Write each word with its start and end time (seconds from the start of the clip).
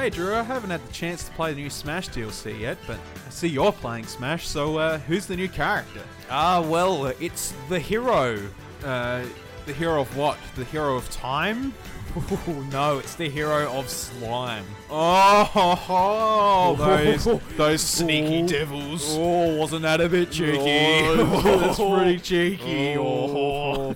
Hey 0.00 0.08
Drew, 0.08 0.34
I 0.34 0.42
haven't 0.42 0.70
had 0.70 0.82
the 0.82 0.92
chance 0.94 1.24
to 1.24 1.30
play 1.32 1.52
the 1.52 1.60
new 1.60 1.68
Smash 1.68 2.08
DLC 2.08 2.58
yet, 2.58 2.78
but 2.86 2.98
I 3.26 3.28
see 3.28 3.48
you're 3.48 3.70
playing 3.70 4.06
Smash, 4.06 4.48
so 4.48 4.78
uh, 4.78 4.98
who's 5.00 5.26
the 5.26 5.36
new 5.36 5.46
character? 5.46 6.00
Ah, 6.30 6.62
well, 6.62 7.12
it's 7.20 7.52
the 7.68 7.78
hero. 7.78 8.38
Uh, 8.82 9.22
the 9.66 9.74
hero 9.74 10.00
of 10.00 10.16
what? 10.16 10.38
The 10.56 10.64
hero 10.64 10.96
of 10.96 11.10
time? 11.10 11.74
Ooh, 12.16 12.64
no, 12.72 12.98
it's 12.98 13.14
the 13.14 13.28
hero 13.28 13.70
of 13.72 13.90
slime. 13.90 14.64
Oh, 14.88 16.76
those, 16.78 17.28
those 17.58 17.82
sneaky 17.82 18.46
devils. 18.46 19.04
Oh, 19.06 19.58
wasn't 19.58 19.82
that 19.82 20.00
a 20.00 20.08
bit 20.08 20.30
cheeky? 20.30 20.56
Oh, 20.56 21.42
that's 21.60 21.78
pretty 21.78 22.18
cheeky. 22.56 22.96
Oh. 22.96 23.94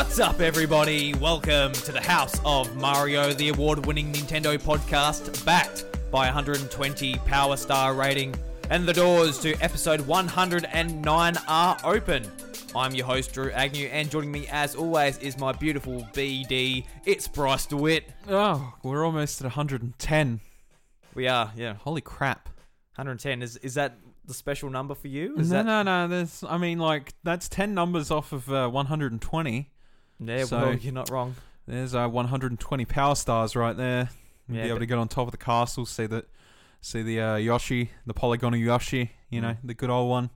What's 0.00 0.18
up, 0.18 0.40
everybody? 0.40 1.12
Welcome 1.12 1.72
to 1.72 1.92
the 1.92 2.00
House 2.00 2.40
of 2.46 2.74
Mario, 2.74 3.34
the 3.34 3.50
award 3.50 3.84
winning 3.84 4.10
Nintendo 4.10 4.58
podcast, 4.58 5.44
backed 5.44 5.84
by 6.10 6.24
120 6.24 7.16
Power 7.26 7.54
Star 7.54 7.92
rating. 7.92 8.34
And 8.70 8.88
the 8.88 8.94
doors 8.94 9.38
to 9.40 9.54
episode 9.56 10.00
109 10.00 11.36
are 11.46 11.76
open. 11.84 12.26
I'm 12.74 12.94
your 12.94 13.04
host, 13.04 13.34
Drew 13.34 13.50
Agnew, 13.50 13.88
and 13.88 14.10
joining 14.10 14.32
me, 14.32 14.48
as 14.50 14.74
always, 14.74 15.18
is 15.18 15.36
my 15.36 15.52
beautiful 15.52 16.08
BD. 16.14 16.86
It's 17.04 17.28
Bryce 17.28 17.66
DeWitt. 17.66 18.10
Oh, 18.26 18.72
we're 18.82 19.04
almost 19.04 19.42
at 19.42 19.44
110. 19.44 20.40
We 21.14 21.28
are, 21.28 21.52
yeah. 21.54 21.74
Holy 21.74 22.00
crap. 22.00 22.48
110. 22.96 23.42
Is 23.42 23.58
is 23.58 23.74
that 23.74 23.98
the 24.24 24.32
special 24.32 24.70
number 24.70 24.94
for 24.94 25.08
you? 25.08 25.36
Is 25.36 25.50
no, 25.50 25.58
that 25.58 25.66
no, 25.66 25.82
no. 25.82 26.08
There's, 26.08 26.42
I 26.48 26.56
mean, 26.56 26.78
like 26.78 27.12
that's 27.22 27.50
10 27.50 27.74
numbers 27.74 28.10
off 28.10 28.32
of 28.32 28.50
uh, 28.50 28.70
120. 28.70 29.70
Yeah, 30.20 30.44
So- 30.44 30.60
well, 30.60 30.74
you're 30.76 30.92
not 30.92 31.10
wrong. 31.10 31.34
There's 31.66 31.94
our 31.94 32.08
120 32.08 32.84
power 32.84 33.14
stars 33.14 33.54
right 33.56 33.76
there. 33.76 34.10
You'll 34.48 34.56
Yeah, 34.58 34.62
be 34.64 34.68
able 34.70 34.78
to 34.80 34.86
get 34.86 34.98
on 34.98 35.08
top 35.08 35.28
of 35.28 35.32
the 35.32 35.36
castle, 35.38 35.86
see 35.86 36.06
the, 36.06 36.24
see 36.80 37.02
the 37.02 37.20
uh, 37.20 37.36
Yoshi, 37.36 37.90
the 38.06 38.14
polygonal 38.14 38.58
Yoshi. 38.58 39.12
You 39.30 39.40
know, 39.40 39.50
Mm. 39.52 39.58
the 39.64 39.74
good 39.74 39.90
old 39.90 40.10
one. 40.10 40.30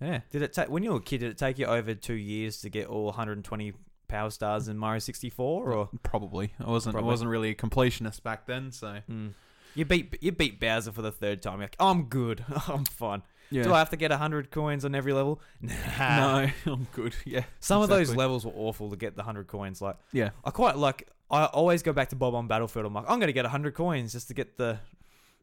Yeah. 0.00 0.20
Did 0.30 0.42
it 0.42 0.52
take 0.52 0.68
when 0.68 0.82
you 0.82 0.90
were 0.90 0.98
a 0.98 1.02
kid? 1.02 1.18
Did 1.18 1.30
it 1.30 1.38
take 1.38 1.58
you 1.58 1.64
over 1.66 1.94
two 1.94 2.14
years 2.14 2.60
to 2.60 2.68
get 2.68 2.86
all 2.88 3.06
120 3.06 3.72
power 4.06 4.30
stars 4.30 4.68
in 4.68 4.76
Mario 4.76 4.98
64? 4.98 5.72
Or 5.72 5.88
Probably. 6.02 6.52
I 6.60 6.68
wasn't. 6.70 6.92
Probably. 6.94 7.08
I 7.08 7.10
wasn't 7.10 7.30
really 7.30 7.50
a 7.50 7.54
completionist 7.54 8.22
back 8.22 8.46
then, 8.46 8.70
so 8.70 9.00
Mm. 9.10 9.32
you 9.74 9.84
beat 9.86 10.14
you 10.20 10.30
beat 10.32 10.60
Bowser 10.60 10.92
for 10.92 11.00
the 11.02 11.10
third 11.10 11.40
time? 11.42 11.54
You're 11.54 11.64
like, 11.64 11.76
I'm 11.80 12.04
good. 12.04 12.44
I'm 12.68 12.84
fine. 12.84 13.22
Yeah. 13.50 13.62
Do 13.64 13.72
I 13.72 13.78
have 13.78 13.90
to 13.90 13.96
get 13.96 14.10
100 14.10 14.50
coins 14.50 14.84
on 14.84 14.94
every 14.94 15.12
level? 15.12 15.40
Nah. 15.62 16.46
no, 16.46 16.50
I'm 16.72 16.86
good. 16.92 17.14
Yeah. 17.24 17.44
Some 17.60 17.82
of 17.82 17.88
those 17.88 18.14
levels 18.14 18.44
were 18.44 18.52
awful 18.54 18.90
to 18.90 18.96
get 18.96 19.14
the 19.16 19.20
100 19.22 19.46
coins. 19.46 19.80
Like 19.82 19.96
Yeah. 20.12 20.30
I 20.44 20.50
quite 20.50 20.76
like. 20.76 21.08
I 21.30 21.44
always 21.46 21.82
go 21.82 21.92
back 21.92 22.08
to 22.10 22.16
Bob-omb 22.16 22.48
Battlefield. 22.48 22.86
I'm 22.86 22.94
like, 22.94 23.04
I'm 23.08 23.20
gonna 23.20 23.32
get 23.32 23.44
100 23.44 23.74
coins 23.74 24.12
just 24.12 24.28
to 24.28 24.34
get 24.34 24.56
the. 24.56 24.78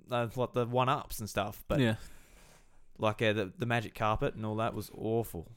Uh, 0.10 0.28
like 0.36 0.54
the 0.54 0.66
one 0.66 0.88
ups 0.88 1.20
and 1.20 1.28
stuff, 1.28 1.64
but 1.68 1.80
yeah. 1.80 1.96
like 3.00 3.22
uh, 3.24 3.34
the 3.34 3.52
the 3.58 3.66
magic 3.66 3.96
carpet 3.96 4.36
and 4.36 4.46
all 4.46 4.56
that 4.58 4.74
was 4.76 4.92
awful. 4.96 5.48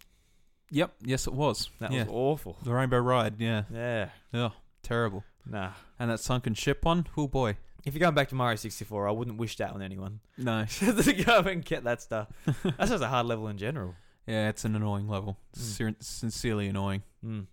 Yep. 0.71 0.95
Yes, 1.03 1.27
it 1.27 1.35
was. 1.35 1.69
That 1.81 1.93
yeah. 1.93 2.05
was 2.05 2.13
awful. 2.13 2.57
The 2.63 2.73
Rainbow 2.73 2.99
Ride. 2.99 3.35
Yeah. 3.39 3.65
Yeah, 3.73 4.09
Yeah. 4.33 4.51
Terrible. 4.83 5.25
nah. 5.47 5.73
And 5.99 6.11
that 6.11 6.21
sunken 6.21 6.55
ship 6.55 6.85
one. 6.85 7.07
Oh 7.17 7.27
boy. 7.29 7.57
If 7.89 7.95
you're 7.95 8.01
going 8.01 8.15
back 8.15 8.29
to 8.29 8.35
Mario 8.35 8.57
64, 8.57 9.09
I 9.09 9.13
wouldn't 9.13 9.39
wish 9.39 9.57
that 9.57 9.73
on 9.73 9.81
anyone. 9.83 10.21
No. 10.37 10.65
to 10.79 11.13
go 11.25 11.39
and 11.41 11.65
get 11.65 11.85
that 11.85 12.03
stuff. 12.03 12.29
That's 12.63 12.91
just 12.91 13.03
a 13.03 13.09
hard 13.09 13.27
level 13.27 13.49
in 13.49 13.57
general. 13.57 13.95
Yeah, 14.27 14.51
it's 14.51 14.65
an 14.67 14.77
annoying 14.77 15.09
level. 15.09 15.39
Mm. 15.57 15.97
Sincerely 16.01 16.69
annoying. 16.69 17.03
Mm. 17.25 17.47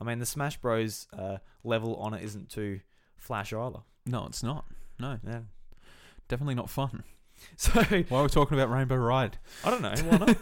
I 0.00 0.04
mean, 0.04 0.18
the 0.20 0.26
Smash 0.26 0.56
Bros. 0.56 1.06
Uh, 1.16 1.36
level 1.62 1.96
on 1.96 2.14
it 2.14 2.22
isn't 2.24 2.48
too 2.48 2.80
flash 3.18 3.52
either. 3.52 3.80
No, 4.06 4.24
it's 4.26 4.42
not. 4.42 4.64
No, 4.98 5.18
Yeah. 5.26 5.40
definitely 6.28 6.54
not 6.54 6.70
fun. 6.70 7.04
So 7.56 7.72
Why 7.82 8.20
are 8.20 8.22
we 8.22 8.28
talking 8.30 8.56
about 8.58 8.70
Rainbow 8.70 8.96
Ride? 8.96 9.36
I 9.64 9.70
don't 9.70 9.82
know. 9.82 9.94
Why 10.08 10.16
not? 10.18 10.36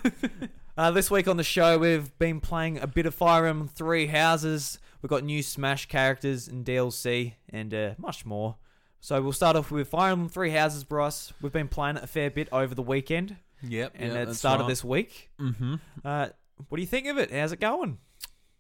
uh, 0.78 0.90
this 0.92 1.10
week 1.10 1.26
on 1.26 1.36
the 1.36 1.42
show, 1.42 1.78
we've 1.78 2.16
been 2.18 2.38
playing 2.40 2.78
a 2.78 2.86
bit 2.86 3.06
of 3.06 3.14
Fire 3.14 3.46
Emblem 3.46 3.66
Three 3.68 4.06
Houses. 4.06 4.78
We've 5.00 5.10
got 5.10 5.24
new 5.24 5.42
Smash 5.42 5.86
characters 5.86 6.46
and 6.46 6.64
DLC 6.64 7.34
and 7.48 7.74
uh, 7.74 7.94
much 7.98 8.24
more. 8.24 8.56
So 9.04 9.20
we'll 9.20 9.32
start 9.32 9.56
off 9.56 9.72
with 9.72 9.88
Fire 9.88 10.12
Emblem 10.12 10.28
Three 10.28 10.50
Houses, 10.50 10.84
Bryce. 10.84 11.32
We've 11.42 11.52
been 11.52 11.66
playing 11.66 11.96
it 11.96 12.04
a 12.04 12.06
fair 12.06 12.30
bit 12.30 12.48
over 12.52 12.72
the 12.72 12.82
weekend 12.82 13.34
Yep. 13.60 13.94
and 13.96 14.12
at 14.12 14.28
the 14.28 14.34
start 14.34 14.60
of 14.60 14.68
this 14.68 14.84
week. 14.84 15.28
Mm-hmm. 15.40 15.74
Uh, 16.04 16.28
what 16.68 16.76
do 16.76 16.80
you 16.80 16.86
think 16.86 17.08
of 17.08 17.18
it? 17.18 17.32
How's 17.32 17.50
it 17.50 17.58
going? 17.58 17.98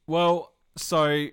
Well, 0.08 0.52
so 0.76 1.28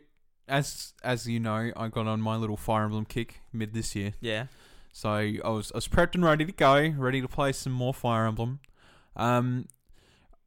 as 0.47 0.94
as 1.03 1.28
you 1.28 1.40
know, 1.40 1.72
I 1.75 1.88
got 1.88 2.06
on 2.06 2.22
my 2.22 2.36
little 2.36 2.56
Fire 2.56 2.84
Emblem 2.84 3.06
kick 3.06 3.42
mid 3.52 3.74
this 3.74 3.96
year. 3.96 4.14
Yeah. 4.22 4.46
So 4.94 5.09
I 5.09 5.40
was 5.44 5.72
I 5.72 5.78
was 5.78 5.88
prepped 5.88 6.14
and 6.14 6.24
ready 6.24 6.46
to 6.46 6.52
go, 6.52 6.94
ready 6.96 7.20
to 7.20 7.28
play 7.28 7.52
some 7.52 7.74
more 7.74 7.96
Fire 7.96 8.28
Emblem. 8.28 8.59
Um, 9.16 9.68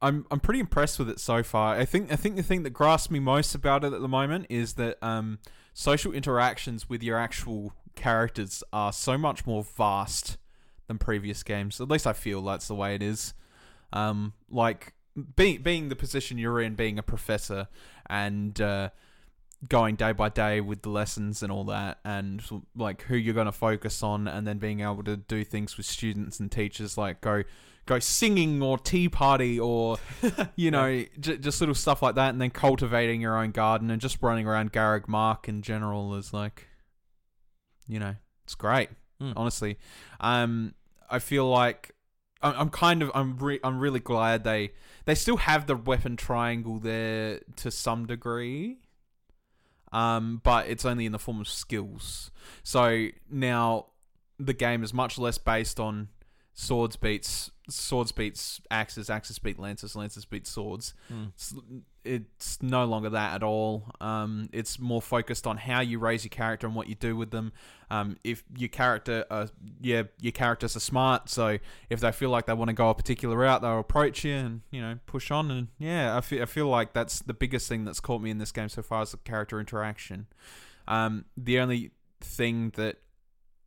I'm 0.01 0.25
I'm 0.31 0.39
pretty 0.39 0.61
impressed 0.61 0.99
with 0.99 1.09
it 1.09 1.19
so 1.19 1.43
far. 1.43 1.75
I 1.75 1.83
think 1.83 2.13
I 2.13 2.15
think 2.15 2.37
the 2.37 2.43
thing 2.43 2.63
that 2.63 2.69
grasps 2.69 3.11
me 3.11 3.19
most 3.19 3.55
about 3.55 3.83
it 3.83 3.91
at 3.91 3.99
the 3.99 4.07
moment 4.07 4.45
is 4.49 4.75
that 4.75 5.03
um, 5.03 5.39
social 5.73 6.13
interactions 6.13 6.87
with 6.87 7.03
your 7.03 7.17
actual 7.19 7.73
characters 7.95 8.63
are 8.71 8.93
so 8.93 9.17
much 9.17 9.45
more 9.45 9.63
vast 9.63 10.37
than 10.87 10.97
previous 10.97 11.43
games. 11.43 11.79
At 11.79 11.89
least 11.89 12.07
I 12.07 12.13
feel 12.13 12.41
that's 12.41 12.67
the 12.67 12.75
way 12.75 12.95
it 12.95 13.01
is. 13.01 13.33
Um, 13.91 14.33
like 14.49 14.93
being 15.35 15.61
being 15.61 15.89
the 15.89 15.95
position 15.95 16.37
you're 16.37 16.61
in, 16.61 16.75
being 16.75 16.97
a 16.97 17.03
professor, 17.03 17.67
and 18.09 18.59
uh, 18.59 18.89
going 19.69 19.95
day 19.95 20.11
by 20.11 20.29
day 20.29 20.61
with 20.61 20.81
the 20.81 20.89
lessons 20.89 21.43
and 21.43 21.51
all 21.51 21.65
that, 21.65 21.99
and 22.03 22.43
like 22.75 23.03
who 23.03 23.15
you're 23.15 23.33
going 23.33 23.45
to 23.45 23.51
focus 23.51 24.01
on, 24.03 24.27
and 24.27 24.47
then 24.47 24.57
being 24.57 24.81
able 24.81 25.03
to 25.03 25.17
do 25.17 25.43
things 25.43 25.77
with 25.77 25.85
students 25.85 26.39
and 26.39 26.51
teachers, 26.51 26.97
like 26.97 27.21
go 27.21 27.43
go 27.85 27.99
singing 27.99 28.61
or 28.61 28.77
tea 28.77 29.09
party 29.09 29.59
or 29.59 29.97
you 30.55 30.71
know 30.71 31.03
j- 31.19 31.37
just 31.37 31.59
little 31.61 31.75
stuff 31.75 32.01
like 32.01 32.15
that, 32.15 32.29
and 32.29 32.41
then 32.41 32.49
cultivating 32.49 33.21
your 33.21 33.37
own 33.37 33.51
garden 33.51 33.91
and 33.91 34.01
just 34.01 34.17
running 34.21 34.47
around 34.47 34.71
Garreg 34.71 35.07
Mach 35.07 35.47
in 35.47 35.61
general 35.61 36.15
is 36.15 36.33
like, 36.33 36.67
you 37.87 37.99
know, 37.99 38.15
it's 38.43 38.55
great 38.55 38.89
Mm. 39.21 39.33
honestly. 39.37 39.77
Um, 40.19 40.73
I 41.09 41.19
feel 41.19 41.47
like 41.49 41.91
I'm, 42.41 42.53
I'm 42.57 42.69
kind 42.69 43.01
of 43.01 43.11
I'm 43.13 43.37
re- 43.37 43.59
I'm 43.63 43.79
really 43.79 43.99
glad 43.99 44.43
they 44.43 44.71
they 45.05 45.15
still 45.15 45.37
have 45.37 45.67
the 45.67 45.75
weapon 45.75 46.17
triangle 46.17 46.79
there 46.79 47.39
to 47.57 47.71
some 47.71 48.05
degree. 48.05 48.79
Um, 49.91 50.41
but 50.43 50.67
it's 50.67 50.85
only 50.85 51.05
in 51.05 51.11
the 51.11 51.19
form 51.19 51.39
of 51.39 51.47
skills. 51.47 52.31
So 52.63 53.09
now 53.29 53.87
the 54.39 54.53
game 54.53 54.83
is 54.83 54.93
much 54.93 55.19
less 55.19 55.37
based 55.37 55.79
on 55.79 56.09
swords 56.55 56.95
beats 56.95 57.51
swords 57.69 58.11
beats 58.11 58.61
axes, 58.69 59.09
axes 59.09 59.39
beat 59.39 59.59
lances, 59.59 59.95
lances 59.95 60.25
beat 60.25 60.45
swords. 60.45 60.93
Mm. 61.11 61.29
It's, 61.29 61.53
it's 62.03 62.61
no 62.61 62.85
longer 62.85 63.09
that 63.11 63.35
at 63.35 63.43
all. 63.43 63.85
Um, 64.01 64.49
it's 64.51 64.79
more 64.79 65.01
focused 65.01 65.47
on 65.47 65.57
how 65.57 65.79
you 65.79 65.99
raise 65.99 66.25
your 66.25 66.29
character 66.29 66.67
and 66.67 66.75
what 66.75 66.87
you 66.89 66.95
do 66.95 67.15
with 67.15 67.31
them. 67.31 67.53
Um, 67.89 68.17
if 68.23 68.43
your 68.57 68.69
character, 68.69 69.25
uh, 69.29 69.47
yeah, 69.79 70.03
your 70.19 70.31
characters 70.31 70.75
are 70.75 70.81
smart, 70.81 71.29
so 71.29 71.59
if 71.89 71.99
they 71.99 72.11
feel 72.11 72.29
like 72.29 72.45
they 72.45 72.53
want 72.53 72.69
to 72.69 72.73
go 72.73 72.89
a 72.89 72.95
particular 72.95 73.37
route, 73.37 73.61
they'll 73.61 73.79
approach 73.79 74.25
you 74.25 74.33
and 74.33 74.61
you 74.71 74.81
know 74.81 74.99
push 75.05 75.31
on. 75.31 75.51
And 75.51 75.67
yeah, 75.77 76.17
I 76.17 76.21
feel 76.21 76.41
I 76.41 76.45
feel 76.45 76.67
like 76.67 76.93
that's 76.93 77.19
the 77.19 77.33
biggest 77.33 77.69
thing 77.69 77.85
that's 77.85 77.99
caught 77.99 78.21
me 78.21 78.31
in 78.31 78.39
this 78.39 78.51
game 78.51 78.69
so 78.69 78.81
far 78.81 79.03
is 79.03 79.11
the 79.11 79.17
character 79.17 79.59
interaction. 79.59 80.27
Um, 80.87 81.25
the 81.37 81.59
only 81.59 81.91
thing 82.19 82.71
that 82.75 82.97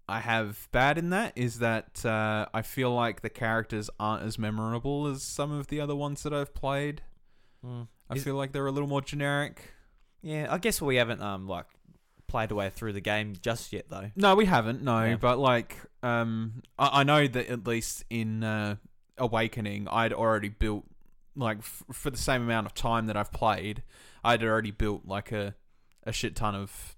I 0.08 0.20
have 0.20 0.68
bad 0.72 0.98
in 0.98 1.10
that 1.10 1.32
is 1.36 1.58
that 1.58 2.04
uh, 2.06 2.46
I 2.54 2.62
feel 2.62 2.92
like 2.94 3.22
the 3.22 3.30
characters 3.30 3.90
aren't 3.98 4.22
as 4.22 4.38
memorable 4.38 5.06
as 5.08 5.22
some 5.22 5.50
of 5.50 5.66
the 5.66 5.80
other 5.80 5.96
ones 5.96 6.22
that 6.22 6.32
I've 6.32 6.54
played. 6.54 7.02
Mm. 7.64 7.88
I 8.08 8.14
Is- 8.14 8.22
feel 8.24 8.36
like 8.36 8.52
they're 8.52 8.66
a 8.66 8.70
little 8.72 8.88
more 8.88 9.02
generic. 9.02 9.72
Yeah, 10.22 10.46
I 10.50 10.58
guess 10.58 10.80
we 10.80 10.96
haven't 10.96 11.20
um 11.22 11.46
like 11.48 11.66
played 12.28 12.50
our 12.52 12.58
way 12.58 12.70
through 12.70 12.92
the 12.92 13.00
game 13.00 13.34
just 13.40 13.72
yet 13.72 13.86
though. 13.88 14.10
No, 14.16 14.34
we 14.36 14.46
haven't. 14.46 14.82
No, 14.82 15.04
Yeah. 15.04 15.16
but 15.16 15.38
like, 15.38 15.76
um, 16.02 16.62
I, 16.78 17.00
I 17.00 17.02
know 17.04 17.26
that 17.26 17.48
at 17.48 17.66
least 17.66 18.04
in 18.10 18.42
uh, 18.44 18.76
Awakening, 19.18 19.88
I'd 19.88 20.12
already 20.12 20.48
built 20.48 20.84
like 21.34 21.58
f- 21.58 21.84
for 21.92 22.10
the 22.10 22.16
same 22.16 22.42
amount 22.42 22.66
of 22.66 22.74
time 22.74 23.06
that 23.06 23.16
I've 23.16 23.32
played, 23.32 23.82
I'd 24.24 24.42
already 24.44 24.70
built 24.70 25.02
like 25.06 25.32
a 25.32 25.54
a 26.04 26.12
shit 26.12 26.36
ton 26.36 26.54
of 26.54 26.96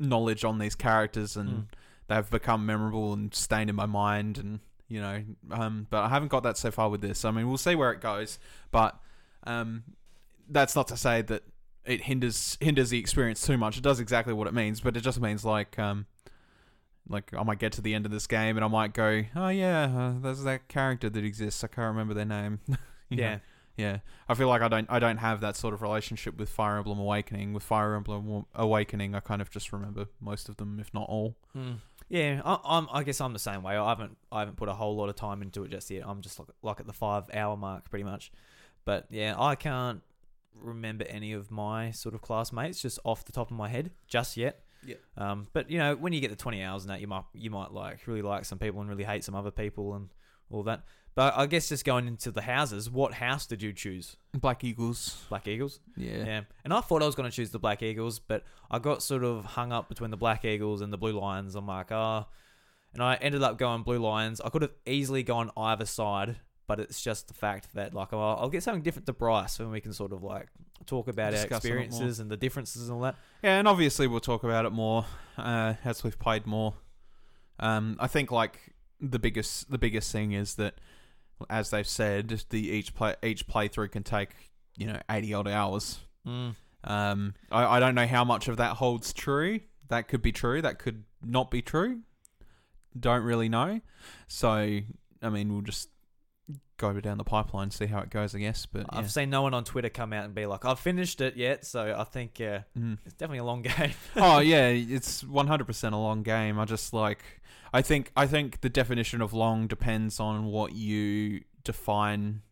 knowledge 0.00 0.44
on 0.44 0.58
these 0.58 0.74
characters, 0.74 1.36
and 1.36 1.48
Mm. 1.50 1.64
They've 2.08 2.28
become 2.30 2.66
memorable 2.66 3.12
and 3.12 3.34
stained 3.34 3.70
in 3.70 3.76
my 3.76 3.86
mind, 3.86 4.38
and 4.38 4.60
you 4.88 5.00
know, 5.00 5.22
um, 5.50 5.86
but 5.90 6.04
I 6.04 6.08
haven't 6.08 6.28
got 6.28 6.42
that 6.42 6.56
so 6.56 6.70
far 6.70 6.88
with 6.90 7.00
this. 7.00 7.24
I 7.24 7.30
mean, 7.30 7.48
we'll 7.48 7.58
see 7.58 7.74
where 7.74 7.92
it 7.92 8.00
goes, 8.00 8.38
but 8.70 8.98
um, 9.44 9.84
that's 10.48 10.76
not 10.76 10.88
to 10.88 10.96
say 10.96 11.22
that 11.22 11.42
it 11.84 12.02
hinders 12.02 12.56
hinders 12.60 12.90
the 12.90 12.98
experience 12.98 13.44
too 13.44 13.58
much. 13.58 13.76
It 13.76 13.82
does 13.82 14.00
exactly 14.00 14.32
what 14.32 14.46
it 14.46 14.54
means, 14.54 14.80
but 14.80 14.96
it 14.96 15.00
just 15.00 15.20
means 15.20 15.44
like 15.44 15.78
um, 15.78 16.06
like 17.08 17.32
I 17.34 17.42
might 17.42 17.58
get 17.58 17.72
to 17.72 17.82
the 17.82 17.94
end 17.94 18.06
of 18.06 18.12
this 18.12 18.26
game 18.26 18.56
and 18.56 18.64
I 18.64 18.68
might 18.68 18.94
go, 18.94 19.24
oh 19.36 19.48
yeah, 19.48 19.84
uh, 19.84 20.20
there's 20.20 20.42
that 20.44 20.68
character 20.68 21.10
that 21.10 21.24
exists. 21.24 21.62
I 21.62 21.68
can't 21.68 21.88
remember 21.88 22.14
their 22.14 22.24
name. 22.24 22.60
You 23.10 23.18
know? 23.18 23.22
Yeah. 23.22 23.38
Yeah, 23.76 23.98
I 24.28 24.34
feel 24.34 24.48
like 24.48 24.62
I 24.62 24.68
don't 24.68 24.86
I 24.88 24.98
don't 24.98 25.16
have 25.18 25.40
that 25.40 25.56
sort 25.56 25.74
of 25.74 25.82
relationship 25.82 26.38
with 26.38 26.48
Fire 26.48 26.78
Emblem 26.78 26.98
Awakening. 26.98 27.52
With 27.52 27.64
Fire 27.64 27.94
Emblem 27.94 28.46
Awakening, 28.54 29.14
I 29.14 29.20
kind 29.20 29.42
of 29.42 29.50
just 29.50 29.72
remember 29.72 30.06
most 30.20 30.48
of 30.48 30.56
them, 30.56 30.78
if 30.80 30.94
not 30.94 31.08
all. 31.08 31.36
Mm. 31.56 31.78
Yeah, 32.14 32.42
I, 32.44 32.58
I'm. 32.64 32.86
I 32.92 33.02
guess 33.02 33.20
I'm 33.20 33.32
the 33.32 33.40
same 33.40 33.64
way. 33.64 33.76
I 33.76 33.88
haven't. 33.88 34.16
I 34.30 34.38
haven't 34.38 34.56
put 34.56 34.68
a 34.68 34.72
whole 34.72 34.94
lot 34.94 35.08
of 35.08 35.16
time 35.16 35.42
into 35.42 35.64
it 35.64 35.72
just 35.72 35.90
yet. 35.90 36.04
I'm 36.06 36.20
just 36.20 36.38
like, 36.38 36.46
like 36.62 36.78
at 36.78 36.86
the 36.86 36.92
five 36.92 37.24
hour 37.34 37.56
mark, 37.56 37.90
pretty 37.90 38.04
much. 38.04 38.30
But 38.84 39.06
yeah, 39.10 39.34
I 39.36 39.56
can't 39.56 40.00
remember 40.54 41.04
any 41.08 41.32
of 41.32 41.50
my 41.50 41.90
sort 41.90 42.14
of 42.14 42.22
classmates 42.22 42.80
just 42.80 43.00
off 43.02 43.24
the 43.24 43.32
top 43.32 43.50
of 43.50 43.56
my 43.56 43.68
head 43.68 43.90
just 44.06 44.36
yet. 44.36 44.60
Yeah. 44.86 44.94
Um. 45.16 45.48
But 45.52 45.72
you 45.72 45.78
know, 45.78 45.96
when 45.96 46.12
you 46.12 46.20
get 46.20 46.30
the 46.30 46.36
20 46.36 46.62
hours 46.62 46.84
and 46.84 46.90
that, 46.92 47.00
you 47.00 47.08
might 47.08 47.24
you 47.32 47.50
might 47.50 47.72
like 47.72 48.06
really 48.06 48.22
like 48.22 48.44
some 48.44 48.60
people 48.60 48.80
and 48.80 48.88
really 48.88 49.02
hate 49.02 49.24
some 49.24 49.34
other 49.34 49.50
people 49.50 49.94
and 49.94 50.08
all 50.50 50.62
that. 50.62 50.84
But 51.16 51.34
I 51.36 51.46
guess 51.46 51.68
just 51.68 51.84
going 51.84 52.08
into 52.08 52.32
the 52.32 52.42
houses, 52.42 52.90
what 52.90 53.14
house 53.14 53.46
did 53.46 53.62
you 53.62 53.72
choose? 53.72 54.16
Black 54.32 54.64
Eagles. 54.64 55.22
Black 55.28 55.46
Eagles. 55.46 55.78
Yeah. 55.96 56.24
Yeah. 56.24 56.40
And 56.64 56.72
I 56.72 56.80
thought 56.80 57.02
I 57.02 57.06
was 57.06 57.14
going 57.14 57.30
to 57.30 57.34
choose 57.34 57.50
the 57.50 57.60
Black 57.60 57.84
Eagles, 57.84 58.18
but 58.18 58.42
I 58.68 58.80
got 58.80 59.00
sort 59.00 59.22
of 59.22 59.44
hung 59.44 59.72
up 59.72 59.88
between 59.88 60.10
the 60.10 60.16
Black 60.16 60.44
Eagles 60.44 60.80
and 60.80 60.92
the 60.92 60.98
Blue 60.98 61.12
Lions. 61.12 61.54
I'm 61.54 61.68
like, 61.68 61.92
ah. 61.92 62.26
And 62.94 63.02
I 63.02 63.14
ended 63.14 63.44
up 63.44 63.58
going 63.58 63.84
Blue 63.84 63.98
Lions. 63.98 64.40
I 64.40 64.48
could 64.48 64.62
have 64.62 64.72
easily 64.86 65.22
gone 65.22 65.52
either 65.56 65.84
side, 65.86 66.36
but 66.66 66.80
it's 66.80 67.00
just 67.00 67.28
the 67.28 67.34
fact 67.34 67.74
that, 67.74 67.94
like, 67.94 68.12
I'll, 68.12 68.38
I'll 68.40 68.48
get 68.48 68.64
something 68.64 68.82
different 68.82 69.06
to 69.06 69.12
Bryce 69.12 69.58
when 69.60 69.70
we 69.70 69.80
can 69.80 69.92
sort 69.92 70.12
of, 70.12 70.24
like, 70.24 70.48
talk 70.86 71.06
about 71.06 71.30
Discuss 71.30 71.64
our 71.64 71.70
it 71.70 71.70
a 71.70 71.74
lot 71.74 71.78
more. 71.78 71.84
experiences 71.84 72.20
and 72.20 72.28
the 72.30 72.36
differences 72.36 72.88
and 72.88 72.96
all 72.96 73.02
that. 73.02 73.14
Yeah, 73.42 73.58
and 73.60 73.68
obviously 73.68 74.08
we'll 74.08 74.18
talk 74.20 74.42
about 74.42 74.64
it 74.64 74.70
more 74.70 75.04
uh, 75.38 75.74
as 75.84 76.02
we've 76.02 76.18
played 76.18 76.44
more. 76.44 76.74
Um, 77.60 77.96
I 78.00 78.08
think 78.08 78.32
like 78.32 78.74
the 79.00 79.20
biggest 79.20 79.70
the 79.70 79.78
biggest 79.78 80.10
thing 80.10 80.32
is 80.32 80.56
that, 80.56 80.74
as 81.50 81.70
they've 81.70 81.86
said, 81.86 82.28
the 82.50 82.70
each 82.70 82.94
play 82.94 83.14
each 83.22 83.46
playthrough 83.46 83.90
can 83.92 84.02
take 84.02 84.30
you 84.76 84.86
know 84.86 85.00
eighty 85.10 85.32
odd 85.34 85.48
hours. 85.48 85.98
Mm. 86.26 86.54
Um, 86.84 87.34
I, 87.50 87.64
I 87.76 87.80
don't 87.80 87.94
know 87.94 88.06
how 88.06 88.24
much 88.24 88.48
of 88.48 88.56
that 88.58 88.76
holds 88.76 89.12
true. 89.12 89.60
That 89.88 90.08
could 90.08 90.22
be 90.22 90.32
true. 90.32 90.60
That 90.62 90.78
could 90.78 91.04
not 91.22 91.50
be 91.50 91.62
true. 91.62 92.00
Don't 92.98 93.22
really 93.24 93.48
know. 93.48 93.80
So 94.28 94.48
I 95.22 95.28
mean, 95.30 95.52
we'll 95.52 95.62
just 95.62 95.88
go 96.76 96.92
down 97.00 97.18
the 97.18 97.24
pipeline, 97.24 97.70
see 97.70 97.86
how 97.86 98.00
it 98.00 98.10
goes. 98.10 98.34
I 98.34 98.38
guess, 98.38 98.66
but 98.66 98.80
yeah. 98.92 98.98
I've 98.98 99.10
seen 99.10 99.30
no 99.30 99.42
one 99.42 99.54
on 99.54 99.64
Twitter 99.64 99.88
come 99.88 100.12
out 100.12 100.24
and 100.24 100.34
be 100.34 100.44
like, 100.46 100.64
I've 100.64 100.78
finished 100.78 101.20
it 101.20 101.36
yet. 101.36 101.64
So 101.64 101.94
I 101.96 102.04
think 102.04 102.40
uh, 102.40 102.60
Mm. 102.78 102.98
it's 103.04 103.14
definitely 103.14 103.38
a 103.38 103.44
long 103.44 103.62
game. 103.76 103.92
oh 104.16 104.40
yeah, 104.40 104.68
it's 104.68 105.24
one 105.24 105.46
hundred 105.46 105.66
percent 105.66 105.94
a 105.94 105.98
long 105.98 106.22
game. 106.22 106.58
I 106.58 106.64
just 106.64 106.92
like 106.92 107.22
I 107.74 107.82
think 107.82 108.10
I 108.16 108.26
think 108.26 108.60
the 108.60 108.68
definition 108.70 109.20
of 109.20 109.32
long 109.34 109.66
depends 109.66 110.20
on 110.20 110.44
what 110.46 110.72
you 110.74 111.42
define 111.64 112.42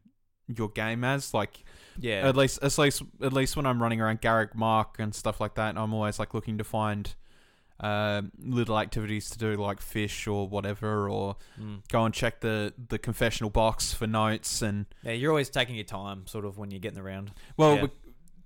your 0.49 0.69
game 0.69 1.05
as. 1.05 1.33
Like 1.33 1.65
yeah. 1.99 2.29
at 2.29 2.37
least 2.37 2.59
at 2.63 2.77
least 2.77 3.03
at 3.23 3.33
least 3.33 3.57
when 3.57 3.65
I'm 3.65 3.81
running 3.81 4.01
around 4.01 4.21
Garreg 4.21 4.55
Mach 4.55 4.99
and 4.99 5.15
stuff 5.15 5.41
like 5.41 5.55
that, 5.55 5.79
I'm 5.79 5.95
always 5.95 6.19
like 6.19 6.35
looking 6.35 6.59
to 6.59 6.65
find 6.65 7.15
uh, 7.81 8.23
little 8.39 8.79
activities 8.79 9.31
to 9.31 9.39
do 9.39 9.55
like 9.57 9.81
fish 9.81 10.27
or 10.27 10.49
whatever 10.49 11.09
or 11.09 11.37
Mm. 11.61 11.83
go 11.89 12.05
and 12.05 12.15
check 12.15 12.41
the 12.41 12.73
the 12.89 12.99
confessional 12.99 13.51
box 13.51 13.93
for 13.93 14.07
notes 14.07 14.61
and 14.63 14.87
Yeah, 15.03 15.13
you're 15.13 15.31
always 15.31 15.51
taking 15.51 15.75
your 15.77 15.85
time, 15.85 16.27
sort 16.27 16.45
of, 16.45 16.59
when 16.59 16.71
you're 16.71 16.81
getting 16.81 16.99
around. 17.01 17.33
Well, 17.57 17.77
Yeah. 17.77 17.87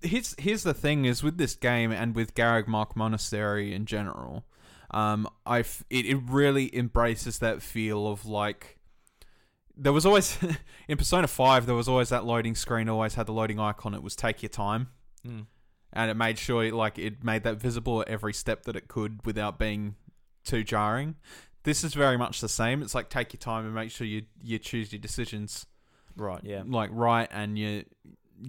here's 0.02 0.34
here's 0.38 0.62
the 0.62 0.74
thing: 0.74 1.04
is 1.06 1.22
with 1.22 1.38
this 1.38 1.54
game 1.54 1.90
and 1.92 2.14
with 2.14 2.34
Garreg 2.34 2.66
Mach 2.66 2.94
Monastery 2.96 3.74
in 3.74 3.84
general, 3.86 4.44
um, 4.90 5.28
I 5.44 5.60
f- 5.60 5.84
it 5.90 6.06
it 6.06 6.18
really 6.28 6.74
embraces 6.76 7.38
that 7.40 7.62
feel 7.62 8.06
of 8.06 8.24
like 8.26 8.78
there 9.76 9.92
was 9.92 10.06
always 10.06 10.38
in 10.88 10.96
Persona 10.96 11.26
Five 11.28 11.66
there 11.66 11.74
was 11.74 11.88
always 11.88 12.08
that 12.10 12.24
loading 12.24 12.54
screen, 12.54 12.88
always 12.88 13.14
had 13.14 13.26
the 13.26 13.32
loading 13.32 13.58
icon. 13.60 13.94
It 13.94 14.02
was 14.02 14.16
take 14.16 14.42
your 14.42 14.48
time, 14.50 14.88
Mm. 15.26 15.46
and 15.92 16.10
it 16.10 16.14
made 16.14 16.38
sure 16.38 16.70
like 16.72 16.98
it 16.98 17.24
made 17.24 17.42
that 17.44 17.56
visible 17.56 18.00
at 18.02 18.08
every 18.08 18.32
step 18.32 18.62
that 18.64 18.76
it 18.76 18.88
could 18.88 19.24
without 19.26 19.58
being 19.58 19.96
too 20.44 20.62
jarring. 20.64 21.16
This 21.64 21.82
is 21.82 21.94
very 21.94 22.16
much 22.16 22.40
the 22.40 22.48
same. 22.48 22.80
It's 22.80 22.94
like 22.94 23.10
take 23.10 23.32
your 23.32 23.38
time 23.38 23.64
and 23.64 23.74
make 23.74 23.90
sure 23.90 24.06
you 24.06 24.22
you 24.42 24.58
choose 24.58 24.92
your 24.92 25.00
decisions 25.00 25.66
Right, 26.16 26.40
yeah. 26.44 26.62
like 26.64 26.90
right 26.92 27.28
and 27.32 27.58
you 27.58 27.84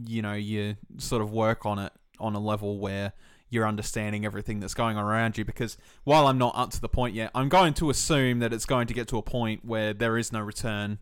you 0.06 0.22
know 0.22 0.34
you 0.34 0.76
sort 0.98 1.22
of 1.22 1.32
work 1.32 1.66
on 1.66 1.80
it 1.80 1.92
on 2.20 2.36
a 2.36 2.40
level 2.40 2.78
where 2.80 3.14
you're 3.50 3.68
understanding 3.68 4.26
everything 4.26 4.60
that's 4.60 4.74
going 4.74 4.98
on 4.98 5.04
around 5.06 5.38
you 5.38 5.46
because 5.46 5.78
while 6.04 6.28
I'm 6.28 6.38
not 6.38 6.54
up 6.56 6.72
to 6.72 6.82
the 6.82 6.90
point 6.90 7.16
yet 7.16 7.32
I'm 7.34 7.50
going 7.50 7.74
to 7.76 7.90
assume 7.90 8.40
that 8.40 8.52
it's 8.54 8.66
going 8.66 8.88
to 8.88 8.94
get 8.94 9.08
to 9.10 9.18
a 9.18 9.22
point 9.22 9.64
where 9.64 9.94
there 9.94 10.18
is 10.18 10.32
no 10.34 10.42
return 10.42 11.00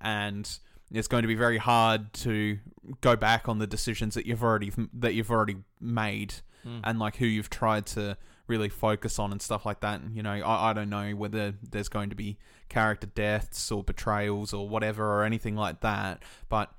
and 0.00 0.58
it's 0.92 1.08
going 1.08 1.22
to 1.22 1.28
be 1.28 1.34
very 1.34 1.58
hard 1.58 2.12
to 2.14 2.58
go 3.00 3.16
back 3.16 3.48
on 3.48 3.58
the 3.58 3.66
decisions 3.66 4.14
that 4.14 4.26
you've 4.26 4.42
already 4.42 4.72
that 4.92 5.14
you've 5.14 5.30
already 5.30 5.56
made 5.80 6.34
Mm. 6.66 6.80
and 6.84 6.98
like 6.98 7.16
who 7.16 7.24
you've 7.24 7.48
tried 7.48 7.86
to 7.86 8.18
really 8.46 8.68
focus 8.68 9.18
on 9.18 9.32
and 9.32 9.40
stuff 9.40 9.64
like 9.64 9.80
that. 9.80 10.02
And, 10.02 10.14
you 10.14 10.22
know, 10.22 10.32
I, 10.32 10.68
I 10.68 10.72
don't 10.74 10.90
know 10.90 11.12
whether 11.12 11.54
there's 11.70 11.88
going 11.88 12.10
to 12.10 12.14
be 12.16 12.36
character 12.68 13.06
deaths 13.06 13.72
or 13.72 13.82
betrayals 13.82 14.52
or 14.52 14.68
whatever 14.68 15.06
or 15.10 15.24
anything 15.24 15.56
like 15.56 15.80
that. 15.80 16.22
But 16.50 16.70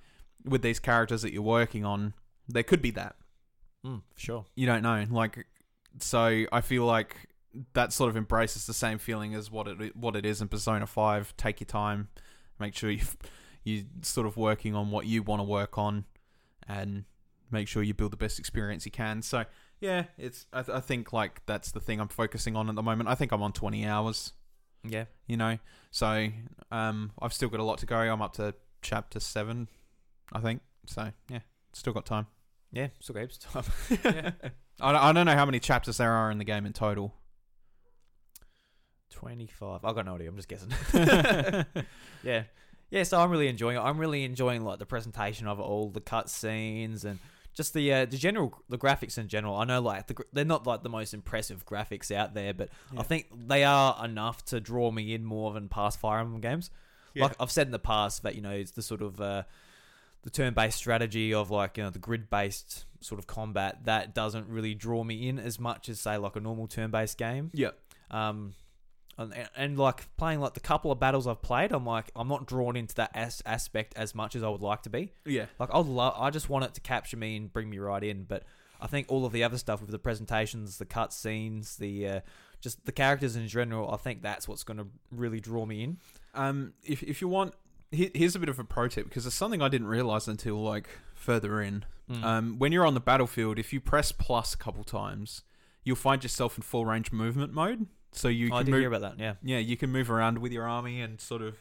with 0.46 0.62
these 0.62 0.78
characters 0.78 1.24
that 1.24 1.34
you're 1.34 1.42
working 1.42 1.84
on, 1.84 2.14
there 2.48 2.62
could 2.62 2.84
be 2.84 2.92
that. 2.92 3.16
Mm, 3.86 4.02
for 4.14 4.20
sure. 4.20 4.46
You 4.56 4.66
don't 4.66 4.84
know. 4.84 5.06
Like, 5.10 5.48
so 6.00 6.46
I 6.52 6.62
feel 6.62 6.86
like 6.86 7.16
that 7.74 7.92
sort 7.92 8.10
of 8.10 8.18
embraces 8.18 8.66
the 8.66 8.74
same 8.74 8.98
feeling 8.98 9.34
as 9.36 9.52
what 9.52 9.68
it 9.68 9.96
what 9.96 10.16
it 10.16 10.26
is 10.26 10.42
in 10.42 10.48
Persona 10.48 10.88
Five. 10.88 11.36
Take 11.38 11.60
your 11.60 11.68
time, 11.68 12.10
make 12.60 12.76
sure 12.76 12.90
you 12.90 13.02
you 13.64 13.86
sort 14.02 14.28
of 14.28 14.38
working 14.38 14.76
on 14.76 14.92
what 14.92 15.06
you 15.06 15.24
want 15.24 15.40
to 15.40 15.44
work 15.44 15.78
on, 15.78 16.06
and 16.68 17.06
make 17.52 17.68
sure 17.68 17.84
you 17.84 17.94
build 17.94 18.12
the 18.12 18.18
best 18.18 18.40
experience 18.40 18.86
you 18.86 18.92
can. 18.92 19.22
So 19.22 19.46
yeah, 19.80 20.06
it's 20.18 20.46
I, 20.54 20.62
th- 20.62 20.78
I 20.78 20.80
think 20.80 21.12
like 21.12 21.42
that's 21.46 21.72
the 21.72 21.80
thing 21.80 22.00
I'm 22.00 22.08
focusing 22.08 22.56
on 22.56 22.70
at 22.70 22.76
the 22.76 22.84
moment. 22.84 23.10
I 23.10 23.16
think 23.16 23.32
I'm 23.32 23.42
on 23.42 23.52
20 23.52 23.86
hours. 23.86 24.34
Yeah. 24.84 25.06
You 25.28 25.38
know, 25.38 25.60
so 25.92 26.28
um, 26.72 27.12
I've 27.22 27.34
still 27.34 27.50
got 27.50 27.60
a 27.60 27.64
lot 27.64 27.80
to 27.80 27.86
go. 27.86 27.98
I'm 27.98 28.22
up 28.22 28.34
to 28.34 28.54
chapter 28.82 29.20
seven, 29.20 29.68
I 30.32 30.40
think. 30.40 30.62
So 30.86 31.12
yeah, 31.30 31.40
still 31.74 31.94
got 31.94 32.06
time. 32.06 32.28
Yeah, 32.72 32.88
still 33.00 33.16
heaps 33.16 33.38
time. 33.38 33.64
yeah. 34.04 34.32
I 34.80 34.92
don't, 34.92 35.02
I 35.02 35.12
don't 35.14 35.26
know 35.26 35.36
how 35.36 35.46
many 35.46 35.60
chapters 35.60 35.98
there 35.98 36.12
are 36.12 36.32
in 36.32 36.38
the 36.38 36.46
game 36.46 36.66
in 36.66 36.74
total. 36.74 37.14
25. 39.12 39.84
I've 39.86 39.96
got 39.96 40.06
no 40.06 40.16
idea. 40.16 40.30
I'm 40.30 40.36
just 40.36 40.48
guessing. 40.48 40.70
yeah. 42.24 42.44
Yeah, 42.90 43.04
so 43.04 43.22
I'm 43.22 43.30
really 43.30 43.48
enjoying 43.48 43.78
it. 43.78 43.82
I'm 43.82 43.98
really 43.98 44.24
enjoying 44.24 44.64
like 44.64 44.80
the 44.80 44.86
presentation 44.86 45.48
of 45.48 45.60
it 45.60 45.64
all, 45.64 45.90
the 45.90 46.02
cutscenes 46.02 47.06
and 47.06 47.20
just 47.54 47.74
the 47.74 47.94
uh, 47.94 48.06
the 48.06 48.18
general 48.18 48.58
the 48.70 48.78
graphics 48.78 49.18
in 49.18 49.28
general. 49.28 49.56
I 49.56 49.66
know 49.66 49.82
like 49.82 50.08
the, 50.08 50.16
they're 50.34 50.46
not 50.46 50.66
like 50.66 50.84
the 50.84 50.90
most 50.90 51.14
impressive 51.14 51.66
graphics 51.66 52.12
out 52.14 52.34
there, 52.34 52.54
but 52.54 52.70
Yeah. 52.94 53.02
I 53.02 53.04
think 53.04 53.28
they 53.48 53.64
are 53.64 54.04
enough 54.04 54.44
to 54.46 54.60
draw 54.60 54.92
me 54.92 55.14
in 55.14 55.24
more 55.24 55.54
than 55.54 55.70
past 55.70 56.00
Fire 56.00 56.20
Emblem 56.20 56.42
games. 56.42 56.70
Yeah. 57.14 57.26
Like 57.26 57.36
I've 57.40 57.52
said 57.52 57.68
in 57.68 57.72
the 57.72 57.80
past 57.80 58.24
that 58.24 58.36
you 58.36 58.42
know 58.42 58.52
it's 58.52 58.72
the 58.72 58.82
sort 58.82 59.02
of 59.02 59.20
uh, 59.22 59.44
the 60.24 60.30
turn-based 60.30 60.78
strategy 60.78 61.34
of 61.34 61.52
like 61.52 61.78
you 61.78 61.84
know 61.84 61.90
the 61.90 62.00
grid-based 62.00 62.86
sort 63.00 63.20
of 63.20 63.28
combat 63.28 63.80
that 63.86 64.14
doesn't 64.14 64.48
really 64.48 64.76
draw 64.76 65.04
me 65.04 65.28
in 65.28 65.40
as 65.40 65.60
much 65.60 65.90
as 65.90 66.00
say 66.00 66.18
like 66.18 66.36
a 66.36 66.40
normal 66.40 66.68
turn-based 66.68 67.18
game. 67.18 67.50
Yeah. 67.54 67.72
Um, 68.12 68.54
and, 69.18 69.34
and 69.56 69.78
like 69.78 70.16
playing 70.18 70.40
like 70.40 70.54
the 70.54 70.60
couple 70.60 70.92
of 70.92 71.00
battles 71.00 71.28
I've 71.28 71.42
played, 71.42 71.72
I'm 71.72 71.86
like 71.86 72.12
I'm 72.16 72.28
not 72.28 72.46
drawn 72.46 72.76
into 72.76 72.96
that 72.96 73.12
as- 73.14 73.42
aspect 73.46 73.94
as 73.96 74.16
much 74.16 74.36
as 74.36 74.44
I 74.44 74.50
would 74.50 74.62
like 74.62 74.84
to 74.84 74.90
be. 74.90 75.12
Yeah. 75.26 75.46
Like 75.60 75.70
I 75.72 75.80
love, 75.80 76.16
I 76.18 76.30
just 76.30 76.50
want 76.50 76.66
it 76.66 76.74
to 76.76 76.82
capture 76.82 77.18
me 77.18 77.38
and 77.38 77.52
bring 77.52 77.70
me 77.70 77.80
right 77.80 78.04
in. 78.04 78.24
But 78.24 78.44
I 78.80 78.88
think 78.88 79.08
all 79.10 79.26
of 79.26 79.32
the 79.32 79.44
other 79.44 79.58
stuff 79.58 79.82
with 79.82 79.92
the 79.92 80.00
presentations, 80.00 80.78
the 80.78 80.86
cut 80.86 81.14
scenes, 81.14 81.78
the 81.78 82.08
uh, 82.08 82.20
just 82.62 82.86
the 82.86 82.92
characters 82.92 83.36
in 83.36 83.48
general, 83.48 83.92
I 83.92 83.98
think 83.98 84.22
that's 84.22 84.48
what's 84.48 84.64
going 84.64 84.78
to 84.78 84.88
really 85.12 85.40
draw 85.40 85.66
me 85.66 85.84
in. 85.84 85.98
Um, 86.34 86.74
if 86.84 87.04
if 87.04 87.22
you 87.22 87.28
want, 87.28 87.54
here's 87.92 88.36
a 88.36 88.40
bit 88.40 88.50
of 88.50 88.58
a 88.60 88.64
pro 88.64 88.88
tip 88.88 89.06
because 89.10 89.26
it's 89.26 89.36
something 89.36 89.62
I 89.62 89.68
didn't 89.70 89.88
realize 89.88 90.28
until 90.28 90.62
like 90.62 90.88
further 91.14 91.62
in. 91.62 91.86
Mm. 92.10 92.24
Um, 92.24 92.60
when 92.60 92.72
you're 92.72 92.86
on 92.86 92.94
the 92.94 93.00
battlefield, 93.00 93.60
if 93.60 93.72
you 93.74 93.80
press 93.80 94.12
plus 94.12 94.54
a 94.54 94.58
couple 94.58 94.84
times, 94.84 95.44
you'll 95.84 95.96
find 95.96 96.24
yourself 96.24 96.58
in 96.58 96.64
full 96.64 96.86
range 96.86 97.12
movement 97.12 97.54
mode. 97.54 97.88
So 98.14 98.28
you 98.28 98.50
Oh, 98.52 98.56
I 98.56 98.60
can 98.60 98.66
did 98.66 98.72
move. 98.72 98.80
hear 98.82 98.94
about 98.94 99.02
that. 99.18 99.20
Yeah. 99.20 99.34
yeah, 99.44 99.60
you 99.60 99.78
can 99.78 99.90
move 99.92 100.12
around 100.12 100.40
with 100.40 100.52
your 100.52 100.68
army 100.68 101.00
and 101.02 101.20
sort 101.22 101.42
of 101.42 101.56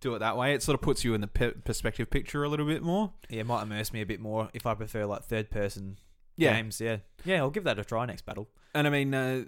do 0.00 0.14
it 0.14 0.18
that 0.18 0.36
way. 0.36 0.52
It 0.54 0.62
sort 0.62 0.74
of 0.74 0.82
puts 0.82 1.02
you 1.04 1.14
in 1.14 1.20
the 1.22 1.26
pe- 1.26 1.52
perspective 1.52 2.10
picture 2.10 2.44
a 2.44 2.48
little 2.48 2.66
bit 2.66 2.82
more. 2.82 3.12
Yeah, 3.30 3.40
it 3.40 3.46
might 3.46 3.62
immerse 3.62 3.92
me 3.92 4.02
a 4.02 4.06
bit 4.06 4.20
more 4.20 4.50
if 4.52 4.66
I 4.66 4.74
prefer 4.74 5.06
like 5.06 5.22
third 5.24 5.48
person 5.50 5.96
Yeah, 6.36 6.54
games. 6.54 6.78
Yeah, 6.80 6.98
yeah, 7.24 7.36
I'll 7.36 7.48
give 7.50 7.64
that 7.64 7.78
a 7.78 7.84
try 7.84 8.04
next 8.04 8.26
battle. 8.26 8.48
and 8.74 8.86
I 8.86 8.90
mean, 8.90 9.14
uh, 9.14 9.44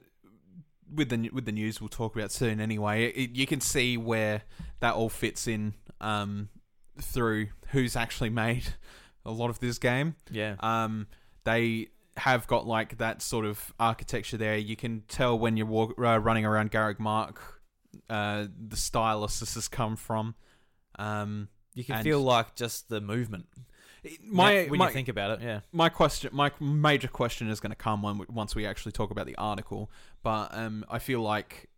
with 0.94 1.10
the 1.10 1.28
with 1.30 1.44
the 1.44 1.52
news 1.52 1.80
we'll 1.80 1.88
talk 1.88 2.14
about 2.16 2.30
soon. 2.32 2.60
Anyway, 2.60 3.06
it, 3.06 3.30
you 3.32 3.46
can 3.46 3.60
see 3.60 3.96
where 3.98 4.42
that 4.80 4.94
all 4.94 5.08
fits 5.10 5.46
in 5.46 5.74
um, 6.00 6.48
through 7.00 7.48
who's 7.68 7.96
actually 7.96 8.30
made 8.30 8.64
a 9.24 9.30
lot 9.30 9.50
of 9.50 9.58
this 9.60 9.78
game. 9.78 10.14
Yeah, 10.30 10.56
Um, 10.60 11.06
they 11.44 11.88
have 12.16 12.46
got 12.46 12.66
like 12.66 12.98
that 12.98 13.20
sort 13.20 13.44
of 13.44 13.74
architecture 13.78 14.36
there. 14.36 14.56
You 14.56 14.76
can 14.76 15.02
tell 15.08 15.38
when 15.38 15.56
you're 15.56 15.66
walk, 15.66 15.94
uh, 15.98 16.18
running 16.18 16.44
around 16.44 16.70
Garreg 16.70 16.98
Mach, 16.98 17.60
uh, 18.08 18.46
the 18.68 18.76
stylus 18.76 19.40
this 19.40 19.54
has 19.54 19.68
come 19.68 19.96
from. 19.96 20.34
Um, 20.98 21.48
you 21.74 21.84
can 21.84 22.02
feel 22.02 22.20
like 22.20 22.54
just 22.54 22.88
the 22.88 23.00
movement. 23.00 23.46
my 24.24 24.66
when 24.68 24.78
my, 24.78 24.86
you 24.86 24.92
think 24.92 25.08
about 25.08 25.32
it, 25.32 25.44
yeah. 25.44 25.60
my 25.72 25.88
question, 25.88 26.30
my 26.32 26.50
major 26.60 27.08
question 27.08 27.48
is 27.50 27.60
going 27.60 27.70
to 27.70 27.76
come 27.76 28.02
when 28.02 28.18
we, 28.18 28.26
once 28.30 28.54
we 28.54 28.64
actually 28.64 28.92
talk 28.92 29.10
about 29.10 29.26
the 29.26 29.36
article. 29.36 29.90
But 30.22 30.54
um, 30.54 30.84
I 30.88 30.98
feel 30.98 31.20
like, 31.20 31.68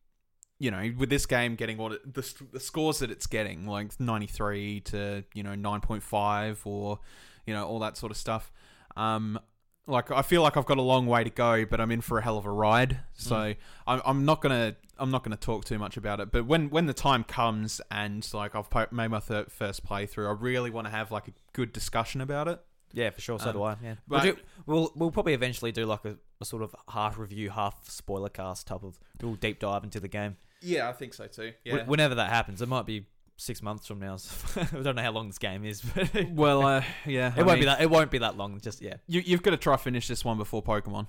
you 0.58 0.70
know, 0.70 0.92
with 0.96 1.08
this 1.10 1.24
game 1.26 1.54
getting 1.54 1.76
what 1.78 1.92
it, 1.92 2.14
the 2.14 2.34
the 2.52 2.60
scores 2.60 2.98
that 2.98 3.10
it's 3.10 3.26
getting, 3.26 3.66
like 3.66 3.98
ninety 4.00 4.26
three 4.26 4.80
to 4.80 5.24
you 5.34 5.42
know 5.42 5.54
nine 5.54 5.80
point 5.80 6.02
five 6.02 6.60
or 6.64 6.98
you 7.46 7.54
know 7.54 7.66
all 7.66 7.78
that 7.80 7.96
sort 7.96 8.10
of 8.10 8.16
stuff. 8.18 8.50
Um, 8.96 9.38
like 9.86 10.10
I 10.10 10.22
feel 10.22 10.42
like 10.42 10.56
I've 10.56 10.66
got 10.66 10.76
a 10.78 10.82
long 10.82 11.06
way 11.06 11.24
to 11.24 11.30
go, 11.30 11.64
but 11.64 11.80
I'm 11.80 11.90
in 11.90 12.00
for 12.02 12.18
a 12.18 12.22
hell 12.22 12.36
of 12.36 12.44
a 12.44 12.50
ride. 12.50 12.98
So 13.14 13.36
Mm. 13.36 13.56
I'm, 13.86 14.02
I'm 14.04 14.24
not 14.24 14.42
gonna 14.42 14.76
I'm 14.98 15.10
not 15.10 15.22
gonna 15.24 15.36
talk 15.36 15.64
too 15.64 15.78
much 15.78 15.96
about 15.96 16.20
it. 16.20 16.30
But 16.30 16.44
when 16.46 16.68
when 16.70 16.86
the 16.86 16.92
time 16.92 17.24
comes 17.24 17.80
and 17.90 18.28
like 18.34 18.54
I've 18.54 18.68
po- 18.68 18.88
made 18.90 19.08
my 19.08 19.20
thir- 19.20 19.46
first 19.48 19.86
playthrough, 19.86 20.28
I 20.28 20.32
really 20.38 20.70
want 20.70 20.86
to 20.86 20.90
have 20.90 21.10
like 21.10 21.28
a 21.28 21.32
good 21.52 21.72
discussion 21.72 22.20
about 22.20 22.48
it. 22.48 22.60
Yeah, 22.92 23.10
for 23.10 23.20
sure. 23.20 23.38
So 23.38 23.50
Um, 23.50 23.52
do 23.54 23.62
I. 23.62 23.76
Yeah, 23.82 23.94
but- 24.08 24.24
we'll, 24.24 24.32
do, 24.34 24.40
we'll 24.66 24.92
we'll 24.96 25.10
probably 25.10 25.34
eventually 25.34 25.72
do 25.72 25.86
like 25.86 26.04
a, 26.04 26.16
a 26.40 26.44
sort 26.44 26.62
of 26.62 26.74
half 26.90 27.16
review, 27.18 27.50
half 27.50 27.88
spoiler 27.88 28.28
cast 28.28 28.66
type 28.66 28.82
of 28.82 28.98
real 29.22 29.36
deep 29.36 29.60
dive 29.60 29.84
into 29.84 30.00
the 30.00 30.08
game. 30.08 30.36
Yeah, 30.60 30.88
I 30.88 30.92
think 30.92 31.14
so 31.14 31.26
too. 31.26 31.52
Wh- 31.66 31.88
Whenever 31.88 32.14
that 32.16 32.30
happens, 32.30 32.60
it 32.62 32.68
might 32.68 32.86
be 32.86 33.06
six 33.36 33.62
months 33.62 33.86
from 33.86 34.00
now. 34.00 34.16
so 34.16 34.60
I 34.72 34.82
don't 34.82 34.96
know 34.96 35.02
how 35.02 35.12
long 35.12 35.28
this 35.28 35.38
game 35.38 35.64
is, 35.64 35.80
but 35.82 36.10
Well, 36.30 36.66
uh, 36.66 36.82
yeah, 37.06 37.32
I 37.36 37.42
won't 37.42 37.50
mean, 37.50 37.58
be 37.60 37.64
that. 37.66 37.80
It 37.80 37.90
won't 37.90 38.10
be 38.10 38.18
that 38.18 38.36
long. 38.36 38.58
Just 38.60 38.82
yeah, 38.82 38.94
You, 39.06 39.20
you've 39.24 39.42
got 39.42 39.50
to 39.52 39.56
try 39.56 39.76
finish 39.76 40.08
this 40.08 40.24
one 40.24 40.38
before 40.38 40.62
Pokemon. 40.62 41.08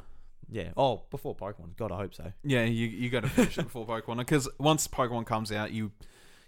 yeah. 0.51 0.69
Oh, 0.77 1.03
before 1.09 1.35
Pokemon. 1.35 1.75
God, 1.77 1.91
I 1.91 1.97
hope 1.97 2.13
so. 2.13 2.31
Yeah, 2.43 2.63
you 2.65 2.87
you 2.87 3.09
got 3.09 3.21
to 3.23 3.29
finish 3.29 3.57
it 3.57 3.63
before 3.63 3.85
Pokemon 3.87 4.17
because 4.19 4.47
once 4.59 4.87
Pokemon 4.87 5.25
comes 5.25 5.51
out, 5.51 5.71
you 5.71 5.91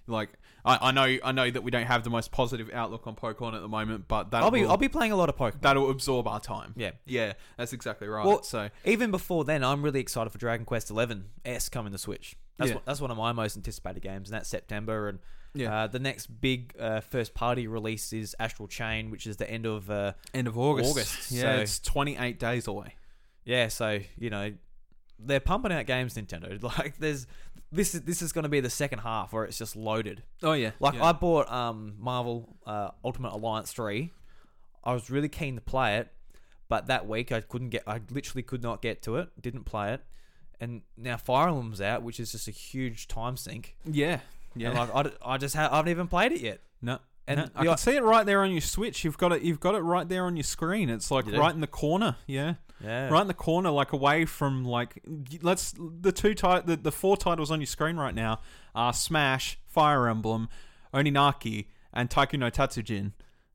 like 0.08 0.30
I, 0.66 0.90
I 0.90 0.92
know 0.92 1.18
I 1.24 1.32
know 1.32 1.50
that 1.50 1.64
we 1.64 1.72
don't 1.72 1.86
have 1.88 2.04
the 2.04 2.10
most 2.12 2.32
positive 2.32 2.70
outlook 2.74 3.08
on 3.08 3.16
Pokemon 3.16 3.56
at 3.56 3.62
the 3.62 3.68
moment, 3.68 4.08
but 4.08 4.30
that 4.32 4.44
I'll 4.44 4.52
be 4.52 4.62
will, 4.62 4.72
I'll 4.72 4.78
be 4.78 4.90
playing 4.90 5.12
a 5.12 5.16
lot 5.16 5.30
of 5.30 5.36
Pokemon. 5.38 5.62
that'll 5.62 5.90
absorb 5.90 6.28
our 6.28 6.40
time. 6.40 6.74
Yeah. 6.78 6.92
yeah, 7.06 7.34
that's 7.58 7.74
exactly 7.74 8.08
right. 8.08 8.26
Well, 8.26 8.44
so 8.44 8.70
Even 8.86 9.10
before 9.10 9.44
then, 9.46 9.64
I'm 9.64 9.82
really 9.82 10.00
excited 10.00 10.30
for 10.32 10.38
Dragon 10.38 10.66
Quest 10.66 10.92
Eleven 10.92 11.26
S 11.46 11.70
coming 11.70 11.92
to 11.92 11.98
Switch. 11.98 12.36
That's 12.62 12.70
Yeah. 12.70 12.76
one, 12.76 12.84
that's 12.86 13.02
one 13.02 13.12
of 13.12 13.18
my 13.18 13.32
most 13.32 13.58
anticipated 13.58 14.02
games, 14.02 14.30
and 14.30 14.38
that's 14.38 14.50
September. 14.50 15.10
And 15.10 15.20
yeah, 15.54 15.84
uh, 15.84 15.88
the 15.88 16.00
next 16.00 16.28
big 16.28 16.74
uh, 16.80 17.02
first 17.02 17.34
party 17.34 17.68
release 17.68 18.14
is 18.14 18.36
Astral 18.40 18.68
Chain, 18.68 19.12
which 19.12 19.28
is 19.28 19.38
the 19.38 19.50
end 19.50 19.66
of 19.66 19.90
uh, 19.90 20.14
end 20.34 20.48
of 20.48 20.58
August. 20.58 20.92
August, 20.92 21.32
Yeah, 21.32 21.42
so- 21.58 21.62
it's 21.62 21.80
twenty 21.80 22.18
eight 22.18 22.40
days 22.40 22.68
away. 22.68 22.96
yeah. 23.44 23.68
So 23.68 24.00
you 24.18 24.30
know, 24.30 24.54
they're 25.20 25.40
pumping 25.40 25.72
out 25.72 25.86
games, 25.86 26.14
Nintendo. 26.16 26.62
Like 26.78 26.98
there's 27.00 27.28
this 27.72 27.96
is 27.96 28.02
this 28.02 28.22
is 28.22 28.32
going 28.34 28.44
to 28.44 28.50
be 28.50 28.60
the 28.60 28.70
second 28.70 29.00
half 29.00 29.32
where 29.34 29.44
it's 29.46 29.58
just 29.58 29.76
loaded. 29.76 30.24
Oh 30.44 30.54
yeah, 30.54 30.72
Like 30.80 30.94
yeah. 30.96 31.06
I 31.06 31.12
bought 31.14 31.52
um 31.52 31.96
Marvel 32.00 32.56
uh, 32.66 32.92
Ultimate 33.04 33.34
Alliance 33.34 33.72
three. 33.72 34.12
I 34.84 34.94
was 34.94 35.10
really 35.10 35.30
keen 35.30 35.56
to 35.56 35.62
play 35.62 35.98
it, 35.98 36.10
but 36.68 36.88
that 36.88 37.08
week 37.08 37.32
I 37.32 37.42
couldn't 37.42 37.70
get. 37.70 37.84
I 37.88 38.02
literally 38.10 38.42
could 38.44 38.64
not 38.64 38.82
get 38.82 39.02
to 39.04 39.18
it. 39.18 39.30
Didn't 39.42 39.64
play 39.66 39.94
it, 39.94 40.02
and 40.62 40.82
now 40.96 41.18
Fire 41.18 41.50
Emblem's 41.50 41.82
out, 41.82 42.04
which 42.04 42.20
is 42.22 42.32
just 42.32 42.48
a 42.48 42.52
huge 42.52 43.08
time 43.10 43.36
sink. 43.36 43.76
yeah, 43.86 44.20
yeah. 44.56 44.70
And 44.70 44.78
like 44.78 45.14
I, 45.24 45.34
I 45.34 45.38
just 45.38 45.56
ha- 45.56 45.68
I 45.70 45.76
haven't 45.78 45.92
even 45.92 46.08
played 46.08 46.32
it 46.32 46.40
yet. 46.42 46.62
no, 46.82 47.00
and 47.28 47.40
no, 47.42 47.48
I 47.56 47.66
can 47.66 47.78
see 47.78 47.96
it 47.98 48.04
right 48.04 48.26
there 48.26 48.42
on 48.44 48.52
your 48.52 48.62
Switch. 48.62 49.04
You've 49.04 49.18
got 49.18 49.34
it. 49.34 49.42
You've 49.42 49.60
got 49.60 49.76
it 49.76 49.80
right 49.80 50.08
there 50.08 50.24
on 50.26 50.38
your 50.38 50.44
screen. 50.44 50.90
It's 50.90 51.12
like 51.12 51.26
right 51.32 51.54
in 51.54 51.60
the 51.62 51.68
corner. 51.68 52.16
Yeah. 52.28 52.54
Yeah. 52.84 53.10
right 53.10 53.22
in 53.22 53.28
the 53.28 53.36
corner, 53.36 53.70
like 53.70 53.92
away 53.94 54.26
from 54.26 54.66
like 54.66 55.04
let's 55.44 55.72
the 55.78 56.12
two 56.12 56.34
ti- 56.34 56.62
the, 56.66 56.80
the 56.82 56.92
four 56.92 57.16
titles 57.16 57.52
on 57.52 57.60
your 57.60 57.68
screen 57.68 57.96
right 57.98 58.16
now 58.16 58.40
are 58.74 58.92
Smash, 58.92 59.60
Fire 59.68 60.08
Emblem, 60.08 60.50
Oninaki, 60.92 61.68
and 61.94 62.10
Taiko 62.10 62.38
no 62.38 62.50
Tatsujin, 62.50 63.12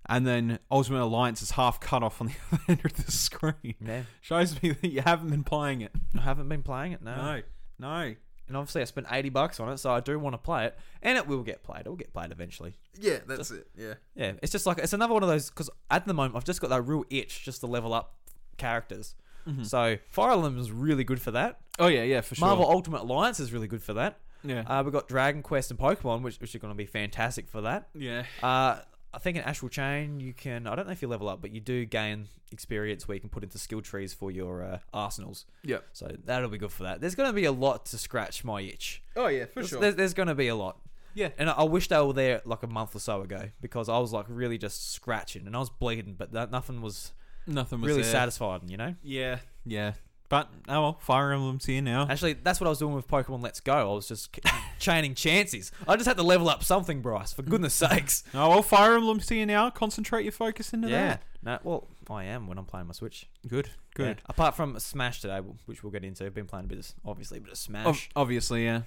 and 0.08 0.26
then 0.26 0.58
Ultimate 0.70 1.02
Alliance 1.02 1.42
is 1.42 1.52
half 1.52 1.80
cut 1.80 2.02
off 2.02 2.20
on 2.20 2.28
the 2.28 2.34
other 2.52 2.62
end 2.68 2.80
of 2.84 2.92
the 3.06 3.10
screen. 3.12 3.74
Yeah. 3.80 4.02
Shows 4.20 4.60
me 4.62 4.72
that 4.72 4.88
you 4.88 5.02
haven't 5.02 5.30
been 5.30 5.44
playing 5.44 5.80
it. 5.82 5.92
I 6.16 6.22
haven't 6.22 6.48
been 6.48 6.62
playing 6.62 6.92
it. 6.92 7.02
No. 7.02 7.14
No, 7.16 7.42
no. 7.78 8.14
And 8.48 8.56
obviously 8.56 8.82
I 8.82 8.84
spent 8.84 9.08
eighty 9.10 9.28
bucks 9.28 9.58
on 9.58 9.68
it, 9.70 9.78
so 9.78 9.90
I 9.90 9.98
do 10.00 10.16
want 10.20 10.34
to 10.34 10.38
play 10.38 10.66
it, 10.66 10.78
and 11.02 11.18
it 11.18 11.26
will 11.26 11.42
get 11.42 11.64
played. 11.64 11.80
It 11.86 11.88
will 11.88 11.96
get 11.96 12.12
played 12.12 12.30
eventually. 12.30 12.74
Yeah, 12.98 13.18
that's 13.26 13.50
it. 13.50 13.66
Yeah. 13.76 13.94
Yeah, 14.14 14.32
it's 14.40 14.52
just 14.52 14.66
like 14.66 14.78
it's 14.78 14.92
another 14.92 15.14
one 15.14 15.24
of 15.24 15.28
those 15.28 15.50
because 15.50 15.68
at 15.90 16.06
the 16.06 16.14
moment 16.14 16.36
I've 16.36 16.44
just 16.44 16.60
got 16.60 16.70
that 16.70 16.82
real 16.82 17.04
itch 17.10 17.44
just 17.44 17.60
to 17.62 17.66
level 17.66 17.92
up 17.92 18.14
characters. 18.56 19.14
So 19.62 19.96
Fire 20.08 20.32
Emblem 20.32 20.58
is 20.58 20.72
really 20.72 21.04
good 21.04 21.20
for 21.20 21.30
that. 21.30 21.60
Oh 21.78 21.86
yeah, 21.86 22.02
yeah, 22.02 22.20
for 22.20 22.34
sure. 22.34 22.46
Marvel 22.48 22.68
Ultimate 22.68 23.02
Alliance 23.02 23.38
is 23.38 23.52
really 23.52 23.68
good 23.68 23.80
for 23.82 23.94
that. 23.94 24.18
Yeah. 24.42 24.64
Uh, 24.66 24.82
we've 24.84 24.92
got 24.92 25.06
Dragon 25.06 25.40
Quest 25.42 25.70
and 25.70 25.78
Pokemon, 25.78 26.22
which, 26.22 26.40
which 26.40 26.52
are 26.56 26.58
going 26.58 26.72
to 26.72 26.76
be 26.76 26.84
fantastic 26.86 27.48
for 27.48 27.60
that. 27.60 27.88
yeah. 27.94 28.24
Uh, 28.42 28.78
I 29.14 29.18
think 29.18 29.36
in 29.36 29.42
Astral 29.44 29.68
Chain 29.68 30.20
you 30.20 30.32
can 30.34 30.66
I 30.66 30.74
don't 30.74 30.86
know 30.86 30.92
if 30.92 31.00
you 31.02 31.08
level 31.08 31.28
up, 31.28 31.40
but 31.40 31.50
you 31.50 31.60
do 31.60 31.84
gain 31.84 32.28
experience 32.52 33.08
where 33.08 33.14
you 33.14 33.20
can 33.20 33.30
put 33.30 33.42
into 33.42 33.58
skill 33.58 33.80
trees 33.80 34.12
for 34.12 34.30
your 34.30 34.62
uh, 34.62 34.78
arsenals. 34.92 35.46
Yeah. 35.62 35.78
So 35.92 36.14
that'll 36.24 36.48
be 36.50 36.58
good 36.58 36.72
for 36.72 36.84
that. 36.84 37.00
There's 37.00 37.14
going 37.14 37.28
to 37.28 37.32
be 37.32 37.44
a 37.44 37.52
lot 37.52 37.86
to 37.86 37.98
scratch 37.98 38.44
my 38.44 38.60
itch. 38.60 39.02
Oh 39.16 39.26
yeah, 39.28 39.46
for 39.46 39.54
There's, 39.56 39.68
sure. 39.68 39.80
there's, 39.80 39.94
there's 39.96 40.14
going 40.14 40.28
to 40.28 40.34
be 40.34 40.48
a 40.48 40.54
lot. 40.54 40.78
Yeah. 41.14 41.30
And 41.38 41.48
I, 41.48 41.54
I 41.54 41.62
wish 41.64 41.88
they 41.88 41.98
were 42.00 42.12
there 42.12 42.42
like 42.44 42.62
a 42.62 42.66
month 42.66 42.94
or 42.94 43.00
so 43.00 43.22
ago 43.22 43.48
because 43.60 43.88
I 43.88 43.98
was 43.98 44.12
like 44.12 44.26
really 44.28 44.58
just 44.58 44.92
scratching 44.92 45.46
and 45.46 45.56
I 45.56 45.60
was 45.60 45.70
bleeding, 45.70 46.14
but 46.18 46.32
that, 46.32 46.50
nothing 46.50 46.82
was 46.82 47.12
Nothing 47.46 47.80
was 47.80 47.88
really 47.88 48.02
there. 48.02 48.10
satisfying, 48.12 48.68
you 48.68 48.76
know? 48.76 48.94
Yeah, 49.02 49.38
yeah. 49.64 49.92
But 50.28 50.48
oh 50.68 50.82
well, 50.82 50.98
Fire 51.00 51.32
Emblem's 51.32 51.66
here 51.66 51.80
now. 51.80 52.06
Actually, 52.08 52.34
that's 52.34 52.60
what 52.60 52.66
I 52.66 52.70
was 52.70 52.78
doing 52.78 52.94
with 52.94 53.06
Pokemon 53.06 53.42
Let's 53.42 53.60
Go. 53.60 53.92
I 53.92 53.94
was 53.94 54.08
just 54.08 54.38
chaining 54.78 55.14
chances. 55.14 55.70
I 55.86 55.94
just 55.96 56.06
had 56.06 56.16
to 56.16 56.22
level 56.22 56.48
up 56.48 56.64
something, 56.64 57.00
Bryce, 57.00 57.32
for 57.32 57.42
goodness 57.42 57.74
sakes. 57.74 58.24
Oh 58.34 58.48
well, 58.48 58.62
Fire 58.62 58.96
Emblem's 58.96 59.28
here 59.28 59.46
now. 59.46 59.70
Concentrate 59.70 60.24
your 60.24 60.32
focus 60.32 60.72
into 60.72 60.88
yeah. 60.88 61.08
that. 61.08 61.22
No, 61.42 61.58
well, 61.62 61.88
I 62.10 62.24
am 62.24 62.48
when 62.48 62.58
I'm 62.58 62.64
playing 62.64 62.88
my 62.88 62.92
Switch. 62.92 63.28
Good, 63.46 63.70
good. 63.94 64.16
Yeah. 64.18 64.26
Apart 64.28 64.56
from 64.56 64.78
Smash 64.80 65.20
today, 65.20 65.38
which 65.66 65.84
we'll 65.84 65.92
get 65.92 66.02
into. 66.04 66.26
I've 66.26 66.34
been 66.34 66.46
playing 66.46 66.64
a 66.64 66.68
bit 66.68 66.78
of, 66.78 66.92
obviously, 67.04 67.38
a 67.38 67.40
bit 67.40 67.52
of 67.52 67.58
Smash. 67.58 67.86
Ob- 67.86 68.22
obviously, 68.22 68.64
yeah. 68.64 68.82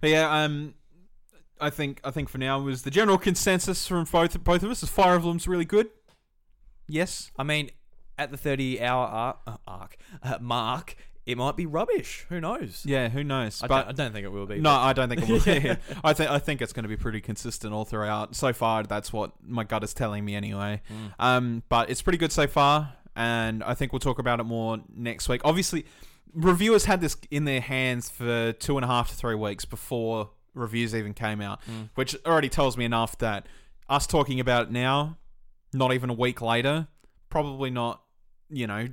But 0.00 0.10
yeah, 0.10 0.44
um, 0.44 0.74
I 1.60 1.70
think 1.70 2.00
I 2.04 2.10
think 2.12 2.28
for 2.28 2.38
now 2.38 2.60
was 2.60 2.82
the 2.82 2.90
general 2.90 3.18
consensus 3.18 3.86
from 3.88 4.04
both 4.04 4.42
both 4.44 4.62
of 4.62 4.70
us 4.70 4.82
is 4.82 4.88
Fire 4.88 5.16
Emblem's 5.16 5.48
really 5.48 5.64
good. 5.64 5.88
Yes. 6.88 7.30
I 7.36 7.42
mean, 7.42 7.70
at 8.18 8.30
the 8.30 8.36
30 8.36 8.80
hour 8.82 9.06
arc, 9.06 9.38
uh, 9.46 9.56
arc 9.66 9.96
uh, 10.22 10.38
mark, 10.40 10.96
it 11.26 11.36
might 11.36 11.56
be 11.56 11.66
rubbish. 11.66 12.24
Who 12.28 12.40
knows? 12.40 12.82
Yeah. 12.86 13.08
Who 13.08 13.24
knows? 13.24 13.62
I, 13.62 13.66
but 13.66 13.82
don't, 13.82 13.88
I 13.88 13.92
don't 14.04 14.12
think 14.12 14.24
it 14.24 14.30
will 14.32 14.46
be. 14.46 14.60
no, 14.60 14.70
I 14.70 14.92
don't 14.92 15.08
think 15.08 15.22
it 15.22 15.28
will. 15.28 15.40
be. 15.40 15.70
I 16.04 16.12
think 16.12 16.30
I 16.30 16.38
think 16.38 16.62
it's 16.62 16.72
going 16.72 16.84
to 16.84 16.88
be 16.88 16.96
pretty 16.96 17.20
consistent 17.20 17.74
all 17.74 17.84
throughout. 17.84 18.36
So 18.36 18.52
far, 18.52 18.84
that's 18.84 19.12
what 19.12 19.32
my 19.44 19.64
gut 19.64 19.82
is 19.84 19.92
telling 19.92 20.24
me 20.24 20.34
anyway. 20.34 20.82
Mm. 20.92 21.12
Um, 21.18 21.62
but 21.68 21.90
it's 21.90 22.00
pretty 22.02 22.18
good 22.18 22.32
so 22.32 22.46
far, 22.46 22.92
and 23.16 23.64
I 23.64 23.74
think 23.74 23.92
we'll 23.92 24.00
talk 24.00 24.18
about 24.18 24.38
it 24.40 24.44
more 24.44 24.78
next 24.94 25.28
week. 25.28 25.40
Obviously, 25.44 25.84
reviewers 26.32 26.84
had 26.84 27.00
this 27.00 27.16
in 27.30 27.44
their 27.44 27.60
hands 27.60 28.08
for 28.08 28.52
two 28.52 28.76
and 28.78 28.84
a 28.84 28.88
half 28.88 29.08
to 29.10 29.16
three 29.16 29.34
weeks 29.34 29.64
before 29.64 30.30
reviews 30.54 30.94
even 30.94 31.12
came 31.12 31.40
out, 31.40 31.60
Mm. 31.70 31.90
which 31.96 32.16
already 32.24 32.48
tells 32.48 32.76
me 32.76 32.84
enough 32.84 33.18
that 33.18 33.46
us 33.88 34.06
talking 34.06 34.38
about 34.40 34.66
it 34.68 34.70
now, 34.70 35.18
not 35.72 35.92
even 35.92 36.08
a 36.08 36.14
week 36.14 36.40
later, 36.40 36.86
probably 37.30 37.68
not. 37.70 38.02
You 38.48 38.66
know, 38.66 38.88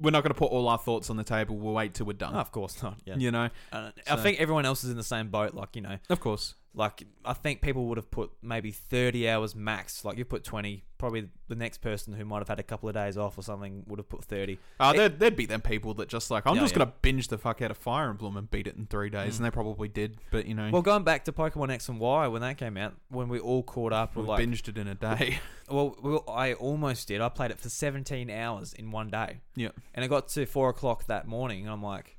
we're 0.00 0.10
not 0.10 0.22
going 0.22 0.32
to 0.32 0.38
put 0.38 0.50
all 0.52 0.68
our 0.68 0.78
thoughts 0.78 1.10
on 1.10 1.16
the 1.16 1.24
table. 1.24 1.56
We'll 1.56 1.74
wait 1.74 1.94
till 1.94 2.06
we're 2.06 2.12
done. 2.12 2.34
Of 2.34 2.52
course 2.52 2.82
not. 2.82 2.98
Yeah. 3.04 3.16
You 3.16 3.30
know, 3.30 3.48
Uh, 3.72 3.90
I 4.06 4.16
So- 4.16 4.22
think 4.22 4.40
everyone 4.40 4.64
else 4.64 4.84
is 4.84 4.90
in 4.90 4.96
the 4.96 5.02
same 5.02 5.28
boat. 5.28 5.54
Like, 5.54 5.74
you 5.74 5.82
know, 5.82 5.98
of 6.08 6.20
course. 6.20 6.54
Like 6.74 7.02
I 7.24 7.34
think 7.34 7.60
people 7.60 7.86
would 7.86 7.98
have 7.98 8.10
put 8.10 8.30
maybe 8.42 8.70
30 8.70 9.28
hours 9.28 9.54
max. 9.54 10.04
Like, 10.04 10.16
you 10.16 10.24
put 10.24 10.42
20. 10.44 10.84
Probably 10.96 11.28
the 11.48 11.56
next 11.56 11.78
person 11.78 12.12
who 12.14 12.24
might 12.24 12.38
have 12.38 12.48
had 12.48 12.60
a 12.60 12.62
couple 12.62 12.88
of 12.88 12.94
days 12.94 13.18
off 13.18 13.36
or 13.36 13.42
something 13.42 13.82
would 13.88 13.98
have 13.98 14.08
put 14.08 14.24
30. 14.24 14.58
Uh, 14.80 14.92
It- 14.94 14.96
there'd, 14.98 15.18
there'd 15.18 15.36
be 15.36 15.46
them 15.46 15.60
people 15.60 15.94
that 15.94 16.08
just 16.08 16.30
like 16.30 16.46
I'm 16.46 16.54
just 16.56 16.72
yeah. 16.74 16.78
gonna 16.78 16.92
binge 17.02 17.28
the 17.28 17.36
fuck 17.38 17.60
out 17.60 17.70
of 17.72 17.76
Fire 17.76 18.08
Emblem 18.08 18.36
and 18.36 18.48
beat 18.50 18.66
it 18.68 18.76
in 18.76 18.86
three 18.86 19.10
days, 19.10 19.34
Mm. 19.34 19.36
and 19.38 19.46
they 19.46 19.50
probably 19.50 19.88
did. 19.88 20.18
But 20.30 20.46
you 20.46 20.54
know, 20.54 20.70
Well, 20.70 20.80
going 20.82 21.02
back 21.02 21.24
to 21.24 21.32
Pokemon 21.32 21.70
X 21.70 21.88
and 21.88 21.98
Y 21.98 22.28
when 22.28 22.40
that 22.42 22.56
came 22.56 22.76
out, 22.76 22.94
when 23.08 23.28
we 23.28 23.38
all 23.40 23.62
caught 23.64 23.92
up, 23.92 24.14
we 24.16 24.22
like, 24.22 24.40
binged 24.46 24.68
it 24.68 24.78
in 24.78 24.86
a 24.88 24.94
day. 24.94 25.40
well, 25.68 25.96
well, 26.02 26.24
I 26.28 26.54
almost 26.54 27.08
did. 27.08 27.20
I 27.20 27.28
played 27.28 27.50
it 27.50 27.58
for 27.58 27.68
17 27.68 28.30
hours 28.30 28.72
in 28.72 28.90
one 28.92 29.10
day. 29.10 29.40
yeah, 29.56 29.70
And 29.94 30.04
it 30.04 30.08
got 30.08 30.28
to 30.28 30.46
four 30.46 30.70
o'clock 30.70 31.06
that 31.06 31.26
morning, 31.26 31.62
and 31.62 31.70
I'm 31.70 31.82
like, 31.82 32.16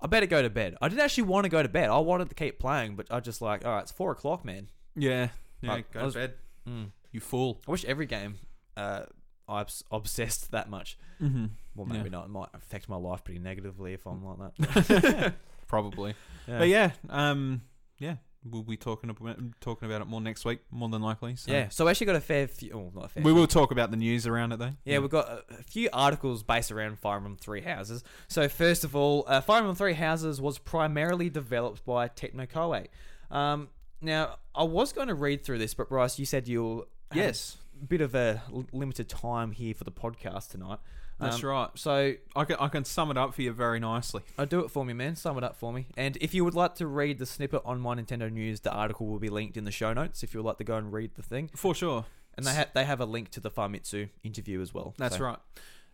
I 0.00 0.06
better 0.06 0.26
go 0.26 0.42
to 0.42 0.50
bed. 0.50 0.76
I 0.82 0.88
didn't 0.88 1.00
actually 1.00 1.24
want 1.24 1.44
to 1.44 1.48
go 1.50 1.62
to 1.62 1.68
bed. 1.68 1.88
I 1.90 1.98
wanted 1.98 2.28
to 2.28 2.34
keep 2.34 2.58
playing, 2.58 2.96
but 2.96 3.06
I 3.10 3.20
just 3.20 3.40
like, 3.40 3.64
all 3.64 3.72
right, 3.72 3.82
it's 3.82 3.92
four 3.92 4.12
o'clock, 4.12 4.44
man. 4.44 4.68
yeah, 4.94 5.28
yeah. 5.62 5.80
Go 5.92 6.00
I 6.00 6.04
was- 6.04 6.14
to 6.14 6.20
bed, 6.20 6.34
Mm. 6.68 6.90
you 7.12 7.20
fool. 7.20 7.60
I 7.66 7.70
wish 7.70 7.84
every 7.84 8.06
game 8.06 8.36
uh, 8.76 9.02
I 9.48 9.60
obs- 9.60 9.84
obsessed 9.92 10.50
that 10.50 10.68
much. 10.68 10.98
Mm-hmm. 11.22 11.46
Well, 11.76 11.86
Yeah. 11.88 11.92
maybe 11.98 12.10
not. 12.10 12.24
It 12.26 12.30
might 12.30 12.48
affect 12.54 12.88
my 12.88 12.96
life 12.96 13.22
pretty 13.24 13.38
negatively 13.40 13.92
if 13.94 14.04
I'm 14.06 14.22
like 14.24 14.38
that. 14.58 15.34
Probably. 15.68 16.14
yeah. 16.48 16.58
But 16.58 16.68
yeah, 16.68 16.90
um, 17.08 17.62
yeah, 17.98 18.16
we'll 18.50 18.62
be 18.62 18.76
talking 18.76 19.10
about 19.10 19.38
talking 19.60 19.88
about 19.88 20.00
it 20.02 20.06
more 20.06 20.20
next 20.20 20.44
week, 20.44 20.60
more 20.70 20.88
than 20.88 21.02
likely. 21.02 21.36
So. 21.36 21.50
Yeah, 21.52 21.68
so 21.68 21.84
we 21.84 21.90
actually 21.90 22.06
got 22.06 22.16
a 22.16 22.20
fair 22.20 22.46
few. 22.48 22.72
Oh, 22.72 22.92
not 22.94 23.04
a 23.06 23.08
fair 23.08 23.22
we 23.22 23.30
few. 23.30 23.34
will 23.34 23.46
talk 23.46 23.70
about 23.70 23.90
the 23.90 23.96
news 23.96 24.26
around 24.26 24.52
it 24.52 24.58
though. 24.58 24.72
Yeah, 24.84 24.98
we've 24.98 25.10
got 25.10 25.28
a, 25.28 25.44
a 25.58 25.62
few 25.62 25.88
articles 25.92 26.42
based 26.42 26.70
around 26.72 26.98
Fire 26.98 27.16
Emblem 27.16 27.36
Three 27.36 27.60
Houses. 27.62 28.04
So 28.28 28.48
first 28.48 28.84
of 28.84 28.94
all, 28.96 29.24
uh, 29.26 29.40
Fire 29.40 29.58
Emblem 29.58 29.76
Three 29.76 29.94
Houses 29.94 30.40
was 30.40 30.58
primarily 30.58 31.30
developed 31.30 31.84
by 31.84 32.08
Techno 32.08 32.46
Koei. 32.46 32.86
Um, 33.30 33.68
now, 34.00 34.36
I 34.54 34.62
was 34.64 34.92
going 34.92 35.08
to 35.08 35.14
read 35.14 35.44
through 35.44 35.58
this, 35.58 35.74
but 35.74 35.88
Bryce, 35.88 36.18
you 36.18 36.26
said 36.26 36.46
you'll 36.48 36.86
Yes. 37.14 37.56
bit 37.88 38.00
of 38.00 38.14
a 38.14 38.42
l- 38.52 38.66
limited 38.72 39.08
time 39.08 39.52
here 39.52 39.74
for 39.74 39.84
the 39.84 39.92
podcast 39.92 40.50
tonight. 40.50 40.78
That's 41.18 41.42
Um, 41.42 41.48
right. 41.48 41.68
So 41.74 42.14
I 42.34 42.44
can 42.44 42.56
I 42.60 42.68
can 42.68 42.84
sum 42.84 43.10
it 43.10 43.16
up 43.16 43.34
for 43.34 43.42
you 43.42 43.52
very 43.52 43.80
nicely. 43.80 44.22
uh, 44.38 44.44
do 44.44 44.60
it 44.60 44.70
for 44.70 44.84
me, 44.84 44.92
man. 44.92 45.16
Sum 45.16 45.38
it 45.38 45.44
up 45.44 45.56
for 45.56 45.72
me. 45.72 45.86
And 45.96 46.16
if 46.20 46.34
you 46.34 46.44
would 46.44 46.54
like 46.54 46.74
to 46.76 46.86
read 46.86 47.18
the 47.18 47.24
snippet 47.26 47.62
on 47.64 47.80
My 47.80 47.94
Nintendo 47.94 48.30
News, 48.30 48.60
the 48.60 48.70
article 48.72 49.06
will 49.06 49.18
be 49.18 49.30
linked 49.30 49.56
in 49.56 49.64
the 49.64 49.70
show 49.72 49.92
notes. 49.94 50.22
If 50.22 50.34
you 50.34 50.40
would 50.42 50.46
like 50.46 50.58
to 50.58 50.64
go 50.64 50.76
and 50.76 50.92
read 50.92 51.14
the 51.14 51.22
thing, 51.22 51.50
For 51.54 51.74
sure. 51.74 52.04
and 52.36 52.44
they 52.46 52.54
ha- 52.54 52.66
they 52.74 52.84
have 52.84 53.00
a 53.00 53.06
link 53.06 53.30
to 53.30 53.40
the 53.40 53.50
Famitsu 53.50 54.10
interview 54.22 54.60
as 54.60 54.74
well. 54.74 54.92
That's 54.98 55.16
So- 55.16 55.24
right. 55.24 55.38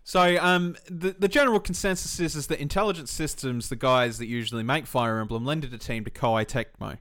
So, 0.05 0.37
um, 0.43 0.75
the 0.91 1.15
the 1.17 1.29
general 1.29 1.61
consensus 1.61 2.19
is, 2.19 2.35
is 2.35 2.49
that 2.49 2.59
Intelligent 2.59 3.09
Systems, 3.09 3.69
the 3.69 3.77
guys 3.77 4.19
that 4.19 4.27
usually 4.27 4.65
make 4.65 4.89
Fire 4.89 5.21
Emblem, 5.21 5.45
lended 5.45 5.73
a 5.73 5.79
team 5.79 6.03
to 6.05 6.11
Koei 6.11 6.45
Tecmo. 6.45 6.99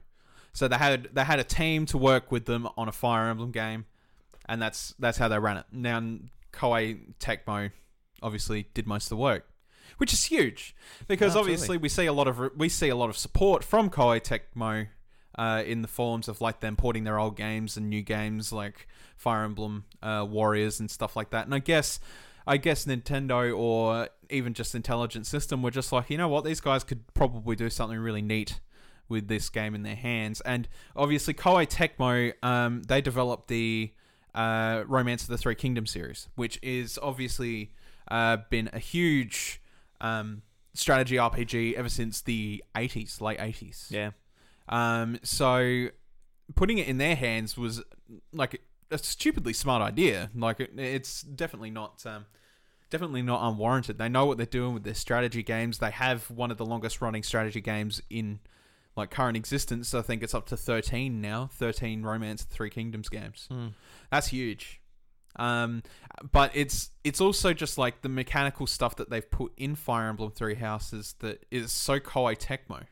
So 0.52 0.68
they 0.68 0.76
had 0.76 1.08
they 1.12 1.24
had 1.24 1.40
a 1.40 1.44
team 1.44 1.86
to 1.86 1.98
work 1.98 2.30
with 2.30 2.44
them 2.44 2.68
on 2.76 2.86
a 2.86 2.92
Fire 2.92 3.28
Emblem 3.28 3.50
game, 3.50 3.86
and 4.46 4.62
that's 4.62 4.94
that's 5.00 5.18
how 5.18 5.26
they 5.26 5.40
ran 5.40 5.56
it. 5.56 5.66
Now 5.72 5.98
Koei 6.52 7.00
Tecmo 7.18 7.72
obviously 8.22 8.68
did 8.74 8.86
most 8.86 9.06
of 9.06 9.10
the 9.10 9.16
work, 9.16 9.48
which 9.98 10.12
is 10.12 10.24
huge 10.24 10.74
because 11.08 11.36
obviously 11.36 11.76
we 11.76 11.88
see 11.88 12.06
a 12.06 12.12
lot 12.12 12.28
of 12.28 12.56
we 12.56 12.68
see 12.68 12.88
a 12.88 12.96
lot 12.96 13.10
of 13.10 13.16
support 13.16 13.64
from 13.64 13.90
Koei 13.90 14.20
Tecmo 14.20 14.88
uh, 15.38 15.62
in 15.66 15.82
the 15.82 15.88
forms 15.88 16.28
of 16.28 16.40
like 16.40 16.60
them 16.60 16.76
porting 16.76 17.04
their 17.04 17.18
old 17.18 17.36
games 17.36 17.76
and 17.76 17.88
new 17.88 18.02
games 18.02 18.52
like 18.52 18.86
Fire 19.16 19.44
Emblem 19.44 19.84
uh, 20.02 20.26
Warriors 20.28 20.80
and 20.80 20.90
stuff 20.90 21.16
like 21.16 21.30
that. 21.30 21.46
And 21.46 21.54
I 21.54 21.58
guess 21.58 22.00
I 22.46 22.56
guess 22.56 22.84
Nintendo 22.84 23.56
or 23.56 24.08
even 24.30 24.54
just 24.54 24.74
Intelligent 24.74 25.26
System 25.26 25.62
were 25.62 25.70
just 25.70 25.92
like, 25.92 26.10
you 26.10 26.18
know 26.18 26.28
what, 26.28 26.44
these 26.44 26.60
guys 26.60 26.84
could 26.84 27.12
probably 27.14 27.56
do 27.56 27.70
something 27.70 27.98
really 27.98 28.22
neat 28.22 28.60
with 29.08 29.28
this 29.28 29.48
game 29.48 29.74
in 29.74 29.82
their 29.82 29.96
hands. 29.96 30.40
And 30.42 30.68
obviously, 30.96 31.34
Koei 31.34 31.68
Tecmo, 31.68 32.32
um, 32.42 32.82
they 32.82 33.00
developed 33.00 33.48
the 33.48 33.92
uh, 34.34 34.84
Romance 34.86 35.22
of 35.22 35.28
the 35.28 35.38
Three 35.38 35.54
Kingdoms 35.54 35.90
series, 35.90 36.28
which 36.34 36.58
is 36.62 36.98
obviously 37.00 37.72
uh, 38.12 38.36
been 38.50 38.68
a 38.74 38.78
huge 38.78 39.60
um, 40.02 40.42
strategy 40.74 41.16
RPG 41.16 41.74
ever 41.74 41.88
since 41.88 42.20
the 42.20 42.62
80s, 42.76 43.20
late 43.22 43.38
80s. 43.38 43.90
Yeah. 43.90 44.10
Um, 44.68 45.18
so 45.22 45.88
putting 46.54 46.76
it 46.76 46.86
in 46.86 46.98
their 46.98 47.16
hands 47.16 47.56
was 47.56 47.82
like 48.32 48.60
a 48.90 48.98
stupidly 48.98 49.54
smart 49.54 49.82
idea. 49.82 50.30
Like 50.34 50.60
it, 50.60 50.78
it's 50.78 51.22
definitely 51.22 51.70
not, 51.70 52.04
um, 52.04 52.26
definitely 52.90 53.22
not 53.22 53.50
unwarranted. 53.50 53.96
They 53.96 54.10
know 54.10 54.26
what 54.26 54.36
they're 54.36 54.44
doing 54.44 54.74
with 54.74 54.84
their 54.84 54.94
strategy 54.94 55.42
games. 55.42 55.78
They 55.78 55.90
have 55.90 56.30
one 56.30 56.50
of 56.50 56.58
the 56.58 56.66
longest 56.66 57.00
running 57.00 57.22
strategy 57.22 57.62
games 57.62 58.02
in 58.10 58.40
like 58.94 59.10
current 59.10 59.38
existence. 59.38 59.94
I 59.94 60.02
think 60.02 60.22
it's 60.22 60.34
up 60.34 60.46
to 60.48 60.56
thirteen 60.56 61.22
now. 61.22 61.48
Thirteen 61.50 62.02
Romance 62.02 62.42
Three 62.42 62.68
Kingdoms 62.68 63.08
games. 63.08 63.46
Hmm. 63.50 63.68
That's 64.10 64.26
huge. 64.26 64.81
Um, 65.36 65.82
but 66.30 66.50
it's 66.54 66.90
it's 67.04 67.20
also 67.20 67.52
just 67.54 67.78
like 67.78 68.02
the 68.02 68.08
mechanical 68.08 68.66
stuff 68.66 68.96
that 68.96 69.10
they've 69.10 69.28
put 69.28 69.52
in 69.56 69.74
Fire 69.74 70.08
Emblem 70.08 70.30
Three 70.30 70.54
Houses 70.56 71.14
that 71.20 71.44
is 71.50 71.72
so 71.72 71.98
Koei 72.00 72.36
Tecmo. 72.38 72.84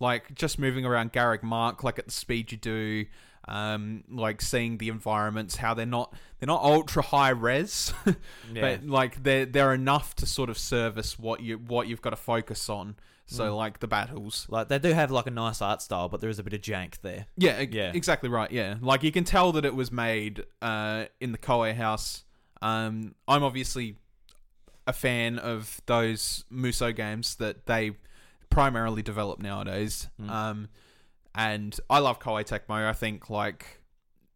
Like 0.00 0.34
just 0.34 0.58
moving 0.58 0.84
around 0.84 1.12
Garreg 1.12 1.42
Mach, 1.42 1.82
like 1.82 1.98
at 1.98 2.04
the 2.06 2.12
speed 2.12 2.52
you 2.52 2.58
do, 2.58 3.06
um, 3.48 4.04
like 4.08 4.40
seeing 4.40 4.78
the 4.78 4.90
environments, 4.90 5.56
how 5.56 5.74
they're 5.74 5.86
not 5.86 6.14
they're 6.38 6.46
not 6.46 6.62
ultra 6.62 7.02
high 7.02 7.30
res, 7.30 7.92
Yeah. 8.06 8.60
but 8.60 8.84
like 8.84 9.22
they're 9.22 9.46
they're 9.46 9.74
enough 9.74 10.14
to 10.16 10.26
sort 10.26 10.50
of 10.50 10.58
service 10.58 11.18
what 11.18 11.40
you 11.40 11.56
what 11.58 11.88
you've 11.88 12.02
got 12.02 12.10
to 12.10 12.16
focus 12.16 12.68
on. 12.68 12.94
So 13.30 13.52
Mm. 13.52 13.56
like 13.58 13.80
the 13.80 13.86
battles, 13.86 14.46
like 14.48 14.68
they 14.68 14.78
do 14.78 14.92
have 14.94 15.10
like 15.10 15.26
a 15.26 15.30
nice 15.30 15.60
art 15.60 15.82
style, 15.82 16.08
but 16.08 16.22
there 16.22 16.30
is 16.30 16.38
a 16.38 16.42
bit 16.42 16.54
of 16.54 16.62
jank 16.62 17.00
there. 17.02 17.26
yeah, 17.36 17.60
e- 17.60 17.68
Yeah. 17.70 17.92
exactly 17.94 18.30
right. 18.30 18.50
Yeah, 18.50 18.76
like 18.80 19.02
you 19.02 19.12
can 19.12 19.24
tell 19.24 19.52
that 19.52 19.66
it 19.66 19.74
was 19.74 19.92
made 19.92 20.44
uh, 20.62 21.04
in 21.20 21.32
the 21.32 21.38
Koei 21.38 21.74
house. 21.74 22.24
Um, 22.62 23.14
I'm 23.28 23.42
obviously 23.44 23.96
a 24.86 24.94
fan 24.94 25.38
of 25.38 25.82
those 25.84 26.44
Musou 26.50 26.96
games 26.96 27.34
that 27.36 27.66
they 27.66 27.92
primarily 28.48 29.02
develop 29.02 29.40
nowadays. 29.40 30.08
Mm. 30.18 30.30
Um, 30.30 30.68
and 31.34 31.78
I 31.90 31.98
love 31.98 32.18
Koei 32.18 32.44
Tecmo. 32.46 32.88
I 32.88 32.94
think 32.94 33.28
like 33.28 33.82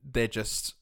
they're 0.05 0.29
just 0.29 0.75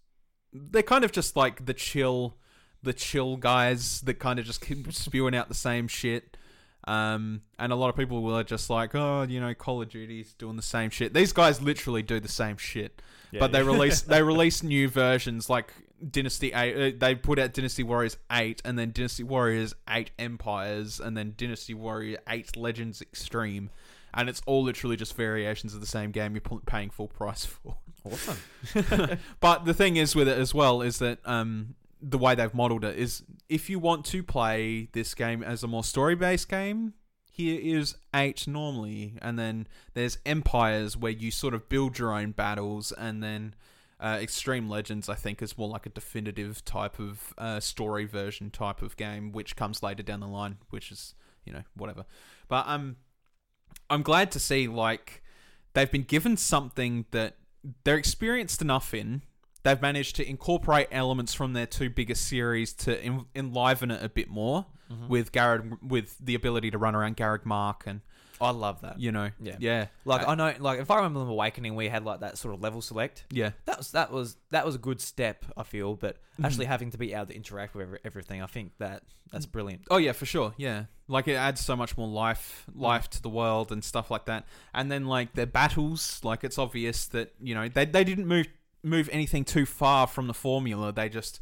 they're 0.53 0.83
kind 0.83 1.05
of 1.05 1.13
just 1.13 1.37
like 1.37 1.65
the 1.67 1.75
chill, 1.75 2.37
the 2.83 2.93
chill 2.93 3.37
guys 3.37 4.01
that 4.01 4.15
kind 4.15 4.41
of 4.41 4.45
just 4.47 4.61
keep 4.61 4.93
spewing 4.93 5.37
out 5.37 5.49
the 5.49 5.55
same 5.55 5.87
shit. 5.87 6.37
Um, 6.85 7.43
and 7.59 7.73
a 7.73 7.77
lot 7.77 7.89
of 7.91 7.97
people 7.97 8.23
were 8.23 8.43
just 8.43 8.71
like, 8.71 8.95
oh, 8.95 9.27
you 9.29 9.41
know, 9.41 9.53
Call 9.55 9.83
of 9.83 9.91
Duty's 9.91 10.33
doing 10.35 10.57
the 10.57 10.63
same 10.63 10.91
shit. 10.91 11.13
These 11.13 11.33
guys 11.33 11.61
literally 11.61 12.03
do 12.03 12.21
the 12.21 12.29
same 12.29 12.57
shit, 12.57 13.03
but 13.39 13.53
they 13.53 13.63
release 13.63 14.01
they 14.03 14.23
release 14.23 14.63
new 14.63 14.89
versions 14.89 15.51
like 15.51 15.73
Dynasty 16.09 16.53
Eight. 16.53 16.95
Uh, 16.95 16.97
they 16.99 17.15
put 17.15 17.39
out 17.39 17.53
Dynasty 17.53 17.83
Warriors 17.83 18.17
Eight, 18.33 18.63
and 18.65 18.79
then 18.79 18.93
Dynasty 18.93 19.23
Warriors 19.23 19.75
Eight 19.89 20.11
Empires, 20.19 21.01
and 21.01 21.17
then 21.17 21.35
Dynasty 21.37 21.75
Warrior 21.75 22.19
Eight 22.29 22.57
Legends 22.57 23.03
Extreme, 23.03 23.71
and 24.15 24.29
it's 24.29 24.41
all 24.47 24.63
literally 24.63 24.97
just 24.97 25.15
variations 25.15 25.75
of 25.75 25.81
the 25.81 25.87
same 25.87 26.13
game 26.13 26.35
you're 26.35 26.61
paying 26.67 26.91
full 26.91 27.09
price 27.09 27.45
for. 27.45 27.77
awesome. 28.05 29.19
but 29.41 29.67
the 29.67 29.75
thing 29.75 29.97
is 29.97 30.15
with 30.15 30.29
it 30.29 30.39
as 30.39 30.55
well 30.55 30.81
is 30.81 30.99
that 31.01 31.19
um, 31.27 31.75
the 32.03 32.19
way 32.19 32.35
they've 32.35 32.55
modeled 32.55 32.85
it 32.85 32.99
is 32.99 33.23
if 33.49 33.69
you 33.69 33.79
want 33.79 34.05
to 34.07 34.23
play 34.23 34.89
this 34.93 35.15
game 35.15 35.43
as 35.43 35.63
a 35.63 35.67
more 35.67 35.85
story 35.85 36.15
based 36.15 36.49
game, 36.49 36.95
here 37.31 37.61
is 37.61 37.97
eight 38.15 38.47
normally, 38.47 39.15
and 39.23 39.39
then 39.39 39.67
there's 39.95 40.19
empires 40.27 40.97
where 40.97 41.13
you 41.13 41.31
sort 41.31 41.55
of 41.55 41.69
build 41.69 41.99
your 41.99 42.13
own 42.13 42.33
battles, 42.33 42.93
and 42.93 43.23
then 43.23 43.55
uh, 44.01 44.19
Extreme 44.21 44.69
Legends 44.69 45.09
I 45.09 45.15
think 45.15 45.43
is 45.43 45.57
more 45.57 45.69
like 45.69 45.87
a 45.87 45.91
definitive 45.91 46.65
type 46.65 46.99
of 46.99 47.35
uh, 47.39 47.61
story 47.61 48.05
version 48.05 48.51
type 48.51 48.83
of 48.83 48.97
game, 48.97 49.33
which 49.33 49.57
comes 49.57 49.83
later 49.83 50.03
down 50.03 50.21
the 50.21 50.29
line, 50.29 50.59
which 50.71 50.91
is 50.91 51.15
you 51.45 51.53
know 51.53 51.63
whatever. 51.77 52.05
But 52.49 52.65
um, 52.67 52.97
I'm 53.89 54.03
glad 54.03 54.31
to 54.33 54.41
see 54.41 54.69
like 54.69 55.23
they've 55.75 55.91
been 55.91 56.03
given 56.03 56.37
something 56.37 57.07
that 57.11 57.37
they're 57.85 57.97
experienced 57.97 58.63
enough 58.63 58.95
in. 58.95 59.23
They've 59.63 59.81
managed 59.81 60.17
to 60.17 60.29
incorporate 60.29 60.89
elements 60.91 61.35
from 61.35 61.53
their 61.53 61.67
two 61.67 61.91
biggest 61.91 62.27
series 62.27 62.73
to 62.75 63.03
en- 63.03 63.27
enliven 63.35 63.91
it 63.91 64.03
a 64.03 64.09
bit 64.09 64.29
more 64.29 64.67
Mhm. 64.91 65.09
with 65.09 65.33
Garrett, 65.33 65.83
with 65.83 66.17
the 66.19 66.35
ability 66.35 66.71
to 66.71 66.79
run 66.79 66.95
around 66.95 67.17
Garreg 67.17 67.45
Mach, 67.45 67.87
and 67.87 68.01
I 68.41 68.51
love 68.53 68.81
that. 68.81 68.99
you 68.99 69.13
know, 69.13 69.31
Yeah. 69.39 69.57
yeah, 69.59 69.87
Like 70.07 70.23
Uh, 70.27 70.31
I 70.31 70.35
know, 70.35 70.55
like 70.59 70.79
in 70.79 70.87
Fire 70.87 71.05
Emblem 71.05 71.29
Awakening, 71.29 71.77
we 71.77 71.91
had 71.91 72.05
like 72.07 72.21
that 72.21 72.39
sort 72.39 72.55
of 72.55 72.63
level 72.63 72.81
select. 72.81 73.25
yeah, 73.31 73.51
That 73.67 73.77
was 73.79 73.91
that 73.93 74.11
was 74.11 74.39
that 74.51 74.65
was 74.65 74.75
a 74.75 74.79
good 74.79 75.01
step, 75.01 75.45
I 75.59 75.63
feel. 75.63 75.95
But 75.95 76.17
Mhm. 76.39 76.47
actually 76.47 76.65
having 76.65 76.91
to 76.93 76.99
be 76.99 77.13
able 77.13 77.27
to 77.27 77.37
interact 77.37 77.75
with 77.75 77.83
every, 77.87 77.99
everything, 78.03 78.41
I 78.43 78.47
think 78.47 78.73
that 78.79 79.03
that's 79.31 79.45
brilliant. 79.47 79.83
Oh 79.91 79.99
yeah, 79.99 80.13
for 80.13 80.25
sure. 80.27 80.55
Yeah, 80.57 80.87
like 81.07 81.29
it 81.29 81.35
adds 81.35 81.61
so 81.61 81.77
much 81.77 81.97
more 81.99 82.09
life, 82.09 82.65
life 82.75 83.09
to 83.11 83.23
the 83.23 83.29
world 83.29 83.71
and 83.71 83.85
stuff 83.85 84.11
like 84.11 84.25
that. 84.25 84.47
And 84.75 84.91
then 84.91 85.05
like 85.07 85.35
their 85.35 85.47
battles, 85.47 86.21
like 86.25 86.43
it's 86.43 86.59
obvious 86.59 87.07
that 87.09 87.35
you 87.41 87.55
know 87.55 87.69
they 87.69 87.85
they 87.85 88.03
didn't 88.05 88.27
move 88.27 88.49
move 88.83 89.09
anything 89.13 89.45
too 89.45 89.67
far 89.67 90.07
from 90.07 90.27
the 90.27 90.35
formula. 90.35 90.93
They 90.93 91.09
just 91.09 91.41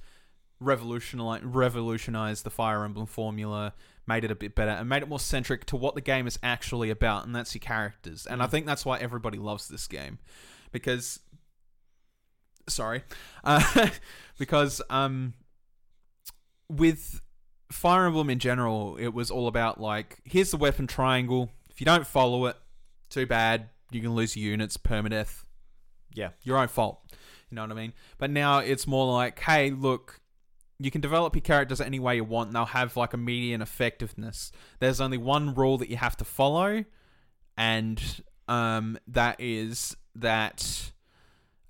revolutionized 0.61 1.44
revolutionized 1.44 2.44
the 2.44 2.51
Fire 2.51 2.85
Emblem 2.85 3.07
formula, 3.07 3.74
made 4.07 4.24
it 4.24 4.31
a 4.31 4.35
bit 4.35 4.55
better, 4.55 4.72
and 4.72 4.88
made 4.88 5.03
it 5.03 5.09
more 5.09 5.20
centric 5.20 5.64
to 5.66 5.77
what 5.77 5.94
the 5.94 6.01
game 6.01 6.27
is 6.27 6.38
actually 6.42 6.90
about, 6.90 7.24
and 7.27 7.35
that's 7.35 7.55
your 7.55 7.61
characters. 7.61 8.27
And 8.27 8.42
I 8.42 8.46
Mm. 8.46 8.51
think 8.51 8.66
that's 8.66 8.85
why 8.85 8.98
everybody 8.98 9.38
loves 9.38 9.68
this 9.68 9.87
game, 9.87 10.18
because 10.72 11.20
sorry, 12.68 13.03
uh, 13.44 13.88
because 14.38 14.83
um 14.90 15.35
with 16.68 17.20
Fire 17.70 18.07
Emblem 18.07 18.31
in 18.31 18.38
general, 18.38 18.96
it 18.96 19.09
was 19.09 19.31
all 19.31 19.46
about 19.46 19.81
like, 19.81 20.18
here's 20.24 20.51
the 20.51 20.57
weapon 20.57 20.87
triangle. 20.87 21.51
If 21.70 21.81
you 21.81 21.85
don't 21.85 22.07
follow 22.07 22.46
it, 22.46 22.57
too 23.11 23.27
bad. 23.27 23.68
You 23.90 24.01
can 24.03 24.14
lose 24.14 24.37
your 24.37 24.51
units, 24.51 24.77
permadeath. 24.77 25.44
Yeah. 26.12 26.31
Your 26.42 26.59
own 26.59 26.68
fault. 26.68 27.01
You 27.51 27.57
know 27.57 27.63
what 27.63 27.73
I 27.73 27.75
mean? 27.75 27.93
But 28.19 28.31
now 28.31 28.59
it's 28.59 28.87
more 28.87 29.13
like, 29.13 29.39
hey, 29.41 29.71
look, 29.71 30.21
you 30.79 30.91
can 30.91 31.01
develop 31.01 31.35
your 31.35 31.43
characters 31.43 31.81
any 31.81 31.99
way 31.99 32.17
you 32.17 32.25
want, 32.25 32.49
and 32.49 32.57
they'll 32.57 32.67
have 32.67 32.97
like 32.97 33.15
immediate 33.15 33.61
effectiveness. 33.61 34.53
There's 34.81 35.01
only 35.01 35.19
one 35.19 35.55
rule 35.55 35.79
that 35.79 35.89
you 35.89 35.97
have 35.97 36.17
to 36.19 36.25
follow, 36.25 36.85
and 37.57 38.23
um, 38.47 38.99
that 39.09 39.37
is 39.41 39.97
that 40.15 40.93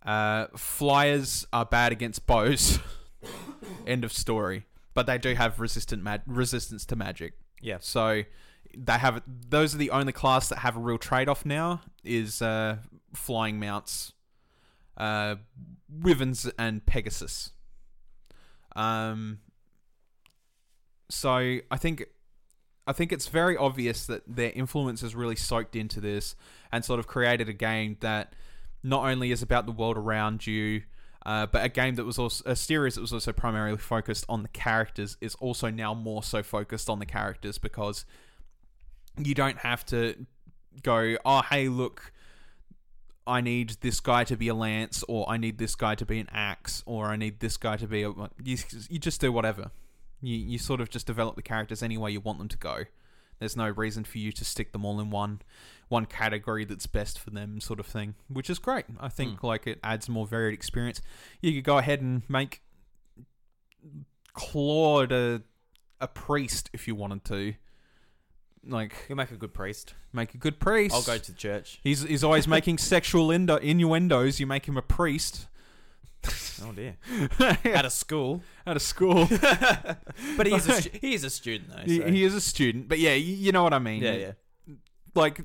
uh, 0.05 0.47
flyers 0.57 1.47
are 1.53 1.65
bad 1.65 1.93
against 1.93 2.27
bows. 2.27 2.79
End 3.87 4.05
of 4.05 4.13
story. 4.13 4.67
But 4.95 5.07
they 5.07 5.19
do 5.19 5.35
have 5.35 5.61
resistant 5.61 6.03
mag- 6.03 6.23
resistance 6.27 6.85
to 6.87 6.97
magic. 6.97 7.35
Yeah. 7.61 7.79
So 7.81 8.23
they 8.77 8.93
have 8.93 9.23
those 9.27 9.75
are 9.75 9.79
the 9.79 9.91
only 9.91 10.13
class 10.13 10.49
that 10.49 10.59
have 10.59 10.77
a 10.77 10.81
real 10.81 10.99
trade 10.99 11.29
off 11.29 11.45
now 11.45 11.81
is 12.05 12.43
uh, 12.43 12.79
flying 13.15 13.59
mounts, 13.61 14.13
uh, 14.99 15.37
Wyverns 15.89 16.51
and 16.59 16.85
Pegasus. 16.85 17.53
Um. 18.77 19.39
So 21.09 21.59
I 21.71 21.77
think. 21.79 22.05
I 22.87 22.93
think 22.93 23.13
it's 23.13 23.29
very 23.29 23.55
obvious 23.55 24.07
that 24.07 24.23
their 24.27 24.51
influence 24.55 25.03
has 25.03 25.15
really 25.15 25.37
soaked 25.37 25.77
into 25.77 26.01
this 26.01 26.35
and 26.73 26.83
sort 26.83 26.99
of 26.99 27.07
created 27.07 27.47
a 27.47 27.53
game 27.53 27.99
that 28.01 28.35
not 28.83 29.05
only 29.05 29.31
is 29.31 29.43
about 29.43 29.67
the 29.67 29.73
world 29.73 29.99
around 29.99 30.47
you, 30.47 30.85
Uh, 31.27 31.45
but 31.45 31.63
a 31.63 31.69
game 31.69 31.97
that 31.97 32.07
was 32.07 32.19
also 32.19 32.43
a 32.49 32.57
series 32.57 32.95
that 32.95 33.03
was 33.03 33.13
also 33.13 33.33
primarily 33.33 33.77
focused 33.77 34.25
on 34.29 34.43
the 34.43 34.49
characters 34.49 35.19
is 35.21 35.35
also 35.35 35.69
now 35.71 35.93
more 35.93 36.23
so 36.23 36.43
focused 36.43 36.89
on 36.89 36.99
the 36.99 37.05
characters 37.05 37.59
because 37.59 38.07
you 39.19 39.35
don't 39.35 39.59
have 39.59 39.85
to 39.85 40.27
go, 40.83 41.17
oh 41.27 41.43
hey 41.51 41.69
look, 41.69 42.13
I 43.29 43.43
need 43.43 43.77
this 43.83 44.01
guy 44.01 44.25
to 44.25 44.37
be 44.37 44.49
a 44.49 44.55
lance, 44.55 45.05
or 45.07 45.29
I 45.29 45.37
need 45.37 45.59
this 45.59 45.75
guy 45.75 45.95
to 45.95 46.07
be 46.07 46.19
an 46.19 46.29
axe, 46.33 46.83
or 46.87 47.07
I 47.07 47.17
need 47.17 47.41
this 47.41 47.59
guy 47.59 47.77
to 47.77 47.87
be 47.87 48.03
a. 48.03 48.11
You, 48.43 48.57
you 48.89 48.99
just 48.99 49.21
do 49.21 49.31
whatever. 49.31 49.71
You 50.23 50.37
you 50.37 50.59
sort 50.59 50.81
of 50.81 50.89
just 50.89 51.07
develop 51.07 51.37
the 51.37 51.43
characters 51.43 51.83
any 51.83 51.99
way 51.99 52.11
you 52.11 52.21
want 52.21 52.39
them 52.39 52.49
to 52.49 52.57
go. 52.57 52.85
There's 53.39 53.57
no 53.57 53.69
reason 53.69 54.05
for 54.05 54.19
you 54.19 54.33
to 54.33 54.45
stick 54.45 54.73
them 54.73 54.85
all 54.85 54.99
in 54.99 55.11
one 55.11 55.43
one 55.89 56.07
category 56.07 56.65
that's 56.65 56.87
best 56.87 57.19
for 57.19 57.31
them, 57.31 57.61
sort 57.61 57.79
of 57.81 57.87
thing, 57.87 58.15
which 58.29 58.49
is 58.51 58.59
great. 58.59 58.87
I 58.99 59.09
think 59.09 59.41
hmm. 59.41 59.47
like 59.47 59.67
it 59.67 59.79
adds 59.85 60.09
more 60.09 60.27
varied 60.27 60.55
experience. 60.55 61.03
You 61.43 61.53
could 61.53 61.65
go 61.65 61.79
ahead 61.79 62.01
and 62.01 62.23
make 62.29 62.63
Claude 64.33 65.13
a 65.13 65.43
a 66.01 66.09
priest 66.09 66.71
if 66.73 66.89
you 66.89 66.95
wanted 66.95 67.25
to. 67.27 67.55
Like 68.69 68.93
You 69.09 69.17
make 69.17 69.31
a 69.31 69.37
good 69.37 69.55
priest. 69.55 69.95
make 70.13 70.35
a 70.35 70.39
good 70.39 70.61
priest. 70.61 70.95
I'll 70.95 71.03
go 71.03 71.19
to 71.19 71.33
the 71.33 71.37
church. 71.39 71.81
He's 71.83 72.03
he's 72.03 72.23
always 72.23 72.47
making 72.57 72.79
sexual 72.79 73.31
indo- 73.31 73.57
innuendos. 73.57 74.39
You 74.41 74.47
make 74.47 74.67
him 74.69 74.77
a 74.77 74.83
priest 74.83 75.47
Oh 76.63 76.73
dear. 76.73 76.97
at 77.39 77.65
At 77.67 77.85
a 77.85 77.91
school, 77.91 78.43
At 78.67 78.77
a 78.77 78.81
school. 78.81 79.27
but 80.37 80.47
he 80.47 80.55
is 80.55 80.69
a 80.69 80.73
stu- 80.83 80.91
he 81.01 81.15
is 81.15 81.25
a 81.25 81.31
student 81.31 81.71
though. 81.71 81.83
he, 81.85 81.99
so- 81.99 82.07
he 82.11 82.25
is 82.25 82.35
a 82.35 82.41
student, 82.41 82.89
but 82.89 82.99
yeah, 82.99 83.15
you, 83.15 83.35
you 83.35 83.53
know 83.53 83.63
what 83.63 83.73
I 83.73 83.79
mean. 83.79 84.03
yeah, 84.03 84.13
yeah. 84.13 84.33
Like, 85.15 85.41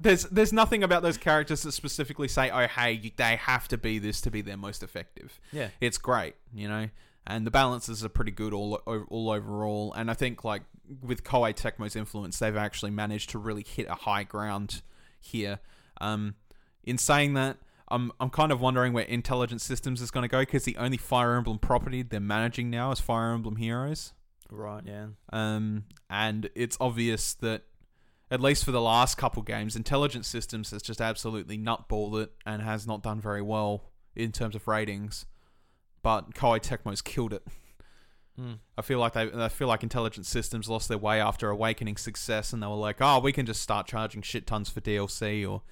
there's 0.00 0.24
there's 0.24 0.52
nothing 0.52 0.82
about 0.82 1.02
those 1.02 1.16
characters 1.16 1.62
that 1.62 1.72
specifically 1.72 2.28
say, 2.28 2.50
oh 2.50 2.66
hey, 2.66 2.92
you, 2.92 3.10
they 3.16 3.36
have 3.36 3.68
to 3.68 3.78
be 3.78 3.98
this 3.98 4.20
to 4.22 4.30
be 4.30 4.40
their 4.42 4.56
most 4.56 4.82
effective. 4.82 5.38
Yeah. 5.52 5.68
It's 5.80 5.98
great, 5.98 6.34
you 6.54 6.68
know, 6.68 6.88
and 7.26 7.46
the 7.46 7.50
balances 7.50 8.04
are 8.04 8.08
pretty 8.08 8.30
good 8.30 8.52
all 8.52 8.74
all 9.08 9.30
overall. 9.30 9.92
And 9.94 10.10
I 10.10 10.14
think 10.14 10.44
like 10.44 10.62
with 11.02 11.24
Koei 11.24 11.54
Tecmo's 11.54 11.96
influence, 11.96 12.38
they've 12.38 12.56
actually 12.56 12.90
managed 12.90 13.30
to 13.30 13.38
really 13.38 13.64
hit 13.66 13.86
a 13.88 13.94
high 13.94 14.24
ground 14.24 14.82
here. 15.20 15.60
Um, 16.00 16.34
in 16.82 16.98
saying 16.98 17.34
that, 17.34 17.56
I'm 17.88 18.12
I'm 18.20 18.30
kind 18.30 18.52
of 18.52 18.60
wondering 18.60 18.92
where 18.92 19.04
Intelligent 19.04 19.60
Systems 19.60 20.00
is 20.00 20.10
going 20.10 20.22
to 20.22 20.28
go 20.28 20.40
because 20.40 20.64
the 20.64 20.76
only 20.76 20.96
Fire 20.96 21.36
Emblem 21.36 21.58
property 21.58 22.02
they're 22.02 22.20
managing 22.20 22.70
now 22.70 22.90
is 22.92 23.00
Fire 23.00 23.32
Emblem 23.32 23.56
Heroes. 23.56 24.12
Right, 24.50 24.82
yeah. 24.86 25.06
Um, 25.32 25.84
and 26.10 26.50
it's 26.54 26.76
obvious 26.80 27.34
that 27.34 27.62
at 28.30 28.40
least 28.40 28.64
for 28.64 28.72
the 28.72 28.80
last 28.80 29.16
couple 29.16 29.42
games, 29.42 29.76
Intelligent 29.76 30.26
Systems 30.26 30.70
has 30.70 30.82
just 30.82 31.00
absolutely 31.00 31.58
nutballed 31.58 32.22
it 32.22 32.32
and 32.44 32.62
has 32.62 32.86
not 32.86 33.02
done 33.02 33.20
very 33.20 33.42
well 33.42 33.92
in 34.14 34.32
terms 34.32 34.54
of 34.54 34.66
ratings. 34.66 35.26
But 36.04 36.34
Koei 36.34 36.60
Tecmo's 36.60 37.02
killed 37.02 37.32
it. 37.32 37.42
Mm. 38.40 38.58
I 38.78 38.82
feel 38.82 38.98
like 38.98 39.14
they, 39.14 39.30
I 39.32 39.48
feel 39.48 39.68
like 39.68 39.82
Intelligent 39.82 40.26
Systems 40.26 40.68
lost 40.68 40.88
their 40.88 40.98
way 40.98 41.20
after 41.20 41.48
Awakening 41.50 41.96
success, 41.96 42.52
and 42.52 42.62
they 42.62 42.66
were 42.66 42.74
like, 42.74 42.98
"Oh, 43.00 43.18
we 43.20 43.32
can 43.32 43.46
just 43.46 43.62
start 43.62 43.86
charging 43.86 44.22
shit 44.22 44.46
tons 44.46 44.68
for 44.68 44.80
DLC 44.80 45.48
or, 45.50 45.62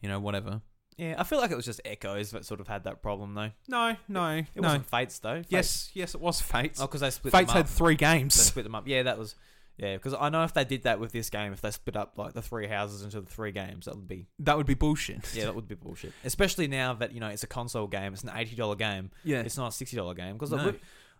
you 0.00 0.08
know, 0.08 0.20
whatever." 0.20 0.62
Yeah, 0.96 1.14
I 1.16 1.22
feel 1.22 1.38
like 1.38 1.52
it 1.52 1.56
was 1.56 1.64
just 1.64 1.80
Echoes 1.84 2.32
that 2.32 2.44
sort 2.44 2.58
of 2.60 2.66
had 2.66 2.82
that 2.84 3.02
problem 3.02 3.34
though. 3.34 3.52
No, 3.68 3.96
no, 4.08 4.30
It 4.38 4.46
no. 4.56 4.62
wasn't 4.62 4.86
Fates 4.90 5.20
though. 5.20 5.36
Fates- 5.36 5.50
Yes, 5.50 5.90
yes, 5.94 6.14
it 6.16 6.20
was 6.20 6.40
Fates. 6.40 6.80
Oh, 6.80 6.86
because 6.86 7.00
they 7.02 7.10
split 7.10 7.32
Fates 7.32 7.52
had 7.52 7.68
three 7.68 7.94
They 7.94 7.98
games. 7.98 8.34
split 8.34 8.64
them 8.64 8.74
up. 8.74 8.86
Yeah, 8.88 9.04
that 9.04 9.16
was. 9.16 9.36
Yeah, 9.78 9.94
because 9.94 10.12
I 10.12 10.28
know 10.28 10.42
if 10.42 10.52
they 10.54 10.64
did 10.64 10.82
that 10.82 10.98
with 10.98 11.12
this 11.12 11.30
game, 11.30 11.52
if 11.52 11.60
they 11.60 11.70
split 11.70 11.96
up 11.96 12.18
like 12.18 12.32
the 12.32 12.42
three 12.42 12.66
houses 12.66 13.02
into 13.04 13.20
the 13.20 13.28
three 13.30 13.52
games, 13.52 13.84
that 13.86 13.94
would 13.94 14.08
be 14.08 14.26
That 14.40 14.56
would 14.56 14.66
be 14.66 14.74
bullshit. 14.74 15.32
yeah, 15.34 15.44
that 15.44 15.54
would 15.54 15.68
be 15.68 15.76
bullshit. 15.76 16.12
Especially 16.24 16.66
now 16.66 16.94
that 16.94 17.12
you 17.12 17.20
know 17.20 17.28
it's 17.28 17.44
a 17.44 17.46
console 17.46 17.86
game, 17.86 18.12
it's 18.12 18.24
an 18.24 18.32
eighty 18.34 18.56
dollar 18.56 18.74
game. 18.74 19.10
yeah. 19.22 19.40
It's 19.40 19.56
not 19.56 19.68
a 19.68 19.72
sixty 19.72 19.96
dollar 19.96 20.14
game 20.14 20.32
because 20.34 20.50
No. 20.50 20.74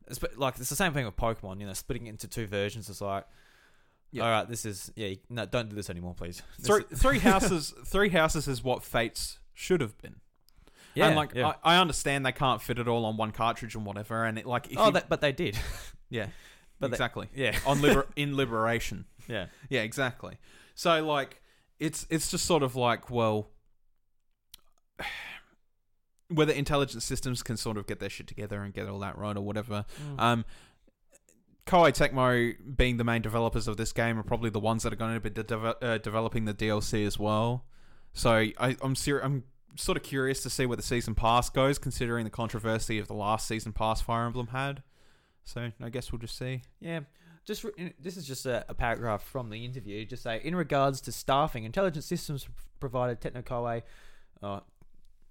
it's 0.08 0.20
like 0.36 0.58
it's 0.58 0.68
the 0.70 0.74
same 0.76 0.92
thing 0.92 1.04
with 1.04 1.16
Pokemon. 1.16 1.60
You 1.60 1.66
know, 1.66 1.72
splitting 1.72 2.08
it 2.08 2.10
into 2.10 2.26
two 2.26 2.46
versions. 2.48 2.88
is 2.88 3.00
like, 3.00 3.24
Yeah. 4.10 4.24
all 4.24 4.30
right, 4.30 4.48
this 4.48 4.64
is 4.64 4.90
yeah, 4.96 5.08
you- 5.08 5.18
no, 5.30 5.46
don't 5.46 5.68
do 5.68 5.76
this 5.76 5.88
anymore, 5.88 6.14
please. 6.14 6.42
This 6.58 6.66
Three, 6.66 6.84
is- 6.90 6.98
three 7.02 7.18
houses. 7.20 7.72
Three 7.86 8.08
houses 8.08 8.48
is 8.48 8.64
what 8.64 8.82
Fates 8.82 9.38
should 9.54 9.80
have 9.80 9.96
been. 10.02 10.16
yeah, 10.96 11.06
and 11.06 11.14
like 11.16 11.32
yeah. 11.32 11.52
I, 11.62 11.76
I 11.76 11.80
understand 11.80 12.26
they 12.26 12.32
can't 12.32 12.60
fit 12.60 12.80
it 12.80 12.88
all 12.88 13.04
on 13.04 13.16
one 13.16 13.30
cartridge 13.30 13.76
and 13.76 13.84
whatever. 13.86 14.24
And 14.24 14.36
it 14.36 14.46
like 14.46 14.66
if 14.72 14.78
oh, 14.78 14.86
you, 14.86 14.92
that, 14.94 15.08
but 15.08 15.20
they 15.20 15.30
did. 15.30 15.56
yeah, 16.10 16.26
but 16.80 16.90
exactly 16.90 17.28
yeah, 17.34 17.56
on 17.66 17.80
liber, 17.82 18.06
in 18.16 18.36
liberation. 18.36 19.04
yeah, 19.28 19.46
Yeah, 19.68 19.82
exactly. 19.82 20.38
So 20.74 21.04
like 21.04 21.42
it's 21.78 22.06
it's 22.10 22.30
just 22.30 22.44
sort 22.44 22.62
of 22.62 22.76
like 22.76 23.10
well. 23.10 23.48
Whether 26.30 26.52
intelligent 26.52 27.02
systems 27.02 27.42
can 27.42 27.56
sort 27.56 27.78
of 27.78 27.86
get 27.86 28.00
their 28.00 28.10
shit 28.10 28.26
together 28.26 28.62
and 28.62 28.74
get 28.74 28.86
all 28.86 28.98
that 28.98 29.16
right 29.16 29.34
or 29.34 29.40
whatever, 29.40 29.86
Mm. 30.16 30.20
Um, 30.20 30.44
Koei 31.66 31.90
Tecmo, 31.90 32.54
being 32.76 32.96
the 32.96 33.04
main 33.04 33.20
developers 33.22 33.66
of 33.68 33.76
this 33.76 33.92
game, 33.92 34.18
are 34.18 34.22
probably 34.22 34.48
the 34.50 34.60
ones 34.60 34.82
that 34.82 34.92
are 34.92 34.96
going 34.96 35.14
to 35.14 35.20
be 35.20 35.28
de- 35.30 35.84
uh, 35.84 35.98
developing 35.98 36.44
the 36.46 36.54
DLC 36.54 37.06
as 37.06 37.18
well. 37.18 37.64
So 38.14 38.30
I, 38.32 38.76
I'm 38.82 38.94
ser- 38.94 39.20
I'm 39.20 39.44
sort 39.76 39.96
of 39.98 40.02
curious 40.02 40.42
to 40.44 40.50
see 40.50 40.64
where 40.66 40.76
the 40.78 40.82
season 40.82 41.14
pass 41.14 41.50
goes, 41.50 41.78
considering 41.78 42.24
the 42.24 42.30
controversy 42.30 42.98
of 42.98 43.06
the 43.06 43.14
last 43.14 43.46
season 43.46 43.72
pass 43.74 44.00
Fire 44.00 44.24
Emblem 44.26 44.46
had. 44.48 44.82
So 45.48 45.70
I 45.82 45.88
guess 45.88 46.12
we'll 46.12 46.18
just 46.20 46.36
see. 46.36 46.62
Yeah. 46.80 47.00
Just 47.44 47.64
re- 47.64 47.94
this 47.98 48.16
is 48.16 48.26
just 48.26 48.44
a, 48.44 48.64
a 48.68 48.74
paragraph 48.74 49.22
from 49.22 49.48
the 49.48 49.64
interview. 49.64 50.04
Just 50.04 50.22
say 50.22 50.40
in 50.44 50.54
regards 50.54 51.00
to 51.02 51.12
staffing, 51.12 51.64
intelligent 51.64 52.04
systems 52.04 52.46
provided 52.78 53.20
Techno 53.20 53.40
Koei, 53.42 53.82
uh, 54.42 54.60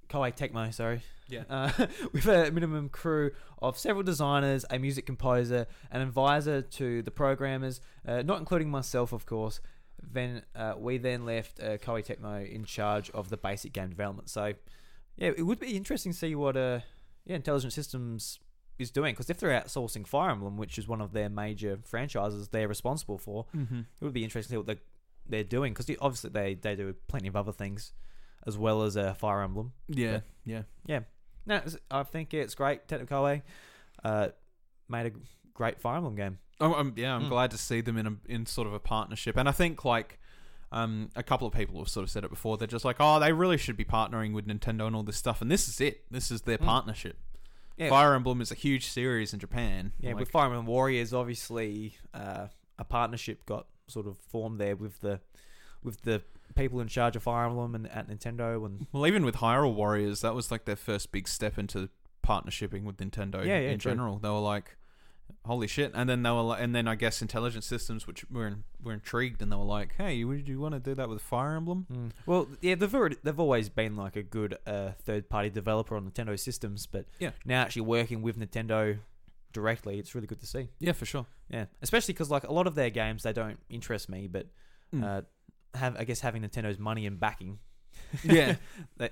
Koei 0.10 0.36
Tecmo, 0.36 0.74
sorry, 0.74 1.02
Yeah. 1.28 1.44
uh, 1.50 1.72
with 2.14 2.26
a 2.26 2.50
minimum 2.52 2.90
crew 2.90 3.32
of 3.62 3.78
several 3.78 4.04
designers, 4.04 4.66
a 4.72 4.80
music 4.80 5.06
composer, 5.06 5.68
an 5.92 6.02
advisor 6.02 6.62
to 6.62 7.04
the 7.04 7.12
programmers, 7.12 7.82
uh, 8.08 8.24
not 8.24 8.40
including 8.40 8.70
myself, 8.72 9.14
of 9.14 9.26
course. 9.26 9.60
Then 10.02 10.44
uh, 10.56 10.74
we 10.78 10.98
then 10.98 11.26
left 11.26 11.60
uh, 11.60 11.78
Koei 11.78 12.04
Tecmo 12.06 12.50
in 12.50 12.66
charge 12.66 13.10
of 13.12 13.30
the 13.30 13.38
basic 13.38 13.74
game 13.74 13.90
development. 13.90 14.30
So, 14.30 14.54
yeah, 15.18 15.32
it 15.38 15.44
would 15.44 15.60
be 15.60 15.76
interesting 15.76 16.14
to 16.14 16.18
see 16.18 16.34
what 16.36 16.56
uh, 16.56 16.80
yeah, 17.26 17.36
Intelligent 17.36 17.74
Systems 17.74 18.40
is 18.80 18.92
doing 18.92 19.14
because 19.14 19.30
if 19.30 19.38
they're 19.40 19.60
outsourcing 19.60 20.06
Fire 20.08 20.30
Emblem, 20.32 20.58
which 20.58 20.78
is 20.78 20.88
one 20.88 21.02
of 21.02 21.12
their 21.14 21.30
major 21.30 21.80
franchises 21.84 22.50
they're 22.50 22.68
responsible 22.68 23.18
for, 23.18 23.46
Mm-hmm. 23.56 23.80
it 23.80 24.04
would 24.04 24.14
be 24.14 24.24
interesting 24.24 24.50
to 24.50 24.54
see 24.54 24.58
what 24.58 24.68
they're, 24.68 24.84
they're 25.28 25.44
doing 25.44 25.74
because 25.74 25.90
obviously 26.00 26.30
they, 26.30 26.54
they 26.56 26.76
do 26.76 26.94
plenty 27.08 27.28
of 27.28 27.36
other 27.36 27.52
things 27.52 27.94
as 28.46 28.58
well 28.58 28.84
as 28.84 28.96
uh, 28.96 29.14
Fire 29.14 29.42
Emblem. 29.42 29.74
Yeah, 29.88 30.22
yeah. 30.46 30.62
yeah. 30.86 31.00
No, 31.46 31.62
I 31.92 32.04
think 32.04 32.34
it's 32.34 32.56
great. 32.56 32.88
Technicolor 32.88 33.42
uh, 34.04 34.30
made 34.90 35.06
a 35.08 35.12
great 35.54 35.80
Fire 35.80 35.98
Emblem 35.98 36.16
game. 36.16 36.40
Oh, 36.60 36.74
um, 36.74 36.94
yeah, 36.96 37.16
I'm 37.16 37.26
Mm. 37.26 37.30
glad 37.30 37.52
to 37.52 37.58
see 37.58 37.82
them 37.82 37.98
in 37.98 38.08
a 38.08 38.14
in 38.28 38.46
sort 38.46 38.68
of 38.68 38.74
a 38.74 38.80
partnership, 38.80 39.38
and 39.38 39.48
I 39.48 39.52
think 39.52 39.86
like 39.86 40.20
um, 40.72 41.10
a 41.16 41.24
couple 41.24 41.48
of 41.48 41.54
people 41.54 41.78
have 41.80 41.88
sort 41.88 42.04
of 42.04 42.10
said 42.10 42.24
it 42.24 42.30
before. 42.30 42.58
They're 42.58 42.68
just 42.68 42.84
like, 42.84 42.98
oh, 43.00 43.20
they 43.20 43.32
really 43.32 43.58
should 43.58 43.78
be 43.78 43.86
partnering 43.86 44.34
with 44.34 44.48
Nintendo 44.48 44.88
and 44.88 44.96
all 44.96 45.04
this 45.04 45.16
stuff, 45.18 45.42
and 45.42 45.50
this 45.52 45.68
is 45.70 45.80
it. 45.80 46.04
This 46.12 46.32
is 46.32 46.42
their 46.42 46.58
Mm. 46.58 46.66
partnership. 46.66 47.18
Yeah, 47.78 47.90
Fire 47.90 48.14
Emblem 48.16 48.42
is 48.42 48.52
a 48.52 48.56
huge 48.56 48.86
series 48.88 49.34
in 49.34 49.40
Japan. 49.40 49.94
yeah. 50.00 50.10
Like, 50.12 50.20
with 50.20 50.30
Fire 50.30 50.46
Emblem 50.48 50.66
Warriors, 50.66 51.14
obviously, 51.14 51.96
uh, 52.14 52.48
a 52.80 52.84
partnership 52.84 53.46
got 53.46 53.68
sort 53.88 54.08
of 54.08 54.18
formed 54.18 54.60
there 54.60 54.76
with 54.76 55.00
the 55.02 55.20
with 55.84 56.02
the 56.02 56.22
people 56.56 56.80
in 56.80 56.88
charge 56.88 57.16
of 57.16 57.24
Fire 57.24 57.46
Emblem 57.46 57.76
and 57.76 57.88
at 57.92 58.10
Nintendo 58.10 58.66
and 58.66 58.88
well, 58.92 59.06
even 59.06 59.24
with 59.24 59.36
Hyrule 59.36 59.74
Warriors, 59.76 60.22
that 60.22 60.34
was 60.34 60.50
like 60.52 60.66
their 60.66 60.76
first 60.76 61.12
big 61.12 61.28
step 61.28 61.58
into 61.58 61.90
partnershiping 62.26 62.84
with 62.84 62.98
Nintendo 62.98 63.46
Yeah, 63.46 63.60
yeah, 63.60 63.70
in 63.70 63.80
true. 63.80 63.92
general. 63.92 64.18
They 64.20 64.30
were 64.30 64.40
like, 64.40 64.77
holy 65.46 65.68
shit, 65.68 65.92
and 65.96 66.10
then 66.10 66.24
they 66.24 66.30
were, 66.32 66.42
like, 66.42 66.62
and 66.62 66.76
then 66.76 66.88
I 66.88 66.96
guess 66.96 67.22
Intelligent 67.22 67.64
Systems, 67.64 68.06
which 68.08 68.26
were 68.30 68.48
in, 68.48 68.64
were 68.84 68.94
intrigued, 68.94 69.42
and 69.42 69.52
they 69.52 69.56
were 69.56 69.64
like, 69.64 69.94
hey, 69.98 70.24
would 70.24 70.48
you 70.48 70.60
want 70.60 70.74
to 70.74 70.80
do 70.80 70.94
that 70.96 71.08
with 71.10 71.22
Fire 71.22 71.56
Emblem? 71.56 71.86
Mm. 71.92 72.12
Well, 72.26 72.48
yeah, 72.62 72.76
they've 72.76 72.94
already, 72.94 73.16
they've 73.24 73.40
always 73.40 73.70
been 73.70 73.96
like 73.96 74.16
a 74.16 74.24
good 74.24 74.58
uh, 74.68 74.92
third 75.04 75.30
party 75.30 75.50
developer 75.50 75.96
on 75.96 76.10
Nintendo 76.10 76.38
systems, 76.40 76.86
but 76.86 77.06
Yeah. 77.20 77.32
now 77.46 77.62
actually 77.62 77.84
working 77.84 78.22
with 78.22 78.38
Nintendo 78.40 79.00
directly, 79.54 79.98
it's 80.00 80.14
really 80.14 80.28
good 80.28 80.40
to 80.42 80.48
see. 80.48 80.70
Yeah, 80.80 80.92
for 80.92 81.06
sure. 81.06 81.26
Yeah, 81.50 81.66
especially 81.82 82.14
because 82.14 82.30
like 82.30 82.44
a 82.44 82.52
lot 82.54 82.68
of 82.68 82.76
their 82.76 82.90
games 82.90 83.24
they 83.24 83.34
don't 83.34 83.60
interest 83.70 84.10
me, 84.10 84.28
but 84.28 84.48
Mm. 84.94 85.04
uh, 85.04 85.22
have 85.78 85.98
I 85.98 86.04
guess 86.06 86.20
having 86.22 86.44
Nintendo's 86.44 86.78
money 86.80 87.06
and 87.06 87.20
backing, 87.20 87.60
Yeah. 88.24 88.56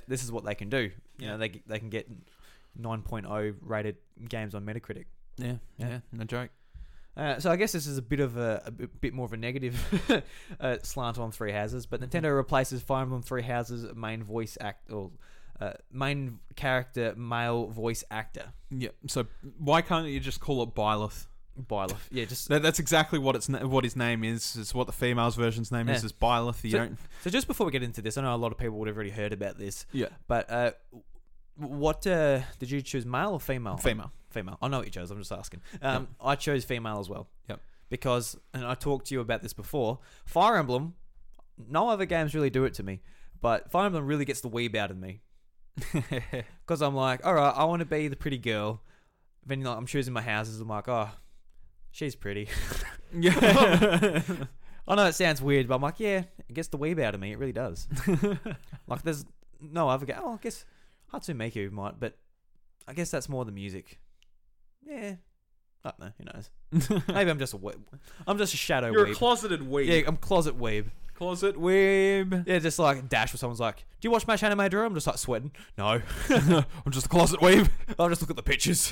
this 0.08 0.23
is 0.23 0.32
what 0.32 0.45
they 0.45 0.56
can 0.56 0.69
do. 0.69 0.78
You 0.80 0.91
Yeah. 1.17 1.28
know, 1.32 1.38
they 1.38 1.62
they 1.67 1.80
can 1.80 1.89
get 1.89 2.10
9.0 2.80 3.56
rated 3.62 3.97
games 4.28 4.54
on 4.56 4.65
Metacritic. 4.65 5.06
Yeah, 5.38 5.56
Yeah. 5.78 5.88
yeah, 5.89 6.00
no 6.12 6.24
joke. 6.24 6.50
Uh, 7.17 7.39
so 7.39 7.50
I 7.50 7.56
guess 7.56 7.71
this 7.71 7.88
is 7.88 7.98
a 7.98 8.02
bit 8.02 8.19
of 8.19 8.36
a, 8.36 8.62
a 8.65 8.71
bit 8.88 9.13
more 9.13 9.26
of 9.26 9.32
a 9.32 9.38
negative 9.38 10.24
uh, 10.60 10.78
slant 10.84 11.17
on 11.17 11.32
Three 11.32 11.52
Houses, 11.54 11.86
but 11.86 12.02
Mm-hmm. 12.02 12.17
Nintendo 12.17 12.36
replaces 12.36 12.82
Fire 12.82 13.04
Emblem 13.04 13.21
Three 13.21 13.41
Houses 13.43 13.86
main 13.95 14.21
voice 14.24 14.58
act 14.60 14.91
or 14.91 15.12
uh, 15.62 15.71
main 15.91 16.39
character 16.58 17.13
male 17.15 17.67
voice 17.67 18.04
actor 18.12 18.52
Yeah. 18.69 18.89
So 19.08 19.28
why 19.58 19.82
can't 19.82 20.08
you 20.08 20.19
just 20.19 20.41
call 20.41 20.62
it 20.63 20.76
Byleth? 20.76 21.28
Byleth. 21.58 21.95
Yeah, 22.12 22.26
just 22.26 22.50
That, 22.50 22.62
that's 22.62 22.80
exactly 22.80 23.17
what 23.17 23.38
its 23.38 23.48
na- 23.48 23.65
what 23.65 23.86
his 23.86 23.95
name 23.95 24.26
is. 24.26 24.58
Is 24.58 24.74
what 24.74 24.86
the 24.88 24.91
female's 24.91 25.38
version's 25.38 25.71
name 25.71 25.88
is. 25.88 26.02
Yeah. 26.02 26.08
Is 26.08 26.12
Byleth. 26.12 26.62
You 26.65 26.71
So- 26.71 26.78
don't. 26.80 26.98
so 27.24 27.30
just 27.30 27.48
before 27.48 27.65
we 27.65 27.71
get 27.71 27.82
into 27.84 28.02
this, 28.02 28.17
I 28.17 28.24
know 28.24 28.36
a 28.36 28.38
lot 28.38 28.52
of 28.52 28.58
people 28.58 28.78
would 28.80 28.89
have 28.89 28.98
already 28.98 29.12
heard 29.12 29.32
about 29.32 29.58
this, 29.58 29.86
Yeah. 29.93 30.08
but 30.28 30.50
uh, 30.52 30.71
what 31.56 32.06
uh, 32.06 32.41
did 32.60 32.69
you 32.71 32.82
choose, 32.82 33.06
male 33.06 33.30
or 33.32 33.39
female? 33.39 33.78
Female. 33.78 34.12
Female. 34.36 34.58
I 34.62 34.67
know 34.67 34.78
what 34.78 34.86
you 34.86 34.91
chose. 34.91 35.10
I'm 35.10 35.17
just 35.17 35.32
asking. 35.32 35.62
Um, 35.82 36.10
I 36.21 36.36
chose 36.36 36.63
female 36.63 37.00
as 37.00 37.10
well. 37.10 37.28
Yep. 37.50 37.60
Because, 37.89 38.38
and 38.54 38.65
I 38.65 38.76
talked 38.76 39.08
to 39.08 39.15
you 39.15 39.21
about 39.21 39.41
this 39.41 39.54
before. 39.54 40.00
Fire 40.26 40.58
Emblem, 40.58 40.93
no 41.67 41.89
other 41.89 42.06
games 42.06 42.36
really 42.36 42.50
do 42.50 42.65
it 42.65 42.74
to 42.76 42.84
me, 42.84 43.02
but 43.41 43.71
Fire 43.71 43.88
Emblem 43.88 44.06
really 44.06 44.26
gets 44.26 44.41
the 44.41 44.50
weeb 44.50 44.76
out 44.76 44.91
of 44.91 44.98
me. 44.98 45.21
Because 46.65 46.82
I'm 46.82 46.95
like, 46.95 47.24
all 47.24 47.36
right, 47.36 47.54
I 47.56 47.65
want 47.65 47.82
to 47.82 47.86
be 47.86 48.08
the 48.08 48.15
pretty 48.15 48.39
girl. 48.39 48.82
Then 49.45 49.62
like, 49.62 49.78
I'm 49.78 49.86
choosing 49.86 50.13
my 50.13 50.21
houses. 50.21 50.60
I'm 50.60 50.67
like, 50.67 50.88
oh, 50.88 51.10
she's 51.91 52.15
pretty. 52.15 52.48
yeah. 53.13 54.21
I 54.88 54.95
know 54.95 55.06
it 55.06 55.13
sounds 55.13 55.41
weird, 55.41 55.67
but 55.67 55.76
I'm 55.76 55.82
like, 55.82 56.00
yeah, 56.00 56.24
it 56.48 56.54
gets 56.54 56.67
the 56.69 56.78
weeb 56.78 57.00
out 57.02 57.15
of 57.15 57.21
me. 57.21 57.32
It 57.32 57.39
really 57.39 57.52
does. 57.52 57.88
like, 58.88 59.02
there's 59.04 59.26
no 59.60 59.89
other 59.89 60.06
game. 60.06 60.17
Oh, 60.19 60.34
I 60.34 60.38
guess 60.38 60.65
Hatsune 61.13 61.38
Miku 61.38 61.71
might, 61.71 62.00
but 62.00 62.17
I 62.88 62.93
guess 62.93 63.10
that's 63.10 63.30
more 63.30 63.45
the 63.45 63.52
music. 63.52 64.00
Yeah, 64.86 65.15
I 65.84 65.89
don't 65.91 66.00
know. 66.00 66.12
Who 66.17 66.24
knows? 66.26 67.04
Maybe 67.08 67.30
I'm 67.32 67.39
just 67.39 67.54
a 67.54 67.58
weeb. 67.58 67.82
I'm 68.28 68.38
just 68.38 68.54
a 68.54 68.58
shadow 68.58 68.91
You're 68.91 69.08
weeb. 69.08 69.12
a 69.12 69.15
closeted 69.15 69.62
weeb. 69.62 69.88
yeah, 69.88 70.08
I'm 70.08 70.17
closet 70.17 70.58
weeb. 70.60 70.91
Closet 71.15 71.56
weeb. 71.56 72.45
Yeah, 72.45 72.60
just 72.60 72.78
like 72.78 73.08
dash 73.08 73.32
where 73.32 73.38
someone's 73.38 73.62
like, 73.62 73.78
"Do 74.02 74.06
you 74.06 74.12
watch 74.12 74.28
Match 74.28 74.43
Anime 74.43 74.67
Draw?" 74.67 74.86
I'm 74.86 74.93
just 74.93 75.08
like 75.08 75.17
sweating. 75.17 75.52
No, 75.78 76.02
I'm 76.30 76.91
just 76.91 77.06
a 77.06 77.10
closet 77.10 77.39
weeb. 77.39 77.69
I'll 78.00 78.10
just 78.10 78.21
look 78.21 78.30
at 78.30 78.36
the 78.36 78.43
pictures. 78.43 78.91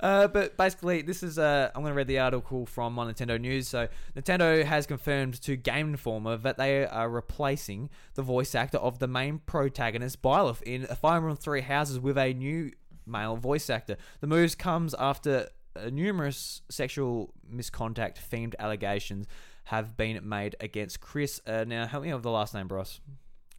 uh, 0.00 0.28
but 0.28 0.56
basically, 0.56 1.02
this 1.02 1.22
is 1.22 1.38
uh, 1.38 1.70
I'm 1.74 1.82
going 1.82 1.92
to 1.92 1.96
read 1.96 2.06
the 2.06 2.18
article 2.20 2.64
from 2.66 2.94
my 2.94 3.12
Nintendo 3.12 3.38
News. 3.40 3.68
So, 3.68 3.88
Nintendo 4.16 4.64
has 4.64 4.86
confirmed 4.86 5.40
to 5.42 5.56
Game 5.56 5.90
Informer 5.90 6.36
that 6.38 6.56
they 6.56 6.86
are 6.86 7.08
replacing 7.10 7.90
the 8.14 8.22
voice 8.22 8.54
actor 8.54 8.78
of 8.78 8.98
the 9.00 9.06
main 9.08 9.40
protagonist, 9.40 10.22
Byleth, 10.22 10.62
in 10.62 10.86
Fire 10.86 11.18
Emblem 11.18 11.36
Three 11.36 11.60
Houses 11.60 12.00
with 12.00 12.16
a 12.16 12.32
new 12.32 12.72
male 13.08 13.36
voice 13.36 13.70
actor. 13.70 13.96
The 14.20 14.26
moves 14.26 14.54
comes 14.54 14.94
after 14.98 15.48
uh, 15.74 15.90
numerous 15.90 16.62
sexual 16.68 17.34
misconduct 17.48 18.20
themed 18.30 18.54
allegations 18.58 19.26
have 19.64 19.96
been 19.96 20.28
made 20.28 20.56
against 20.60 21.00
Chris. 21.00 21.40
Uh, 21.46 21.64
now, 21.66 21.86
help 21.86 22.04
me 22.04 22.12
with 22.12 22.22
the 22.22 22.30
last 22.30 22.54
name, 22.54 22.68
Bros. 22.68 23.00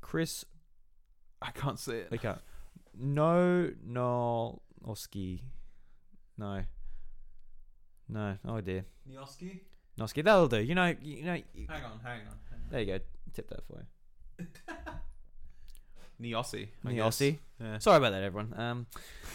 Chris 0.02 0.46
I 1.42 1.52
can't 1.52 1.80
see 1.80 1.94
it. 1.94 2.22
can't. 2.22 2.40
No, 2.98 3.72
no, 3.86 4.62
Oski. 4.86 5.42
No. 6.38 6.64
No, 8.10 8.38
oh 8.46 8.56
idea. 8.56 8.86
Nioski? 9.10 9.60
Noski, 10.00 10.24
that'll 10.24 10.48
do. 10.48 10.60
You 10.62 10.76
know, 10.76 10.96
you 11.02 11.24
know. 11.24 11.36
you- 11.54 11.68
Hang 11.70 11.84
on, 11.84 12.00
hang 12.04 12.22
on. 12.22 12.36
There 12.72 12.80
you 12.82 12.86
go. 12.86 13.00
Tip 13.34 13.50
that 13.50 13.64
for 13.68 13.86
you. 14.40 14.46
Niosi. 16.22 16.68
I 16.86 16.92
Niosi. 16.92 17.32
guess. 17.32 17.40
Yeah. 17.62 17.78
Sorry 17.80 17.98
about 17.98 18.12
that, 18.12 18.24
everyone. 18.24 18.54
Um, 18.58 18.88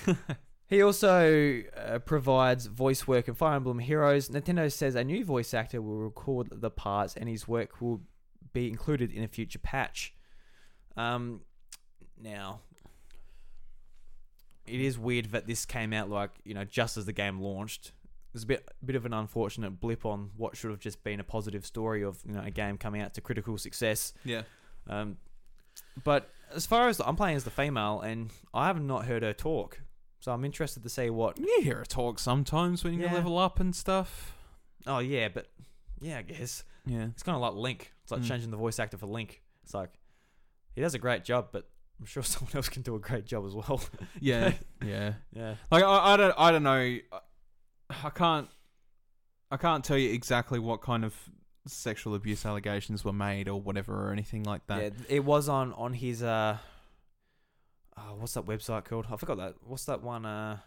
he 0.66 0.82
also 0.82 1.62
uh, 1.76 1.98
provides 2.00 2.66
voice 2.66 3.06
work 3.06 3.28
in 3.28 3.34
Fire 3.34 3.56
Emblem 3.56 3.78
Heroes. 3.78 4.28
Nintendo 4.28 4.70
says 4.72 4.94
a 4.94 5.04
new 5.04 5.24
voice 5.24 5.54
actor 5.54 5.80
will 5.82 5.98
record 5.98 6.48
the 6.50 6.70
parts, 6.70 7.16
and 7.16 7.28
his 7.28 7.46
work 7.48 7.80
will 7.80 8.02
be 8.52 8.68
included 8.68 9.12
in 9.12 9.22
a 9.22 9.28
future 9.28 9.58
patch. 9.58 10.14
Um, 10.96 11.40
now, 12.20 12.60
it 14.66 14.80
is 14.80 14.98
weird 14.98 15.32
that 15.32 15.46
this 15.46 15.66
came 15.66 15.92
out 15.92 16.08
like 16.08 16.30
you 16.44 16.54
know 16.54 16.64
just 16.64 16.96
as 16.96 17.06
the 17.06 17.12
game 17.12 17.40
launched. 17.40 17.92
There's 18.32 18.44
a 18.44 18.46
bit 18.46 18.68
bit 18.84 18.96
of 18.96 19.06
an 19.06 19.12
unfortunate 19.12 19.80
blip 19.80 20.04
on 20.04 20.30
what 20.36 20.56
should 20.56 20.70
have 20.70 20.80
just 20.80 21.04
been 21.04 21.20
a 21.20 21.24
positive 21.24 21.64
story 21.66 22.02
of 22.02 22.18
you 22.26 22.32
know 22.32 22.42
a 22.42 22.50
game 22.50 22.78
coming 22.78 23.00
out 23.00 23.14
to 23.14 23.20
critical 23.20 23.58
success. 23.58 24.12
Yeah. 24.24 24.42
Um, 24.88 25.18
but 26.02 26.30
as 26.52 26.66
far 26.66 26.88
as 26.88 27.00
I'm 27.00 27.16
playing 27.16 27.36
as 27.36 27.44
the 27.44 27.50
female, 27.50 28.00
and 28.00 28.30
I 28.52 28.66
have 28.66 28.80
not 28.82 29.04
heard 29.06 29.22
her 29.22 29.32
talk, 29.32 29.80
so 30.20 30.32
I'm 30.32 30.44
interested 30.44 30.82
to 30.82 30.88
see 30.88 31.10
what. 31.10 31.38
You 31.38 31.60
hear 31.62 31.76
her 31.76 31.84
talk 31.84 32.18
sometimes 32.18 32.82
when 32.82 32.94
you 32.94 33.00
Yeah. 33.02 33.12
level 33.14 33.38
up 33.38 33.60
and 33.60 33.74
stuff. 33.76 34.36
Oh 34.86 34.98
yeah, 34.98 35.28
but 35.28 35.48
yeah, 36.00 36.18
I 36.18 36.22
guess 36.22 36.64
Yeah. 36.86 37.06
it's 37.06 37.22
kind 37.22 37.36
of 37.36 37.42
like 37.42 37.54
Link. 37.54 37.92
It's 38.02 38.12
like 38.12 38.20
Mm. 38.22 38.28
changing 38.28 38.50
the 38.50 38.56
voice 38.56 38.78
actor 38.78 38.98
for 38.98 39.06
Link. 39.06 39.42
It's 39.62 39.74
like 39.74 39.92
he 40.74 40.80
does 40.80 40.94
a 40.94 40.98
great 40.98 41.24
job, 41.24 41.48
but 41.52 41.68
I'm 42.00 42.06
sure 42.06 42.22
someone 42.24 42.54
else 42.54 42.68
can 42.68 42.82
do 42.82 42.94
a 42.94 42.98
great 42.98 43.24
job 43.26 43.44
as 43.46 43.54
well. 43.54 43.80
Yeah. 44.20 44.52
yeah. 44.84 45.14
yeah. 45.32 45.54
Like 45.70 45.84
I, 45.84 46.14
I 46.14 46.16
don't 46.16 46.34
I 46.38 46.50
don't 46.50 46.62
know. 46.64 46.98
I 47.90 48.10
can't 48.10 48.48
I 49.50 49.56
can't 49.56 49.84
tell 49.84 49.96
you 49.98 50.10
exactly 50.12 50.58
what 50.58 50.80
kind 50.82 51.04
of 51.04 51.14
sexual 51.66 52.14
abuse 52.14 52.44
allegations 52.44 53.04
were 53.04 53.12
made 53.12 53.48
or 53.48 53.60
whatever 53.60 54.08
or 54.08 54.12
anything 54.12 54.44
like 54.44 54.66
that. 54.66 54.82
Yeah, 54.82 54.90
it 55.08 55.24
was 55.24 55.48
on 55.48 55.72
on 55.74 55.94
his 55.94 56.22
uh, 56.22 56.58
oh, 57.96 58.16
what's 58.18 58.34
that 58.34 58.46
website 58.46 58.84
called? 58.84 59.06
I 59.10 59.16
forgot 59.16 59.38
that. 59.38 59.54
What's 59.66 59.84
that 59.86 60.02
one? 60.02 60.26
Uh, 60.26 60.58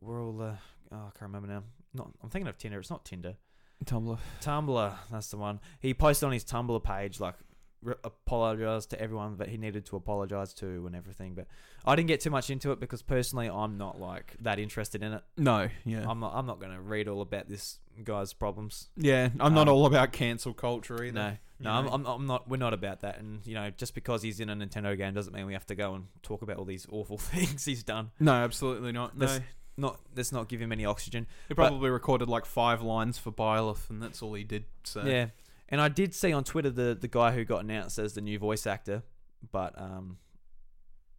World. 0.00 0.40
Uh, 0.40 0.54
oh, 0.90 0.96
I 0.96 1.18
can't 1.18 1.32
remember 1.32 1.48
now. 1.48 1.62
Not. 1.94 2.10
I'm 2.22 2.28
thinking 2.28 2.48
of 2.48 2.58
Tinder. 2.58 2.80
It's 2.80 2.90
not 2.90 3.04
Tinder. 3.04 3.36
Tumblr. 3.84 4.18
Tumblr. 4.40 4.94
That's 5.10 5.28
the 5.28 5.36
one. 5.36 5.60
He 5.80 5.94
posted 5.94 6.26
on 6.26 6.32
his 6.32 6.44
Tumblr 6.44 6.82
page 6.82 7.20
like 7.20 7.34
re- 7.82 7.94
apologized 8.04 8.90
to 8.90 9.00
everyone 9.00 9.36
that 9.38 9.48
he 9.48 9.56
needed 9.56 9.84
to 9.86 9.96
apologize 9.96 10.54
to 10.54 10.86
and 10.86 10.94
everything. 10.96 11.34
But 11.34 11.46
I 11.84 11.96
didn't 11.96 12.08
get 12.08 12.20
too 12.20 12.30
much 12.30 12.50
into 12.50 12.72
it 12.72 12.80
because 12.80 13.02
personally, 13.02 13.48
I'm 13.48 13.76
not 13.78 14.00
like 14.00 14.36
that 14.40 14.58
interested 14.58 15.02
in 15.02 15.12
it. 15.14 15.22
No, 15.36 15.68
yeah. 15.84 16.04
I'm 16.08 16.20
not. 16.20 16.32
I'm 16.34 16.46
not 16.46 16.60
going 16.60 16.72
to 16.72 16.80
read 16.80 17.08
all 17.08 17.20
about 17.20 17.48
this 17.48 17.78
guy's 18.04 18.32
problems. 18.32 18.88
yeah, 18.96 19.28
I'm 19.40 19.54
not 19.54 19.68
Um, 19.68 19.74
all 19.74 19.86
about 19.86 20.12
cancel 20.12 20.54
culture 20.54 21.02
either. 21.04 21.12
No, 21.12 21.36
no, 21.60 21.70
I'm. 21.70 21.88
I'm, 21.88 22.06
I'm 22.06 22.26
not. 22.26 22.48
We're 22.48 22.56
not 22.56 22.74
about 22.74 23.00
that. 23.00 23.18
And 23.18 23.46
you 23.46 23.54
know, 23.54 23.70
just 23.70 23.94
because 23.94 24.22
he's 24.22 24.40
in 24.40 24.48
a 24.50 24.56
Nintendo 24.56 24.96
game 24.96 25.14
doesn't 25.14 25.32
mean 25.34 25.46
we 25.46 25.52
have 25.52 25.66
to 25.66 25.74
go 25.74 25.94
and 25.94 26.06
talk 26.22 26.42
about 26.42 26.56
all 26.56 26.64
these 26.64 26.86
awful 26.90 27.18
things 27.18 27.64
he's 27.64 27.82
done. 27.82 28.10
No, 28.20 28.32
absolutely 28.32 28.92
not. 28.92 29.16
No. 29.16 29.38
Not 29.74 30.00
let's 30.14 30.32
not 30.32 30.48
give 30.48 30.60
him 30.60 30.70
any 30.70 30.84
oxygen. 30.84 31.26
He 31.48 31.54
but- 31.54 31.68
probably 31.68 31.88
recorded 31.88 32.28
like 32.28 32.44
five 32.44 32.82
lines 32.82 33.16
for 33.16 33.32
Byleth 33.32 33.88
and 33.88 34.02
that's 34.02 34.20
all 34.20 34.34
he 34.34 34.44
did. 34.44 34.66
So 34.84 35.02
Yeah, 35.02 35.28
and 35.72 35.80
I 35.80 35.88
did 35.88 36.14
see 36.14 36.32
on 36.32 36.44
Twitter 36.44 36.70
the 36.70 36.96
the 37.00 37.08
guy 37.08 37.32
who 37.32 37.44
got 37.44 37.64
announced 37.64 37.98
as 37.98 38.14
the 38.14 38.20
new 38.20 38.38
voice 38.38 38.64
actor, 38.66 39.02
but 39.50 39.76
um, 39.80 40.18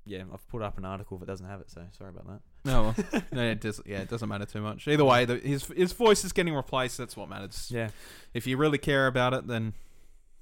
yeah, 0.05 0.23
I've 0.33 0.47
put 0.47 0.61
up 0.61 0.77
an 0.77 0.85
article 0.85 1.17
that 1.17 1.25
doesn't 1.25 1.45
have 1.47 1.59
it. 1.59 1.69
So 1.69 1.81
sorry 1.97 2.11
about 2.11 2.27
that. 2.27 2.39
No, 2.65 2.83
well, 3.11 3.23
no, 3.33 3.43
it 3.49 3.59
does. 3.59 3.81
Yeah, 3.85 3.99
it 3.99 4.09
doesn't 4.09 4.29
matter 4.29 4.45
too 4.45 4.61
much. 4.61 4.87
Either 4.87 5.03
way, 5.05 5.25
the, 5.25 5.35
his 5.37 5.65
his 5.65 5.91
voice 5.91 6.23
is 6.23 6.31
getting 6.31 6.53
replaced. 6.55 6.97
That's 6.97 7.17
what 7.17 7.27
matters. 7.29 7.69
Yeah, 7.73 7.89
If 8.33 8.47
you 8.47 8.55
really 8.57 8.77
care 8.77 9.07
about 9.07 9.33
it, 9.33 9.47
then 9.47 9.73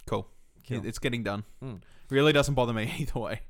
cool. 0.06 0.28
It- 0.70 0.86
it's 0.86 1.00
getting 1.00 1.24
done. 1.24 1.44
Mm. 1.64 1.82
Really 2.10 2.34
doesn't 2.34 2.54
bother 2.56 2.74
me 2.74 2.94
either 3.00 3.20
way. 3.20 3.42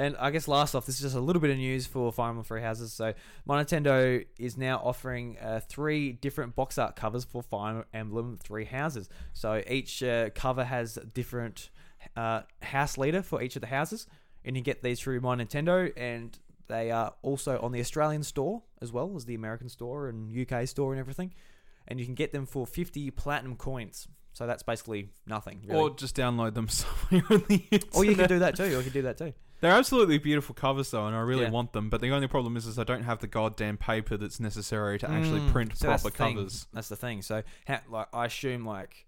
And 0.00 0.16
I 0.18 0.30
guess 0.30 0.48
last 0.48 0.74
off, 0.74 0.86
this 0.86 0.94
is 0.94 1.02
just 1.02 1.14
a 1.14 1.20
little 1.20 1.42
bit 1.42 1.50
of 1.50 1.58
news 1.58 1.86
for 1.86 2.10
Fire 2.10 2.30
Emblem 2.30 2.42
Three 2.42 2.62
Houses. 2.62 2.90
So, 2.90 3.12
my 3.44 3.62
Nintendo 3.62 4.24
is 4.38 4.56
now 4.56 4.80
offering 4.82 5.36
uh, 5.38 5.60
three 5.68 6.12
different 6.12 6.56
box 6.56 6.78
art 6.78 6.96
covers 6.96 7.24
for 7.24 7.42
Fire 7.42 7.84
Emblem 7.92 8.38
Three 8.42 8.64
Houses. 8.64 9.10
So 9.34 9.62
each 9.68 10.02
uh, 10.02 10.30
cover 10.30 10.64
has 10.64 10.96
a 10.96 11.04
different 11.04 11.68
uh, 12.16 12.42
house 12.62 12.96
leader 12.96 13.20
for 13.20 13.42
each 13.42 13.56
of 13.56 13.60
the 13.60 13.66
houses, 13.66 14.06
and 14.42 14.56
you 14.56 14.62
get 14.62 14.82
these 14.82 15.00
through 15.00 15.20
My 15.20 15.36
Nintendo, 15.36 15.92
and 15.98 16.38
they 16.68 16.90
are 16.90 17.12
also 17.20 17.60
on 17.60 17.72
the 17.72 17.80
Australian 17.80 18.22
store 18.22 18.62
as 18.80 18.90
well 18.90 19.12
as 19.16 19.26
the 19.26 19.34
American 19.34 19.68
store 19.68 20.08
and 20.08 20.34
UK 20.34 20.66
store 20.66 20.94
and 20.94 21.00
everything. 21.00 21.34
And 21.86 22.00
you 22.00 22.06
can 22.06 22.14
get 22.14 22.32
them 22.32 22.46
for 22.46 22.66
fifty 22.66 23.10
platinum 23.10 23.54
coins. 23.56 24.08
So 24.32 24.46
that's 24.46 24.62
basically 24.62 25.10
nothing. 25.26 25.60
Really. 25.66 25.78
Or 25.78 25.90
just 25.90 26.16
download 26.16 26.54
them 26.54 26.68
somewhere 26.70 27.22
on 27.28 27.44
the 27.48 27.62
internet. 27.70 27.94
Or 27.94 28.06
you 28.06 28.16
can 28.16 28.28
do 28.28 28.38
that 28.38 28.56
too. 28.56 28.64
Or 28.64 28.78
you 28.78 28.82
can 28.82 28.92
do 28.92 29.02
that 29.02 29.18
too. 29.18 29.34
They're 29.60 29.72
absolutely 29.72 30.18
beautiful 30.18 30.54
covers 30.54 30.90
though, 30.90 31.06
and 31.06 31.14
I 31.14 31.20
really 31.20 31.42
Yeah. 31.42 31.50
want 31.50 31.72
them. 31.72 31.90
But 31.90 32.00
the 32.00 32.10
only 32.10 32.28
problem 32.28 32.56
is, 32.56 32.66
is 32.66 32.78
I 32.78 32.84
don't 32.84 33.02
have 33.02 33.18
the 33.18 33.26
goddamn 33.26 33.76
paper 33.76 34.16
that's 34.16 34.40
necessary 34.40 34.98
to 35.00 35.10
actually 35.10 35.40
Mm, 35.40 35.52
print 35.52 35.76
so 35.76 35.88
that's 35.88 36.02
proper 36.02 36.16
the 36.16 36.24
thing. 36.24 36.36
covers. 36.36 36.66
That's 36.72 36.88
the 36.88 36.96
thing. 36.96 37.22
So, 37.22 37.42
ha- 37.66 37.82
like, 37.88 38.08
I 38.14 38.26
assume 38.26 38.64
like 38.64 39.06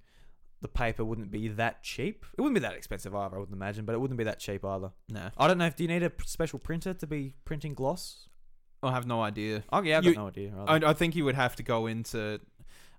the 0.61 0.69
paper 0.69 1.05
wouldn't 1.05 1.31
be 1.31 1.49
that 1.49 1.83
cheap. 1.83 2.25
It 2.37 2.41
wouldn't 2.41 2.55
be 2.55 2.61
that 2.61 2.75
expensive 2.75 3.15
either. 3.15 3.35
I 3.37 3.39
wouldn't 3.39 3.57
imagine, 3.57 3.85
but 3.85 3.95
it 3.95 3.99
wouldn't 4.01 4.19
be 4.19 4.25
that 4.25 4.39
cheap 4.39 4.65
either. 4.65 4.93
No, 5.09 5.31
I 5.37 5.49
don't 5.49 5.59
know 5.59 5.67
if 5.67 5.75
do 5.77 5.85
you 5.85 5.89
need 5.89 6.03
a 6.03 6.11
p- 6.11 6.25
special 6.27 6.59
printer 6.59 6.95
to 6.95 7.07
be 7.07 7.35
printing 7.45 7.75
gloss. 7.75 8.29
I 8.83 8.93
have 8.93 9.07
no 9.07 9.23
idea. 9.23 9.65
Oh 9.73 9.81
yeah, 9.83 9.99
I've 9.99 10.05
You- 10.05 10.15
got 10.15 10.21
no 10.21 10.29
idea. 10.29 10.55
I, 10.67 10.75
Either. 10.77 10.87
I 10.89 10.93
think 10.93 11.17
you 11.17 11.25
would 11.25 11.35
have 11.37 11.57
to 11.57 11.63
go 11.63 11.87
into 11.87 12.41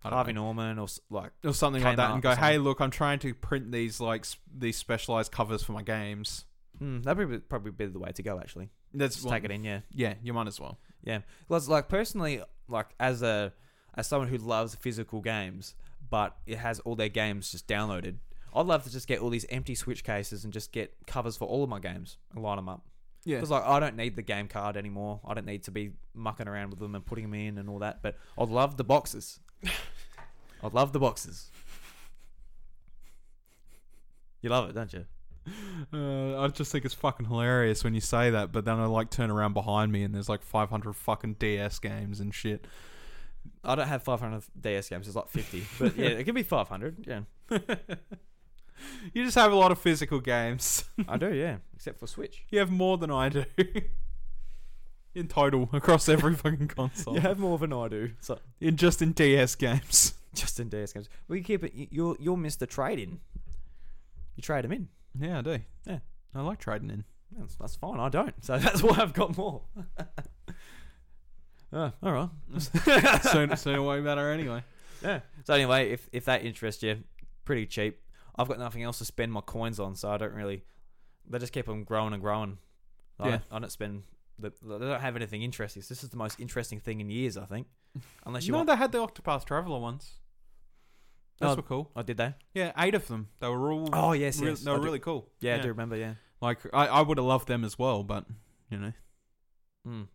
I 0.06 0.10
don't 0.10 0.18
Harvey 0.18 0.34
know, 0.34 0.44
Norman 0.44 0.80
or 0.80 0.84
s- 0.86 1.00
like 1.10 1.32
or 1.46 1.54
something 1.54 1.84
like 1.84 1.96
that 1.98 2.10
Kmart 2.10 2.14
and 2.16 2.20
or 2.20 2.22
go, 2.22 2.30
something. 2.32 2.44
"Hey, 2.46 2.58
look, 2.58 2.82
I'm 2.82 2.90
trying 2.92 3.20
to 3.20 3.34
print 3.34 3.72
these 3.72 4.00
like 4.02 4.22
s- 4.22 4.38
these 4.54 4.76
specialized 4.78 5.32
covers 5.32 5.62
for 5.64 5.72
my 5.74 5.84
games." 5.84 6.46
Hmm, 6.80 7.02
that'd 7.02 7.18
probably 7.18 7.38
probably 7.40 7.72
be 7.72 7.86
the 7.86 8.00
way 8.00 8.12
to 8.12 8.24
go. 8.24 8.40
Actually, 8.40 8.70
That's 8.94 9.16
just 9.16 9.28
take 9.30 9.44
it 9.44 9.52
in. 9.52 9.64
Yeah, 9.64 9.80
Yeah, 9.92 10.16
you 10.24 10.34
might 10.34 10.48
as 10.48 10.60
well. 10.60 10.78
yeah. 11.04 11.20
It's 11.50 11.68
like 11.68 11.88
personally, 11.90 12.42
like 12.68 12.88
as 13.00 13.22
a 13.22 13.54
as 13.96 14.08
someone 14.08 14.28
who 14.30 14.38
loves 14.38 14.76
physical 14.76 15.22
games, 15.22 15.76
but 16.10 16.36
it 16.46 16.58
has 16.58 16.80
all 16.82 16.96
their 16.96 17.10
games 17.10 17.52
just 17.52 17.68
downloaded. 17.68 18.16
I'd 18.56 18.66
love 18.68 18.84
to 18.84 18.92
just 18.92 19.08
get 19.08 19.20
all 19.20 19.30
these 19.30 19.46
empty 19.50 19.76
Switch 19.76 20.04
cases 20.04 20.44
and 20.44 20.54
just 20.54 20.72
get 20.72 20.94
covers 21.08 21.36
for 21.38 21.46
all 21.48 21.64
of 21.64 21.70
my 21.70 21.80
games 21.80 22.18
and 22.34 22.44
line 22.44 22.58
them 22.58 22.70
up. 22.70 22.86
Yeah, 23.26 23.38
Because 23.38 23.52
like 23.52 23.64
I 23.64 23.80
don't 23.80 23.96
need 23.96 24.16
the 24.16 24.22
game 24.22 24.48
card 24.48 24.76
anymore. 24.78 25.22
I 25.26 25.34
don't 25.34 25.46
need 25.46 25.64
to 25.64 25.72
be 25.72 25.92
mucking 26.14 26.48
around 26.48 26.72
with 26.72 26.80
them 26.80 26.94
and 26.94 27.06
putting 27.06 27.24
them 27.26 27.34
in 27.34 27.58
and 27.58 27.70
all 27.70 27.80
that. 27.80 28.02
But 28.04 28.18
I'd 28.38 28.50
love 28.50 28.78
the 28.78 28.84
boxes. 28.84 29.40
I'd 30.64 30.74
love 30.74 30.92
the 30.94 31.00
boxes. 31.00 31.50
You 34.42 34.50
love 34.50 34.70
it, 34.70 34.74
don't 34.74 34.92
you? 34.92 35.06
Uh, 35.94 36.42
I 36.42 36.48
just 36.48 36.72
think 36.72 36.86
it's 36.86 36.94
fucking 36.94 37.26
hilarious 37.28 37.84
when 37.84 37.94
you 37.94 38.00
say 38.02 38.30
that, 38.32 38.52
but 38.52 38.64
then 38.66 38.80
I 38.80 38.86
like 38.86 39.10
turn 39.12 39.30
around 39.30 39.54
behind 39.54 39.92
me 39.92 40.04
and 40.04 40.16
there's 40.16 40.30
like 40.30 40.42
500 40.42 40.94
fucking 40.94 41.34
DS 41.36 41.78
games 41.80 42.20
and 42.20 42.34
shit. 42.34 42.66
I 43.64 43.76
don't 43.76 43.88
have 43.88 44.02
500 44.02 44.44
DS 44.60 44.90
games. 44.90 45.06
It's 45.08 45.16
like 45.16 45.30
50, 45.30 45.64
but 45.78 45.96
yeah, 45.98 46.08
it 46.08 46.24
could 46.24 46.34
be 46.36 46.42
500. 46.44 47.06
Yeah, 47.06 47.22
You 49.14 49.24
just 49.26 49.36
have 49.36 49.52
a 49.52 49.56
lot 49.56 49.72
of 49.72 49.78
physical 49.80 50.20
games. 50.20 50.86
I 51.08 51.18
do. 51.18 51.34
Yeah, 51.34 51.58
except 51.76 52.00
for 52.00 52.08
Switch. 52.08 52.44
You 52.50 52.60
have 52.60 52.72
more 52.72 52.98
than 52.98 53.12
I 53.12 53.30
do. 53.30 53.46
In 55.14 55.28
total, 55.28 55.70
across 55.74 56.10
every 56.10 56.34
fucking 56.36 56.70
console. 56.70 57.14
You 57.14 57.22
have 57.22 57.38
more 57.38 57.58
than 57.60 57.72
I 57.72 57.88
do. 57.88 58.12
So 58.22 58.40
In 58.60 58.78
just 58.78 59.02
in 59.02 59.12
DS 59.12 59.54
games. 59.56 60.16
just 60.34 60.60
in 60.60 60.70
DS 60.70 60.94
games, 60.94 61.10
we 61.28 61.42
keep 61.44 61.64
it. 61.64 61.74
You'll 61.76 62.16
you'll 62.20 62.38
miss 62.38 62.56
the 62.56 62.66
trade 62.66 62.98
in. 63.00 63.20
You 64.36 64.42
trade 64.42 64.64
them 64.64 64.72
in. 64.72 64.88
Yeah, 65.20 65.40
I 65.40 65.42
do. 65.42 65.60
Yeah. 65.86 66.00
I 66.36 66.42
like 66.42 66.60
trading 66.60 66.90
in. 66.90 67.04
That's, 67.38 67.56
that's 67.56 67.76
fine. 67.76 68.00
I 68.00 68.10
don't. 68.10 68.34
So 68.44 68.58
that's 68.60 68.82
why 68.84 68.98
I've 69.00 69.14
got 69.14 69.38
more. 69.38 69.62
oh, 71.72 71.92
all 72.04 72.12
right. 72.12 72.30
Soon, 73.24 73.56
sooner 73.58 73.82
way 73.82 74.02
better 74.02 74.32
anyway. 74.32 74.64
Yeah. 75.02 75.20
So 75.44 75.54
anyway, 75.54 75.92
if 75.92 76.08
if 76.12 76.26
that 76.26 76.46
interests 76.46 76.84
you, 76.84 77.04
pretty 77.46 77.66
cheap. 77.66 78.00
I've 78.36 78.48
got 78.48 78.58
nothing 78.60 78.82
else 78.84 78.98
to 79.00 79.06
spend 79.06 79.32
my 79.32 79.42
coins 79.42 79.80
on, 79.80 79.96
so 79.96 80.10
I 80.10 80.18
don't 80.18 80.34
really. 80.34 80.64
They 81.30 81.38
just 81.40 81.54
keep 81.54 81.70
on 81.70 81.84
growing 81.84 82.14
and 82.14 82.22
growing. 82.22 82.58
I, 83.20 83.26
Yeah. 83.26 83.32
don't, 83.32 83.44
I 83.52 83.60
don't 83.60 83.72
spend. 83.72 84.04
The, 84.40 84.52
they 84.64 84.80
don't 84.80 85.00
have 85.02 85.16
anything 85.16 85.44
interesting. 85.44 85.82
So 85.84 85.94
this 85.94 86.04
is 86.04 86.10
the 86.10 86.18
most 86.18 86.40
interesting 86.40 86.80
thing 86.80 87.00
in 87.02 87.10
years, 87.10 87.38
I 87.38 87.46
think. 87.46 87.68
Unless 88.26 88.46
you 88.46 88.52
no, 88.52 88.60
want. 88.60 88.70
they 88.70 88.76
had 88.76 88.92
the 88.92 88.98
Octopath 89.00 89.46
Traveler 89.46 89.80
ones. 89.80 90.14
Those 91.40 91.54
Oh. 91.54 91.56
were 91.56 91.62
cool. 91.64 91.92
Oh, 91.96 92.02
did 92.04 92.18
they? 92.18 92.34
Yeah, 92.54 92.72
eight 92.78 92.96
of 92.96 93.08
them. 93.08 93.28
They 93.40 93.48
were 93.48 93.72
all. 93.72 93.90
Oh 93.94 94.14
yes, 94.14 94.40
yes. 94.40 94.62
they 94.62 94.70
I 94.72 94.74
were 94.74 94.80
do- 94.80 94.86
really 94.86 95.00
cool. 95.00 95.30
Yeah, 95.40 95.56
I 95.56 95.60
do 95.60 95.70
remember. 95.70 95.96
Yeah. 95.96 96.14
Like 96.42 96.60
I, 96.74 96.88
I 96.88 97.02
would 97.02 97.18
have 97.18 97.26
loved 97.26 97.48
them 97.48 97.64
as 97.64 97.78
well, 97.80 98.04
but 98.04 98.26
you 98.70 98.78
know, 98.78 98.94
Mm. 99.88 100.08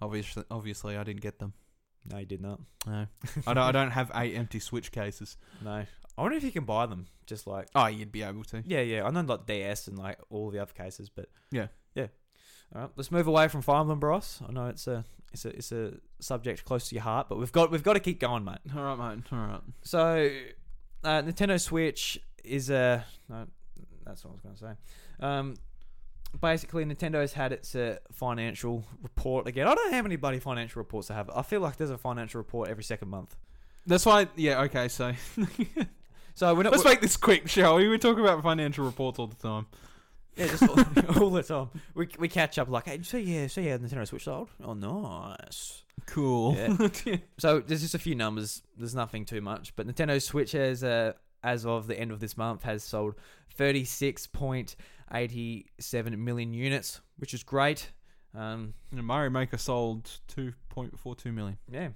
obviously, 0.00 0.44
obviously, 0.50 0.96
I 0.96 1.02
didn't 1.04 1.22
get 1.22 1.38
them. 1.38 1.52
No, 2.08 2.18
you 2.18 2.26
did 2.26 2.40
not. 2.40 2.60
No, 2.86 3.06
I 3.46 3.54
don't. 3.54 3.64
I 3.64 3.72
don't 3.72 3.90
have 3.90 4.10
eight 4.14 4.34
empty 4.36 4.60
Switch 4.60 4.92
cases. 4.92 5.36
No. 5.62 5.84
I 6.18 6.22
wonder 6.22 6.36
if 6.36 6.44
you 6.44 6.52
can 6.52 6.64
buy 6.64 6.86
them. 6.86 7.06
Just 7.26 7.46
like. 7.46 7.68
Oh, 7.74 7.86
you'd 7.86 8.12
be 8.12 8.22
able 8.22 8.44
to. 8.44 8.62
Yeah, 8.64 8.80
yeah. 8.82 9.04
I 9.04 9.10
know 9.10 9.22
like 9.22 9.46
DS 9.46 9.88
and 9.88 9.98
like 9.98 10.18
all 10.30 10.50
the 10.50 10.60
other 10.60 10.72
cases, 10.72 11.08
but 11.08 11.28
Yeah. 11.50 11.66
yeah. 11.94 12.06
All 12.74 12.82
right, 12.82 12.90
let's 12.96 13.10
move 13.10 13.26
away 13.26 13.48
from 13.48 13.62
Fire 13.62 13.80
Emblem 13.80 13.98
Bros. 14.00 14.40
I 14.48 14.52
know 14.52 14.66
it's 14.66 14.86
a 14.86 15.04
it's 15.32 15.44
a 15.44 15.48
it's 15.56 15.72
a 15.72 15.94
subject 16.20 16.64
close 16.64 16.88
to 16.88 16.94
your 16.94 17.02
heart, 17.04 17.28
but 17.28 17.38
we've 17.38 17.52
got 17.52 17.70
we've 17.72 17.82
got 17.82 17.94
to 17.94 18.00
keep 18.00 18.20
going, 18.20 18.44
mate. 18.44 18.58
All 18.74 18.82
right, 18.96 19.16
mate. 19.16 19.24
All 19.32 19.38
right. 19.38 19.60
So, 19.82 20.30
uh, 21.06 21.22
Nintendo 21.22 21.60
Switch 21.60 22.18
is 22.44 22.70
a 22.70 23.04
no, 23.28 23.46
that's 24.04 24.24
what 24.24 24.30
I 24.30 24.32
was 24.34 24.40
going 24.42 24.54
to 24.54 24.60
say. 24.60 25.26
Um, 25.26 25.54
basically, 26.40 26.84
Nintendo's 26.84 27.32
had 27.32 27.52
its 27.52 27.74
uh, 27.74 27.96
financial 28.12 28.84
report 29.02 29.46
again. 29.46 29.66
I 29.66 29.74
don't 29.74 29.90
know 29.90 29.96
how 29.96 30.02
many 30.02 30.16
bloody 30.16 30.38
financial 30.38 30.80
reports 30.80 31.08
they 31.08 31.14
have. 31.14 31.30
I 31.34 31.42
feel 31.42 31.60
like 31.60 31.76
there's 31.76 31.90
a 31.90 31.98
financial 31.98 32.38
report 32.38 32.68
every 32.68 32.84
second 32.84 33.08
month. 33.08 33.36
That's 33.86 34.04
why. 34.04 34.28
Yeah. 34.36 34.62
Okay. 34.62 34.88
So 34.88 35.12
So 36.34 36.54
we're 36.54 36.64
not. 36.64 36.72
let's 36.72 36.84
we're- 36.84 36.94
make 36.96 37.00
this 37.00 37.16
quick, 37.16 37.48
shall 37.48 37.76
we? 37.76 37.88
We 37.88 37.98
talk 37.98 38.18
about 38.18 38.42
financial 38.42 38.84
reports 38.84 39.18
all 39.18 39.26
the 39.28 39.36
time. 39.36 39.66
Yeah, 40.36 40.48
just 40.48 40.64
all, 40.64 40.78
all 41.22 41.30
the 41.30 41.42
time. 41.42 41.70
We, 41.94 42.08
we 42.18 42.28
catch 42.28 42.58
up 42.58 42.68
like, 42.68 42.84
hey, 42.84 43.00
so 43.02 43.16
yeah, 43.16 43.46
so 43.46 43.62
yeah, 43.62 43.78
Nintendo 43.78 44.06
Switch 44.06 44.24
sold. 44.24 44.50
Oh, 44.62 44.74
nice. 44.74 45.82
Cool. 46.06 46.54
Yeah. 46.54 47.16
So 47.38 47.60
there's 47.60 47.82
just 47.82 47.94
a 47.94 47.98
few 47.98 48.14
numbers. 48.14 48.62
There's 48.78 48.94
nothing 48.94 49.24
too 49.24 49.40
much, 49.40 49.74
but 49.76 49.86
Nintendo 49.86 50.20
Switch 50.22 50.52
has, 50.52 50.82
uh, 50.84 51.12
as 51.42 51.66
of 51.66 51.86
the 51.86 51.98
end 51.98 52.10
of 52.12 52.20
this 52.20 52.36
month, 52.36 52.62
has 52.62 52.82
sold 52.84 53.14
36.87 55.12 56.18
million 56.18 56.54
units, 56.54 57.00
which 57.18 57.34
is 57.34 57.42
great. 57.42 57.90
Um, 58.34 58.74
And 58.92 59.02
Mario 59.04 59.30
Maker 59.30 59.56
sold 59.58 60.10
two 60.28 60.52
point 60.68 60.98
four 60.98 61.14
two 61.14 61.32
million. 61.32 61.56
yeah, 61.70 61.88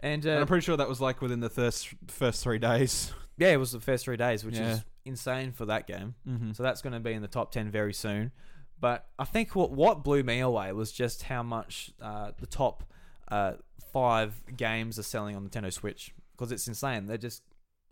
and, 0.00 0.24
and 0.24 0.26
uh, 0.26 0.40
I'm 0.40 0.46
pretty 0.46 0.64
sure 0.64 0.76
that 0.76 0.88
was 0.88 1.00
like 1.00 1.22
within 1.22 1.40
the 1.40 1.48
first 1.50 1.88
first 2.08 2.42
three 2.42 2.58
days. 2.58 3.12
yeah, 3.38 3.48
it 3.48 3.56
was 3.56 3.72
the 3.72 3.80
first 3.80 4.04
three 4.04 4.16
days, 4.18 4.44
which 4.44 4.56
Yeah. 4.56 4.72
is 4.74 4.84
insane 5.06 5.52
for 5.52 5.64
that 5.66 5.86
game. 5.86 6.14
Mm-hmm. 6.28 6.52
So 6.52 6.62
that's 6.62 6.82
going 6.82 6.92
to 6.92 7.00
be 7.00 7.12
in 7.12 7.22
the 7.22 7.28
top 7.28 7.50
10 7.52 7.70
very 7.70 7.92
soon. 7.94 8.32
But 8.80 9.06
I 9.18 9.24
think 9.24 9.54
what, 9.56 9.70
what 9.70 10.02
blew 10.04 10.22
me 10.22 10.40
away 10.40 10.72
was 10.72 10.92
just 10.92 11.22
how 11.24 11.42
much 11.42 11.90
uh, 12.02 12.32
the 12.38 12.46
top 12.46 12.84
uh, 13.28 13.52
five 13.92 14.34
games 14.56 14.98
are 14.98 15.02
selling 15.02 15.36
on 15.36 15.48
Nintendo 15.48 15.72
Switch 15.72 16.12
because 16.36 16.52
it's 16.52 16.66
insane. 16.66 17.06
They're 17.06 17.16
just, 17.16 17.42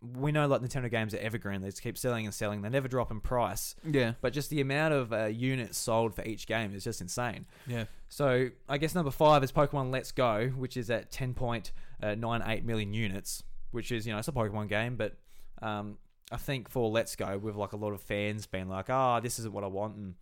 we 0.01 0.33
know 0.33 0.47
like 0.49 0.61
Nintendo 0.61 0.91
games 0.91 1.15
are 1.15 1.19
evergreen. 1.19 1.61
They 1.63 1.69
just 1.69 1.83
keep 1.83 1.97
selling 1.97 2.25
and 2.25 2.35
selling. 2.35 2.63
They 2.63 2.69
never 2.69 2.89
drop 2.89 3.11
in 3.11 3.21
price. 3.21 3.77
yeah. 3.89 4.15
But 4.21 4.33
just 4.33 4.51
the 4.51 4.61
amount 4.61 4.95
of 4.95 5.13
uh, 5.13 5.27
units 5.27 5.79
sold 5.79 6.15
for 6.15 6.25
each 6.25 6.47
game 6.47 6.75
is 6.75 6.85
just 6.85 7.01
insane. 7.01 7.47
Yeah. 7.67 7.85
So 8.09 8.49
I 8.69 8.79
guess 8.79 8.95
number 8.95 9.11
five 9.11 9.43
is 9.45 9.53
Pokemon 9.53 9.93
Let's 9.93 10.13
Go, 10.13 10.49
which 10.57 10.77
is 10.77 10.91
at 10.91 11.11
10.98 11.13 12.65
million 12.65 12.93
units, 12.93 13.43
which 13.71 13.93
is, 13.93 14.07
you 14.07 14.13
know, 14.13 14.19
it's 14.19 14.29
a 14.29 14.33
Pokemon 14.33 14.69
game, 14.69 14.97
but 14.97 15.17
um, 15.63 15.99
I 16.31 16.37
think 16.37 16.69
for 16.69 16.91
Let's 16.91 17.15
Go, 17.15 17.39
with 17.39 17.55
like 17.55 17.73
a 17.73 17.77
lot 17.77 17.93
of 17.93 18.01
fans 18.01 18.47
being 18.47 18.69
like, 18.69 18.91
ah, 18.91 19.21
this 19.21 19.39
isn't 19.39 19.53
what 19.53 19.65
I 19.65 19.69
want. 19.69 19.97
And 19.97 20.15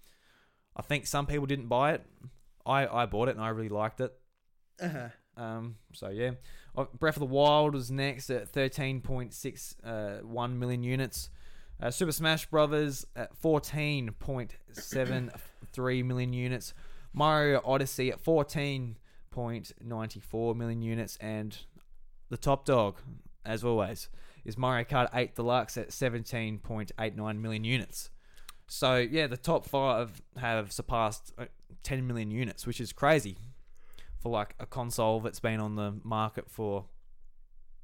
I 0.77 0.83
think 0.83 1.07
some 1.07 1.27
people 1.27 1.46
didn't 1.46 1.68
buy 1.68 1.94
it. 1.94 2.05
I, 2.66 2.87
I 2.87 3.07
bought 3.07 3.29
it 3.29 3.37
and 3.37 3.44
I 3.44 3.49
really 3.49 3.68
liked 3.70 4.01
it. 4.01 4.12
Um, 5.37 5.77
so 5.95 6.09
yeah, 6.11 6.33
Uh, 6.77 6.85
Breath 6.99 7.16
of 7.16 7.21
the 7.21 7.27
Wild 7.27 7.75
was 7.75 7.90
next 7.90 8.29
at 8.31 8.53
13.61 8.53 10.59
million 10.59 10.83
units. 10.83 11.31
Uh, 11.81 11.90
Super 11.90 12.12
Smash 12.12 12.47
Brothers 12.47 13.07
at 13.16 13.35
14.73 13.40 16.05
million 16.05 16.33
units. 16.33 16.75
Mario 17.12 17.61
Odyssey 17.64 18.11
at 18.12 18.23
14.94 18.23 20.57
million 20.57 20.83
units, 20.83 21.16
and 21.21 21.57
the 22.29 22.37
top 22.37 22.64
dog, 22.66 22.99
as 23.45 23.64
always, 23.64 24.09
is 24.45 24.57
Mario 24.59 24.85
Kart 24.85 25.09
8 25.14 25.35
Deluxe 25.35 25.77
at 25.77 25.88
17.89 25.90 27.38
million 27.40 27.64
units. 27.64 28.11
So 28.69 28.97
yeah, 28.99 29.27
the 29.27 29.37
top 29.37 29.66
five 29.66 30.23
have 30.37 30.71
surpassed 30.71 31.33
uh, 31.38 31.47
10 31.83 32.07
million 32.07 32.31
units, 32.31 32.64
which 32.66 32.81
is 32.81 32.93
crazy 32.93 33.37
for 34.20 34.30
like 34.30 34.54
a 34.61 34.66
console 34.66 35.20
that's 35.20 35.40
been 35.40 35.59
on 35.61 35.74
the 35.76 35.94
market 36.04 36.48
for 36.50 36.85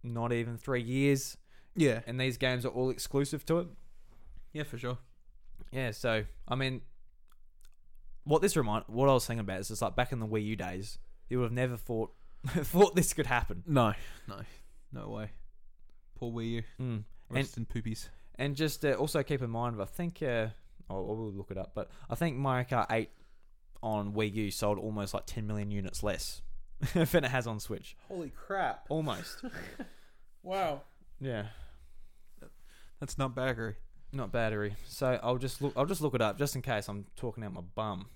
not 0.03 0.33
even 0.33 0.57
three 0.57 0.83
years, 0.83 1.37
Yeah. 1.75 2.01
and 2.07 2.21
these 2.21 2.37
games 2.37 2.65
are 2.65 2.69
all 2.71 2.91
exclusive 2.91 3.45
to 3.47 3.59
it. 3.61 3.69
Yeah, 4.53 4.63
for 4.63 4.79
sure. 4.79 4.99
Yeah, 5.73 5.91
so 5.91 6.25
I 6.47 6.55
mean, 6.55 6.83
what 8.25 8.43
this 8.43 8.57
remind, 8.57 8.85
what 8.87 9.09
I 9.09 9.13
was 9.15 9.27
thinking 9.27 9.41
about 9.41 9.61
is 9.61 9.69
just 9.69 9.83
like 9.83 9.97
back 9.97 10.13
in 10.13 10.21
the 10.21 10.27
Wii 10.27 10.45
U 10.47 10.57
days, 10.57 10.99
you 11.29 11.39
would 11.39 11.45
have 11.47 11.53
never 11.53 11.77
thought 11.77 12.13
thought 12.47 12.95
this 12.95 13.13
could 13.13 13.27
happen. 13.27 13.63
No, 13.67 13.95
no, 14.29 14.41
no 14.93 15.09
way. 15.09 15.31
Poor 16.17 16.31
Wii 16.33 16.51
U. 16.51 16.63
Mm. 16.81 17.05
Rest 17.31 17.57
in 17.57 17.67
poopies. 17.67 18.09
And 18.37 18.55
just 18.55 18.85
uh, 18.85 18.93
also 18.93 19.23
keep 19.23 19.43
in 19.43 19.51
mind, 19.51 19.81
I 19.81 19.85
think 19.87 20.23
uh, 20.23 20.49
I'll, 20.89 20.99
I 20.99 21.13
will 21.15 21.33
look 21.33 21.51
it 21.51 21.59
up, 21.59 21.73
but 21.75 21.91
I 22.09 22.15
think 22.15 22.37
Mario 22.37 22.67
Kart 22.69 22.87
8 22.91 23.09
on 23.87 24.13
Wii 24.13 24.33
U 24.35 24.51
sold 24.51 24.79
almost 24.79 25.15
like 25.15 25.25
10 25.27 25.47
million 25.47 25.71
units 25.71 26.03
less 26.03 26.43
than 26.95 27.25
it 27.25 27.31
has 27.31 27.47
on 27.47 27.61
Switch. 27.61 27.97
Holy 28.09 28.31
crap! 28.31 28.87
Almost. 28.89 29.45
Wow. 30.43 30.83
yeah. 31.21 31.47
That's 33.01 33.19
not 33.19 33.35
baggery. 33.35 33.75
Not 34.13 34.31
battery. 34.31 34.77
So 34.87 35.19
I'll 35.21 35.39
just 35.39 35.61
look. 35.61 35.73
I'll 35.77 35.87
just 35.87 36.01
look 36.01 36.15
it 36.15 36.23
up 36.23 36.39
just 36.39 36.55
in 36.55 36.63
case 36.63 36.89
I'm 36.89 37.07
talking 37.17 37.43
out 37.43 37.53
my 37.53 37.63
bum. 37.75 38.07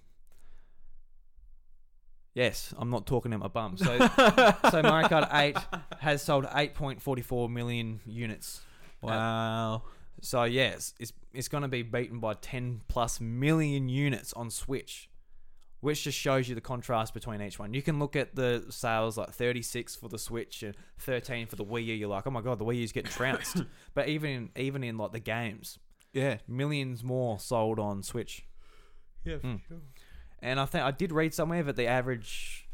Yes, 2.34 2.72
I'm 2.78 2.88
not 2.88 3.04
talking 3.04 3.34
out 3.34 3.40
my 3.40 3.48
bum. 3.48 3.76
So, 3.76 3.98
so 3.98 4.82
Mario 4.82 5.08
Kart 5.08 5.28
8 5.34 5.56
has 5.98 6.22
sold 6.22 6.44
8.44 6.44 7.50
million 7.50 7.98
units. 8.06 8.60
Wow. 9.02 9.82
So 10.20 10.44
yes, 10.44 10.94
it's 11.00 11.12
it's 11.34 11.48
going 11.48 11.62
to 11.62 11.68
be 11.68 11.82
beaten 11.82 12.20
by 12.20 12.34
10 12.34 12.82
plus 12.86 13.20
million 13.20 13.88
units 13.88 14.32
on 14.34 14.50
Switch, 14.50 15.09
which 15.80 16.04
just 16.04 16.18
shows 16.18 16.48
you 16.48 16.54
the 16.54 16.60
contrast 16.60 17.14
between 17.14 17.40
each 17.40 17.58
one. 17.58 17.72
You 17.74 17.82
can 17.82 17.98
look 17.98 18.16
at 18.16 18.34
the 18.34 18.66
sales 18.70 19.16
like 19.16 19.30
36 19.30 19.96
for 19.96 20.08
the 20.08 20.18
Switch 20.18 20.62
and 20.62 20.76
13 20.98 21.46
for 21.46 21.56
the 21.56 21.64
Wii 21.64 21.86
U. 21.86 21.94
You're 21.94 22.08
like, 22.08 22.26
oh 22.26 22.30
my 22.30 22.40
god, 22.42 22.58
the 22.58 22.64
Wii 22.64 22.76
U's 22.76 22.92
getting 22.92 23.10
trounced. 23.10 23.62
but 23.94 24.08
even 24.08 24.30
in, 24.30 24.50
even 24.56 24.84
in 24.84 24.98
like 24.98 25.12
the 25.12 25.20
games, 25.20 25.78
Yeah. 26.12 26.38
millions 26.46 27.02
more 27.02 27.38
sold 27.38 27.78
on 27.78 28.02
Switch. 28.02 28.44
Yeah. 29.24 29.36
Mm. 29.36 29.60
And 30.40 30.58
I 30.60 30.64
think 30.64 30.84
I 30.84 30.90
did 30.90 31.12
read 31.12 31.34
somewhere 31.34 31.62
that 31.62 31.76
the 31.76 31.86
average, 31.86 32.66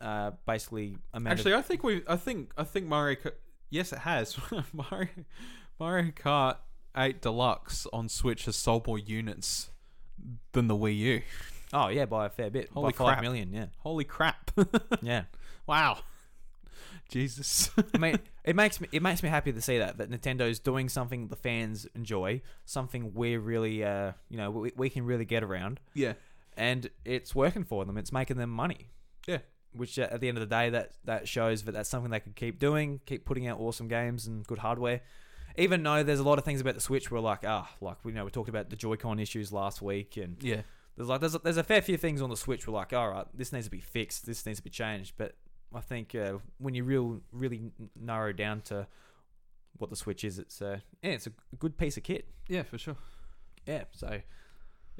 uh, 0.00 0.32
basically 0.46 0.96
amount. 1.12 1.38
Actually, 1.38 1.54
I 1.54 1.62
think 1.62 1.84
we. 1.84 2.02
I 2.08 2.16
think. 2.16 2.52
I 2.56 2.64
think 2.64 2.86
Mario. 2.86 3.16
Yes, 3.70 3.92
it 3.92 4.00
has. 4.00 4.36
Mario. 4.72 5.08
Mario 5.78 6.10
Kart 6.10 6.56
8 6.96 7.22
Deluxe 7.22 7.86
on 7.92 8.08
Switch 8.08 8.44
has 8.46 8.56
sold 8.56 8.86
more 8.86 8.98
units 8.98 9.70
than 10.52 10.66
the 10.68 10.76
Wii 10.76 10.96
U. 10.98 11.22
oh 11.72 11.88
yeah, 11.88 12.06
by 12.06 12.26
a 12.26 12.30
fair 12.30 12.50
bit, 12.50 12.70
Holy 12.72 12.92
by 12.92 12.96
five 12.96 13.06
crap. 13.14 13.22
million. 13.22 13.52
Yeah, 13.52 13.66
Holy 13.78 14.04
crap! 14.04 14.50
yeah. 15.02 15.24
wow. 15.66 15.98
Jesus. 17.08 17.70
I 17.94 17.98
mean, 17.98 18.18
it 18.44 18.56
makes 18.56 18.80
me 18.80 18.88
it 18.90 19.02
makes 19.02 19.22
me 19.22 19.28
happy 19.28 19.52
to 19.52 19.60
see 19.60 19.78
that 19.78 19.98
that 19.98 20.10
Nintendo's 20.10 20.58
doing 20.58 20.88
something 20.88 21.28
the 21.28 21.36
fans 21.36 21.86
enjoy, 21.94 22.40
something 22.64 23.12
we're 23.14 23.38
really 23.40 23.84
uh 23.84 24.12
you 24.30 24.38
know 24.38 24.50
we, 24.50 24.72
we 24.76 24.90
can 24.90 25.04
really 25.04 25.24
get 25.26 25.42
around, 25.42 25.80
yeah. 25.94 26.14
and 26.56 26.88
it's 27.04 27.34
working 27.34 27.64
for 27.64 27.84
them. 27.84 27.98
It's 27.98 28.12
making 28.12 28.38
them 28.38 28.50
money. 28.50 28.88
Yeah. 29.26 29.38
Which 29.74 29.98
uh, 29.98 30.08
at 30.10 30.20
the 30.20 30.28
end 30.28 30.38
of 30.38 30.48
the 30.48 30.54
day, 30.54 30.70
that 30.70 30.92
that 31.04 31.28
shows 31.28 31.62
that 31.64 31.72
that's 31.72 31.88
something 31.88 32.10
they 32.10 32.20
can 32.20 32.32
keep 32.32 32.58
doing, 32.58 33.00
keep 33.06 33.24
putting 33.24 33.46
out 33.46 33.60
awesome 33.60 33.88
games 33.88 34.26
and 34.26 34.46
good 34.46 34.58
hardware. 34.58 35.00
Even 35.56 35.82
though 35.82 36.02
there's 36.02 36.20
a 36.20 36.24
lot 36.24 36.38
of 36.38 36.44
things 36.46 36.62
about 36.62 36.74
the 36.74 36.80
Switch 36.80 37.10
we're 37.10 37.20
like, 37.20 37.40
ah, 37.46 37.70
like 37.82 37.98
we 38.04 38.12
know 38.12 38.24
we 38.24 38.30
talked 38.30 38.48
about 38.48 38.70
the 38.70 38.76
Joy-Con 38.76 39.18
issues 39.18 39.52
last 39.52 39.82
week, 39.82 40.16
and 40.16 40.42
Yeah. 40.42 40.62
There's 40.96 41.08
like 41.08 41.20
there's 41.20 41.34
a, 41.34 41.38
there's 41.38 41.56
a 41.56 41.64
fair 41.64 41.82
few 41.82 41.96
things 41.96 42.20
on 42.20 42.30
the 42.30 42.36
Switch 42.36 42.66
we're 42.66 42.74
like, 42.74 42.92
all 42.92 43.10
right, 43.10 43.26
this 43.34 43.52
needs 43.52 43.66
to 43.66 43.70
be 43.70 43.80
fixed, 43.80 44.26
this 44.26 44.44
needs 44.44 44.58
to 44.58 44.64
be 44.64 44.70
changed. 44.70 45.14
But 45.16 45.34
I 45.74 45.80
think 45.80 46.14
uh, 46.14 46.34
when 46.58 46.74
you 46.74 46.84
real 46.84 47.20
really 47.32 47.62
narrow 47.98 48.32
down 48.32 48.60
to 48.62 48.86
what 49.78 49.90
the 49.90 49.96
Switch 49.96 50.24
is, 50.24 50.38
it's 50.38 50.60
uh, 50.60 50.78
yeah, 51.02 51.12
it's 51.12 51.26
a 51.26 51.32
good 51.58 51.76
piece 51.76 51.96
of 51.96 52.02
kit. 52.02 52.26
Yeah, 52.48 52.62
for 52.62 52.78
sure. 52.78 52.96
Yeah, 53.66 53.84
so 53.92 54.20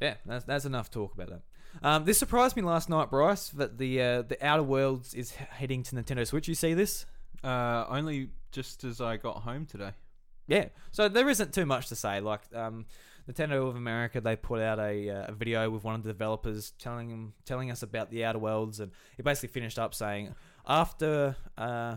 yeah, 0.01 0.15
that's 0.25 0.45
that's 0.45 0.65
enough 0.65 0.91
talk 0.91 1.15
about 1.15 1.29
that. 1.31 1.43
Um, 1.83 2.05
this 2.05 2.19
surprised 2.19 2.57
me 2.57 2.63
last 2.63 2.89
night, 2.89 3.11
Bryce, 3.11 3.49
that 3.51 3.79
the 3.79 4.01
uh, 4.01 4.23
the 4.23 4.45
Outer 4.45 4.63
Worlds 4.63 5.15
is 5.15 5.33
heading 5.33 5.83
to 5.85 5.97
Nintendo 5.97 6.27
Switch. 6.27 6.49
You 6.49 6.55
see 6.55 6.75
this? 6.75 7.07
Uh, 7.43 7.85
only 7.89 8.31
just 8.51 8.85
as 8.85 9.01
I 9.01 9.17
got 9.17 9.39
home 9.39 9.67
today. 9.67 9.93
Yeah. 10.47 10.67
So 10.91 11.09
there 11.09 11.29
isn't 11.29 11.55
too 11.55 11.67
much 11.67 11.89
to 11.89 11.97
say. 11.97 12.21
Like 12.21 12.43
um, 12.55 12.87
Nintendo 13.31 13.69
of 13.69 13.77
America, 13.77 14.21
they 14.21 14.37
put 14.37 14.61
out 14.61 14.79
a, 14.79 15.09
uh, 15.11 15.25
a 15.29 15.33
video 15.33 15.71
with 15.71 15.85
one 15.85 15.95
of 15.95 16.03
the 16.03 16.09
developers 16.13 16.73
telling 16.79 17.09
him, 17.11 17.35
telling 17.45 17.71
us 17.71 17.83
about 17.83 18.11
the 18.11 18.25
Outer 18.25 18.39
Worlds, 18.39 18.81
and 18.81 18.93
he 19.17 19.23
basically 19.23 19.49
finished 19.51 19.79
up 19.79 19.95
saying 19.95 20.35
after 20.67 21.37
uh, 21.57 21.97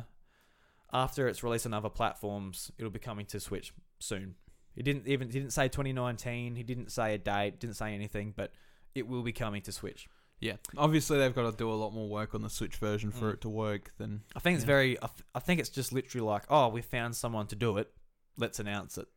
after 0.93 1.27
its 1.27 1.43
release 1.43 1.65
on 1.65 1.73
other 1.73 1.89
platforms, 1.89 2.71
it'll 2.77 2.91
be 2.91 2.99
coming 2.99 3.25
to 3.27 3.39
Switch 3.39 3.73
soon. 3.99 4.35
He 4.75 4.83
didn't 4.83 5.07
even 5.07 5.27
he 5.29 5.39
didn't 5.39 5.53
say 5.53 5.67
2019. 5.67 6.55
He 6.55 6.63
didn't 6.63 6.91
say 6.91 7.13
a 7.13 7.17
date. 7.17 7.59
Didn't 7.59 7.75
say 7.75 7.93
anything, 7.93 8.33
but 8.35 8.51
it 8.93 9.07
will 9.07 9.23
be 9.23 9.33
coming 9.33 9.61
to 9.63 9.71
Switch. 9.71 10.07
Yeah. 10.41 10.57
Obviously, 10.77 11.17
they've 11.17 11.33
got 11.33 11.49
to 11.49 11.57
do 11.57 11.71
a 11.71 11.73
lot 11.73 11.93
more 11.93 12.09
work 12.09 12.35
on 12.35 12.41
the 12.41 12.49
Switch 12.49 12.75
version 12.75 13.09
for 13.11 13.31
Mm. 13.31 13.33
it 13.35 13.41
to 13.41 13.49
work 13.49 13.93
than. 13.97 14.23
I 14.35 14.39
think 14.39 14.55
it's 14.55 14.63
Yeah. 14.63 14.67
very. 14.67 14.97
I, 15.01 15.07
th- 15.07 15.23
I 15.33 15.39
think 15.39 15.59
it's 15.61 15.69
just 15.69 15.93
literally 15.93 16.25
like, 16.27 16.43
oh, 16.49 16.67
we 16.67 16.81
found 16.81 17.15
someone 17.15 17.47
to 17.47 17.55
do 17.55 17.77
it. 17.77 17.89
Let's 18.37 18.59
announce 18.59 18.97
it. 18.97 19.07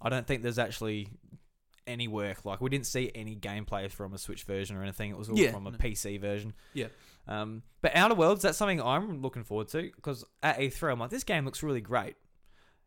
I 0.00 0.08
don't 0.08 0.26
think 0.26 0.42
there's 0.42 0.58
actually 0.58 1.08
any 1.86 2.08
work. 2.08 2.44
Like 2.44 2.60
we 2.60 2.70
didn't 2.70 2.86
see 2.86 3.10
any 3.14 3.36
gameplay 3.36 3.90
from 3.90 4.12
a 4.14 4.18
Switch 4.18 4.44
version 4.44 4.76
or 4.76 4.82
anything. 4.82 5.10
It 5.10 5.16
was 5.18 5.28
all 5.28 5.38
Yeah. 5.38 5.52
from 5.52 5.66
a. 5.66 5.72
PC 5.72 6.20
version. 6.20 6.52
Yeah. 6.74 6.86
Um, 7.28 7.62
but 7.82 7.94
Outer 7.94 8.14
Worlds, 8.14 8.42
that's 8.42 8.58
something 8.58 8.80
I'm 8.80 9.20
looking 9.22 9.44
forward 9.44 9.68
to 9.68 9.90
because 9.94 10.24
at 10.42 10.58
E3, 10.58 10.92
I'm 10.92 10.98
like, 11.00 11.10
this 11.10 11.24
game 11.24 11.44
looks 11.44 11.62
really 11.62 11.80
great. 11.80 12.16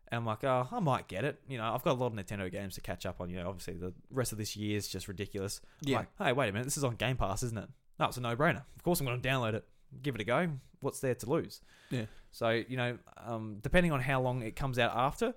And 0.08 0.18
I'm 0.18 0.26
like, 0.26 0.44
oh, 0.44 0.68
I 0.70 0.80
might 0.80 1.08
get 1.08 1.24
it. 1.24 1.40
You 1.48 1.58
know, 1.58 1.64
I've 1.72 1.82
got 1.82 1.92
a 1.92 1.98
lot 2.00 2.06
of 2.08 2.12
Nintendo 2.12 2.50
games 2.52 2.74
to 2.74 2.80
catch 2.80 3.06
up 3.06 3.20
on. 3.20 3.30
You 3.30 3.36
know, 3.38 3.48
obviously 3.48 3.74
the 3.74 3.94
rest 4.10 4.32
of 4.32 4.38
this 4.38 4.54
year 4.54 4.76
is 4.76 4.86
just 4.86 5.08
ridiculous. 5.08 5.60
I'm 5.84 5.88
Yeah. 5.90 5.96
Like, 5.98 6.08
hey, 6.18 6.32
wait 6.32 6.48
a 6.48 6.52
minute, 6.52 6.64
this 6.64 6.76
is 6.76 6.84
on 6.84 6.96
Game 6.96 7.16
Pass, 7.16 7.42
isn't 7.42 7.56
it? 7.58 7.68
No, 7.98 8.06
it's 8.06 8.16
a 8.16 8.20
no-brainer. 8.20 8.64
Of 8.76 8.82
course, 8.82 9.00
I'm 9.00 9.06
going 9.06 9.20
to 9.20 9.28
download 9.28 9.54
it, 9.54 9.64
give 10.02 10.14
it 10.14 10.20
a 10.20 10.24
go. 10.24 10.50
What's 10.80 11.00
there 11.00 11.14
to 11.14 11.30
lose? 11.30 11.62
Yeah. 11.90 12.04
So 12.30 12.50
you 12.50 12.76
know, 12.76 12.98
um, 13.24 13.58
depending 13.62 13.92
on 13.92 14.00
how 14.00 14.20
long 14.20 14.42
it 14.42 14.56
comes 14.56 14.78
out 14.78 14.92
after 14.94 15.32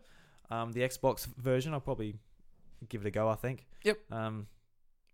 um, 0.50 0.72
the 0.72 0.82
Xbox 0.82 1.28
version, 1.38 1.74
I'll 1.74 1.80
probably 1.80 2.16
give 2.90 3.02
it 3.02 3.08
a 3.08 3.12
go. 3.12 3.28
I 3.30 3.36
think. 3.36 3.66
Yep. 3.84 3.98
Um, 4.12 4.48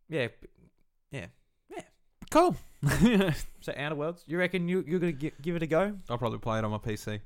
yeah. 0.09 0.27
Yeah, 1.11 1.25
yeah. 1.69 1.81
Cool. 2.31 2.55
So 3.61 3.73
Outer 3.77 3.95
Worlds, 3.95 4.23
you 4.27 4.37
reckon 4.37 4.67
you 4.67 4.83
you're 4.85 4.99
gonna 4.99 5.13
gi- 5.13 5.31
give 5.41 5.55
it 5.55 5.63
a 5.63 5.67
go? 5.67 5.95
I'll 6.09 6.17
probably 6.17 6.39
play 6.39 6.59
it 6.59 6.65
on 6.65 6.71
my 6.71 6.77
PC. 6.79 7.21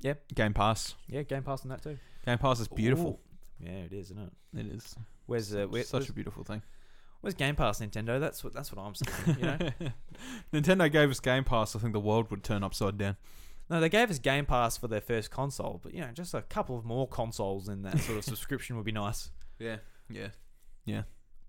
Yep. 0.00 0.22
Game 0.34 0.54
Pass. 0.54 0.94
Yeah, 1.08 1.22
Game 1.22 1.42
Pass 1.42 1.62
on 1.64 1.68
that 1.68 1.82
too. 1.82 1.98
Game 2.24 2.38
Pass 2.38 2.60
is 2.60 2.68
beautiful. 2.68 3.20
Ooh. 3.60 3.64
Yeah, 3.66 3.72
it 3.72 3.92
is, 3.92 4.10
isn't 4.10 4.32
it? 4.54 4.60
It 4.60 4.66
is. 4.74 4.94
Where's 5.26 5.54
uh, 5.54 5.66
where, 5.68 5.82
Such 5.82 6.00
where's, 6.00 6.08
a 6.08 6.12
beautiful 6.14 6.44
thing. 6.44 6.62
where's 7.20 7.34
Game 7.34 7.56
Pass 7.56 7.80
Nintendo? 7.80 8.18
That's 8.18 8.42
what 8.42 8.54
that's 8.54 8.72
what 8.72 8.82
I'm 8.82 8.94
saying. 8.94 9.38
You 9.38 9.44
know. 9.44 9.58
Nintendo 10.52 10.90
gave 10.90 11.10
us 11.10 11.20
Game 11.20 11.44
Pass. 11.44 11.76
I 11.76 11.78
think 11.78 11.92
the 11.92 12.00
world 12.00 12.30
would 12.30 12.42
turn 12.42 12.62
upside 12.64 12.96
down. 12.96 13.16
No, 13.68 13.80
they 13.80 13.88
gave 13.88 14.10
us 14.10 14.18
Game 14.18 14.46
Pass 14.46 14.76
for 14.76 14.86
their 14.88 15.00
first 15.00 15.30
console, 15.30 15.80
but 15.82 15.92
you 15.92 16.00
know, 16.00 16.10
just 16.12 16.34
a 16.34 16.42
couple 16.42 16.78
of 16.78 16.84
more 16.84 17.08
consoles 17.08 17.68
in 17.68 17.82
that 17.82 17.98
sort 18.00 18.18
of 18.18 18.24
subscription 18.32 18.76
would 18.76 18.84
be 18.84 18.92
nice. 18.92 19.30
Yeah. 19.58 19.76
Yeah. 20.08 20.28
Yeah. 20.84 21.02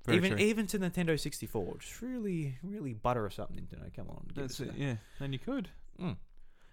Very 0.05 0.17
even 0.17 0.31
true. 0.31 0.39
even 0.39 0.67
to 0.67 0.79
Nintendo 0.79 1.19
64, 1.19 1.77
just 1.79 2.01
really, 2.01 2.57
really 2.63 2.93
butter 2.93 3.25
us 3.25 3.37
up, 3.39 3.51
Nintendo. 3.53 3.93
Come 3.95 4.09
on, 4.09 4.25
give 4.33 4.35
That's 4.43 4.59
us 4.61 4.67
it. 4.67 4.67
that. 4.69 4.77
Yeah. 4.79 4.95
And 5.19 5.33
you 5.33 5.39
could. 5.39 5.69
Mm. 6.01 6.15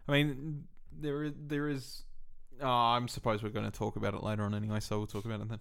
I 0.09 0.13
mean, 0.13 0.65
there 0.93 1.25
is. 1.25 1.33
There 1.47 1.69
is. 1.69 2.05
Oh, 2.63 2.69
I'm 2.69 3.09
suppose 3.09 3.43
we're 3.43 3.49
going 3.51 3.69
to 3.71 3.77
talk 3.77 3.97
about 3.97 4.15
it 4.15 4.23
later 4.23 4.45
on 4.45 4.55
anyway, 4.55 4.79
so 4.81 4.99
we'll 4.99 5.09
talk 5.09 5.25
about 5.25 5.41
it 5.41 5.49
then. 5.49 5.59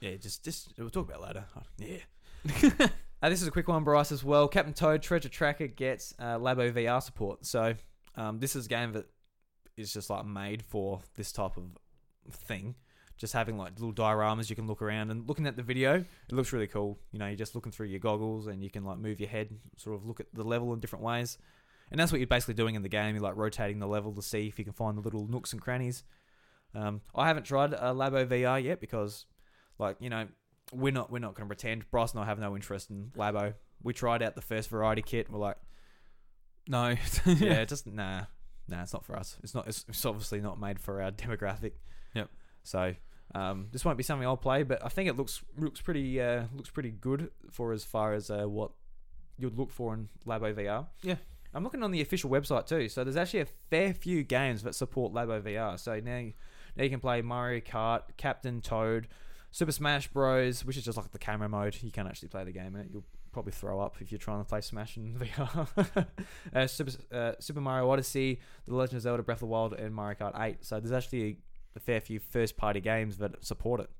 Yeah, 0.00 0.16
just 0.16 0.44
just 0.44 0.72
we'll 0.76 0.90
talk 0.90 1.08
about 1.08 1.20
it 1.22 1.26
later. 1.28 1.44
Oh, 1.56 1.62
Yeah. 1.78 2.86
Uh, 3.22 3.30
this 3.30 3.40
is 3.40 3.48
a 3.48 3.50
quick 3.50 3.68
one, 3.68 3.84
Bryce, 3.84 4.12
as 4.12 4.22
well. 4.22 4.46
Captain 4.48 4.74
Toad 4.74 5.00
Treasure 5.00 5.30
Tracker 5.30 5.66
gets 5.66 6.12
uh, 6.18 6.36
Labo 6.36 6.70
VR 6.70 7.02
support. 7.02 7.46
So 7.46 7.74
um, 8.16 8.38
this 8.38 8.54
is 8.54 8.66
a 8.66 8.68
game 8.68 8.92
that 8.92 9.06
is 9.76 9.92
just 9.92 10.10
like 10.10 10.24
made 10.24 10.62
for 10.62 11.00
this 11.16 11.32
type 11.32 11.56
of 11.56 11.64
thing. 12.30 12.74
Just 13.16 13.32
having 13.32 13.56
like 13.56 13.78
little 13.78 13.92
dioramas 13.92 14.50
you 14.50 14.56
can 14.56 14.66
look 14.66 14.82
around 14.82 15.10
and 15.10 15.28
looking 15.28 15.46
at 15.46 15.56
the 15.56 15.62
video, 15.62 15.96
it 15.96 16.32
looks 16.32 16.52
really 16.52 16.66
cool. 16.66 16.98
You 17.12 17.20
know, 17.20 17.26
you're 17.26 17.36
just 17.36 17.54
looking 17.54 17.70
through 17.70 17.86
your 17.86 18.00
goggles 18.00 18.48
and 18.48 18.62
you 18.62 18.70
can 18.70 18.84
like 18.84 18.98
move 18.98 19.20
your 19.20 19.28
head, 19.28 19.50
sort 19.76 19.96
of 19.96 20.04
look 20.04 20.20
at 20.20 20.26
the 20.32 20.42
level 20.42 20.72
in 20.72 20.80
different 20.80 21.04
ways. 21.04 21.38
And 21.90 22.00
that's 22.00 22.10
what 22.10 22.18
you're 22.18 22.26
basically 22.26 22.54
doing 22.54 22.74
in 22.74 22.82
the 22.82 22.88
game. 22.88 23.14
You're 23.14 23.22
like 23.22 23.36
rotating 23.36 23.78
the 23.78 23.86
level 23.86 24.12
to 24.14 24.22
see 24.22 24.48
if 24.48 24.58
you 24.58 24.64
can 24.64 24.72
find 24.72 24.96
the 24.96 25.02
little 25.02 25.28
nooks 25.28 25.52
and 25.52 25.62
crannies. 25.62 26.02
Um, 26.74 27.02
I 27.14 27.28
haven't 27.28 27.44
tried 27.44 27.72
uh, 27.72 27.92
Labo 27.94 28.26
VR 28.26 28.62
yet 28.62 28.80
because, 28.80 29.26
like, 29.78 29.96
you 30.00 30.10
know, 30.10 30.26
we're 30.72 30.92
not 30.92 31.12
we're 31.12 31.20
not 31.20 31.34
going 31.34 31.48
to 31.48 31.54
pretend. 31.54 31.88
Bryce 31.90 32.12
and 32.12 32.20
I 32.20 32.24
have 32.24 32.38
no 32.38 32.56
interest 32.56 32.90
in 32.90 33.12
Labo. 33.16 33.54
We 33.82 33.92
tried 33.92 34.22
out 34.22 34.34
the 34.34 34.42
first 34.42 34.70
variety 34.70 35.02
kit. 35.02 35.26
And 35.26 35.34
we're 35.34 35.42
like, 35.42 35.58
No. 36.68 36.88
yeah, 37.26 37.60
it 37.60 37.68
just 37.68 37.86
nah, 37.86 38.22
nah, 38.68 38.82
it's 38.82 38.92
not 38.92 39.04
for 39.04 39.16
us. 39.16 39.36
It's 39.42 39.54
not. 39.54 39.66
It's, 39.68 39.84
it's 39.88 40.04
obviously 40.04 40.40
not 40.40 40.60
made 40.60 40.78
for 40.78 41.02
our 41.02 41.10
demographic. 41.12 41.72
Yep. 42.14 42.30
So 42.62 42.94
um, 43.34 43.68
this 43.72 43.84
won't 43.84 43.98
be 43.98 44.04
something 44.04 44.26
I'll 44.26 44.36
play, 44.36 44.62
but 44.62 44.84
I 44.84 44.88
think 44.88 45.08
it 45.08 45.16
looks 45.16 45.42
looks 45.56 45.80
pretty 45.80 46.20
uh, 46.20 46.44
looks 46.54 46.70
pretty 46.70 46.90
good 46.90 47.30
for 47.50 47.72
as 47.72 47.84
far 47.84 48.12
as 48.12 48.30
uh, 48.30 48.44
what 48.44 48.70
you'd 49.38 49.58
look 49.58 49.70
for 49.70 49.94
in 49.94 50.08
Labo 50.26 50.54
VR. 50.54 50.86
Yeah. 51.02 51.16
I'm 51.52 51.62
looking 51.62 51.84
on 51.84 51.92
the 51.92 52.00
official 52.00 52.30
website 52.30 52.66
too. 52.66 52.88
So 52.88 53.04
there's 53.04 53.16
actually 53.16 53.40
a 53.40 53.46
fair 53.46 53.94
few 53.94 54.24
games 54.24 54.64
that 54.64 54.74
support 54.74 55.12
Labo 55.12 55.40
VR. 55.40 55.78
So 55.78 56.00
now 56.00 56.30
now 56.76 56.82
you 56.82 56.90
can 56.90 57.00
play 57.00 57.22
Mario 57.22 57.60
Kart, 57.60 58.02
Captain 58.16 58.60
Toad, 58.60 59.08
Super 59.50 59.72
Smash 59.72 60.08
Bros, 60.08 60.64
which 60.64 60.76
is 60.76 60.84
just 60.84 60.98
like 60.98 61.12
the 61.12 61.18
camera 61.18 61.48
mode. 61.48 61.76
You 61.80 61.92
can't 61.92 62.08
actually 62.08 62.28
play 62.28 62.44
the 62.44 62.52
game 62.52 62.74
in 62.74 62.82
it. 62.82 62.88
You'll 62.92 63.04
probably 63.34 63.52
throw 63.52 63.80
up 63.80 63.96
if 64.00 64.10
you're 64.10 64.18
trying 64.18 64.38
to 64.38 64.44
play 64.48 64.62
Smash 64.62 64.96
in 64.96 65.14
VR. 65.18 66.06
uh, 66.54 66.66
Super, 66.66 66.92
uh, 67.14 67.32
Super 67.40 67.60
Mario 67.60 67.90
Odyssey, 67.90 68.40
The 68.66 68.74
Legend 68.74 68.96
of 68.96 69.02
Zelda 69.02 69.22
Breath 69.22 69.36
of 69.38 69.40
the 69.40 69.46
Wild, 69.46 69.74
and 69.74 69.94
Mario 69.94 70.16
Kart 70.18 70.40
8. 70.40 70.64
So 70.64 70.80
there's 70.80 70.92
actually 70.92 71.38
a, 71.76 71.80
fair 71.80 72.00
few 72.00 72.18
first 72.20 72.56
party 72.56 72.80
games 72.80 73.18
that 73.18 73.44
support 73.44 73.80
it. 73.80 73.90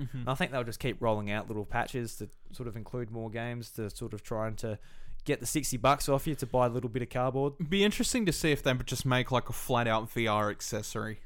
Mhm. 0.00 0.14
And 0.20 0.28
I 0.30 0.34
think 0.36 0.52
they'll 0.52 0.64
just 0.64 0.78
keep 0.80 0.96
rolling 1.02 1.30
out 1.30 1.48
little 1.48 1.66
patches 1.66 2.16
to 2.16 2.30
sort 2.52 2.68
of 2.68 2.76
include 2.76 3.10
more 3.10 3.28
games 3.28 3.70
to 3.72 3.90
sort 3.90 4.14
of 4.14 4.22
trying 4.22 4.54
to 4.56 4.78
get 5.24 5.40
the 5.40 5.46
60 5.46 5.76
bucks 5.78 6.08
off 6.08 6.26
you 6.28 6.34
to 6.36 6.46
buy 6.46 6.66
a 6.66 6.68
little 6.70 6.88
bit 6.88 7.02
of 7.02 7.10
cardboard. 7.10 7.54
Be 7.68 7.84
interesting 7.84 8.24
to 8.26 8.32
see 8.32 8.52
if 8.52 8.62
they 8.62 8.72
would 8.72 8.86
just 8.86 9.04
make 9.04 9.30
like 9.32 9.48
a 9.50 9.52
flat 9.52 9.88
out 9.88 10.08
VR 10.14 10.50
accessory. 10.50 11.18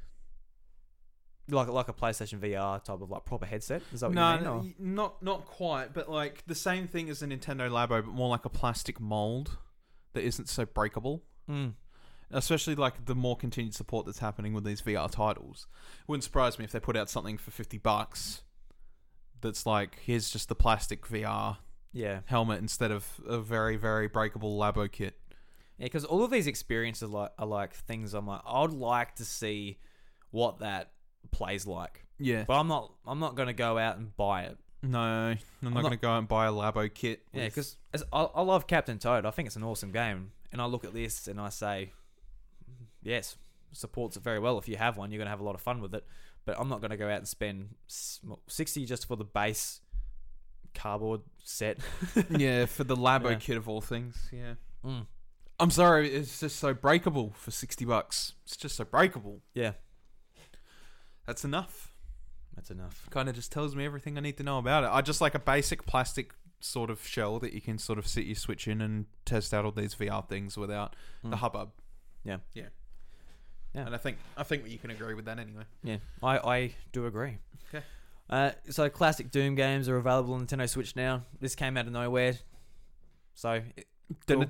Like 1.48 1.68
like 1.68 1.88
a 1.88 1.92
PlayStation 1.92 2.38
VR 2.38 2.82
type 2.82 3.00
of 3.00 3.10
like 3.10 3.24
proper 3.24 3.46
headset. 3.46 3.82
Is 3.92 4.00
that 4.00 4.08
what 4.08 4.14
no, 4.14 4.30
you 4.30 4.36
mean? 4.36 4.44
no, 4.44 4.52
or- 4.54 4.64
not 4.78 5.22
not 5.22 5.44
quite, 5.44 5.92
but 5.92 6.08
like 6.08 6.44
the 6.46 6.54
same 6.54 6.86
thing 6.86 7.10
as 7.10 7.20
a 7.22 7.26
Nintendo 7.26 7.68
Labo, 7.70 7.88
but 7.88 8.06
more 8.06 8.28
like 8.28 8.44
a 8.44 8.48
plastic 8.48 9.00
mold 9.00 9.58
that 10.12 10.22
isn't 10.22 10.48
so 10.48 10.64
breakable. 10.64 11.24
Mm. 11.50 11.72
Especially 12.30 12.74
like 12.74 13.04
the 13.06 13.14
more 13.14 13.36
continued 13.36 13.74
support 13.74 14.06
that's 14.06 14.20
happening 14.20 14.54
with 14.54 14.64
these 14.64 14.80
VR 14.80 15.10
titles. 15.10 15.66
Wouldn't 16.06 16.24
surprise 16.24 16.58
me 16.58 16.64
if 16.64 16.72
they 16.72 16.80
put 16.80 16.96
out 16.96 17.10
something 17.10 17.36
for 17.38 17.50
fifty 17.50 17.76
bucks. 17.76 18.42
That's 19.40 19.66
like 19.66 19.98
here's 20.04 20.30
just 20.30 20.48
the 20.48 20.54
plastic 20.54 21.06
VR 21.08 21.58
Yeah. 21.92 22.20
helmet 22.26 22.60
instead 22.60 22.92
of 22.92 23.20
a 23.26 23.38
very 23.40 23.76
very 23.76 24.06
breakable 24.06 24.56
Labo 24.58 24.90
kit. 24.90 25.18
Yeah, 25.78 25.86
because 25.86 26.04
all 26.04 26.22
of 26.22 26.30
these 26.30 26.46
experiences 26.46 27.10
like 27.10 27.32
are 27.38 27.46
like 27.46 27.74
things 27.74 28.14
I'm 28.14 28.26
like 28.28 28.42
I'd 28.46 28.70
like 28.70 29.16
to 29.16 29.24
see 29.24 29.78
what 30.30 30.60
that 30.60 30.92
plays 31.32 31.66
like, 31.66 32.04
Yeah. 32.18 32.44
but 32.46 32.54
I'm 32.60 32.68
not 32.68 32.92
I'm 33.06 33.18
not 33.18 33.34
gonna 33.34 33.52
go 33.52 33.76
out 33.78 33.96
and 33.96 34.16
buy 34.16 34.42
it. 34.44 34.56
No, 34.84 34.98
I'm, 34.98 35.38
not, 35.60 35.74
not- 35.74 35.80
going 35.82 35.92
to 35.92 35.96
go 35.96 36.10
out 36.10 36.18
and 36.18 36.26
buy 36.26 36.46
a 36.46 36.50
Labo 36.50 36.92
kit. 36.92 37.22
Yeah, 37.32 37.44
with- 37.44 37.54
because 37.54 37.76
I, 38.12 38.22
I 38.22 38.42
love 38.42 38.66
Captain 38.66 38.98
Toad. 38.98 39.24
I 39.24 39.30
think 39.30 39.46
it's 39.46 39.54
an 39.54 39.62
awesome 39.62 39.92
game, 39.92 40.32
and 40.50 40.60
I 40.60 40.64
look 40.64 40.84
at 40.84 40.92
this 40.92 41.28
and 41.28 41.40
I 41.40 41.50
say, 41.50 41.92
yes, 43.02 43.36
supports 43.70 44.16
it 44.16 44.24
very 44.24 44.40
well. 44.40 44.58
If 44.58 44.66
you 44.68 44.76
have 44.76 44.96
one, 44.96 45.12
you're 45.12 45.18
gonna 45.18 45.30
have 45.30 45.38
a 45.40 45.44
lot 45.44 45.54
of 45.54 45.60
fun 45.60 45.80
with 45.80 45.94
it. 45.94 46.04
But 46.44 46.58
I'm 46.58 46.68
not 46.68 46.80
gonna 46.80 46.96
go 46.96 47.06
out 47.08 47.18
and 47.18 47.28
spend 47.28 47.76
sixty 48.48 48.84
just 48.84 49.06
for 49.06 49.14
the 49.16 49.24
base 49.24 49.80
cardboard 50.74 51.20
set. 51.44 51.78
yeah, 52.30 52.66
for 52.66 52.82
the 52.82 52.96
Labo 52.96 53.30
Yeah. 53.30 53.36
kit 53.36 53.56
of 53.56 53.68
all 53.68 53.80
things. 53.80 54.28
Yeah. 54.32 54.54
Mm. 54.84 55.06
I'm 55.60 55.70
sorry, 55.70 56.12
it's 56.12 56.40
just 56.40 56.56
so 56.56 56.74
breakable 56.74 57.30
for 57.36 57.52
sixty 57.52 57.84
bucks. 57.84 58.32
It's 58.44 58.56
just 58.56 58.74
so 58.74 58.84
breakable. 58.84 59.42
Yeah, 59.54 59.72
That's 61.26 61.44
enough. 61.44 61.90
that's 62.54 62.70
enough. 62.70 63.06
Kind 63.10 63.28
of 63.28 63.34
just 63.34 63.50
tells 63.52 63.74
me 63.76 63.84
everything 63.84 64.18
I 64.18 64.20
need 64.20 64.36
to 64.38 64.42
know 64.42 64.58
about 64.58 64.84
it. 64.84 64.90
I 64.92 65.00
just 65.02 65.20
like 65.20 65.34
a 65.34 65.38
basic 65.38 65.86
plastic 65.86 66.32
sort 66.60 66.90
of 66.90 67.04
shell 67.06 67.38
that 67.40 67.52
you 67.52 67.60
can 67.60 67.78
sort 67.78 67.98
of 67.98 68.06
sit 68.06 68.24
your 68.24 68.36
Switch 68.36 68.68
in 68.68 68.80
and 68.80 69.06
test 69.24 69.52
out 69.54 69.64
all 69.64 69.72
these 69.72 69.94
VR 69.94 70.26
things 70.28 70.56
without 70.56 70.94
the 71.22 71.30
Mm. 71.30 71.38
hubbub. 71.38 71.70
Yeah. 72.24 72.38
yeah, 72.54 72.64
Yeah. 73.74 73.86
And 73.86 73.94
I 73.94 73.98
think 73.98 74.18
I 74.36 74.42
think 74.44 74.68
you 74.68 74.78
can 74.78 74.90
agree 74.90 75.14
with 75.14 75.24
that 75.24 75.38
anyway. 75.38 75.64
Yeah, 75.82 75.96
I, 76.22 76.38
I 76.38 76.74
do 76.92 77.06
agree. 77.06 77.38
Okay. 77.74 77.84
Uh, 78.30 78.50
so 78.70 78.88
classic 78.88 79.30
Doom 79.30 79.54
games 79.56 79.88
are 79.88 79.96
available 79.96 80.34
on 80.34 80.46
Nintendo 80.46 80.68
Switch 80.68 80.94
now. 80.94 81.22
This 81.40 81.54
came 81.56 81.76
out 81.76 81.86
of 81.86 81.92
nowhere, 81.92 82.38
so 83.34 83.60
it- 83.76 83.86
Cool. 84.26 84.42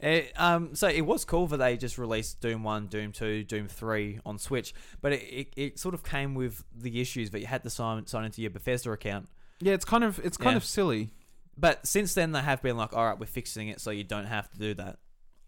It, 0.00 0.32
um, 0.40 0.74
so 0.76 0.86
it 0.88 1.00
was 1.00 1.24
cool 1.24 1.46
that 1.48 1.56
they 1.56 1.76
just 1.76 1.98
released 1.98 2.40
Doom 2.40 2.62
One, 2.62 2.86
Doom 2.86 3.10
Two, 3.12 3.42
Doom 3.42 3.66
Three 3.68 4.20
on 4.24 4.38
Switch, 4.38 4.72
but 5.00 5.12
it, 5.12 5.22
it, 5.22 5.48
it 5.56 5.78
sort 5.78 5.94
of 5.94 6.04
came 6.04 6.34
with 6.34 6.62
the 6.74 7.00
issues 7.00 7.30
that 7.30 7.40
you 7.40 7.46
had 7.46 7.62
to 7.64 7.70
sign 7.70 8.06
sign 8.06 8.24
into 8.24 8.40
your 8.40 8.50
Bethesda 8.50 8.92
account. 8.92 9.28
Yeah, 9.60 9.72
it's 9.74 9.84
kind 9.84 10.04
of 10.04 10.20
it's 10.24 10.36
kind 10.36 10.52
Yeah. 10.52 10.58
of 10.58 10.64
silly. 10.64 11.10
But 11.56 11.84
since 11.86 12.14
then, 12.14 12.30
they 12.30 12.40
have 12.40 12.62
been 12.62 12.76
like, 12.76 12.92
all 12.92 13.04
right, 13.04 13.18
we're 13.18 13.26
fixing 13.26 13.66
it, 13.66 13.80
so 13.80 13.90
you 13.90 14.04
don't 14.04 14.26
have 14.26 14.48
to 14.52 14.58
do 14.58 14.74
that. 14.74 14.98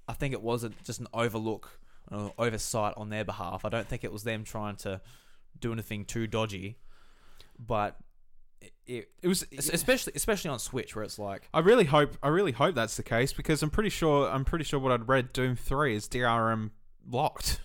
I 0.08 0.14
think 0.14 0.32
it 0.34 0.42
wasn't 0.42 0.82
just 0.82 0.98
an 0.98 1.06
overlook, 1.14 1.78
or 2.10 2.32
oversight 2.36 2.94
on 2.96 3.10
their 3.10 3.24
behalf. 3.24 3.64
I 3.64 3.68
don't 3.68 3.86
think 3.86 4.02
it 4.02 4.12
was 4.12 4.24
them 4.24 4.42
trying 4.42 4.74
to 4.78 5.00
do 5.60 5.72
anything 5.72 6.04
too 6.04 6.26
dodgy, 6.26 6.78
but 7.58 7.96
it, 8.60 8.72
it 8.86 9.08
It 9.22 9.28
was 9.28 9.44
especially 9.52 10.12
especially 10.16 10.50
on 10.50 10.58
Switch 10.58 10.94
where 10.94 11.04
it's 11.04 11.18
like, 11.18 11.48
I 11.54 11.60
really 11.60 11.84
hope 11.84 12.16
I 12.22 12.28
really 12.28 12.52
hope 12.52 12.74
that's 12.74 12.96
the 12.96 13.02
case 13.02 13.32
because 13.32 13.62
I'm 13.62 13.70
pretty 13.70 13.90
sure 13.90 14.28
I'm 14.28 14.44
pretty 14.44 14.64
sure 14.64 14.78
what 14.80 14.92
I'd 14.92 15.08
read 15.08 15.32
Doom 15.32 15.56
3 15.56 15.94
is 15.94 16.08
DRM 16.08 16.70
locked. 17.08 17.60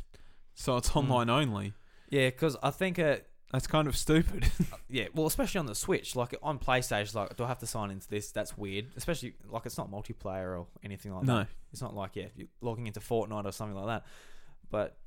So 0.53 0.77
it's 0.77 0.89
Hmm. 0.89 0.99
online 0.99 1.29
only. 1.29 1.73
yeah, 2.09 2.27
because 2.29 2.55
I 2.63 2.71
think 2.71 2.97
it. 2.99 3.27
That's 3.51 3.67
kind 3.67 3.87
of 3.87 3.95
stupid. 3.95 4.49
Yeah, 4.89 5.07
well, 5.13 5.25
especially 5.27 5.59
on 5.59 5.65
the 5.65 5.75
Switch, 5.75 6.15
like 6.15 6.33
on 6.43 6.59
PlayStation, 6.59 7.15
like 7.15 7.35
do 7.35 7.43
I 7.43 7.47
have 7.47 7.59
to 7.59 7.67
sign 7.67 7.91
into 7.91 8.07
this? 8.07 8.31
That's 8.31 8.57
weird. 8.57 8.87
Especially 8.95 9.33
like 9.49 9.65
it's 9.65 9.77
not 9.77 9.91
multiplayer 9.91 10.57
or 10.59 10.67
anything 10.83 11.13
like 11.13 11.25
that. 11.25 11.33
no. 11.33 11.45
It's 11.73 11.81
not 11.81 11.93
like 11.95 12.15
yeah, 12.15 12.27
you're 12.35 12.47
logging 12.61 12.87
into 12.87 12.99
Fortnite 13.01 13.45
or 13.45 13.51
something 13.51 13.75
like 13.75 13.87
that. 13.87 14.05
But 14.69 14.97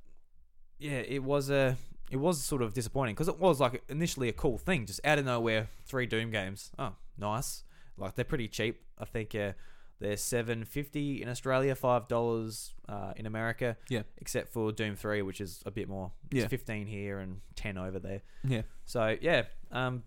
yeah, 0.79 0.99
it 0.99 1.23
was 1.23 1.49
a 1.51 1.77
it 2.11 2.17
was 2.17 2.43
sort 2.43 2.63
of 2.63 2.73
disappointing 2.75 3.15
because 3.15 3.29
it 3.29 3.39
was 3.39 3.61
like 3.61 3.83
initially 3.89 4.29
a 4.29 4.33
cool 4.33 4.59
thing, 4.59 4.87
just 4.87 5.01
out 5.05 5.19
of 5.19 5.25
nowhere, 5.25 5.69
three 5.87 6.07
Doom 6.07 6.31
games. 6.31 6.71
Oh, 6.79 6.95
nice! 7.19 7.65
Like 7.97 8.15
they're 8.15 8.25
pretty 8.25 8.49
cheap. 8.49 8.81
I 8.99 9.05
think 9.05 9.35
uh, 9.35 9.53
they're 10.01 10.17
seven 10.17 10.65
fifty 10.65 11.21
in 11.23 11.29
Australia, 11.29 11.75
five 11.75 12.09
dollars 12.09 12.75
uh, 12.89 13.13
in 13.17 13.27
America. 13.27 13.77
Yeah. 13.89 14.03
except 14.19 14.53
for 14.53 14.73
Doom 14.73 14.97
Three, 14.97 15.23
which 15.23 15.41
is 15.41 15.63
a 15.67 15.71
bit 15.71 15.89
more. 15.89 16.13
It's 16.31 16.41
Yeah. 16.43 16.49
fifteen 16.49 16.87
here 16.87 17.19
and 17.19 17.41
ten 17.57 17.77
over 17.79 17.99
there. 17.99 18.23
Yeah. 18.45 18.63
So 18.87 19.17
yeah, 19.21 19.43
um, 19.73 20.05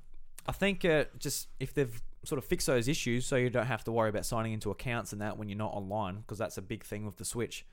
I 0.47 0.51
think 0.53 0.83
uh, 0.85 1.05
just 1.19 1.49
if 1.59 1.73
they've 1.73 2.01
sort 2.23 2.37
of 2.37 2.45
fixed 2.45 2.67
those 2.67 2.87
issues, 2.87 3.25
so 3.25 3.35
you 3.35 3.49
don't 3.49 3.65
have 3.65 3.83
to 3.83 3.91
worry 3.91 4.09
about 4.09 4.25
signing 4.25 4.53
into 4.53 4.69
accounts 4.71 5.11
and 5.11 5.21
that 5.21 5.37
when 5.37 5.49
you're 5.49 5.57
not 5.57 5.73
online, 5.73 6.17
because 6.21 6.37
that's 6.37 6.57
a 6.57 6.61
big 6.61 6.83
thing 6.83 7.05
with 7.05 7.17
the 7.17 7.25
Switch. 7.25 7.65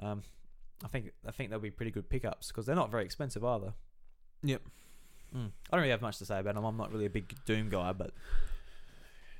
Um, 0.00 0.22
I 0.84 0.88
think 0.88 1.10
I 1.26 1.30
think 1.32 1.50
they'll 1.50 1.58
be 1.58 1.70
pretty 1.70 1.90
good 1.90 2.08
pickups 2.08 2.48
because 2.48 2.66
they're 2.66 2.76
not 2.76 2.90
very 2.90 3.04
expensive 3.04 3.44
either. 3.44 3.74
Yep. 4.42 4.62
Mm. 5.36 5.50
I 5.70 5.76
don't 5.76 5.80
really 5.80 5.90
have 5.90 6.00
much 6.02 6.18
to 6.18 6.24
say 6.24 6.38
about 6.38 6.54
them. 6.54 6.64
I'm 6.64 6.76
not 6.76 6.90
really 6.92 7.06
a 7.06 7.10
big 7.10 7.34
Doom 7.44 7.68
guy, 7.68 7.92
but 7.92 8.12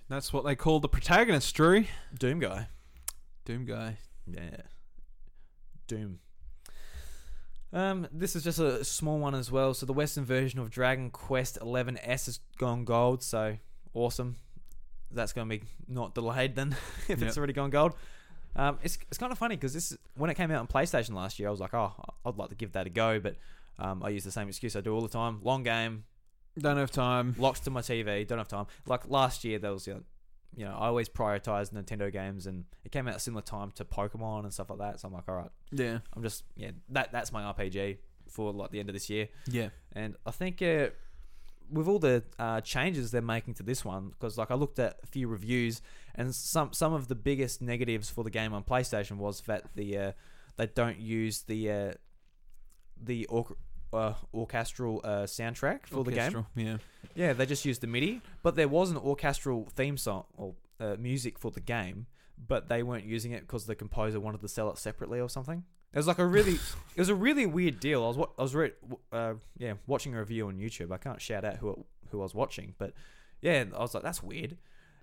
That's 0.09 0.32
what 0.32 0.45
they 0.45 0.55
call 0.57 0.80
the 0.80 0.89
protagonist, 0.89 1.55
Drew. 1.55 1.84
Doom 2.18 2.41
guy, 2.41 2.68
Doom 3.45 3.64
guy. 3.64 3.99
yeah, 4.26 4.62
Doom. 5.86 6.18
Um, 7.72 8.09
this 8.12 8.34
is 8.34 8.43
just 8.45 8.59
a 8.59 8.82
small 8.84 9.18
one 9.18 9.34
as 9.34 9.51
well. 9.53 9.74
So 9.74 9.84
the 9.86 9.93
Western 9.93 10.24
version 10.24 10.59
of 10.59 10.70
Dragon 10.70 11.11
Quest 11.11 11.59
XI 11.62 11.97
S 12.03 12.26
has 12.26 12.41
gone 12.59 12.84
gold. 12.84 13.22
So 13.22 13.59
awesome. 13.95 14.36
That's 15.11 15.32
going 15.32 15.49
to 15.49 15.59
be 15.59 15.64
not 15.86 16.14
delayed 16.14 16.55
then 16.55 16.76
if 17.09 17.20
Yep. 17.20 17.28
it's 17.28 17.36
already 17.39 17.53
gone 17.53 17.70
gold. 17.70 17.95
Um, 18.59 18.79
it's 18.83 18.99
it's 19.09 19.19
kind 19.19 19.31
of 19.33 19.39
funny 19.39 19.57
because 19.57 19.73
this 19.73 19.93
is, 19.93 19.99
when 20.17 20.31
it 20.31 20.35
came 20.35 20.51
out 20.51 20.59
on 20.59 20.67
PlayStation 20.67 21.15
last 21.15 21.39
year, 21.39 21.49
I 21.49 21.51
was 21.51 21.61
like, 21.61 21.75
oh, 21.75 21.93
I'd 22.25 22.37
like 22.37 22.49
to 22.51 22.55
give 22.57 22.73
that 22.73 22.87
a 22.87 22.91
go, 22.91 23.21
but 23.21 23.37
um, 23.79 24.03
I 24.03 24.09
use 24.11 24.25
the 24.25 24.33
same 24.33 24.49
excuse 24.49 24.75
I 24.77 24.81
do 24.81 24.93
all 24.95 25.01
the 25.01 25.09
time. 25.09 25.39
Long 25.43 25.63
game, 25.63 26.05
Don't 26.59 26.77
have 26.77 26.91
time. 26.91 27.35
locked 27.39 27.65
to 27.65 27.71
my 27.71 27.81
TV, 27.81 28.27
don't 28.27 28.39
have 28.39 28.49
time. 28.49 28.67
Like 28.87 29.09
last 29.09 29.45
year, 29.45 29.59
there 29.61 29.73
was 29.73 29.87
you 29.87 29.95
know, 29.95 30.01
you 30.57 30.65
know, 30.65 30.73
I 30.73 30.87
always 30.89 31.09
prioritize 31.09 31.71
Nintendo 31.73 32.11
games, 32.13 32.47
and 32.49 32.65
it 32.85 32.91
came 32.91 33.07
out 33.07 33.15
at 33.15 33.21
similar 33.21 33.43
time 33.43 33.71
to 33.73 33.85
Pokemon 33.85 34.43
and 34.45 34.53
stuff 34.53 34.71
like 34.71 34.81
that. 34.81 34.99
So 35.01 35.07
I'm 35.09 35.15
like, 35.15 35.29
all 35.29 35.37
right, 35.37 35.51
Yeah. 35.71 35.99
I'm 36.17 36.23
just 36.23 36.43
yeah, 36.57 36.73
that 36.91 37.13
that's 37.13 37.31
my 37.33 37.43
RPG 37.53 37.99
for 38.29 38.53
like 38.53 38.71
the 38.73 38.81
end 38.81 38.89
of 38.89 38.95
this 38.95 39.09
year. 39.09 39.29
Yeah. 39.47 39.69
And 39.93 40.17
I 40.27 40.33
think 40.33 40.61
uh, 40.63 40.89
with 41.71 41.87
all 41.87 41.99
the 41.99 42.25
uh, 42.39 42.61
changes 42.63 43.11
they're 43.13 43.23
making 43.23 43.55
to 43.55 43.63
this 43.63 43.85
one, 43.85 44.09
because 44.09 44.37
like 44.37 44.51
I 44.51 44.55
looked 44.55 44.79
at 44.81 44.99
a 45.03 45.07
few 45.07 45.29
reviews, 45.29 45.81
and 46.19 46.35
some 46.35 46.73
some 46.75 46.93
of 46.93 47.09
the 47.09 47.14
biggest 47.14 47.62
negatives 47.62 48.11
for 48.11 48.23
the 48.25 48.31
game 48.31 48.53
on 48.53 48.62
PlayStation 48.64 49.16
was 49.16 49.41
that 49.43 49.64
the 49.75 49.97
uh, 49.97 50.12
they 50.57 50.66
don't 50.66 50.99
use 50.99 51.43
the 51.43 51.71
uh, 51.71 51.93
the 53.03 53.25
or- 53.27 53.57
uh, 53.93 54.14
orchestral 54.35 55.01
uh, 55.05 55.23
soundtrack 55.23 55.87
for 55.87 56.05
the 56.05 56.11
game. 56.12 56.47
Yeah. 56.55 56.77
Yeah, 57.14 57.33
they 57.33 57.47
just 57.47 57.64
used 57.64 57.81
the 57.81 57.87
MIDI, 57.87 58.21
but 58.43 58.55
there 58.55 58.69
was 58.69 58.91
an 58.91 58.97
orchestral 58.99 59.66
theme 59.75 59.97
song 59.97 60.25
or 60.37 60.55
uh, 60.79 60.97
music 60.99 61.39
for 61.39 61.51
the 61.51 61.61
game, 61.61 62.07
but 62.47 62.69
they 62.69 62.83
weren't 62.83 63.07
using 63.07 63.33
it 63.33 63.41
because 63.41 63.64
the 63.66 63.75
composer 63.75 64.21
wanted 64.21 64.41
to 64.43 64.49
sell 64.49 64.71
it 64.71 64.79
separately 64.79 65.19
or 65.21 65.29
something. 65.31 65.64
It 65.93 65.97
was 65.97 66.07
like 66.07 66.19
a 66.19 66.27
really, 66.27 66.55
it 66.95 66.99
was 67.01 67.09
a 67.09 67.14
really 67.14 67.47
weird 67.47 67.81
deal. 67.81 68.05
I 68.05 68.09
was 68.09 68.16
wa- 68.19 68.29
I 68.39 68.43
was 68.43 68.55
re- 68.55 68.73
uh, 69.11 69.35
yeah 69.57 69.75
watching 69.87 70.14
a 70.14 70.19
review 70.19 70.49
on 70.49 70.59
YouTube. 70.59 70.93
I 70.93 70.99
can't 70.99 71.21
shout 71.21 71.45
out 71.45 71.57
who 71.57 71.71
it, 71.71 71.79
who 72.11 72.21
I 72.21 72.25
was 72.25 72.35
watching, 72.35 72.75
but 72.79 72.93
yeah, 73.41 73.64
I 73.75 73.79
was 73.81 73.95
like 73.95 74.03
that's 74.03 74.23
weird. 74.23 74.59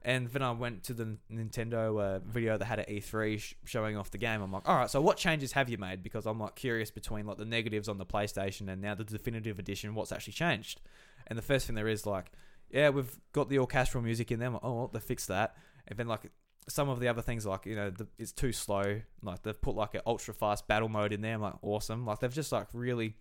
And 0.05 0.27
then 0.27 0.43
I 0.43 0.51
went 0.51 0.83
to 0.83 0.93
the 0.93 1.17
Nintendo 1.31 1.99
uh, 1.99 2.19
video 2.19 2.59
that 2.59 2.65
had 2.65 2.77
an 2.77 2.85
E3 2.87 3.39
sh- 3.39 3.55
showing 3.65 3.97
off 3.97 4.11
the 4.11 4.19
game. 4.19 4.39
I'm 4.39 4.51
like, 4.51 4.69
all 4.69 4.77
right, 4.77 4.89
so 4.89 5.01
what 5.01 5.17
changes 5.17 5.51
have 5.53 5.67
you 5.67 5.79
made? 5.79 6.03
Because 6.03 6.27
I'm 6.27 6.39
like 6.39 6.53
curious 6.55 6.91
between 6.91 7.25
like 7.25 7.37
the 7.37 7.45
negatives 7.45 7.89
on 7.89 7.97
the 7.97 8.05
PlayStation 8.05 8.71
and 8.71 8.83
now 8.83 8.93
the 8.93 9.03
definitive 9.03 9.57
edition. 9.57 9.95
What's 9.95 10.11
actually 10.11 10.33
changed? 10.33 10.79
And 11.25 11.39
the 11.39 11.41
first 11.41 11.65
thing 11.65 11.75
there 11.75 11.87
is 11.87 12.05
like, 12.05 12.31
yeah, 12.69 12.89
we've 12.89 13.17
got 13.33 13.49
the 13.49 13.57
orchestral 13.57 14.03
music 14.03 14.31
in 14.31 14.37
there. 14.37 14.51
Like, 14.51 14.61
oh, 14.63 14.73
well, 14.73 14.87
they 14.93 14.99
fixed 14.99 15.27
that. 15.29 15.57
And 15.87 15.97
then 15.97 16.07
like 16.07 16.31
some 16.69 16.87
of 16.87 16.99
the 16.99 17.07
other 17.07 17.23
things, 17.23 17.43
like 17.43 17.65
you 17.65 17.75
know, 17.75 17.89
the, 17.89 18.07
it's 18.19 18.31
too 18.31 18.51
slow. 18.51 19.01
Like 19.23 19.41
they've 19.41 19.59
put 19.59 19.75
like 19.75 19.95
an 19.95 20.01
ultra 20.05 20.35
fast 20.35 20.67
battle 20.67 20.87
mode 20.87 21.13
in 21.13 21.21
there. 21.21 21.33
I'm 21.33 21.41
like, 21.41 21.55
awesome. 21.63 22.05
Like 22.05 22.19
they've 22.19 22.31
just 22.31 22.51
like 22.51 22.67
really 22.73 23.15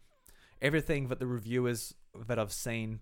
everything 0.60 1.08
that 1.08 1.18
the 1.18 1.26
reviewers 1.26 1.94
that 2.26 2.38
I've 2.38 2.52
seen 2.52 3.00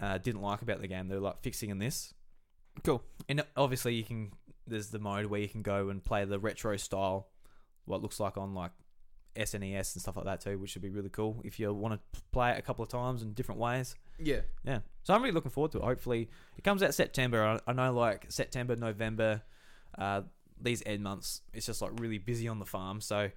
uh, 0.00 0.16
didn't 0.16 0.40
like 0.40 0.62
about 0.62 0.80
the 0.80 0.88
game. 0.88 1.08
They're 1.08 1.20
like 1.20 1.42
fixing 1.42 1.68
in 1.68 1.78
this. 1.78 2.14
Cool. 2.84 3.02
And 3.28 3.44
obviously, 3.56 3.94
you 3.94 4.04
can. 4.04 4.32
There's 4.66 4.88
the 4.88 4.98
mode 4.98 5.26
where 5.26 5.40
you 5.40 5.48
can 5.48 5.62
go 5.62 5.88
and 5.88 6.02
play 6.02 6.24
the 6.24 6.38
retro 6.38 6.76
style, 6.76 7.28
what 7.86 8.02
looks 8.02 8.20
like 8.20 8.36
on 8.36 8.54
like 8.54 8.70
SNES 9.36 9.94
and 9.94 10.02
stuff 10.02 10.16
like 10.16 10.26
that 10.26 10.40
too, 10.40 10.58
which 10.58 10.74
would 10.74 10.82
be 10.82 10.90
really 10.90 11.08
cool 11.08 11.40
if 11.44 11.58
you 11.58 11.72
want 11.72 11.94
to 11.94 12.20
play 12.32 12.52
it 12.52 12.58
a 12.58 12.62
couple 12.62 12.82
of 12.82 12.88
times 12.88 13.22
in 13.22 13.32
different 13.32 13.60
ways. 13.60 13.96
Yeah. 14.18 14.40
Yeah. 14.64 14.80
So 15.02 15.14
I'm 15.14 15.22
really 15.22 15.34
looking 15.34 15.50
forward 15.50 15.72
to 15.72 15.78
it. 15.78 15.84
Hopefully, 15.84 16.30
it 16.56 16.62
comes 16.62 16.82
out 16.82 16.94
September. 16.94 17.44
I, 17.44 17.70
I 17.70 17.72
know 17.72 17.92
like 17.92 18.26
September, 18.28 18.76
November, 18.76 19.42
uh, 19.98 20.22
these 20.60 20.82
end 20.86 21.02
months, 21.02 21.40
it's 21.52 21.66
just 21.66 21.82
like 21.82 21.92
really 21.98 22.18
busy 22.18 22.46
on 22.46 22.58
the 22.58 22.66
farm. 22.66 23.00
So 23.00 23.30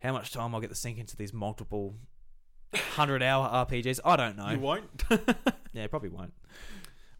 how 0.00 0.12
much 0.12 0.32
time 0.32 0.54
I'll 0.54 0.60
get 0.60 0.70
to 0.70 0.76
sink 0.76 0.98
into 0.98 1.16
these 1.16 1.32
multiple 1.32 1.96
hundred 2.74 3.22
hour 3.22 3.48
RPGs, 3.66 4.00
I 4.04 4.16
don't 4.16 4.36
know. 4.36 4.50
You 4.50 4.58
won't. 4.60 5.02
Yeah, 5.72 5.86
probably 5.86 6.08
won't. 6.08 6.34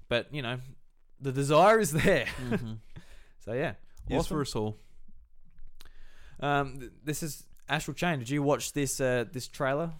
But 0.09 0.35
you 0.35 0.43
know, 0.43 0.59
the 1.21 1.33
desire 1.33 1.79
is 1.79 1.93
there. 1.93 2.27
mm-hmm. 2.49 2.73
So 3.45 3.55
yeah, 3.55 3.73
Yes, 4.09 4.21
awesome. 4.21 4.37
for 4.37 4.41
us 4.43 4.55
all. 4.55 4.77
Um, 6.41 6.91
this 7.05 7.23
is 7.23 7.45
Astral 7.68 7.95
Chain. 7.95 8.18
Did 8.18 8.29
you 8.31 8.43
watch 8.43 8.73
this 8.73 9.01
uh, 9.01 9.25
this 9.33 9.49
trailer, 9.49 9.93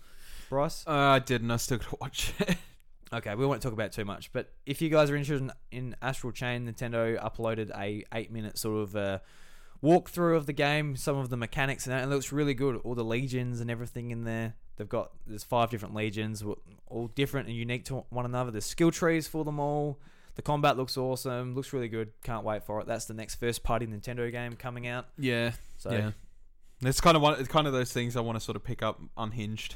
Bryce? 0.49 0.85
Uh, 0.87 0.91
I 0.93 1.19
didn't. 1.21 1.51
I 1.51 1.57
still 1.57 1.79
got 1.79 1.89
to 1.91 1.97
watch 2.01 2.33
it. 2.41 2.57
Okay, 3.13 3.35
we 3.35 3.45
won't 3.45 3.61
talk 3.61 3.73
about 3.73 3.87
it 3.87 3.93
too 3.93 4.05
much. 4.05 4.33
But 4.33 4.53
if 4.67 4.81
you 4.81 4.89
guys 4.89 5.11
are 5.11 5.17
interested 5.17 5.51
in, 5.73 5.77
in 5.77 5.97
Astral 6.01 6.33
Chain, 6.33 6.73
Nintendo 6.73 7.21
uploaded 7.21 7.77
a 7.77 8.05
eight 8.15 8.31
minute 8.31 8.57
sort 8.57 8.83
of 8.83 8.95
uh, 8.95 9.19
walkthrough 9.83 10.37
of 10.37 10.47
the 10.47 10.53
game, 10.53 10.95
some 10.95 11.17
of 11.17 11.29
the 11.29 11.37
mechanics, 11.37 11.87
and 11.87 11.93
that, 11.93 12.05
and 12.05 12.13
it 12.13 12.15
looks 12.15 12.31
really 12.31 12.55
good. 12.55 12.77
All 12.85 12.95
the 12.95 13.03
legions 13.03 13.61
and 13.61 13.69
everything 13.69 14.13
in 14.13 14.23
there. 14.23 14.55
They've 14.77 14.89
got 14.89 15.11
there's 15.27 15.43
five 15.43 15.71
different 15.71 15.93
legions, 15.93 16.45
all 16.87 17.09
different 17.09 17.49
and 17.49 17.57
unique 17.57 17.85
to 17.87 18.05
one 18.11 18.27
another. 18.27 18.53
There's 18.53 18.65
skill 18.65 18.93
trees 18.93 19.27
for 19.27 19.45
them 19.45 19.59
all. 19.59 19.99
The 20.41 20.45
combat 20.45 20.79
looks 20.79 20.97
awesome. 20.97 21.55
Looks 21.55 21.75
really 21.75 21.89
good. 21.91 22.13
Can't 22.25 22.45
wait 22.47 22.65
for 22.65 22.81
it. 22.81 22.87
That's 22.87 23.05
the 23.05 23.13
next 23.13 23.35
first 23.35 23.63
party 23.63 23.87
Nintendo 23.87 24.33
game 24.33 24.57
coming 24.57 24.87
out. 24.87 25.05
Yeah. 25.19 25.53
So 25.77 25.91
yeah. 25.91 26.11
It's 26.81 26.99
kind 26.99 27.15
of 27.15 27.23
one. 27.23 27.39
It's 27.39 27.47
kind 27.51 27.67
of 27.67 27.75
those 27.75 27.93
things 27.93 28.17
I 28.17 28.23
want 28.23 28.37
to 28.39 28.41
sort 28.43 28.57
of 28.57 28.65
pick 28.65 28.83
up 28.83 28.99
unhinged. 29.19 29.75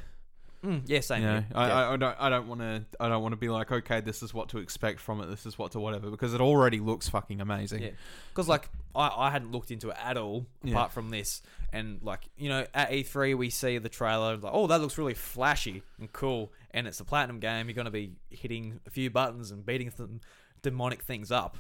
Mm, 0.65 0.85
yeah, 0.87 1.01
same. 1.01 1.21
You 1.21 1.29
know. 1.29 1.45
I, 1.55 1.67
Yeah. 1.69 1.75
I, 1.75 1.93
I 1.93 1.97
don't 1.99 2.17
I 2.19 2.29
don't 2.31 2.49
want 2.49 2.63
to 2.63 2.83
I 2.99 3.11
don't 3.11 3.23
want 3.23 3.35
to 3.35 3.37
be 3.37 3.51
like 3.51 3.71
okay 3.71 4.01
this 4.01 4.23
is 4.23 4.33
what 4.33 4.49
to 4.49 4.59
expect 4.59 5.01
from 5.01 5.21
it 5.21 5.27
this 5.27 5.45
is 5.45 5.59
what 5.59 5.73
to 5.73 5.81
whatever 5.81 6.11
because 6.11 6.33
it 6.33 6.41
already 6.41 6.81
looks 6.81 7.11
fucking 7.11 7.43
amazing. 7.43 7.83
Yeah. 7.83 7.91
Because 8.31 8.49
like 8.49 8.71
I, 8.95 9.11
I 9.15 9.31
hadn't 9.31 9.53
looked 9.53 9.71
into 9.71 9.91
it 9.91 9.97
at 10.03 10.17
all 10.17 10.47
Yeah. 10.63 10.73
apart 10.73 10.93
from 10.93 11.11
this, 11.11 11.43
and 11.75 11.99
like 12.03 12.27
you 12.39 12.49
know 12.49 12.65
at 12.73 12.91
E3 12.91 13.37
we 13.37 13.51
see 13.51 13.77
the 13.77 13.91
trailer 13.91 14.39
like 14.39 14.53
oh 14.55 14.67
that 14.69 14.81
looks 14.81 14.97
really 14.97 15.13
flashy 15.13 15.83
and 15.99 16.11
cool, 16.15 16.55
and 16.71 16.87
it's 16.87 17.01
a 17.01 17.05
platinum 17.05 17.39
game. 17.39 17.69
You're 17.69 17.77
gonna 17.77 17.91
be 17.91 18.13
hitting 18.31 18.81
a 18.87 18.91
few 18.91 19.11
buttons 19.11 19.51
and 19.51 19.67
beating 19.67 19.91
some 19.91 20.21
demonic 20.65 21.03
things 21.03 21.31
up. 21.31 21.59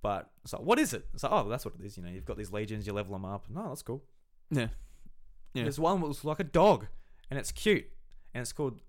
But 0.00 0.30
it's 0.42 0.52
like 0.52 0.62
what 0.62 0.78
is 0.78 0.94
it? 0.94 1.06
It's 1.12 1.22
like 1.22 1.32
oh 1.32 1.48
that's 1.48 1.64
what 1.64 1.74
it 1.78 1.84
is. 1.84 1.96
You 1.98 2.02
know 2.02 2.10
you've 2.10 2.24
got 2.24 2.38
these 2.38 2.52
legions, 2.52 2.86
you 2.86 2.94
level 2.94 3.12
them 3.12 3.26
up. 3.26 3.44
No, 3.50 3.68
that's 3.68 3.82
cool. 3.82 4.02
Yeah. 4.50 4.68
Yeah. 5.52 5.64
There's 5.64 5.78
one 5.78 6.00
that 6.00 6.06
looks 6.06 6.24
like 6.24 6.40
a 6.40 6.44
dog, 6.44 6.86
and 7.30 7.38
it's 7.38 7.52
cute, 7.52 7.86
and 8.32 8.42
it's 8.42 8.52
called 8.52 8.80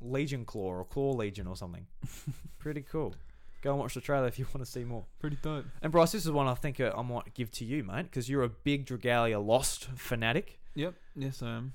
Legion 0.00 0.44
Claw 0.44 0.74
or 0.74 0.84
Claw 0.84 1.12
Legion 1.12 1.46
or 1.46 1.56
something. 1.56 1.86
Pretty 2.58 2.82
cool. 2.82 3.14
Go 3.62 3.70
and 3.70 3.78
watch 3.78 3.94
the 3.94 4.00
trailer 4.00 4.26
if 4.26 4.38
you 4.38 4.46
want 4.46 4.64
to 4.66 4.70
see 4.70 4.82
more. 4.82 5.04
Pretty 5.20 5.38
dope. 5.40 5.66
And 5.80 5.92
Bryce, 5.92 6.10
this 6.10 6.24
is 6.24 6.30
one 6.32 6.48
I 6.48 6.54
think 6.54 6.80
I 6.80 7.00
might 7.02 7.32
give 7.34 7.52
to 7.52 7.64
you, 7.64 7.84
mate, 7.84 8.04
because 8.04 8.28
you're 8.28 8.42
a 8.42 8.48
big 8.48 8.86
Dragalia 8.86 9.44
Lost 9.44 9.84
fanatic. 9.94 10.58
Yep. 10.74 10.94
Yes, 11.14 11.42
I 11.42 11.50
am. 11.50 11.72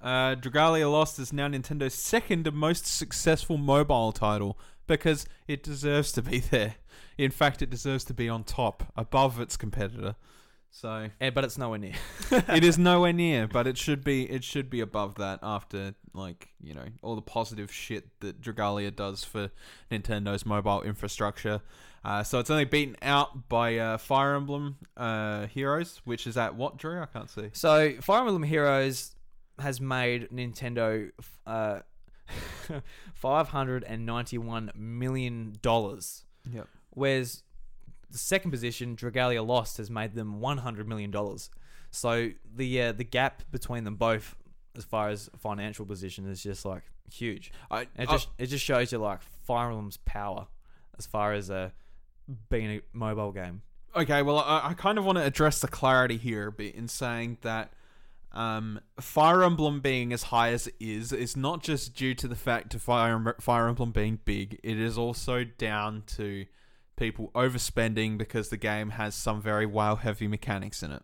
Uh, 0.00 0.34
Dragalia 0.34 0.90
Lost 0.90 1.18
is 1.18 1.32
now 1.32 1.48
Nintendo's 1.48 1.94
second 1.94 2.52
most 2.52 2.86
successful 2.86 3.56
mobile 3.56 4.12
title 4.12 4.58
because 4.86 5.26
it 5.48 5.62
deserves 5.62 6.12
to 6.12 6.22
be 6.22 6.38
there. 6.50 6.76
In 7.18 7.30
fact, 7.30 7.62
it 7.62 7.70
deserves 7.70 8.04
to 8.04 8.14
be 8.14 8.28
on 8.28 8.44
top, 8.44 8.92
above 8.96 9.40
its 9.40 9.56
competitor. 9.56 10.16
So 10.70 11.08
Eh, 11.22 11.30
but 11.30 11.42
it's 11.42 11.56
nowhere 11.56 11.78
near. 11.78 11.94
it 12.30 12.62
is 12.62 12.78
nowhere 12.78 13.12
near, 13.12 13.48
but 13.48 13.66
it 13.66 13.78
should 13.78 14.04
be. 14.04 14.30
It 14.30 14.44
should 14.44 14.68
be 14.68 14.80
above 14.80 15.14
that 15.14 15.38
after 15.42 15.94
like 16.12 16.48
you 16.60 16.74
know 16.74 16.84
all 17.02 17.14
the 17.14 17.22
positive 17.22 17.72
shit 17.72 18.08
that 18.20 18.42
Dragalia 18.42 18.94
does 18.94 19.24
for 19.24 19.50
Nintendo's 19.90 20.44
mobile 20.44 20.82
infrastructure. 20.82 21.62
Uh, 22.04 22.22
so 22.22 22.38
it's 22.38 22.50
only 22.50 22.66
beaten 22.66 22.94
out 23.00 23.48
by 23.48 23.78
uh, 23.78 23.96
Fire 23.96 24.34
Emblem 24.34 24.76
uh, 24.96 25.46
Heroes, 25.46 26.02
which 26.04 26.26
is 26.26 26.36
at 26.36 26.54
what 26.54 26.76
Drew? 26.76 27.00
I 27.00 27.06
can't 27.06 27.30
see. 27.30 27.48
So 27.52 27.94
Fire 28.02 28.20
Emblem 28.20 28.42
Heroes 28.42 29.15
has 29.58 29.80
made 29.80 30.28
Nintendo 30.30 31.10
uh, 31.46 31.80
five 33.14 33.48
hundred 33.48 33.84
and 33.84 34.04
ninety-one 34.06 34.70
million 34.74 35.56
dollars, 35.62 36.24
Yep. 36.52 36.68
whereas 36.90 37.42
the 38.10 38.18
second 38.18 38.50
position, 38.50 38.96
Dragalia 38.96 39.44
Lost, 39.46 39.76
has 39.78 39.90
made 39.90 40.14
them 40.14 40.40
one 40.40 40.58
hundred 40.58 40.88
million 40.88 41.10
dollars. 41.10 41.50
So 41.90 42.30
the 42.54 42.82
uh, 42.82 42.92
the 42.92 43.04
gap 43.04 43.42
between 43.50 43.84
them 43.84 43.96
both, 43.96 44.36
as 44.76 44.84
far 44.84 45.08
as 45.08 45.30
financial 45.38 45.86
position, 45.86 46.28
is 46.30 46.42
just 46.42 46.64
like 46.64 46.82
huge. 47.12 47.52
I, 47.70 47.82
it 47.82 47.88
I- 47.98 48.04
just 48.06 48.28
it 48.38 48.46
just 48.46 48.64
shows 48.64 48.92
you 48.92 48.98
like 48.98 49.20
Fire 49.44 49.68
Emblem's 49.70 49.98
power 49.98 50.46
as 50.98 51.06
far 51.06 51.32
as 51.32 51.50
uh, 51.50 51.70
being 52.50 52.70
a 52.70 52.80
mobile 52.92 53.32
game. 53.32 53.62
Okay, 53.94 54.20
well, 54.20 54.38
I, 54.40 54.70
I 54.70 54.74
kind 54.74 54.98
of 54.98 55.06
want 55.06 55.16
to 55.16 55.24
address 55.24 55.60
the 55.60 55.68
clarity 55.68 56.18
here 56.18 56.48
a 56.48 56.52
bit 56.52 56.74
in 56.74 56.86
saying 56.86 57.38
that 57.40 57.72
um, 58.36 58.80
Fire 59.00 59.42
Emblem 59.42 59.80
being 59.80 60.12
as 60.12 60.24
high 60.24 60.50
as 60.52 60.66
it 60.66 60.74
is 60.78 61.10
is 61.10 61.38
not 61.38 61.62
just 61.62 61.94
due 61.94 62.14
to 62.16 62.28
the 62.28 62.36
fact 62.36 62.74
of 62.74 62.82
Fire, 62.82 63.34
Fire 63.40 63.66
Emblem 63.66 63.92
being 63.92 64.20
big. 64.26 64.60
It 64.62 64.78
is 64.78 64.98
also 64.98 65.42
down 65.42 66.02
to 66.18 66.44
people 66.96 67.30
overspending 67.34 68.18
because 68.18 68.50
the 68.50 68.58
game 68.58 68.90
has 68.90 69.14
some 69.14 69.40
very 69.40 69.64
WoW 69.64 69.94
heavy 69.96 70.28
mechanics 70.28 70.82
in 70.82 70.92
it. 70.92 71.02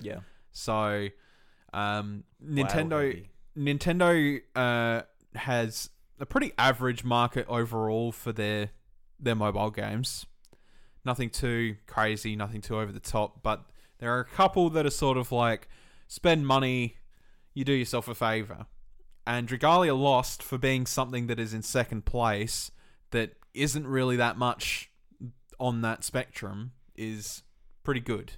Yeah, 0.00 0.20
So, 0.52 1.08
um, 1.72 2.24
Wow, 2.40 2.46
Nintendo 2.46 3.06
heavy. 3.06 3.30
Nintendo 3.56 4.40
uh, 4.54 5.02
has 5.34 5.88
a 6.20 6.26
pretty 6.26 6.52
average 6.58 7.04
market 7.04 7.46
overall 7.48 8.12
for 8.12 8.32
their 8.32 8.68
their 9.18 9.34
mobile 9.34 9.70
games. 9.70 10.26
Nothing 11.06 11.30
too 11.30 11.76
crazy, 11.86 12.36
nothing 12.36 12.60
too 12.60 12.78
over 12.78 12.92
the 12.92 13.00
top, 13.00 13.42
but 13.42 13.64
there 13.98 14.14
are 14.14 14.20
a 14.20 14.26
couple 14.26 14.68
that 14.70 14.84
are 14.84 14.90
sort 14.90 15.16
of 15.16 15.32
like 15.32 15.68
spend 16.08 16.46
money, 16.46 16.96
you 17.54 17.64
do 17.64 17.72
yourself 17.72 18.08
a 18.08 18.14
favor. 18.14 18.66
And 19.26 19.48
Dragalia 19.48 19.98
Lost 19.98 20.42
for 20.42 20.56
being 20.58 20.86
something 20.86 21.26
that 21.26 21.40
is 21.40 21.52
in 21.52 21.62
second 21.62 22.04
place 22.04 22.70
that 23.10 23.34
isn't 23.54 23.86
really 23.86 24.16
that 24.16 24.38
much 24.38 24.90
on 25.58 25.80
that 25.82 26.04
spectrum 26.04 26.72
is 26.94 27.42
pretty 27.82 28.00
good. 28.00 28.32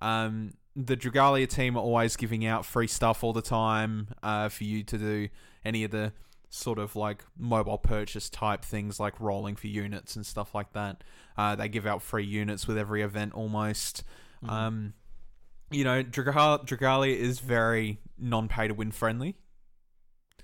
Um, 0.00 0.54
the 0.76 0.96
Dragalia 0.96 1.48
team 1.48 1.76
are 1.76 1.82
always 1.82 2.16
giving 2.16 2.46
out 2.46 2.64
free 2.64 2.86
stuff 2.86 3.24
all 3.24 3.32
the 3.32 3.42
time 3.42 4.08
uh, 4.22 4.48
for 4.48 4.64
you 4.64 4.82
to 4.84 4.98
do 4.98 5.28
any 5.64 5.84
of 5.84 5.90
the 5.90 6.12
sort 6.48 6.78
of 6.78 6.96
like 6.96 7.24
mobile 7.38 7.78
purchase 7.78 8.28
type 8.28 8.64
things 8.64 8.98
like 8.98 9.18
rolling 9.20 9.54
for 9.56 9.68
units 9.68 10.16
and 10.16 10.26
stuff 10.26 10.54
like 10.54 10.72
that. 10.72 11.02
Uh, 11.36 11.54
they 11.54 11.68
give 11.68 11.86
out 11.86 12.02
free 12.02 12.24
units 12.24 12.66
with 12.66 12.76
every 12.76 13.02
event 13.02 13.32
almost. 13.34 14.04
Mhm. 14.44 14.50
Um, 14.50 14.94
you 15.70 15.84
know, 15.84 16.02
Dragal- 16.02 16.66
Dragalia 16.66 17.14
is 17.16 17.40
very 17.40 18.00
non 18.18 18.48
pay 18.48 18.68
to 18.68 18.74
win 18.74 18.90
friendly. 18.90 19.36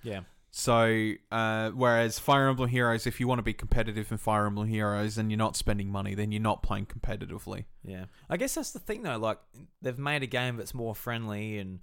yeah, 0.03 0.21
So, 0.51 1.13
uh, 1.33 1.71
whereas 1.71 2.19
Fire 2.19 2.49
Emblem 2.49 2.69
Heroes, 2.69 3.07
if 3.07 3.19
you 3.21 3.27
want 3.29 3.39
to 3.41 3.43
be 3.43 3.53
competitive 3.53 4.11
in 4.13 4.19
Fire 4.19 4.47
Emblem 4.47 4.69
Heroes 4.69 5.19
and 5.19 5.31
you're 5.31 5.39
not 5.39 5.57
spending 5.57 5.89
money, 5.91 6.15
then 6.15 6.33
you're 6.33 6.41
not 6.41 6.63
playing 6.63 6.87
competitively. 6.87 7.65
yeah. 7.85 8.07
I 8.31 8.37
guess 8.37 8.55
that's 8.55 8.71
the 8.73 8.79
thing 8.79 9.03
though. 9.03 9.19
Like 9.19 9.39
they've 9.83 9.99
made 9.99 10.23
a 10.23 10.27
game 10.27 10.57
that's 10.57 10.75
more 10.75 10.95
friendly, 10.95 11.59
and 11.59 11.81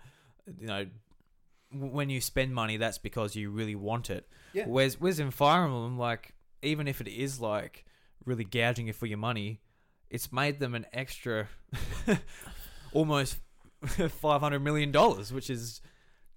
you 0.59 0.67
know, 0.67 0.85
when 1.71 2.09
you 2.09 2.21
spend 2.21 2.53
money, 2.53 2.77
that's 2.77 2.97
because 2.97 3.35
you 3.35 3.49
really 3.49 3.75
want 3.75 4.09
it. 4.09 4.27
Yeah. 4.53 4.65
Whereas, 4.67 4.99
whereas 4.99 5.19
in 5.19 5.31
Fire 5.31 5.63
Emblem, 5.65 5.97
like 5.97 6.33
even 6.61 6.87
if 6.87 7.01
it 7.01 7.07
is 7.07 7.39
like 7.41 7.85
really 8.25 8.43
gouging 8.45 8.87
you 8.87 8.93
for 8.93 9.05
your 9.05 9.17
money, 9.17 9.59
it's 10.09 10.31
made 10.31 10.59
them 10.59 10.75
an 10.75 10.85
extra 10.93 11.47
almost 12.93 13.37
five 13.85 14.41
hundred 14.41 14.59
million 14.59 14.91
dollars, 14.91 15.31
which 15.33 15.49
is 15.49 15.81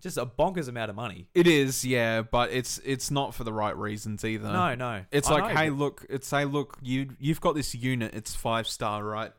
just 0.01 0.17
a 0.19 0.27
bonkers 0.27 0.69
amount 0.69 0.91
of 0.91 0.97
money. 0.97 1.29
It 1.35 1.47
is, 1.47 1.85
yeah, 1.85 2.23
but 2.23 2.51
it's 2.51 2.79
it's 2.85 3.11
not 3.11 3.35
for 3.35 3.45
the 3.45 3.53
right 3.53 3.77
reasons 3.77 4.25
either. 4.25 4.53
No, 4.53 4.75
no, 4.75 5.05
It's 5.11 5.29
I 5.29 5.35
like, 5.35 5.55
know, 5.55 5.61
hey, 5.61 5.71
look, 5.71 6.05
it's 6.09 6.31
hey, 6.31 6.45
look, 6.45 6.79
you 6.83 7.11
you've 7.19 7.41
got 7.41 7.55
this 7.55 7.75
unit, 7.75 8.15
it's 8.15 8.35
five 8.35 8.67
star, 8.67 9.03
right? 9.05 9.33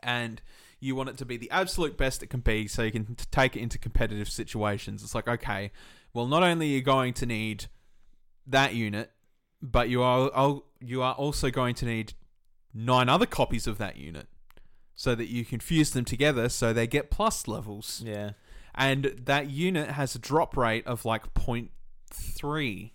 And 0.00 0.40
you 0.80 0.94
want 0.94 1.08
it 1.08 1.18
to 1.18 1.24
be 1.24 1.36
the 1.36 1.50
absolute 1.50 1.96
best 1.96 2.22
it 2.22 2.28
can 2.28 2.40
be, 2.40 2.68
so 2.68 2.82
you 2.82 2.92
can 2.92 3.14
t- 3.14 3.24
take 3.30 3.56
it 3.56 3.60
into 3.60 3.78
competitive 3.78 4.28
situations. 4.28 5.02
It's 5.02 5.14
like, 5.14 5.28
okay, 5.28 5.70
well, 6.12 6.26
not 6.26 6.42
only 6.42 6.66
are 6.66 6.76
you 6.76 6.82
going 6.82 7.14
to 7.14 7.26
need 7.26 7.66
that 8.46 8.74
unit, 8.74 9.10
but 9.62 9.88
you 9.88 10.02
are 10.02 10.60
you 10.80 11.02
are 11.02 11.14
also 11.14 11.50
going 11.50 11.74
to 11.76 11.86
need 11.86 12.14
nine 12.74 13.08
other 13.08 13.26
copies 13.26 13.66
of 13.66 13.78
that 13.78 13.96
unit, 13.96 14.26
so 14.96 15.14
that 15.14 15.28
you 15.28 15.44
can 15.44 15.60
fuse 15.60 15.90
them 15.90 16.04
together, 16.04 16.48
so 16.48 16.72
they 16.72 16.86
get 16.86 17.10
plus 17.10 17.46
levels 17.46 18.02
yeah, 18.04 18.30
and 18.74 19.14
that 19.24 19.48
unit 19.50 19.90
has 19.90 20.14
a 20.14 20.18
drop 20.18 20.56
rate 20.56 20.86
of 20.86 21.04
like 21.04 21.32
0.3 21.34 22.90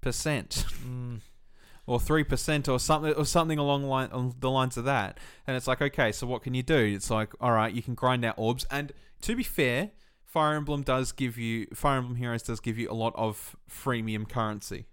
percent 0.00 0.64
mm, 0.84 1.20
or 1.86 2.00
three 2.00 2.24
percent 2.24 2.68
or 2.68 2.78
something 2.78 3.12
or 3.12 3.24
something 3.24 3.58
along 3.58 3.84
line, 3.84 4.10
on 4.12 4.34
the 4.40 4.50
lines 4.50 4.76
of 4.76 4.84
that. 4.84 5.18
And 5.46 5.56
it's 5.56 5.66
like, 5.66 5.82
okay, 5.82 6.12
so 6.12 6.26
what 6.26 6.42
can 6.42 6.54
you 6.54 6.62
do? 6.62 6.76
It's 6.76 7.10
like, 7.10 7.32
all 7.40 7.52
right, 7.52 7.72
you 7.72 7.82
can 7.82 7.94
grind 7.94 8.24
out 8.24 8.34
orbs. 8.36 8.66
And 8.70 8.92
to 9.22 9.36
be 9.36 9.42
fair, 9.42 9.90
Fire 10.24 10.54
Emblem 10.54 10.82
does 10.82 11.12
give 11.12 11.38
you 11.38 11.66
Fire 11.74 11.98
Emblem 11.98 12.16
Heroes 12.16 12.42
does 12.42 12.60
give 12.60 12.78
you 12.78 12.90
a 12.90 12.92
lot 12.92 13.14
of 13.16 13.56
freemium 13.70 14.28
currency, 14.28 14.86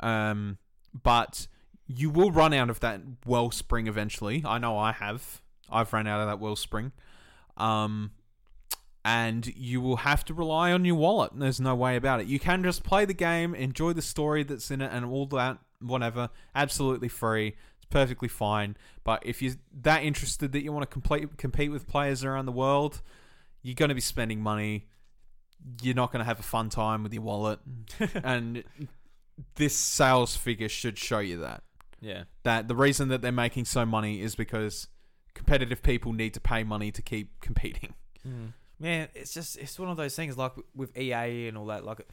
um, 0.00 0.58
but 1.02 1.46
you 1.86 2.10
will 2.10 2.30
run 2.30 2.52
out 2.52 2.70
of 2.70 2.80
that 2.80 3.00
wellspring 3.26 3.86
eventually. 3.86 4.42
I 4.46 4.58
know 4.58 4.78
I 4.78 4.92
have. 4.92 5.42
I've 5.70 5.92
run 5.92 6.06
out 6.06 6.20
of 6.20 6.26
that 6.28 6.38
wellspring. 6.38 6.92
Um, 7.56 8.12
and 9.04 9.46
you 9.56 9.80
will 9.80 9.96
have 9.96 10.24
to 10.26 10.34
rely 10.34 10.72
on 10.72 10.84
your 10.84 10.94
wallet. 10.94 11.32
There's 11.34 11.60
no 11.60 11.74
way 11.74 11.96
about 11.96 12.20
it. 12.20 12.26
You 12.26 12.38
can 12.38 12.62
just 12.62 12.84
play 12.84 13.04
the 13.04 13.14
game, 13.14 13.54
enjoy 13.54 13.92
the 13.92 14.02
story 14.02 14.44
that's 14.44 14.70
in 14.70 14.80
it, 14.80 14.90
and 14.92 15.04
all 15.04 15.26
that, 15.26 15.58
whatever. 15.80 16.30
Absolutely 16.54 17.08
free. 17.08 17.56
It's 17.76 17.86
perfectly 17.90 18.28
fine. 18.28 18.76
But 19.02 19.24
if 19.26 19.42
you're 19.42 19.54
that 19.82 20.04
interested 20.04 20.52
that 20.52 20.62
you 20.62 20.72
want 20.72 20.82
to 20.82 20.92
complete, 20.92 21.36
compete 21.36 21.72
with 21.72 21.88
players 21.88 22.22
around 22.22 22.46
the 22.46 22.52
world, 22.52 23.02
you're 23.62 23.74
going 23.74 23.88
to 23.88 23.94
be 23.94 24.00
spending 24.00 24.40
money. 24.40 24.86
You're 25.80 25.96
not 25.96 26.12
going 26.12 26.20
to 26.20 26.26
have 26.26 26.38
a 26.38 26.44
fun 26.44 26.68
time 26.68 27.02
with 27.02 27.12
your 27.12 27.22
wallet. 27.22 27.58
and 28.22 28.62
this 29.56 29.74
sales 29.74 30.36
figure 30.36 30.68
should 30.68 30.96
show 30.96 31.18
you 31.18 31.38
that. 31.40 31.62
Yeah, 32.02 32.24
That 32.42 32.68
the 32.68 32.74
reason 32.76 33.08
that 33.08 33.22
they're 33.22 33.32
making 33.32 33.64
so 33.64 33.86
money 33.86 34.20
is 34.20 34.34
because 34.34 34.88
competitive 35.34 35.82
people 35.82 36.12
need 36.12 36.34
to 36.34 36.40
pay 36.40 36.62
money 36.64 36.90
to 36.92 37.00
keep 37.00 37.40
competing. 37.40 37.94
Mm. 38.28 38.52
Man, 38.78 39.08
it's 39.14 39.32
just 39.32 39.56
it's 39.56 39.78
one 39.78 39.88
of 39.88 39.96
those 39.96 40.14
things 40.16 40.36
like 40.36 40.52
with 40.74 40.94
EA 40.98 41.46
and 41.48 41.56
all 41.56 41.66
that. 41.66 41.84
Like 41.84 42.06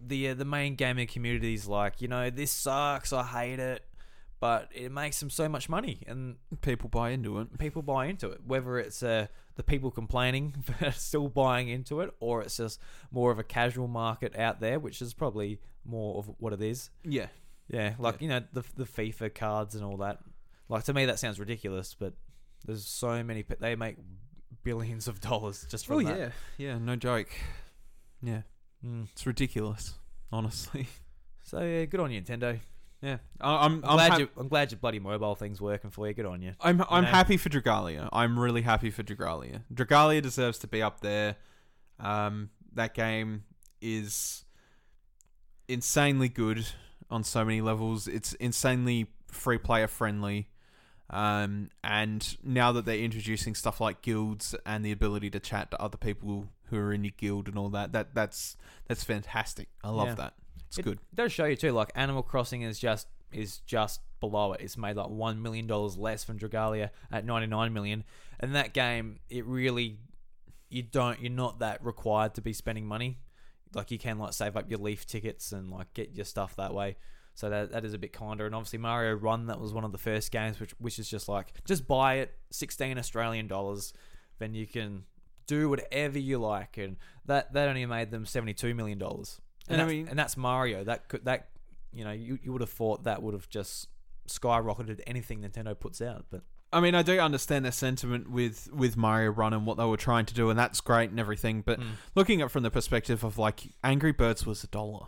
the 0.00 0.30
uh, 0.30 0.34
the 0.34 0.44
main 0.44 0.74
gaming 0.74 1.06
community 1.06 1.54
is 1.54 1.66
like, 1.68 2.00
you 2.02 2.08
know, 2.08 2.28
this 2.30 2.50
sucks. 2.50 3.12
I 3.12 3.22
hate 3.22 3.58
it. 3.60 3.84
but 4.40 4.68
it 4.74 4.90
makes 4.90 5.20
them 5.20 5.30
so 5.30 5.48
much 5.48 5.68
money, 5.68 6.02
and 6.08 6.36
People 6.62 6.88
buy 6.88 7.10
into 7.10 7.38
it. 7.38 7.56
people 7.58 7.82
buy 7.82 8.06
into 8.06 8.28
it. 8.30 8.40
Whether 8.44 8.78
it's 8.78 9.02
uh, 9.02 9.28
the 9.54 9.62
people 9.62 9.90
complaining 9.92 10.64
but 10.80 10.94
still 10.94 11.28
buying 11.28 11.68
into 11.68 12.00
it, 12.00 12.12
or 12.18 12.42
it's 12.42 12.56
just 12.56 12.80
more 13.12 13.30
of 13.30 13.38
a 13.38 13.44
casual 13.44 13.86
market 13.86 14.36
out 14.36 14.58
there, 14.60 14.80
which 14.80 15.00
is 15.00 15.14
probably 15.14 15.60
more 15.84 16.18
of 16.18 16.30
what 16.38 16.52
it 16.52 16.60
is. 16.60 16.90
Yeah. 17.04 17.26
Yeah, 17.72 17.94
like 17.98 18.20
you 18.20 18.28
know 18.28 18.40
the 18.52 18.62
the 18.76 18.84
FIFA 18.84 19.34
cards 19.34 19.74
and 19.74 19.84
all 19.84 19.96
that. 19.98 20.20
Like 20.68 20.84
to 20.84 20.94
me, 20.94 21.06
that 21.06 21.18
sounds 21.18 21.40
ridiculous, 21.40 21.94
but 21.98 22.12
there's 22.64 22.86
so 22.86 23.22
many. 23.24 23.44
They 23.60 23.74
make 23.74 23.96
billions 24.62 25.08
of 25.08 25.20
dollars 25.20 25.66
just 25.68 25.86
from 25.86 25.96
Oh 25.96 26.02
that. 26.02 26.18
yeah. 26.18 26.28
Yeah. 26.58 26.78
No 26.78 26.96
joke. 26.96 27.28
Yeah. 28.22 28.42
Mm. 28.86 29.08
It's 29.12 29.26
ridiculous. 29.26 29.94
Honestly. 30.32 30.86
So 31.44 31.60
yeah, 31.60 31.84
good 31.86 31.98
on 31.98 32.12
you, 32.12 32.22
Nintendo. 32.22 32.60
Yeah. 33.02 33.16
I'm. 33.40 33.82
I'm, 33.82 33.84
I'm, 33.84 33.96
glad 33.96 34.10
hap- 34.12 34.20
you. 34.20 34.28
I'm 34.38 34.46
glad 34.46 34.70
your 34.70 34.78
bloody 34.78 35.00
mobile 35.00 35.34
thing's 35.34 35.60
working 35.60 35.90
for 35.90 36.06
you. 36.06 36.14
Good 36.14 36.24
on 36.24 36.40
you. 36.40 36.52
I'm 36.60 36.80
I'm 36.88 37.02
know? 37.02 37.10
happy 37.10 37.36
for 37.36 37.48
Dragalia. 37.48 38.08
I'm 38.12 38.38
really 38.38 38.62
happy 38.62 38.90
for 38.90 39.02
Dragalia. 39.02 39.62
Dragalia 39.74 40.22
deserves 40.22 40.58
to 40.58 40.68
be 40.68 40.80
up 40.80 41.00
there. 41.00 41.34
Um, 41.98 42.50
that 42.74 42.94
game 42.94 43.42
is 43.80 44.44
insanely 45.66 46.28
good 46.28 46.64
on 47.12 47.22
so 47.24 47.44
many 47.44 47.60
levels. 47.60 48.08
It's 48.08 48.32
insanely 48.34 49.06
free 49.28 49.58
player 49.58 49.86
friendly. 49.86 50.48
Um, 51.10 51.68
and 51.84 52.36
now 52.42 52.72
that 52.72 52.86
they're 52.86 52.96
introducing 52.96 53.54
stuff 53.54 53.80
like 53.80 54.00
guilds 54.02 54.54
and 54.64 54.84
the 54.84 54.92
ability 54.92 55.28
to 55.30 55.40
chat 55.40 55.70
to 55.72 55.80
other 55.82 55.98
people 55.98 56.48
who 56.70 56.78
are 56.78 56.92
in 56.92 57.04
your 57.04 57.12
guild 57.18 57.48
and 57.48 57.58
all 57.58 57.68
that, 57.70 57.92
that 57.92 58.14
that's 58.14 58.56
that's 58.88 59.04
fantastic. 59.04 59.68
I 59.84 59.90
love 59.90 60.08
Yeah. 60.08 60.14
that. 60.14 60.34
It's 60.68 60.78
It 60.78 60.82
good. 60.82 60.98
does 61.14 61.30
show 61.30 61.44
you 61.44 61.56
too. 61.56 61.72
Like 61.72 61.92
Animal 61.94 62.22
Crossing 62.22 62.62
is 62.62 62.78
just 62.78 63.08
is 63.30 63.58
just 63.58 64.00
below 64.20 64.52
it. 64.54 64.60
It's 64.62 64.76
made 64.78 64.96
like 64.96 65.08
one 65.10 65.42
million 65.42 65.66
dollars 65.66 65.98
less 65.98 66.24
than 66.24 66.38
Dragalia 66.38 66.90
at 67.10 67.26
ninety 67.26 67.46
nine 67.46 67.74
million. 67.74 68.04
And 68.40 68.54
that 68.54 68.72
game, 68.72 69.20
it 69.28 69.44
really, 69.46 69.98
you 70.70 70.82
don't, 70.82 71.20
you're 71.20 71.30
not 71.30 71.58
that 71.58 71.84
required 71.84 72.34
to 72.36 72.40
be 72.40 72.52
spending 72.54 72.86
money. 72.86 73.18
Like 73.74 73.90
you 73.90 73.98
can 73.98 74.18
like 74.18 74.32
save 74.32 74.56
up 74.56 74.68
your 74.70 74.78
Leaf 74.80 75.06
tickets 75.06 75.52
and 75.52 75.70
like 75.70 75.92
get 75.94 76.14
your 76.14 76.24
stuff 76.24 76.56
that 76.56 76.74
way. 76.74 76.96
So 77.34 77.48
that 77.48 77.72
that 77.72 77.84
is 77.84 77.94
a 77.94 77.98
bit 77.98 78.12
kinder. 78.12 78.44
And 78.46 78.54
obviously 78.54 78.78
Mario 78.78 79.14
Run, 79.14 79.46
that 79.46 79.58
was 79.58 79.72
one 79.72 79.84
of 79.84 79.92
the 79.92 79.98
first 79.98 80.30
games, 80.30 80.60
which 80.60 80.72
which 80.78 80.98
is 80.98 81.08
just 81.08 81.28
like 81.28 81.52
just 81.64 81.86
buy 81.86 82.16
it, 82.16 82.34
sixteen 82.50 82.98
Australian 82.98 83.46
dollars, 83.46 83.92
then 84.38 84.54
you 84.54 84.66
can 84.66 85.04
do 85.46 85.68
whatever 85.70 86.18
you 86.18 86.38
like. 86.38 86.76
And 86.76 86.96
that 87.26 87.52
that 87.54 87.68
only 87.68 87.86
made 87.86 88.10
them 88.10 88.26
seventy 88.26 88.52
two 88.54 88.74
million 88.74 88.98
dollars. 88.98 89.40
And, 89.68 89.80
And 89.80 89.82
I 89.82 89.84
that's, 89.84 89.94
mean- 89.94 90.08
and 90.08 90.18
that's 90.18 90.36
Mario. 90.36 90.84
That 90.84 91.08
could 91.08 91.24
that 91.24 91.48
you 91.92 92.04
know 92.04 92.12
you, 92.12 92.38
you 92.42 92.52
would 92.52 92.60
have 92.60 92.70
thought 92.70 93.04
that 93.04 93.22
would 93.22 93.32
have 93.34 93.48
just 93.48 93.88
skyrocketed 94.28 95.00
anything 95.06 95.40
Nintendo 95.40 95.78
puts 95.78 96.00
out. 96.00 96.26
But 96.30 96.42
I 96.72 96.80
mean, 96.80 96.94
I 96.94 97.02
do 97.02 97.18
understand 97.18 97.64
their 97.64 97.72
sentiment 97.72 98.30
with 98.30 98.68
with 98.72 98.96
Mario 98.96 99.30
Run 99.30 99.52
and 99.52 99.66
what 99.66 99.76
they 99.76 99.84
were 99.84 99.96
trying 99.96 100.24
to 100.26 100.34
do, 100.34 100.48
and 100.50 100.58
that's 100.58 100.80
great 100.80 101.10
and 101.10 101.20
everything. 101.20 101.62
But 101.62 101.80
Mm. 101.80 101.92
looking 102.14 102.40
at 102.40 102.46
it 102.46 102.48
from 102.48 102.62
the 102.62 102.70
perspective 102.70 103.22
of 103.24 103.36
like 103.38 103.64
Angry 103.84 104.12
Birds 104.12 104.46
was 104.46 104.64
a 104.64 104.66
dollar. 104.68 105.06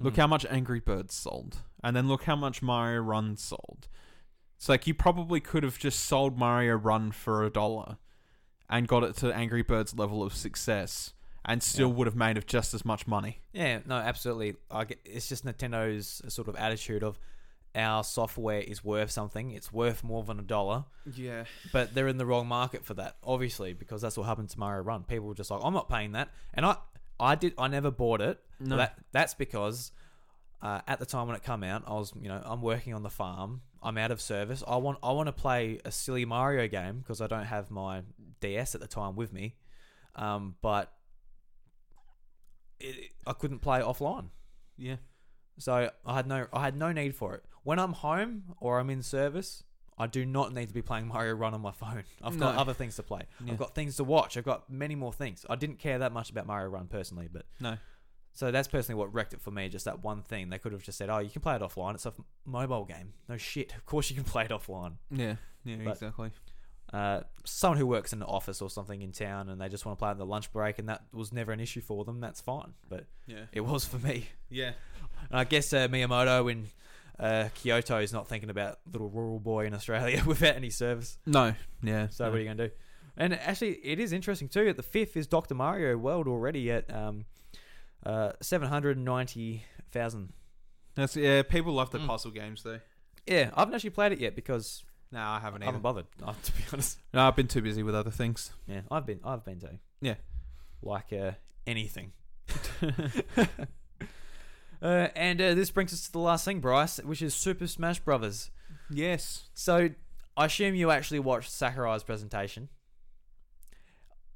Look 0.00 0.14
Mm. 0.14 0.18
how 0.18 0.26
much 0.26 0.44
Angry 0.50 0.80
Birds 0.80 1.14
sold, 1.14 1.58
and 1.82 1.94
then 1.96 2.08
look 2.08 2.24
how 2.24 2.36
much 2.36 2.62
Mario 2.62 3.00
Run 3.00 3.36
sold. 3.36 3.86
It's 4.56 4.68
like 4.68 4.86
you 4.86 4.94
probably 4.94 5.40
could 5.40 5.62
have 5.62 5.78
just 5.78 6.00
sold 6.00 6.36
Mario 6.38 6.74
Run 6.74 7.12
for 7.12 7.44
a 7.44 7.50
dollar, 7.50 7.98
and 8.68 8.88
got 8.88 9.04
it 9.04 9.16
to 9.18 9.32
Angry 9.32 9.62
Birds 9.62 9.94
level 9.94 10.22
of 10.22 10.34
success, 10.34 11.12
and 11.44 11.62
still 11.62 11.88
Yeah. 11.90 11.94
would 11.94 12.06
have 12.08 12.16
made 12.16 12.36
of 12.36 12.46
just 12.46 12.74
as 12.74 12.84
much 12.84 13.06
money. 13.06 13.40
Yeah, 13.52 13.80
no, 13.86 13.96
absolutely. 13.96 14.56
I 14.70 14.84
get, 14.84 15.00
it's 15.04 15.28
just 15.28 15.44
Nintendo's 15.44 16.22
sort 16.32 16.48
of 16.48 16.56
attitude 16.56 17.04
of 17.04 17.18
our 17.74 18.04
software 18.04 18.60
is 18.60 18.84
worth 18.84 19.10
something. 19.10 19.50
It's 19.50 19.72
worth 19.72 20.04
more 20.04 20.22
than 20.22 20.38
a 20.38 20.42
dollar, 20.42 20.84
Yeah, 21.14 21.44
but 21.72 21.94
they're 21.94 22.08
in 22.08 22.18
the 22.18 22.26
wrong 22.26 22.46
market 22.46 22.84
for 22.84 22.94
that, 22.94 23.16
obviously, 23.22 23.72
because 23.72 24.00
that's 24.02 24.16
what 24.16 24.24
happened 24.24 24.50
to 24.50 24.58
Mario 24.58 24.82
Run. 24.82 25.02
People 25.04 25.26
were 25.26 25.34
just 25.34 25.50
like, 25.50 25.60
I'm 25.62 25.74
not 25.74 25.88
paying 25.88 26.12
that, 26.12 26.28
and 26.54 26.64
I, 26.64 26.76
I 27.18 27.34
did, 27.34 27.54
I 27.58 27.68
never 27.68 27.90
bought 27.90 28.20
it. 28.20 28.38
No. 28.60 28.76
That 28.76 28.98
that's 29.12 29.34
because 29.34 29.92
uh, 30.62 30.80
at 30.86 30.98
the 30.98 31.06
time 31.06 31.26
when 31.26 31.36
it 31.36 31.42
come 31.42 31.62
out, 31.64 31.82
I 31.86 31.92
was, 31.94 32.12
you 32.20 32.28
know, 32.28 32.40
I'm 32.44 32.62
working 32.62 32.94
on 32.94 33.02
the 33.02 33.10
farm. 33.10 33.62
I'm 33.82 33.98
out 33.98 34.10
of 34.10 34.20
service. 34.20 34.62
I 34.66 34.76
want, 34.76 34.98
I 35.02 35.12
want 35.12 35.26
to 35.26 35.32
play 35.32 35.78
a 35.84 35.90
silly 35.92 36.24
Mario 36.24 36.66
game 36.68 37.00
because 37.00 37.20
I 37.20 37.26
don't 37.26 37.44
have 37.44 37.70
my 37.70 38.02
DS 38.40 38.74
at 38.74 38.80
the 38.80 38.86
time 38.86 39.14
with 39.14 39.30
me. 39.32 39.56
Um, 40.16 40.54
but 40.62 40.90
it, 42.80 43.10
I 43.26 43.32
couldn't 43.34 43.58
play 43.60 43.80
offline. 43.80 44.28
yeah. 44.78 44.96
So 45.58 45.90
I 46.04 46.14
had 46.14 46.26
no 46.26 46.46
I 46.52 46.62
had 46.62 46.76
no 46.76 46.92
need 46.92 47.14
for 47.14 47.34
it. 47.34 47.44
When 47.62 47.78
I'm 47.78 47.92
home 47.92 48.54
or 48.60 48.78
I'm 48.78 48.90
in 48.90 49.02
service, 49.02 49.62
I 49.96 50.06
do 50.06 50.26
not 50.26 50.52
need 50.52 50.68
to 50.68 50.74
be 50.74 50.82
playing 50.82 51.06
Mario 51.14 51.34
Run 51.34 51.54
on 51.54 51.60
my 51.60 51.72
phone. 51.72 52.04
I've 52.22 52.38
got 52.38 52.54
No. 52.56 52.60
other 52.60 52.74
things 52.74 52.96
to 52.96 53.02
play. 53.02 53.22
Yeah. 53.44 53.52
I've 53.52 53.58
got 53.58 53.74
things 53.74 53.96
to 53.96 54.04
watch. 54.04 54.36
I've 54.36 54.44
got 54.44 54.68
many 54.70 54.94
more 54.94 55.12
things. 55.12 55.46
I 55.48 55.56
didn't 55.56 55.78
care 55.78 55.98
that 56.00 56.12
much 56.12 56.30
about 56.30 56.46
Mario 56.46 56.68
Run 56.70 56.86
personally, 56.88 57.28
but 57.32 57.46
No. 57.60 57.76
so 58.32 58.50
that's 58.50 58.68
personally 58.68 58.98
what 58.98 59.14
wrecked 59.14 59.32
it 59.34 59.40
for 59.40 59.50
me. 59.52 59.68
Just 59.68 59.84
that 59.84 60.02
one 60.02 60.22
thing. 60.22 60.50
They 60.50 60.58
could 60.58 60.72
have 60.72 60.82
just 60.82 60.98
said, 60.98 61.08
"Oh, 61.10 61.18
you 61.18 61.30
can 61.30 61.40
play 61.42 61.54
it 61.54 61.62
offline. 61.62 61.94
It's 61.94 62.06
a 62.06 62.10
f- 62.10 62.20
mobile 62.44 62.84
game." 62.84 63.12
No 63.28 63.36
shit. 63.36 63.72
Of 63.76 63.86
course 63.86 64.10
you 64.10 64.16
can 64.16 64.24
play 64.24 64.44
it 64.44 64.50
offline. 64.50 64.94
Yeah, 65.10 65.36
yeah, 65.64 65.76
But- 65.84 65.92
exactly. 65.92 66.30
Uh, 66.92 67.22
someone 67.44 67.76
who 67.78 67.86
works 67.86 68.12
in 68.12 68.20
an 68.22 68.28
office 68.28 68.62
or 68.62 68.70
something 68.70 69.02
in 69.02 69.10
town 69.10 69.48
and 69.48 69.60
they 69.60 69.68
just 69.68 69.84
want 69.84 69.98
to 69.98 70.00
play 70.02 70.12
in 70.12 70.18
the 70.18 70.26
lunch 70.26 70.52
break, 70.52 70.78
and 70.78 70.88
that 70.88 71.02
was 71.12 71.32
never 71.32 71.50
an 71.50 71.58
issue 71.60 71.80
for 71.80 72.04
them. 72.04 72.20
That's 72.20 72.40
fine, 72.40 72.74
but 72.88 73.06
Yeah, 73.26 73.46
it 73.52 73.62
was 73.62 73.84
for 73.84 73.98
me. 73.98 74.26
yeah. 74.48 74.72
And 75.30 75.40
I 75.40 75.44
guess 75.44 75.72
uh, 75.72 75.88
Miyamoto 75.88 76.50
in 76.52 76.66
uh, 77.18 77.48
Kyoto 77.54 77.98
is 77.98 78.12
not 78.12 78.28
thinking 78.28 78.50
about 78.50 78.78
little 78.92 79.08
rural 79.08 79.40
boy 79.40 79.66
in 79.66 79.74
Australia 79.74 80.22
without 80.26 80.54
any 80.56 80.70
service. 80.70 81.18
No, 81.26 81.54
yeah. 81.82 82.08
So 82.10 82.24
no. 82.24 82.30
what 82.30 82.36
are 82.36 82.40
you 82.40 82.46
going 82.46 82.58
to 82.58 82.68
do? 82.68 82.74
And 83.16 83.34
actually, 83.34 83.72
it 83.84 83.98
is 83.98 84.12
interesting 84.12 84.48
too. 84.48 84.68
At 84.68 84.76
the 84.76 84.82
fifth 84.82 85.16
is 85.16 85.26
Doctor 85.26 85.54
Mario 85.54 85.96
World 85.96 86.28
already 86.28 86.70
at 86.70 86.92
um, 86.94 87.24
uh, 88.04 88.32
seven 88.40 88.68
hundred 88.68 88.98
ninety 88.98 89.64
thousand. 89.92 90.32
That's 90.96 91.16
yeah. 91.16 91.42
People 91.42 91.72
love 91.74 91.90
the 91.90 91.98
Mm. 91.98 92.06
puzzle 92.08 92.30
games 92.32 92.62
though. 92.62 92.80
Yeah, 93.26 93.50
I 93.54 93.60
haven't 93.60 93.74
actually 93.74 93.90
played 93.90 94.12
it 94.12 94.18
yet 94.20 94.34
because 94.36 94.84
No, 95.14 95.20
I 95.22 95.38
haven't 95.40 95.62
I 95.62 95.66
either. 95.66 95.72
haven't 95.78 95.82
bothered. 95.82 96.06
uh, 96.22 96.34
to 96.42 96.52
be 96.52 96.62
honest, 96.72 96.98
No, 97.14 97.26
I've 97.26 97.36
been 97.36 97.48
too 97.48 97.62
busy 97.62 97.82
with 97.82 97.94
other 97.94 98.10
things. 98.10 98.50
yeah, 98.66 98.80
I've 98.90 99.06
been, 99.06 99.20
I've 99.24 99.44
been 99.44 99.60
to, 99.60 99.70
Yeah. 100.00 100.16
like 100.82 101.12
uh, 101.12 101.32
anything. 101.66 102.12
uh, 104.82 105.08
and 105.16 105.40
uh, 105.40 105.54
this 105.54 105.70
brings 105.70 105.92
us 105.92 106.04
to 106.06 106.12
the 106.12 106.18
last 106.18 106.44
thing, 106.44 106.60
Bryce, 106.60 106.98
which 106.98 107.22
is 107.22 107.34
Super 107.34 107.66
Smash 107.66 108.00
Brothers. 108.00 108.50
yes. 108.90 109.48
So 109.54 109.90
I 110.36 110.46
assume 110.46 110.74
you 110.74 110.90
actually 110.90 111.20
watched 111.20 111.50
Sakurai's 111.50 112.02
presentation. 112.02 112.68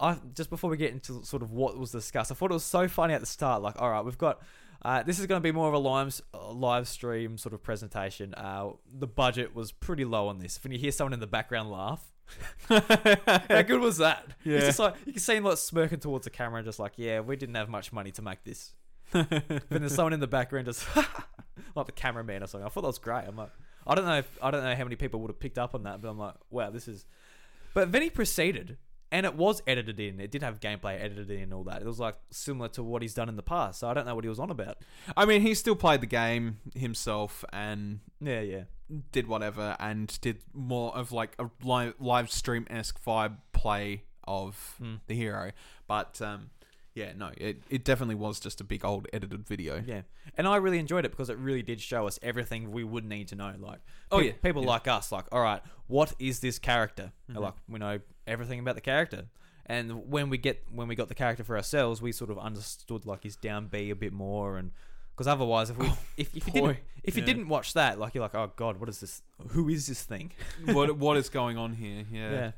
I 0.00 0.16
just 0.32 0.48
before 0.48 0.70
we 0.70 0.76
get 0.76 0.92
into 0.92 1.24
sort 1.24 1.42
of 1.42 1.50
what 1.50 1.76
was 1.76 1.90
discussed, 1.90 2.30
I 2.30 2.34
thought 2.36 2.52
it 2.52 2.54
was 2.54 2.64
so 2.64 2.86
funny 2.86 3.14
at 3.14 3.20
the 3.20 3.26
start. 3.26 3.62
Like, 3.62 3.74
all 3.82 3.90
right, 3.90 4.04
we've 4.04 4.16
got 4.16 4.40
uh, 4.82 5.02
this 5.02 5.18
is 5.18 5.26
going 5.26 5.40
to 5.40 5.42
be 5.42 5.52
more 5.52 5.68
of 5.68 5.74
a 5.74 5.78
live 5.78 6.20
uh, 6.32 6.50
live 6.52 6.86
stream 6.86 7.38
sort 7.38 7.52
of 7.52 7.62
presentation. 7.62 8.34
Uh, 8.34 8.70
the 8.92 9.06
budget 9.06 9.54
was 9.54 9.72
pretty 9.72 10.04
low 10.04 10.28
on 10.28 10.38
this. 10.38 10.62
When 10.62 10.72
you 10.72 10.78
hear 10.78 10.92
someone 10.92 11.12
in 11.12 11.20
the 11.20 11.26
background 11.26 11.70
laugh, 11.70 12.12
how 12.68 13.62
good 13.62 13.80
was 13.80 13.98
that? 13.98 14.24
Yeah. 14.44 14.58
It's 14.58 14.66
just 14.66 14.78
like 14.78 14.94
you 15.04 15.12
can 15.12 15.20
see 15.20 15.36
him 15.36 15.44
like 15.44 15.58
smirking 15.58 16.00
towards 16.00 16.24
the 16.24 16.30
camera, 16.30 16.58
and 16.58 16.66
just 16.66 16.78
like, 16.78 16.92
yeah, 16.96 17.20
we 17.20 17.36
didn't 17.36 17.56
have 17.56 17.68
much 17.68 17.92
money 17.92 18.12
to 18.12 18.22
make 18.22 18.44
this. 18.44 18.72
Then 19.10 19.62
there's 19.70 19.94
someone 19.94 20.12
in 20.12 20.20
the 20.20 20.26
background 20.26 20.66
just 20.66 20.84
like 21.74 21.86
the 21.86 21.92
cameraman 21.92 22.42
or 22.42 22.46
something. 22.46 22.66
I 22.66 22.68
thought 22.68 22.82
that 22.82 22.88
was 22.88 22.98
great. 22.98 23.24
I'm 23.26 23.36
like, 23.36 23.50
I 23.86 23.94
don't 23.94 24.04
know 24.04 24.18
if 24.18 24.38
I 24.42 24.50
don't 24.50 24.62
know 24.62 24.74
how 24.74 24.84
many 24.84 24.96
people 24.96 25.20
would 25.20 25.30
have 25.30 25.40
picked 25.40 25.58
up 25.58 25.74
on 25.74 25.84
that, 25.84 26.02
but 26.02 26.08
I'm 26.08 26.18
like, 26.18 26.34
wow, 26.50 26.70
this 26.70 26.86
is. 26.88 27.06
But 27.74 27.90
then 27.92 28.02
he 28.02 28.10
proceeded, 28.10 28.76
and 29.10 29.24
it 29.26 29.34
was 29.34 29.62
edited 29.66 29.98
in. 30.00 30.20
It 30.20 30.30
did 30.30 30.42
have 30.42 30.60
gameplay 30.60 31.00
edited 31.02 31.30
in 31.30 31.42
and 31.44 31.54
all 31.54 31.64
that. 31.64 31.80
It 31.82 31.86
was 31.86 31.98
like 31.98 32.16
similar 32.30 32.68
to 32.70 32.82
what 32.82 33.02
he's 33.02 33.14
done 33.14 33.28
in 33.28 33.36
the 33.36 33.42
past. 33.42 33.80
So 33.80 33.88
I 33.88 33.94
don't 33.94 34.06
know 34.06 34.14
what 34.14 34.24
he 34.24 34.28
was 34.28 34.38
on 34.38 34.50
about. 34.50 34.78
I 35.16 35.24
mean, 35.24 35.40
he 35.42 35.54
still 35.54 35.76
played 35.76 36.00
the 36.00 36.06
game 36.06 36.58
himself 36.74 37.44
and 37.52 38.00
Yeah, 38.20 38.40
yeah, 38.40 38.62
did 39.12 39.26
whatever 39.26 39.76
and 39.80 40.18
did 40.20 40.38
more 40.52 40.94
of 40.96 41.12
like 41.12 41.34
a 41.38 41.46
live, 41.62 41.94
live 41.98 42.30
stream 42.30 42.66
esque 42.70 43.02
vibe 43.04 43.36
play 43.52 44.02
of 44.24 44.76
Mm. 44.82 45.00
the 45.06 45.14
hero. 45.14 45.52
But 45.86 46.20
um, 46.20 46.50
yeah, 46.94 47.12
no, 47.16 47.30
it, 47.36 47.62
it 47.70 47.84
definitely 47.84 48.16
was 48.16 48.40
just 48.40 48.60
a 48.60 48.64
big 48.64 48.84
old 48.84 49.06
edited 49.12 49.46
video. 49.46 49.82
yeah. 49.86 50.02
And 50.36 50.46
I 50.46 50.56
really 50.56 50.78
enjoyed 50.78 51.04
it 51.06 51.10
because 51.10 51.30
it 51.30 51.38
really 51.38 51.62
did 51.62 51.80
show 51.80 52.06
us 52.06 52.18
everything 52.22 52.70
we 52.72 52.84
would 52.84 53.04
need 53.06 53.28
to 53.28 53.34
know. 53.36 53.54
Like, 53.58 53.78
Oh, 54.10 54.18
pe- 54.18 54.26
yeah, 54.26 54.32
people 54.42 54.62
yeah. 54.62 54.68
like 54.68 54.86
us, 54.88 55.10
like, 55.10 55.24
all 55.32 55.40
right, 55.40 55.62
what 55.86 56.12
is 56.18 56.40
this 56.40 56.58
character? 56.58 57.12
Mhm. 57.30 57.40
Like, 57.40 57.54
we 57.68 57.78
know 57.78 58.00
everything 58.28 58.60
about 58.60 58.74
the 58.74 58.80
character. 58.80 59.24
And 59.66 60.08
when 60.10 60.30
we 60.30 60.38
get 60.38 60.64
when 60.72 60.88
we 60.88 60.94
got 60.94 61.08
the 61.08 61.14
character 61.14 61.44
for 61.44 61.56
ourselves, 61.56 62.00
we 62.00 62.12
sort 62.12 62.30
of 62.30 62.38
understood 62.38 63.04
like 63.04 63.22
his 63.24 63.36
down 63.36 63.66
B 63.66 63.90
a 63.90 63.96
bit 63.96 64.12
more, 64.12 64.56
and 64.56 64.70
because 65.12 65.26
otherwise, 65.26 65.68
if 65.70 65.76
we 65.78 65.86
if, 66.16 66.34
if 66.36 66.46
you 66.46 66.52
boy. 66.52 66.66
didn't 66.68 66.78
if 67.04 67.16
you 67.16 67.22
Yeah. 67.22 67.26
didn't 67.26 67.48
watch 67.48 67.72
that, 67.74 67.98
like 67.98 68.14
you're 68.14 68.22
like, 68.22 68.34
oh 68.34 68.52
god, 68.56 68.78
what 68.80 68.88
is 68.88 69.00
this? 69.00 69.22
Who 69.48 69.68
is 69.68 69.86
this 69.86 70.02
thing? 70.04 70.32
what 70.64 70.96
what 70.96 71.16
is 71.22 71.28
going 71.28 71.56
on 71.58 71.74
here? 71.74 72.04
Yeah. 72.10 72.30
Yeah. 72.30 72.50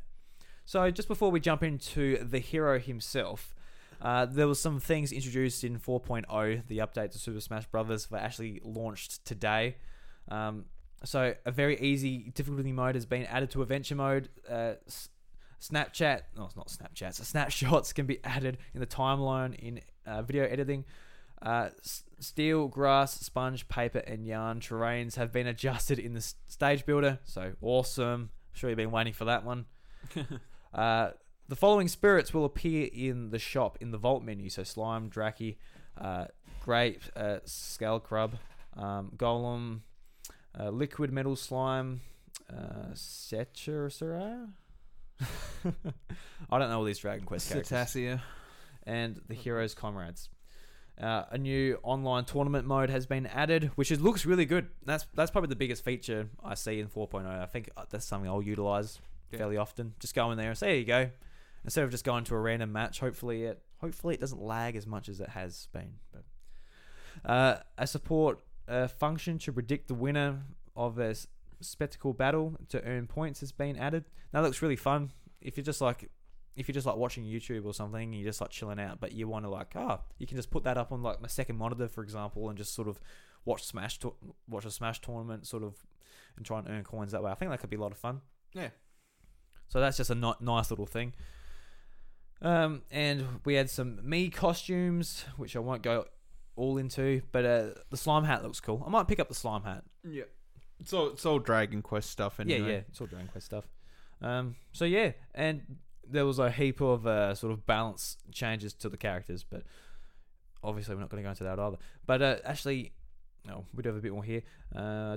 So 0.66 0.88
just 0.92 1.08
before 1.08 1.32
we 1.32 1.40
jump 1.40 1.64
into 1.64 2.22
the 2.22 2.38
hero 2.38 2.78
himself, 2.78 3.56
uh, 4.00 4.26
there 4.26 4.46
was 4.46 4.60
some 4.60 4.78
things 4.78 5.10
introduced 5.10 5.64
in 5.64 5.80
4.0, 5.80 6.66
the 6.68 6.78
update 6.78 7.10
to 7.10 7.18
Super 7.18 7.40
Smash 7.40 7.66
Bros. 7.66 8.06
that 8.06 8.22
actually 8.22 8.60
launched 8.62 9.24
today. 9.24 9.76
Um, 10.28 10.66
so 11.02 11.34
a 11.44 11.50
very 11.50 11.76
easy 11.80 12.30
difficulty 12.36 12.70
mode 12.70 12.94
has 12.94 13.04
been 13.04 13.24
added 13.24 13.50
to 13.50 13.62
adventure 13.62 13.96
mode. 13.96 14.28
Uh, 14.48 14.74
s- 14.86 15.08
Snapchat, 15.60 16.22
no, 16.36 16.46
it's 16.46 16.56
not 16.56 16.68
Snapchat. 16.68 17.14
So 17.14 17.22
snapshots 17.24 17.92
can 17.92 18.06
be 18.06 18.18
added 18.24 18.58
in 18.74 18.80
the 18.80 18.86
timeline 18.86 19.54
in 19.54 19.80
uh, 20.06 20.22
video 20.22 20.44
editing. 20.44 20.84
Uh, 21.42 21.68
s- 21.82 22.04
steel, 22.18 22.68
grass, 22.68 23.18
sponge, 23.20 23.68
paper, 23.68 23.98
and 23.98 24.26
yarn 24.26 24.60
terrains 24.60 25.16
have 25.16 25.32
been 25.32 25.46
adjusted 25.46 25.98
in 25.98 26.12
the 26.14 26.18
s- 26.18 26.34
stage 26.48 26.84
builder. 26.86 27.18
So 27.24 27.52
awesome! 27.62 28.30
I'm 28.32 28.54
sure 28.58 28.70
you've 28.70 28.76
been 28.76 28.90
waiting 28.90 29.12
for 29.12 29.26
that 29.26 29.44
one. 29.44 29.66
Uh, 30.72 31.10
the 31.48 31.56
following 31.56 31.88
spirits 31.88 32.32
will 32.32 32.44
appear 32.44 32.88
in 32.92 33.30
the 33.30 33.40
shop 33.40 33.76
in 33.80 33.90
the 33.90 33.98
vault 33.98 34.22
menu. 34.22 34.48
So 34.48 34.62
slime, 34.62 35.10
Dracky, 35.10 35.56
uh, 36.00 36.26
grape, 36.64 37.02
uh, 37.16 37.38
Skullcrub, 37.44 38.34
um, 38.76 39.10
golem, 39.16 39.80
uh, 40.56 40.70
liquid 40.70 41.12
metal 41.12 41.34
slime, 41.34 42.02
uh, 42.48 42.92
Setchera. 42.94 44.50
I 46.50 46.58
don't 46.58 46.68
know 46.70 46.78
all 46.78 46.84
these 46.84 46.98
Dragon 46.98 47.24
Quest 47.26 47.50
characters. 47.50 47.76
Cetacea. 47.94 48.20
And 48.84 49.20
the 49.28 49.34
heroes' 49.34 49.74
comrades. 49.74 50.28
Uh, 51.00 51.24
a 51.30 51.38
new 51.38 51.78
online 51.82 52.24
tournament 52.24 52.66
mode 52.66 52.90
has 52.90 53.06
been 53.06 53.26
added, 53.26 53.70
which 53.74 53.90
is, 53.90 54.00
looks 54.00 54.26
really 54.26 54.44
good. 54.44 54.68
That's 54.84 55.06
that's 55.14 55.30
probably 55.30 55.48
the 55.48 55.56
biggest 55.56 55.84
feature 55.84 56.28
I 56.44 56.54
see 56.54 56.78
in 56.80 56.88
4.0. 56.88 57.24
I 57.26 57.46
think 57.46 57.70
uh, 57.76 57.84
that's 57.88 58.04
something 58.04 58.28
I'll 58.28 58.42
utilize 58.42 59.00
Yeah. 59.30 59.38
fairly 59.38 59.56
often. 59.56 59.94
Just 60.00 60.14
go 60.14 60.30
in 60.30 60.36
there 60.38 60.48
and 60.50 60.58
say, 60.58 60.66
"There 60.68 60.76
you 60.76 60.84
go," 60.84 61.10
instead 61.64 61.84
of 61.84 61.90
just 61.90 62.04
going 62.04 62.24
to 62.24 62.34
a 62.34 62.38
random 62.38 62.72
match. 62.72 63.00
Hopefully, 63.00 63.44
it 63.44 63.62
hopefully 63.78 64.14
it 64.14 64.20
doesn't 64.20 64.42
lag 64.42 64.76
as 64.76 64.86
much 64.86 65.08
as 65.08 65.20
it 65.20 65.30
has 65.30 65.68
been. 65.72 65.94
But 66.12 66.24
uh, 67.30 67.60
a 67.78 67.86
support 67.86 68.40
uh, 68.68 68.88
function 68.88 69.38
to 69.38 69.52
predict 69.52 69.88
the 69.88 69.94
winner 69.94 70.42
of 70.76 70.98
a 70.98 71.10
s- 71.10 71.26
spectacle 71.60 72.12
battle 72.12 72.56
to 72.68 72.82
earn 72.84 73.06
points 73.06 73.40
has 73.40 73.52
been 73.52 73.76
added. 73.76 74.04
That 74.32 74.42
looks 74.42 74.62
really 74.62 74.76
fun. 74.76 75.12
If 75.40 75.56
you're 75.56 75.64
just 75.64 75.80
like 75.80 76.10
if 76.56 76.68
you're 76.68 76.74
just 76.74 76.86
like 76.86 76.96
watching 76.96 77.24
YouTube 77.24 77.64
or 77.64 77.72
something, 77.72 78.02
and 78.02 78.14
you're 78.14 78.28
just 78.28 78.40
like 78.40 78.50
chilling 78.50 78.80
out, 78.80 79.00
but 79.00 79.12
you 79.12 79.28
want 79.28 79.44
to 79.44 79.48
like, 79.48 79.74
oh, 79.76 80.00
you 80.18 80.26
can 80.26 80.36
just 80.36 80.50
put 80.50 80.64
that 80.64 80.76
up 80.76 80.92
on 80.92 81.02
like 81.02 81.20
my 81.20 81.28
second 81.28 81.56
monitor, 81.56 81.88
for 81.88 82.02
example, 82.02 82.48
and 82.48 82.58
just 82.58 82.74
sort 82.74 82.88
of 82.88 83.00
watch 83.44 83.64
Smash, 83.64 83.98
to- 84.00 84.14
watch 84.48 84.64
a 84.64 84.70
Smash 84.70 85.00
tournament, 85.00 85.46
sort 85.46 85.62
of, 85.62 85.76
and 86.36 86.44
try 86.44 86.58
and 86.58 86.68
earn 86.68 86.84
coins 86.84 87.12
that 87.12 87.22
way. 87.22 87.30
I 87.30 87.34
think 87.34 87.50
that 87.50 87.60
could 87.60 87.70
be 87.70 87.76
a 87.76 87.80
lot 87.80 87.92
of 87.92 87.98
fun. 87.98 88.20
Yeah. 88.52 88.68
So 89.68 89.80
that's 89.80 89.96
just 89.96 90.10
a 90.10 90.14
ni- 90.14 90.34
nice 90.40 90.70
little 90.70 90.86
thing. 90.86 91.14
Um, 92.42 92.82
and 92.90 93.24
we 93.44 93.54
had 93.54 93.70
some 93.70 94.00
me 94.06 94.28
costumes, 94.28 95.24
which 95.36 95.54
I 95.56 95.60
won't 95.60 95.82
go 95.82 96.06
all 96.56 96.78
into, 96.78 97.22
but 97.32 97.44
uh, 97.44 97.66
the 97.90 97.96
slime 97.96 98.24
hat 98.24 98.42
looks 98.42 98.60
cool. 98.60 98.82
I 98.86 98.90
might 98.90 99.08
pick 99.08 99.20
up 99.20 99.28
the 99.28 99.34
slime 99.34 99.62
hat. 99.62 99.84
Yeah. 100.08 100.24
It's 100.80 100.92
all 100.92 101.08
it's 101.08 101.26
all 101.26 101.38
Dragon 101.38 101.82
Quest 101.82 102.10
stuff 102.10 102.40
anyway. 102.40 102.60
Yeah, 102.60 102.66
yeah, 102.66 102.80
it's 102.88 103.00
all 103.00 103.06
Dragon 103.06 103.28
Quest 103.28 103.46
stuff. 103.46 103.64
Um, 104.22 104.56
so 104.72 104.84
yeah, 104.84 105.12
and 105.34 105.62
there 106.08 106.26
was 106.26 106.38
a 106.38 106.50
heap 106.50 106.80
of 106.80 107.06
uh, 107.06 107.34
sort 107.34 107.52
of 107.52 107.66
balance 107.66 108.16
changes 108.32 108.72
to 108.74 108.88
the 108.88 108.96
characters, 108.96 109.44
but 109.44 109.62
obviously 110.62 110.94
we're 110.94 111.00
not 111.00 111.10
going 111.10 111.22
to 111.22 111.26
go 111.26 111.30
into 111.30 111.44
that 111.44 111.58
either. 111.58 111.78
But 112.06 112.22
uh, 112.22 112.36
actually, 112.44 112.92
no, 113.46 113.64
we 113.74 113.82
do 113.82 113.88
have 113.90 113.96
a 113.98 114.00
bit 114.00 114.12
more 114.12 114.24
here. 114.24 114.42
Uh, 114.74 115.16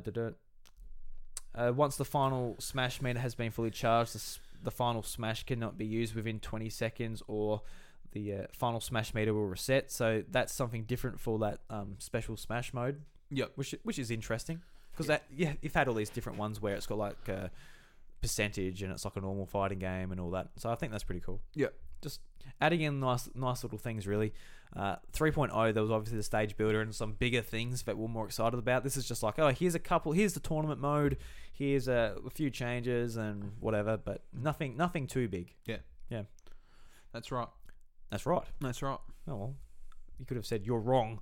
uh, 1.55 1.71
once 1.75 1.97
the 1.97 2.05
final 2.05 2.55
Smash 2.59 3.01
meter 3.01 3.19
has 3.19 3.35
been 3.35 3.51
fully 3.51 3.71
charged, 3.71 4.15
the, 4.15 4.39
the 4.63 4.71
final 4.71 5.03
Smash 5.03 5.43
cannot 5.43 5.77
be 5.77 5.85
used 5.85 6.15
within 6.15 6.39
20 6.39 6.69
seconds, 6.69 7.21
or 7.27 7.61
the 8.11 8.33
uh, 8.33 8.37
final 8.53 8.79
Smash 8.79 9.13
meter 9.13 9.33
will 9.33 9.47
reset. 9.47 9.91
So 9.91 10.23
that's 10.29 10.53
something 10.53 10.83
different 10.83 11.19
for 11.19 11.39
that 11.39 11.59
um, 11.69 11.95
special 11.99 12.37
Smash 12.37 12.73
mode 12.73 13.01
Yep. 13.31 13.53
which 13.55 13.73
which 13.83 13.97
is 13.97 14.11
interesting 14.11 14.61
because 14.93 15.07
that 15.07 15.23
yeah 15.35 15.53
you've 15.61 15.73
had 15.75 15.87
all 15.89 15.93
these 15.95 16.09
different 16.09 16.37
ones 16.37 16.61
where 16.61 16.75
it's 16.75 16.85
got 16.85 16.97
like 16.97 17.27
a 17.27 17.51
percentage 18.21 18.81
and 18.83 18.91
it's 18.91 19.03
like 19.03 19.15
a 19.17 19.21
normal 19.21 19.45
fighting 19.45 19.79
game 19.79 20.11
and 20.11 20.19
all 20.21 20.29
that 20.31 20.47
so 20.55 20.69
i 20.69 20.75
think 20.75 20.91
that's 20.91 21.03
pretty 21.03 21.19
cool 21.19 21.41
Yeah. 21.55 21.67
just 22.01 22.21
adding 22.61 22.81
in 22.81 22.99
nice 22.99 23.29
nice 23.35 23.63
little 23.63 23.77
things 23.77 24.07
really 24.07 24.33
uh, 24.75 24.95
3.0 25.11 25.73
there 25.73 25.83
was 25.83 25.91
obviously 25.91 26.17
the 26.17 26.23
stage 26.23 26.57
builder 26.57 26.81
and 26.81 26.95
some 26.95 27.13
bigger 27.13 27.41
things 27.41 27.83
that 27.83 27.95
we're 27.97 28.07
more 28.07 28.25
excited 28.25 28.57
about 28.57 28.83
this 28.83 28.97
is 28.97 29.07
just 29.07 29.21
like 29.21 29.37
oh 29.39 29.49
here's 29.49 29.75
a 29.75 29.79
couple 29.79 30.13
here's 30.13 30.33
the 30.33 30.39
tournament 30.39 30.79
mode 30.81 31.17
here's 31.51 31.87
a, 31.87 32.15
a 32.25 32.29
few 32.31 32.49
changes 32.49 33.15
and 33.17 33.51
whatever 33.59 33.97
but 33.97 34.23
nothing 34.33 34.75
nothing 34.77 35.05
too 35.05 35.27
big 35.27 35.53
Yeah, 35.65 35.77
yeah, 36.09 36.23
That's 37.11 37.31
right. 37.31 37.47
that's 38.09 38.25
right 38.25 38.43
That's 38.61 38.81
right. 38.81 38.97
Oh 39.27 39.35
well, 39.35 39.55
you 40.17 40.25
could 40.25 40.37
have 40.37 40.45
said 40.45 40.65
you're 40.65 40.79
wrong. 40.79 41.19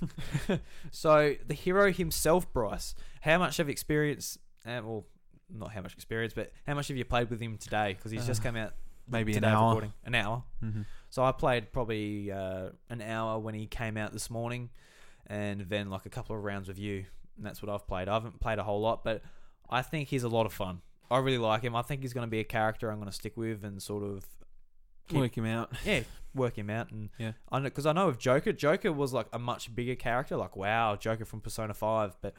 so 0.90 1.34
the 1.46 1.54
hero 1.54 1.92
himself, 1.92 2.52
Bryce, 2.52 2.94
how 3.20 3.38
much 3.38 3.58
of 3.58 3.68
experience? 3.68 4.38
Uh, 4.66 4.80
well, 4.84 5.06
not 5.50 5.72
how 5.72 5.82
much 5.82 5.94
experience, 5.94 6.32
but 6.34 6.50
how 6.66 6.74
much 6.74 6.88
have 6.88 6.96
you 6.96 7.04
played 7.04 7.30
with 7.30 7.40
him 7.40 7.56
today? 7.58 7.94
Because 7.94 8.10
he's 8.10 8.26
just 8.26 8.40
Uh, 8.40 8.44
come 8.44 8.56
out 8.56 8.72
Maybe 9.08 9.34
an 9.34 9.44
hour. 9.44 9.68
recording. 9.70 9.92
An 10.04 10.14
hour. 10.14 10.44
Mm-hmm. 10.64 10.82
So 11.10 11.22
I 11.24 11.32
played 11.32 11.72
probably 11.72 12.30
uh, 12.32 12.70
an 12.88 13.02
hour 13.02 13.38
when 13.38 13.54
he 13.54 13.66
came 13.66 13.96
out 13.96 14.12
this 14.12 14.30
morning, 14.30 14.70
and 15.26 15.62
then 15.62 15.90
like 15.90 16.06
a 16.06 16.10
couple 16.10 16.36
of 16.36 16.42
rounds 16.42 16.68
with 16.68 16.78
you. 16.78 17.04
And 17.36 17.44
that's 17.46 17.62
what 17.62 17.70
I've 17.72 17.86
played. 17.86 18.08
I 18.08 18.14
haven't 18.14 18.40
played 18.40 18.58
a 18.58 18.62
whole 18.62 18.80
lot, 18.80 19.04
but 19.04 19.22
I 19.68 19.82
think 19.82 20.08
he's 20.08 20.22
a 20.22 20.28
lot 20.28 20.46
of 20.46 20.52
fun. 20.52 20.80
I 21.10 21.18
really 21.18 21.38
like 21.38 21.62
him. 21.62 21.76
I 21.76 21.82
think 21.82 22.00
he's 22.02 22.12
going 22.14 22.26
to 22.26 22.30
be 22.30 22.40
a 22.40 22.44
character 22.44 22.90
I'm 22.90 22.96
going 22.98 23.08
to 23.10 23.14
stick 23.14 23.36
with 23.36 23.64
and 23.64 23.82
sort 23.82 24.02
of 24.02 24.24
keep- 25.12 25.20
Work 25.20 25.36
him 25.38 25.46
out. 25.46 25.72
yeah, 25.84 26.00
work 26.34 26.56
him 26.58 26.70
out. 26.70 26.90
And 26.90 27.10
Yeah. 27.18 27.32
I 27.50 27.58
know 27.58 27.64
because 27.64 27.86
I 27.86 27.92
know 27.92 28.08
of 28.08 28.18
Joker. 28.18 28.52
Joker 28.52 28.92
was 28.92 29.12
like 29.12 29.26
a 29.32 29.38
much 29.38 29.74
bigger 29.74 29.94
character. 29.94 30.36
Like 30.36 30.56
wow, 30.56 30.96
Joker 30.96 31.24
from 31.24 31.40
Persona 31.40 31.74
Five, 31.74 32.16
but 32.20 32.34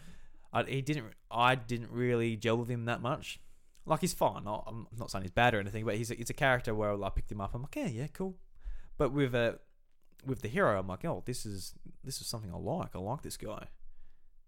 I, 0.51 0.63
he 0.63 0.81
didn't. 0.81 1.07
I 1.31 1.55
didn't 1.55 1.91
really 1.91 2.35
gel 2.35 2.57
with 2.57 2.69
him 2.69 2.85
that 2.85 3.01
much. 3.01 3.39
Like 3.85 4.01
he's 4.01 4.13
fine. 4.13 4.47
I- 4.47 4.61
I'm 4.67 4.87
not 4.97 5.11
saying 5.11 5.23
he's 5.23 5.31
bad 5.31 5.53
or 5.53 5.59
anything, 5.59 5.85
but 5.85 5.95
he's 5.95 6.11
a, 6.11 6.19
it's 6.19 6.29
a 6.29 6.33
character 6.33 6.73
where 6.75 7.01
I 7.03 7.09
picked 7.09 7.31
him 7.31 7.41
up. 7.41 7.53
I'm 7.53 7.61
like, 7.63 7.75
yeah, 7.75 7.87
yeah, 7.87 8.07
cool. 8.13 8.35
But 8.97 9.11
with 9.11 9.33
a 9.35 9.59
with 10.25 10.41
the 10.41 10.47
hero, 10.47 10.79
I'm 10.79 10.87
like, 10.87 11.03
oh, 11.05 11.21
this 11.25 11.45
is 11.45 11.73
this 12.03 12.21
is 12.21 12.27
something 12.27 12.51
I 12.53 12.57
like. 12.57 12.95
I 12.95 12.99
like 12.99 13.21
this 13.23 13.37
guy. 13.37 13.65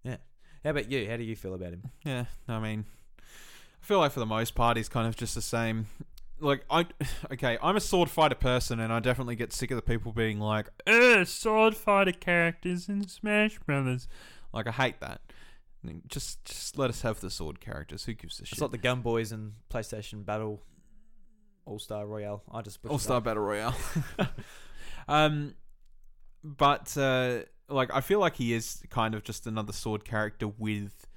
Yeah. 0.03 0.17
How 0.63 0.69
about 0.71 0.89
you? 0.89 1.09
How 1.09 1.17
do 1.17 1.23
you 1.23 1.35
feel 1.35 1.53
about 1.53 1.73
him? 1.73 1.83
Yeah, 2.05 2.25
I 2.47 2.59
mean, 2.59 2.85
I 3.19 3.85
feel 3.85 3.99
like 3.99 4.11
for 4.13 4.19
the 4.19 4.25
most 4.25 4.55
part 4.55 4.77
he's 4.77 4.89
kind 4.89 5.07
of 5.07 5.15
just 5.15 5.35
the 5.35 5.41
same. 5.41 5.87
Like 6.39 6.65
I, 6.69 6.85
okay, 7.31 7.57
I'm 7.61 7.75
a 7.75 7.81
sword 7.81 8.09
fighter 8.09 8.35
person, 8.35 8.79
and 8.79 8.91
I 8.91 8.99
definitely 8.99 9.35
get 9.35 9.53
sick 9.53 9.71
of 9.71 9.75
the 9.75 9.81
people 9.81 10.11
being 10.11 10.39
like, 10.39 10.69
"Ugh, 10.87 11.25
sword 11.25 11.75
fighter 11.75 12.11
characters 12.11 12.89
in 12.89 13.07
Smash 13.07 13.59
Brothers." 13.59 14.07
Like 14.53 14.67
I 14.67 14.71
hate 14.71 14.99
that. 15.01 15.21
I 15.83 15.87
mean, 15.87 16.01
Just, 16.07 16.43
just 16.45 16.77
let 16.77 16.89
us 16.89 17.01
have 17.03 17.19
the 17.19 17.29
sword 17.29 17.59
characters. 17.59 18.05
Who 18.05 18.13
gives 18.13 18.39
a 18.39 18.43
It's 18.43 18.49
shit? 18.49 18.53
It's 18.53 18.61
like 18.61 18.71
the 18.71 18.77
Gun 18.77 19.01
Boys 19.01 19.31
and 19.31 19.53
PlayStation 19.69 20.25
Battle 20.25 20.63
All 21.65 21.77
Star 21.77 22.07
Royale. 22.07 22.41
I 22.51 22.61
just 22.61 22.79
All 22.87 22.97
Star. 22.97 23.21
Battle 23.21 23.43
Royale. 23.43 23.75
um, 25.07 25.53
but 26.43 26.97
uh, 26.97 27.39
like 27.69 27.93
I 27.93 28.01
feel 28.01 28.19
like 28.19 28.35
he 28.37 28.53
is 28.53 28.81
kind 28.89 29.13
of 29.13 29.23
just 29.23 29.45
another 29.45 29.73
sword 29.73 30.05
character 30.05 30.47
with 30.47 31.07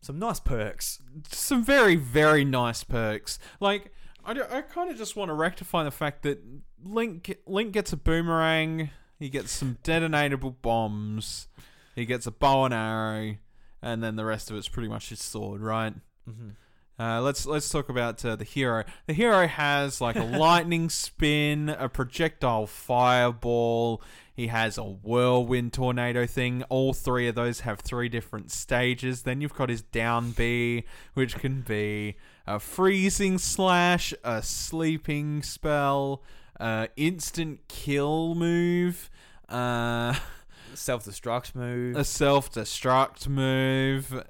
some 0.00 0.18
nice 0.18 0.38
perks. 0.40 1.00
some 1.30 1.64
very 1.64 1.96
very 1.96 2.44
nice 2.44 2.84
perks. 2.84 3.38
Like 3.58 3.92
I, 4.26 4.58
I 4.58 4.62
kind 4.62 4.90
of 4.90 4.96
just 4.96 5.16
want 5.16 5.28
to 5.28 5.34
rectify 5.34 5.84
the 5.84 5.90
fact 5.90 6.22
that 6.22 6.42
Link 6.84 7.36
Link 7.46 7.72
gets 7.72 7.92
a 7.92 7.96
boomerang, 7.96 8.90
he 9.18 9.28
gets 9.28 9.52
some 9.52 9.78
detonatable 9.82 10.56
bombs, 10.62 11.48
he 11.94 12.04
gets 12.06 12.26
a 12.26 12.30
bow 12.30 12.64
and 12.64 12.74
arrow, 12.74 13.36
and 13.82 14.02
then 14.02 14.16
the 14.16 14.24
rest 14.24 14.50
of 14.50 14.56
it's 14.56 14.68
pretty 14.68 14.88
much 14.88 15.10
his 15.10 15.20
sword, 15.20 15.60
right? 15.60 15.94
Mm-hmm. 16.28 16.50
Uh, 16.98 17.20
let's 17.20 17.44
let's 17.44 17.68
talk 17.68 17.88
about 17.88 18.24
uh, 18.24 18.36
the 18.36 18.44
hero. 18.44 18.84
The 19.06 19.14
hero 19.14 19.46
has 19.48 20.00
like 20.00 20.16
a 20.16 20.24
lightning 20.38 20.88
spin, 20.88 21.68
a 21.68 21.88
projectile 21.88 22.66
fireball. 22.66 24.00
He 24.32 24.46
has 24.48 24.78
a 24.78 24.84
whirlwind 24.84 25.72
tornado 25.72 26.26
thing. 26.26 26.62
All 26.68 26.92
three 26.92 27.28
of 27.28 27.34
those 27.34 27.60
have 27.60 27.80
three 27.80 28.08
different 28.08 28.50
stages. 28.50 29.22
Then 29.22 29.40
you've 29.40 29.54
got 29.54 29.70
his 29.70 29.82
down 29.82 30.32
B, 30.32 30.84
which 31.14 31.36
can 31.36 31.62
be 31.62 32.16
a 32.46 32.58
freezing 32.60 33.38
slash, 33.38 34.12
a 34.22 34.42
sleeping 34.42 35.42
spell, 35.42 36.22
uh, 36.60 36.86
instant 36.96 37.60
kill 37.68 38.34
move, 38.34 39.10
uh, 39.48 40.14
Self 40.74 41.04
destruct 41.04 41.54
move. 41.54 41.96
a 41.96 42.02
self 42.04 42.50
destruct 42.52 43.28
move. 43.28 44.24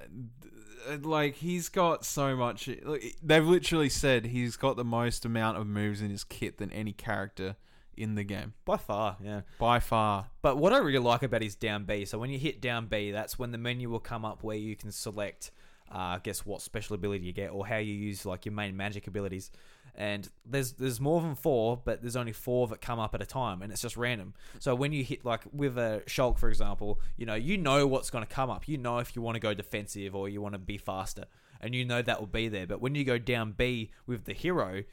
Like 1.01 1.35
he's 1.35 1.69
got 1.69 2.05
so 2.05 2.35
much. 2.35 2.69
like, 2.83 3.15
They've 3.23 3.45
literally 3.45 3.89
said 3.89 4.25
he's 4.27 4.55
got 4.55 4.77
the 4.77 4.83
most 4.83 5.25
amount 5.25 5.57
of 5.57 5.65
moves 5.65 6.01
in 6.01 6.11
his 6.11 6.23
kit 6.23 6.59
than 6.59 6.71
any 6.71 6.93
character 6.93 7.55
in 7.97 8.13
the 8.15 8.23
game 8.23 8.53
By 8.65 8.77
far, 8.77 9.17
yeah. 9.23 9.41
by 9.57 9.79
far. 9.79 10.27
But 10.43 10.57
what 10.57 10.73
I 10.73 10.77
really 10.79 10.99
like 10.99 11.23
about 11.23 11.41
his 11.41 11.55
down 11.55 11.85
B, 11.85 12.05
so 12.05 12.19
when 12.19 12.29
you 12.29 12.37
hit 12.37 12.61
down 12.61 12.85
B, 12.87 13.09
that's 13.11 13.39
when 13.39 13.51
the 13.51 13.57
menu 13.57 13.89
will 13.89 13.99
come 14.01 14.23
up 14.25 14.43
where 14.43 14.57
you 14.57 14.75
can 14.75 14.91
select, 14.91 15.49
uh, 15.91 15.97
I 15.97 16.19
guess, 16.23 16.45
what 16.45 16.61
special 16.61 16.95
ability 16.95 17.25
you 17.25 17.33
get 17.33 17.49
or 17.49 17.65
how 17.65 17.77
you 17.77 17.93
use 17.93 18.25
like 18.25 18.45
your 18.45 18.53
main 18.53 18.75
magic 18.75 19.07
abilities. 19.07 19.51
and 19.95 20.29
there's 20.45 20.73
there's 20.73 20.99
more 20.99 21.21
than 21.21 21.35
four, 21.35 21.79
but 21.83 22.01
there's 22.01 22.15
only 22.15 22.33
four 22.33 22.67
that 22.67 22.81
come 22.81 22.99
up 22.99 23.13
at 23.15 23.21
a 23.21 23.25
time, 23.25 23.61
and 23.61 23.71
it's 23.71 23.81
just 23.81 23.95
random. 23.95 24.33
So 24.59 24.75
when 24.75 24.91
you 24.91 25.03
hit 25.03 25.23
like 25.23 25.41
with 25.53 25.77
a 25.77 26.03
Shulk, 26.07 26.37
for 26.37 26.49
example, 26.49 26.99
you 27.17 27.25
know 27.25 27.35
you 27.35 27.57
know 27.57 27.87
what's 27.87 28.09
going 28.09 28.25
to 28.25 28.33
come 28.33 28.49
up. 28.49 28.67
You 28.67 28.77
know 28.77 28.99
if 28.99 29.15
you 29.15 29.21
want 29.21 29.35
to 29.35 29.39
go 29.39 29.53
defensive 29.53 30.15
or 30.15 30.27
you 30.27 30.41
want 30.41 30.53
to 30.53 30.59
be 30.59 30.77
faster, 30.77 31.25
and 31.61 31.73
you 31.73 31.85
know 31.85 32.01
that 32.01 32.19
will 32.19 32.27
be 32.27 32.47
there. 32.49 32.67
But 32.67 32.81
when 32.81 32.95
you 32.95 33.03
go 33.03 33.17
down 33.17 33.53
B 33.53 33.91
with 34.05 34.25
the 34.25 34.33
hero, 34.33 34.83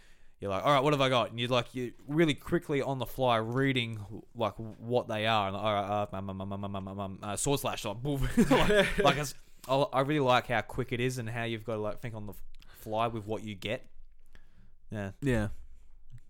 you're 0.43 0.51
like, 0.51 0.65
all 0.65 0.73
right, 0.73 0.83
what 0.83 0.93
have 0.93 1.01
I 1.01 1.09
got? 1.09 1.31
And 1.31 1.39
you're 1.39 1.49
like, 1.49 1.73
you 1.75 1.93
really 2.09 2.35
quickly 2.35 2.83
on 2.83 2.99
the 2.99 3.07
fly 3.07 3.37
reading 3.37 4.01
like 4.35 4.55
what 4.57 5.07
they 5.07 5.25
are, 5.27 5.47
and 5.47 5.57
like, 5.57 5.65
all 5.65 5.73
right, 5.73 6.07
uh, 6.13 6.17
um, 6.17 6.31
um, 6.31 6.41
um, 6.41 6.53
um, 6.53 6.65
um, 6.65 6.89
um, 6.89 7.01
um, 7.01 7.19
uh, 7.23 7.37
sword 7.37 7.61
slash, 7.61 7.85
like, 7.85 7.97
like, 8.51 8.99
like 8.99 9.17
it's, 9.19 9.35
I 9.69 9.75
I 9.93 10.01
really 10.01 10.21
like 10.21 10.49
how 10.49 10.61
quick 10.61 10.93
it 10.93 11.01
is 11.01 11.19
and 11.19 11.29
how 11.29 11.45
you've 11.45 11.65
got 11.65 11.75
to 11.75 11.81
like 11.81 12.01
think 12.01 12.15
on 12.15 12.27
the 12.27 12.35
fly 12.65 13.07
with 13.07 13.27
what 13.27 13.45
you 13.45 13.55
get. 13.55 13.87
Yeah, 14.91 15.13
Yeah, 15.21 15.49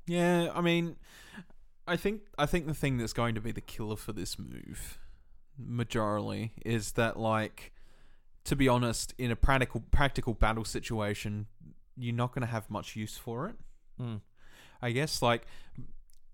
yeah. 0.06 0.50
I 0.54 0.60
mean, 0.60 0.96
I 1.86 1.96
think 1.96 2.22
I 2.38 2.46
think 2.46 2.66
the 2.66 2.74
thing 2.74 2.98
that's 2.98 3.12
going 3.12 3.34
to 3.34 3.40
be 3.40 3.52
the 3.52 3.60
killer 3.60 3.96
for 3.96 4.12
this 4.12 4.38
move, 4.38 4.98
majorly, 5.60 6.50
is 6.64 6.92
that 6.92 7.18
like, 7.18 7.72
to 8.44 8.54
be 8.54 8.68
honest, 8.68 9.14
in 9.18 9.30
a 9.30 9.36
practical 9.36 9.82
practical 9.90 10.34
battle 10.34 10.64
situation, 10.64 11.46
you're 11.96 12.14
not 12.14 12.34
going 12.34 12.42
to 12.42 12.52
have 12.52 12.70
much 12.70 12.96
use 12.96 13.16
for 13.16 13.48
it. 13.48 13.56
Mm. 14.00 14.20
I 14.80 14.90
guess 14.90 15.22
like 15.22 15.46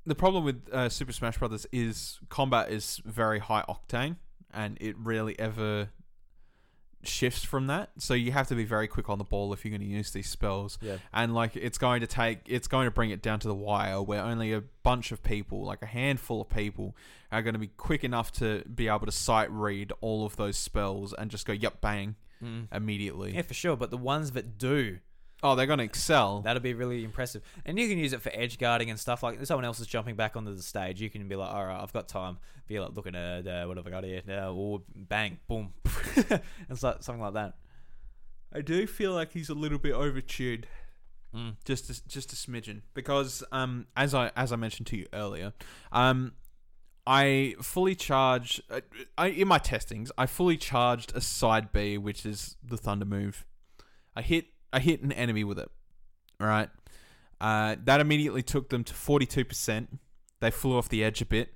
the 0.07 0.15
problem 0.15 0.45
with 0.45 0.69
uh, 0.73 0.89
Super 0.89 1.13
Smash 1.13 1.39
Brothers 1.39 1.67
is 1.73 2.19
combat 2.29 2.71
is 2.71 3.01
very 3.05 3.39
high 3.39 3.65
octane, 3.69 4.17
and 4.53 4.77
it 4.81 4.97
rarely 4.99 5.39
ever 5.39 5.91
shifts 7.05 7.45
from 7.45 7.67
that. 7.69 7.91
So 7.99 8.15
you 8.15 8.33
have 8.33 8.49
to 8.49 8.55
be 8.55 8.65
very 8.65 8.89
quick 8.89 9.09
on 9.09 9.19
the 9.19 9.25
ball 9.25 9.53
if 9.53 9.65
you're 9.65 9.71
going 9.71 9.81
to 9.81 9.87
use 9.87 10.11
these 10.11 10.29
spells. 10.29 10.79
yeah, 10.81 10.99
And 11.13 11.35
like 11.35 11.57
it's 11.57 11.79
going 11.79 12.01
to 12.01 12.07
take, 12.07 12.41
it's 12.47 12.69
going 12.69 12.87
to 12.87 12.91
bring 12.91 13.11
it 13.11 13.23
down 13.23 13.41
to 13.41 13.49
the 13.49 13.55
wire 13.55 14.03
where 14.03 14.23
only 14.23 14.53
a 14.53 14.63
bunch 14.83 15.13
of 15.13 15.23
people, 15.23 15.65
like 15.65 15.83
a 15.83 15.87
handful 15.87 16.41
of 16.41 16.49
people, 16.49 16.97
are 17.31 17.43
going 17.43 17.55
to 17.55 17.59
be 17.59 17.69
quick 17.69 18.05
enough 18.05 18.33
to 18.33 18.63
be 18.75 18.89
able 18.89 19.07
to 19.07 19.13
sight 19.13 19.51
read 19.51 19.93
all 20.01 20.25
of 20.25 20.37
those 20.37 20.57
spells 20.57 21.13
and 21.13 21.31
just 21.31 21.47
go, 21.47 21.53
yep, 21.53 21.81
bang, 21.81 22.17
mm. 22.43 22.67
immediately. 22.73 23.35
yeah, 23.35 23.43
for 23.43 23.55
sure. 23.55 23.77
But 23.77 23.91
the 23.91 23.97
ones 23.97 24.33
that 24.33 24.59
do, 24.59 24.99
oh, 25.43 25.55
they're 25.55 25.67
going 25.67 25.79
to 25.79 25.85
excel. 25.85 26.41
that'll 26.41 26.63
be 26.63 26.75
really 26.75 27.05
impressive. 27.05 27.43
And 27.65 27.79
you 27.79 27.89
can 27.89 27.99
use 27.99 28.13
it 28.13 28.23
for 28.23 28.31
edge 28.35 28.59
guarding 28.59 28.91
and 28.91 28.99
stuff. 28.99 29.23
Like 29.23 29.41
if 29.41 29.47
someone 29.47 29.65
else 29.65 29.81
is 29.81 29.87
jumping 29.87 30.17
back 30.17 30.37
onto 30.37 30.55
the 30.55 30.63
stage, 30.63 31.01
you 31.01 31.11
can 31.11 31.27
be 31.29 31.37
like, 31.37 31.53
all 31.53 31.67
right, 31.67 31.81
I've 31.81 31.93
got 31.93 32.09
time. 32.09 32.39
Be 32.67 32.81
like 32.81 32.95
looking 32.95 33.15
at 33.15 33.47
uh, 33.47 33.65
what 33.67 33.77
have 33.77 33.87
I 33.87 33.91
got 33.91 34.05
here? 34.05 34.23
Uh, 34.29 34.53
or 34.53 34.83
bang, 34.95 35.39
boom, 35.49 35.73
and 36.69 36.79
so, 36.79 36.97
something 37.01 37.23
like 37.23 37.33
that. 37.35 37.55
I 38.53 38.61
do 38.61 38.87
feel 38.87 39.13
like 39.13 39.33
he's 39.33 39.49
a 39.49 39.55
little 39.55 39.79
bit 39.79 39.95
overtuned. 39.95 40.65
Mm. 41.35 41.57
just 41.67 41.91
a, 41.91 42.09
just 42.09 42.33
a 42.33 42.37
smidgen 42.37 42.81
because 42.95 43.45
um 43.53 43.87
as 43.95 44.15
I 44.15 44.31
as 44.35 44.51
I 44.51 44.57
mentioned 44.57 44.87
to 44.87 44.97
you 44.97 45.09
earlier 45.13 45.53
um 45.93 46.33
I 47.07 47.55
fully 47.61 47.95
charged 47.95 48.63
uh, 48.71 48.81
I 49.19 49.27
in 49.27 49.47
my 49.47 49.59
testings 49.59 50.11
I 50.17 50.25
fully 50.25 50.57
charged 50.57 51.15
a 51.15 51.21
side 51.21 51.71
B 51.71 51.99
which 51.99 52.25
is 52.25 52.57
the 52.65 52.79
thunder 52.79 53.05
move 53.05 53.45
I 54.17 54.23
hit 54.23 54.47
I 54.73 54.81
hit 54.81 55.03
an 55.03 55.13
enemy 55.13 55.45
with 55.45 55.59
it 55.59 55.71
all 56.41 56.47
right 56.47 56.69
uh 57.41 57.77
that 57.85 58.01
immediately 58.01 58.43
took 58.43 58.69
them 58.71 58.85
to 58.85 58.93
42% 58.95 59.99
they 60.41 60.51
flew 60.51 60.77
off 60.77 60.89
the 60.89 61.03
edge 61.05 61.21
a 61.21 61.27
bit 61.27 61.51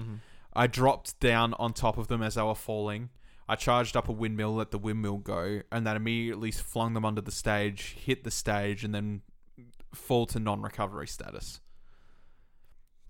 Mm-hmm. 0.00 0.14
I 0.54 0.66
dropped 0.66 1.20
down 1.20 1.54
on 1.54 1.72
top 1.74 1.98
of 1.98 2.08
them 2.08 2.22
as 2.22 2.34
they 2.34 2.42
were 2.42 2.54
falling. 2.54 3.10
I 3.48 3.56
charged 3.56 3.94
up 3.96 4.08
a 4.08 4.12
windmill, 4.12 4.54
let 4.54 4.70
the 4.70 4.78
windmill 4.78 5.18
go, 5.18 5.60
and 5.70 5.86
that 5.86 5.96
immediately 5.96 6.50
flung 6.50 6.94
them 6.94 7.04
under 7.04 7.20
the 7.20 7.30
stage, 7.30 7.94
hit 8.04 8.24
the 8.24 8.30
stage, 8.30 8.84
and 8.84 8.94
then 8.94 9.20
fall 9.94 10.24
to 10.26 10.38
non 10.40 10.62
recovery 10.62 11.06
status. 11.06 11.60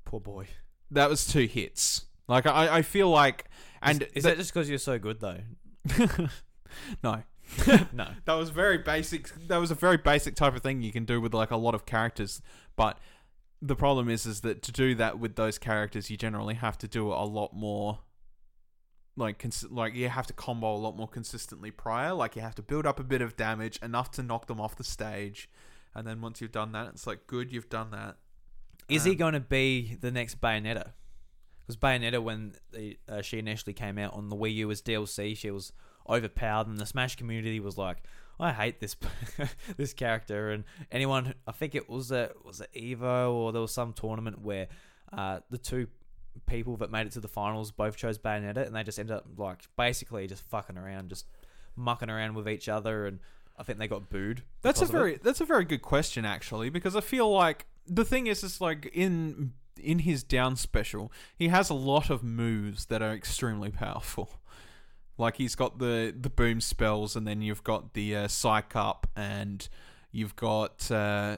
Poor 0.05 0.20
boy. 0.20 0.48
That 0.90 1.09
was 1.09 1.26
two 1.26 1.46
hits. 1.46 2.07
Like, 2.28 2.46
I, 2.46 2.78
I 2.78 2.82
feel 2.82 3.09
like. 3.09 3.44
And 3.80 4.03
is, 4.03 4.09
is 4.14 4.22
that- 4.24 4.30
that 4.30 4.38
just 4.38 4.53
because 4.53 4.68
you're 4.68 4.78
so 4.78 4.98
good 4.98 5.20
though? 5.20 5.38
no. 7.05 7.22
no. 7.92 8.09
That 8.24 8.34
was 8.34 8.50
very 8.50 8.78
basic. 8.78 9.28
That 9.48 9.59
was 9.59 9.70
a 9.70 9.74
very 9.74 9.96
basic 9.96 10.34
type 10.34 10.55
of 10.57 10.62
thing 10.62 10.82
you 10.82 10.92
can 10.92 11.05
do 11.05 11.20
with 11.20 11.34
like 11.34 11.50
a 11.50 11.57
lot 11.57 11.74
of 11.74 11.86
characters. 11.86 12.40
But 12.76 12.98
the 13.61 13.76
problem 13.76 14.09
is, 14.09 14.26
is 14.26 14.40
that 14.40 14.62
to 14.62 14.72
do 14.72 14.94
that 14.96 15.18
with 15.18 15.36
those 15.36 15.59
characters, 15.59 16.11
you 16.11 16.16
generally 16.16 16.55
have 16.55 16.78
to 16.78 16.88
do 16.88 17.12
it 17.12 17.16
a 17.16 17.24
lot 17.24 17.55
more. 17.55 18.00
Like, 19.14 19.38
cons- 19.38 19.70
like 19.70 19.94
you 19.94 20.09
have 20.09 20.26
to 20.28 20.32
combo 20.32 20.74
a 20.74 20.78
lot 20.78 20.96
more 20.96 21.07
consistently 21.09 21.70
prior. 21.70 22.14
Like 22.14 22.34
you 22.34 22.42
have 22.42 22.55
to 22.55 22.62
build 22.62 22.86
up 22.86 22.98
a 22.98 23.05
bit 23.05 23.20
of 23.20 23.36
damage 23.36 23.78
enough 23.82 24.11
to 24.12 24.22
knock 24.22 24.46
them 24.46 24.59
off 24.61 24.74
the 24.76 24.84
stage, 24.84 25.50
and 25.94 26.07
then 26.07 26.20
once 26.22 26.40
you've 26.40 26.53
done 26.53 26.72
that, 26.72 26.88
it's 26.88 27.07
like 27.07 27.26
good, 27.26 27.53
you've 27.53 27.68
done 27.68 27.90
that. 27.90 28.16
Is 28.88 29.05
he 29.05 29.11
Um, 29.12 29.16
going 29.18 29.34
to 29.34 29.40
be 29.40 29.96
the 30.00 30.11
next 30.11 30.40
Bayonetta? 30.40 30.92
Because 31.61 31.76
Bayonetta, 31.76 32.22
when 32.22 32.55
the, 32.72 32.98
uh, 33.09 33.20
she 33.22 33.38
initially 33.38 33.74
came 33.74 33.98
out 33.98 34.14
on 34.14 34.28
the 34.28 34.34
Wii 34.36 34.55
U 34.57 34.70
as 34.70 34.80
DLC, 34.82 35.36
she 35.36 35.50
was 35.50 35.72
overpowered, 36.09 36.66
and 36.66 36.78
the 36.78 36.86
Smash 36.86 37.16
community 37.16 37.61
was 37.61 37.78
like, 37.78 37.98
"I 38.38 38.53
hate 38.53 38.80
this 38.80 38.96
this 39.76 39.92
character." 39.92 40.50
And 40.50 40.64
anyone, 40.90 41.34
I 41.46 41.53
think 41.53 41.74
it 41.74 41.88
was 41.88 42.11
a 42.11 42.30
was 42.44 42.61
it 42.61 42.70
Evo 42.74 43.32
or 43.32 43.53
there 43.53 43.62
was 43.62 43.72
some 43.72 43.92
tournament 43.92 44.40
where 44.40 44.68
uh, 45.12 45.40
the 45.50 45.59
two 45.59 45.88
people 46.46 46.76
that 46.78 46.90
made 46.90 47.07
it 47.07 47.12
to 47.12 47.20
the 47.20 47.28
finals 47.28 47.70
both 47.70 47.96
chose 47.96 48.18
Bayonetta, 48.18 48.66
and 48.66 48.74
they 48.74 48.82
just 48.82 48.98
ended 48.98 49.16
up 49.16 49.26
like 49.36 49.61
basically 49.76 50.26
just 50.26 50.42
fucking 50.44 50.78
around, 50.78 51.09
just 51.09 51.26
mucking 51.76 52.11
around 52.11 52.34
with 52.34 52.48
each 52.48 52.68
other, 52.68 53.07
and 53.07 53.18
I 53.57 53.62
think 53.62 53.78
they 53.78 53.88
got 53.88 54.09
booed. 54.09 54.42
That's 54.62 54.80
a 54.80 54.86
because 54.86 54.90
of 54.90 54.94
it. 54.94 54.98
very 54.98 55.16
that's 55.22 55.40
a 55.40 55.44
very 55.44 55.64
good 55.64 55.82
question 55.82 56.24
actually 56.24 56.70
because 56.70 56.96
I 56.96 57.00
feel 57.00 57.30
like 57.30 57.66
the 57.86 58.05
thing 58.05 58.26
is 58.26 58.42
is 58.42 58.61
like 58.61 58.90
in 58.92 59.53
in 59.80 60.00
his 60.00 60.22
down 60.22 60.57
special 60.57 61.11
he 61.34 61.48
has 61.48 61.70
a 61.70 61.74
lot 61.74 62.11
of 62.11 62.22
moves 62.22 62.86
that 62.86 63.03
are 63.03 63.12
extremely 63.12 63.70
powerful. 63.70 64.40
Like 65.18 65.36
he's 65.36 65.54
got 65.54 65.78
the 65.78 66.14
the 66.18 66.30
boom 66.30 66.60
spells 66.60 67.16
and 67.16 67.26
then 67.26 67.42
you've 67.42 67.64
got 67.64 67.94
the 67.94 68.16
uh, 68.16 68.28
psych 68.28 68.74
up 68.74 69.06
and 69.14 69.68
you've 70.10 70.36
got 70.36 70.90
uh, 70.90 71.36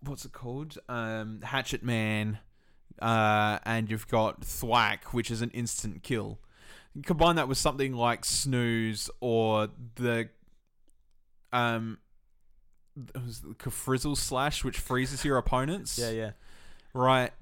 what's 0.00 0.24
it 0.24 0.32
called 0.32 0.78
um, 0.88 1.40
Hatchet 1.42 1.82
Man 1.82 2.38
uh, 3.00 3.58
and 3.64 3.90
you've 3.90 4.08
got 4.08 4.44
Thwack 4.44 5.12
which 5.12 5.30
is 5.30 5.42
an 5.42 5.50
instant 5.50 6.02
kill. 6.02 6.38
Combine 7.04 7.36
that 7.36 7.48
with 7.48 7.58
something 7.58 7.92
like 7.92 8.24
Snooze 8.24 9.10
or 9.20 9.68
the 9.96 10.28
um 11.52 11.98
it 12.96 13.22
was 13.22 13.40
the 13.40 13.54
Kafrizzle 13.54 14.16
slash 14.16 14.64
which 14.64 14.78
freezes 14.78 15.24
your 15.24 15.36
opponents. 15.36 15.98
Yeah, 15.98 16.10
yeah. 16.10 16.30
Right. 16.94 17.32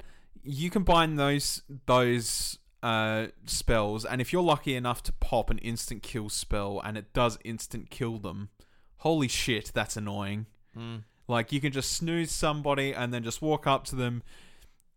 You 0.43 0.71
combine 0.71 1.15
those 1.15 1.63
those 1.87 2.59
uh 2.85 3.29
spells 3.47 4.05
and 4.05 4.21
if 4.21 4.31
you're 4.31 4.43
lucky 4.43 4.77
enough 4.77 5.03
to 5.03 5.13
pop 5.15 5.49
an 5.49 5.57
instant 5.59 6.03
kill 6.03 6.29
spell 6.29 6.83
and 6.85 6.99
it 6.99 7.15
does 7.15 7.39
instant 7.43 7.89
kill 7.89 8.19
them, 8.19 8.51
holy 8.99 9.27
shit, 9.27 9.73
that's 9.75 9.97
annoying. 9.97 10.47
Mm. 10.79 11.05
Like 11.27 11.51
you 11.51 11.61
can 11.61 11.73
just 11.73 11.93
snooze 11.93 12.31
somebody 12.31 12.93
and 12.93 13.13
then 13.13 13.25
just 13.25 13.41
walk 13.41 13.67
up 13.67 13.85
to 13.85 13.97
them, 13.97 14.23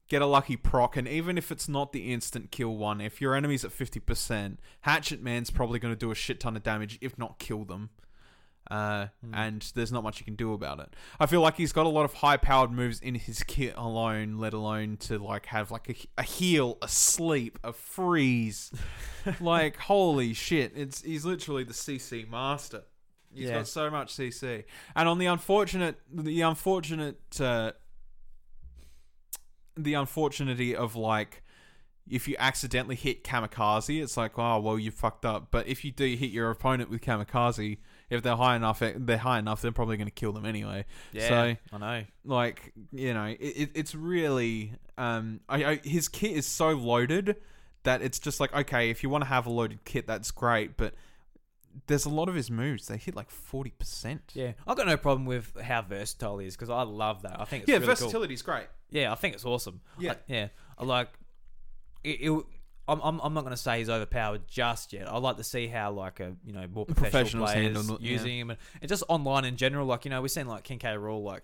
get 0.09 0.21
a 0.21 0.25
lucky 0.25 0.57
proc, 0.57 0.97
and 0.97 1.07
even 1.07 1.37
if 1.37 1.49
it's 1.49 1.69
not 1.69 1.93
the 1.93 2.11
instant 2.11 2.51
kill 2.51 2.75
one, 2.75 2.99
if 2.99 3.21
your 3.21 3.33
enemy's 3.33 3.63
at 3.63 3.71
fifty 3.71 4.01
percent, 4.01 4.59
Hatchet 4.81 5.23
Man's 5.23 5.49
probably 5.49 5.79
going 5.79 5.93
to 5.93 5.99
do 5.99 6.11
a 6.11 6.15
shit 6.15 6.41
ton 6.41 6.57
of 6.57 6.63
damage, 6.63 6.97
if 6.99 7.17
not 7.17 7.39
kill 7.39 7.63
them. 7.63 7.89
Uh, 8.69 9.07
Hmm. 9.23 9.33
And 9.33 9.71
there's 9.75 9.91
not 9.91 10.03
much 10.03 10.19
you 10.19 10.25
can 10.25 10.35
do 10.35 10.53
about 10.53 10.79
it. 10.79 10.93
I 11.19 11.25
feel 11.25 11.41
like 11.41 11.55
he's 11.55 11.71
got 11.71 11.85
a 11.85 11.89
lot 11.89 12.05
of 12.05 12.13
high-powered 12.15 12.71
moves 12.71 12.99
in 12.99 13.15
his 13.15 13.41
kit 13.43 13.73
alone, 13.77 14.37
let 14.37 14.53
alone 14.53 14.97
to 15.01 15.17
like 15.19 15.45
have 15.47 15.71
like 15.71 15.89
a, 15.89 16.21
a 16.21 16.23
heal, 16.23 16.77
a 16.81 16.87
sleep, 16.87 17.57
a 17.63 17.71
freeze. 17.73 18.71
like 19.39 19.77
holy 19.77 20.33
shit! 20.33 20.73
It's 20.75 21.01
he's 21.01 21.23
literally 21.25 21.63
the 21.63 21.73
CC 21.73 22.29
master. 22.29 22.83
He's 23.33 23.47
Yeah. 23.49 23.55
got 23.55 23.67
so 23.67 23.89
much 23.89 24.13
CC, 24.15 24.63
and 24.95 25.07
on 25.09 25.17
the 25.17 25.25
unfortunate, 25.27 25.97
the 26.13 26.41
unfortunate, 26.41 27.19
uh, 27.39 27.71
the 29.75 29.93
unfortunity 29.93 30.75
of 30.75 30.95
like, 30.95 31.43
if 32.09 32.27
you 32.27 32.35
accidentally 32.39 32.95
hit 32.95 33.23
kamikaze, 33.23 34.01
it's 34.01 34.17
like, 34.17 34.37
oh 34.39 34.59
well, 34.59 34.79
you 34.79 34.91
fucked 34.91 35.25
up. 35.25 35.49
But 35.51 35.67
if 35.67 35.83
you 35.85 35.91
do 35.91 36.05
hit 36.15 36.31
your 36.31 36.49
opponent 36.49 36.89
with 36.89 37.01
kamikaze, 37.01 37.77
if 38.09 38.23
they're 38.23 38.35
high 38.35 38.55
enough, 38.55 38.79
they're 38.79 39.17
high 39.17 39.39
enough, 39.39 39.61
they're 39.61 39.71
probably 39.71 39.97
going 39.97 40.07
to 40.07 40.11
kill 40.11 40.31
them 40.33 40.45
anyway. 40.45 40.85
Yeah, 41.11 41.27
So 41.27 41.55
I 41.73 41.77
know. 41.77 42.03
like 42.23 42.73
you 42.91 43.13
know 43.13 43.25
it, 43.25 43.37
it, 43.39 43.69
it's 43.75 43.93
really 43.95 44.73
um 44.97 45.41
I, 45.49 45.65
I 45.65 45.75
his 45.83 46.07
kit 46.07 46.31
is 46.31 46.45
so 46.45 46.69
loaded 46.71 47.35
that 47.83 48.01
it's 48.01 48.19
just 48.19 48.39
like 48.39 48.53
okay 48.55 48.89
if 48.89 49.03
you 49.03 49.09
want 49.09 49.23
to 49.23 49.27
have 49.27 49.45
a 49.45 49.49
loaded 49.49 49.83
kit 49.85 50.07
that's 50.07 50.31
great 50.31 50.77
but 50.77 50.93
there's 51.85 52.05
a 52.05 52.09
lot 52.09 52.27
of 52.27 52.33
his 52.35 52.49
moves 52.49 52.87
they 52.87 52.97
hit 52.97 53.15
like 53.15 53.29
40% 53.29 54.19
Yeah, 54.33 54.53
I've 54.65 54.75
got 54.77 54.87
no 54.87 54.97
problem 54.97 55.25
with 55.25 55.55
how 55.61 55.83
versatile 55.83 56.39
he 56.39 56.47
is 56.47 56.55
because 56.55 56.69
I 56.71 56.81
love 56.81 57.21
that. 57.21 57.39
I 57.39 57.45
think 57.45 57.63
it's 57.63 57.69
yeah 57.69 57.75
really 57.77 57.85
cool. 57.95 58.09
great 58.43 58.67
Yeah, 58.89 59.11
I 59.11 59.15
think 59.15 59.35
it's 59.35 59.45
awesome. 59.45 59.81
Yeah. 59.99 60.13
I- 60.13 60.15
yeah. 60.27 60.47
I 60.79 60.85
like. 60.85 61.09
It, 62.03 62.21
it, 62.21 62.45
I'm, 62.87 63.01
I'm, 63.01 63.19
I'm 63.19 63.33
not 63.33 63.41
going 63.41 63.55
to 63.55 63.61
say 63.61 63.79
he's 63.79 63.89
overpowered 63.89 64.47
just 64.47 64.93
yet. 64.93 65.11
I'd 65.11 65.21
like 65.21 65.37
to 65.37 65.43
see 65.43 65.67
how 65.67 65.91
like 65.91 66.19
a 66.19 66.35
you 66.45 66.53
know 66.53 66.65
more 66.73 66.85
professional 66.85 67.11
Professionals 67.11 67.51
players 67.51 67.75
handle 67.75 67.95
it, 67.95 68.01
yeah. 68.01 68.11
using 68.11 68.39
him 68.39 68.49
and, 68.51 68.59
and 68.81 68.89
just 68.89 69.03
online 69.09 69.45
in 69.45 69.57
general. 69.57 69.85
Like 69.85 70.05
you 70.05 70.11
know 70.11 70.21
we've 70.21 70.31
seen 70.31 70.47
like 70.47 70.63
King 70.63 70.79
K. 70.79 70.89
Rool 70.89 71.23
like 71.23 71.43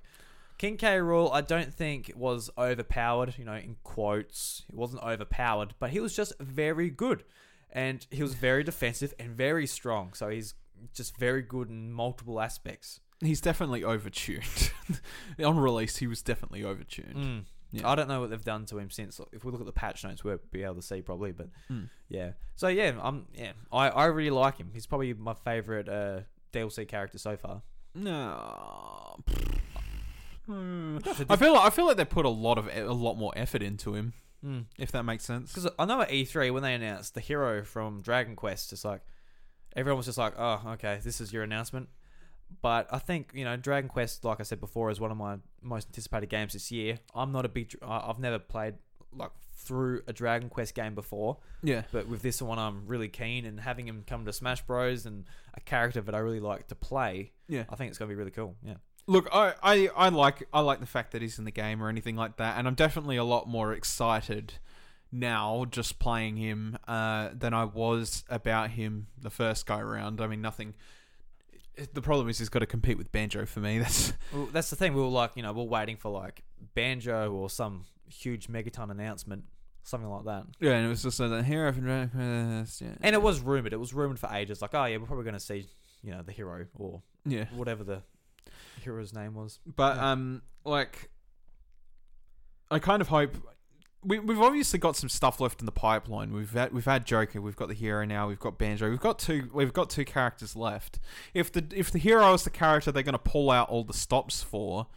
King 0.57 0.77
K. 0.77 0.97
Rool, 0.97 1.31
I 1.33 1.41
don't 1.41 1.73
think 1.73 2.11
was 2.15 2.49
overpowered. 2.57 3.35
You 3.37 3.45
know, 3.45 3.55
in 3.55 3.75
quotes, 3.83 4.63
he 4.69 4.75
wasn't 4.75 5.03
overpowered, 5.03 5.73
but 5.79 5.89
he 5.89 5.99
was 5.99 6.15
just 6.15 6.33
very 6.39 6.89
good, 6.89 7.23
and 7.71 8.05
he 8.09 8.21
was 8.21 8.33
very 8.33 8.63
defensive 8.63 9.13
and 9.19 9.31
very 9.31 9.67
strong. 9.67 10.13
So 10.13 10.29
he's 10.29 10.53
just 10.93 11.17
very 11.17 11.41
good 11.41 11.69
in 11.69 11.91
multiple 11.91 12.39
aspects. 12.39 12.99
He's 13.19 13.41
definitely 13.41 13.81
overtuned. 13.81 14.71
On 15.43 15.57
release, 15.57 15.97
he 15.97 16.07
was 16.07 16.21
definitely 16.21 16.61
overtuned. 16.61 17.15
Mm. 17.15 17.43
Yeah. 17.73 17.89
I 17.89 17.95
don't 17.95 18.07
know 18.07 18.21
what 18.21 18.29
they've 18.29 18.43
done 18.43 18.65
to 18.67 18.77
him 18.77 18.89
since. 18.91 19.19
If 19.31 19.43
we 19.43 19.51
look 19.51 19.59
at 19.59 19.65
the 19.65 19.73
patch 19.73 20.03
notes, 20.03 20.23
we'll 20.23 20.39
be 20.51 20.63
able 20.63 20.75
to 20.75 20.81
see 20.81 21.01
probably. 21.01 21.31
But 21.31 21.49
Mm. 21.71 21.89
yeah, 22.07 22.31
so 22.55 22.67
yeah, 22.67 22.93
I'm 23.01 23.25
yeah, 23.33 23.53
I, 23.71 23.89
I 23.89 24.05
really 24.05 24.29
like 24.29 24.57
him. 24.57 24.69
He's 24.73 24.85
probably 24.85 25.13
my 25.13 25.33
favorite 25.33 25.89
uh, 25.89 26.21
DLC 26.53 26.87
character 26.87 27.17
so 27.17 27.35
far. 27.35 27.63
No. 27.95 29.17
I 30.49 31.35
feel 31.37 31.53
like, 31.53 31.61
I 31.65 31.69
feel 31.69 31.85
like 31.85 31.97
they 31.97 32.05
put 32.05 32.25
a 32.25 32.29
lot 32.29 32.57
of 32.57 32.67
a 32.67 32.91
lot 32.93 33.15
more 33.15 33.31
effort 33.35 33.61
into 33.63 33.95
him, 33.95 34.13
Mm. 34.45 34.65
if 34.77 34.91
that 34.91 35.03
makes 35.03 35.23
sense. 35.23 35.53
Because 35.53 35.71
I 35.79 35.85
know 35.85 36.01
at 36.01 36.09
E3 36.09 36.51
when 36.51 36.63
they 36.63 36.73
announced 36.73 37.13
the 37.13 37.21
hero 37.21 37.63
from 37.63 38.01
Dragon 38.01 38.35
Quest, 38.35 38.73
it's 38.73 38.83
like 38.83 39.01
everyone 39.75 39.97
was 39.97 40.05
just 40.07 40.17
like, 40.17 40.33
"Oh, 40.37 40.61
okay, 40.73 40.99
this 41.01 41.21
is 41.21 41.31
your 41.31 41.43
announcement." 41.43 41.87
But 42.61 42.87
I 42.91 42.99
think 42.99 43.31
you 43.33 43.43
know 43.45 43.55
Dragon 43.57 43.89
Quest, 43.89 44.23
like 44.25 44.39
I 44.39 44.43
said 44.43 44.59
before, 44.59 44.89
is 44.91 44.99
one 44.99 45.11
of 45.11 45.17
my 45.17 45.37
most 45.61 45.87
anticipated 45.89 46.29
games 46.29 46.53
this 46.53 46.71
year. 46.71 46.99
I'm 47.15 47.31
not 47.31 47.45
a 47.45 47.49
big, 47.49 47.73
I've 47.81 48.19
never 48.19 48.39
played 48.39 48.75
like 49.15 49.31
through 49.55 50.01
a 50.07 50.13
Dragon 50.13 50.49
Quest 50.49 50.75
game 50.75 50.93
before, 50.95 51.37
Yeah. 51.61 51.83
but 51.91 52.07
with 52.07 52.21
this 52.21 52.41
one, 52.41 52.59
I'm 52.59 52.85
really 52.85 53.07
keen. 53.07 53.45
And 53.45 53.59
having 53.61 53.87
him 53.87 54.03
come 54.05 54.25
to 54.25 54.33
Smash 54.33 54.61
Bros. 54.63 55.05
and 55.05 55.25
a 55.53 55.61
character 55.61 56.01
that 56.01 56.13
I 56.13 56.17
really 56.17 56.41
like 56.41 56.67
to 56.67 56.75
play, 56.75 57.31
Yeah. 57.47 57.63
I 57.69 57.75
think 57.75 57.89
it's 57.89 57.97
gonna 57.97 58.09
be 58.09 58.15
really 58.15 58.31
cool. 58.31 58.55
Yeah. 58.63 58.75
Look, 59.07 59.27
I, 59.33 59.53
I, 59.63 59.89
I 59.95 60.09
like 60.09 60.47
I 60.53 60.59
like 60.61 60.79
the 60.79 60.85
fact 60.85 61.11
that 61.11 61.21
he's 61.21 61.37
in 61.39 61.45
the 61.45 61.51
game 61.51 61.81
or 61.83 61.89
anything 61.89 62.15
like 62.15 62.37
that, 62.37 62.57
and 62.57 62.67
I'm 62.67 62.75
definitely 62.75 63.17
a 63.17 63.23
lot 63.23 63.47
more 63.47 63.71
excited 63.73 64.55
now 65.11 65.65
just 65.69 65.99
playing 65.99 66.37
him 66.37 66.77
uh, 66.87 67.29
than 67.33 67.53
I 67.53 67.65
was 67.65 68.23
about 68.29 68.71
him 68.71 69.07
the 69.17 69.29
first 69.29 69.65
go 69.65 69.77
around. 69.77 70.19
I 70.21 70.27
mean, 70.27 70.41
nothing. 70.41 70.73
The 71.93 72.01
problem 72.01 72.29
is 72.29 72.37
he's 72.37 72.49
got 72.49 72.59
to 72.59 72.65
compete 72.65 72.97
with 72.97 73.11
Banjo 73.11 73.45
for 73.45 73.59
me. 73.59 73.79
That's 73.79 74.13
Well, 74.31 74.47
that's 74.51 74.69
the 74.69 74.75
thing. 74.75 74.93
We 74.93 75.01
were 75.01 75.07
like, 75.07 75.31
you 75.35 75.43
know, 75.43 75.53
we're 75.53 75.63
waiting 75.63 75.97
for 75.97 76.11
like 76.11 76.43
Banjo 76.75 77.31
or 77.31 77.49
some 77.49 77.85
huge 78.07 78.47
Megaton 78.47 78.91
announcement, 78.91 79.45
something 79.83 80.09
like 80.09 80.25
that. 80.25 80.45
yeah, 80.59 80.73
and 80.73 80.85
it 80.85 80.89
was 80.89 81.03
just 81.03 81.19
like 81.19 81.29
the 81.31 81.43
hero 81.43 81.71
from 81.71 81.83
Dragon 81.83 82.09
Quest. 82.09 82.81
Yeah, 82.81 82.89
And 83.01 83.15
it 83.15 83.21
was 83.21 83.39
rumored. 83.39 83.73
It 83.73 83.79
was 83.79 83.93
rumored 83.93 84.19
for 84.19 84.29
ages. 84.31 84.61
Like, 84.61 84.73
oh 84.73 84.85
yeah, 84.85 84.97
we're 84.97 85.07
probably 85.07 85.25
going 85.25 85.33
to 85.33 85.39
see, 85.39 85.65
you 86.03 86.11
know, 86.11 86.21
the 86.21 86.31
hero 86.31 86.67
or 86.75 87.01
yeah. 87.25 87.45
whatever 87.55 87.83
the 87.83 88.01
hero's 88.81 89.13
name 89.13 89.33
was. 89.33 89.59
But 89.65 89.97
um, 89.97 90.41
like, 90.63 91.09
I 92.69 92.79
kind 92.79 93.01
of 93.01 93.07
hope 93.07 93.35
we 94.05 94.19
we've 94.19 94.41
obviously 94.41 94.79
got 94.79 94.95
some 94.95 95.09
stuff 95.09 95.39
left 95.39 95.61
in 95.61 95.65
the 95.65 95.71
pipeline. 95.71 96.33
We've 96.33 96.51
had 96.51 96.73
we've 96.73 96.85
had 96.85 97.05
Joker, 97.05 97.41
we've 97.41 97.55
got 97.55 97.67
the 97.67 97.73
hero 97.73 98.05
now, 98.05 98.27
we've 98.27 98.39
got 98.39 98.57
Banjo, 98.57 98.89
we've 98.89 98.99
got 98.99 99.19
two 99.19 99.49
we've 99.53 99.73
got 99.73 99.89
two 99.89 100.05
characters 100.05 100.55
left. 100.55 100.99
If 101.33 101.51
the 101.51 101.65
if 101.73 101.91
the 101.91 101.99
hero 101.99 102.33
is 102.33 102.43
the 102.43 102.49
character 102.49 102.91
they're 102.91 103.03
going 103.03 103.13
to 103.13 103.19
pull 103.19 103.49
out 103.51 103.69
all 103.69 103.83
the 103.83 103.93
stops 103.93 104.43
for, 104.43 104.87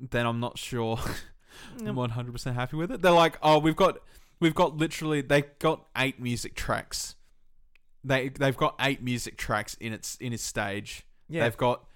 then 0.00 0.26
I'm 0.26 0.40
not 0.40 0.58
sure. 0.58 0.98
I'm 1.86 1.94
100 1.94 2.32
percent 2.32 2.56
happy 2.56 2.76
with 2.76 2.90
it. 2.90 3.00
They're 3.00 3.12
like, 3.12 3.38
oh, 3.42 3.58
we've 3.58 3.76
got 3.76 3.98
we've 4.40 4.54
got 4.54 4.76
literally 4.76 5.20
they 5.20 5.42
got 5.58 5.86
eight 5.96 6.20
music 6.20 6.54
tracks. 6.54 7.14
They 8.02 8.28
they've 8.28 8.56
got 8.56 8.74
eight 8.80 9.02
music 9.02 9.36
tracks 9.36 9.76
in 9.80 9.92
its 9.92 10.16
in 10.16 10.32
its 10.32 10.42
stage. 10.42 11.06
Yeah, 11.28 11.44
They've 11.44 11.56
got 11.56 11.86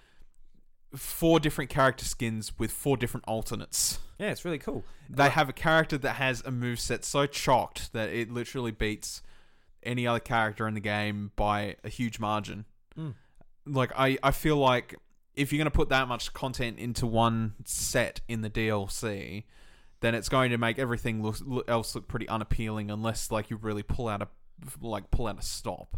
four 0.94 1.38
different 1.40 1.70
character 1.70 2.04
skins 2.04 2.52
with 2.58 2.70
four 2.70 2.96
different 2.96 3.24
alternates. 3.28 3.98
yeah, 4.18 4.30
it's 4.30 4.44
really 4.44 4.58
cool. 4.58 4.84
They 5.08 5.24
Like- 5.24 5.32
have 5.32 5.48
a 5.48 5.52
character 5.52 5.98
that 5.98 6.14
has 6.14 6.42
a 6.44 6.50
move 6.50 6.80
set 6.80 7.04
so 7.04 7.26
chocked 7.26 7.92
that 7.92 8.08
it 8.10 8.30
literally 8.30 8.70
beats 8.72 9.22
any 9.82 10.06
other 10.06 10.20
character 10.20 10.66
in 10.66 10.74
the 10.74 10.80
game 10.80 11.30
by 11.36 11.76
a 11.84 11.88
huge 11.88 12.18
margin. 12.18 12.64
Mm. 12.98 13.14
Like 13.66 13.92
I, 13.96 14.18
I 14.22 14.30
feel 14.32 14.56
like 14.56 14.96
if 15.34 15.52
you're 15.52 15.58
going 15.58 15.70
to 15.70 15.76
put 15.76 15.90
that 15.90 16.08
much 16.08 16.32
content 16.32 16.78
into 16.78 17.06
one 17.06 17.54
set 17.64 18.20
in 18.26 18.40
the 18.40 18.50
DLC, 18.50 19.44
then 20.00 20.14
it's 20.14 20.28
going 20.28 20.50
to 20.50 20.58
make 20.58 20.78
everything 20.78 21.22
look, 21.22 21.36
look 21.44 21.68
else 21.70 21.94
look 21.94 22.08
pretty 22.08 22.28
unappealing 22.28 22.90
unless 22.90 23.30
like 23.30 23.50
you 23.50 23.56
really 23.56 23.82
pull 23.84 24.08
out 24.08 24.20
a 24.22 24.28
like 24.80 25.10
pull 25.12 25.26
out 25.28 25.38
a 25.38 25.42
stop. 25.42 25.96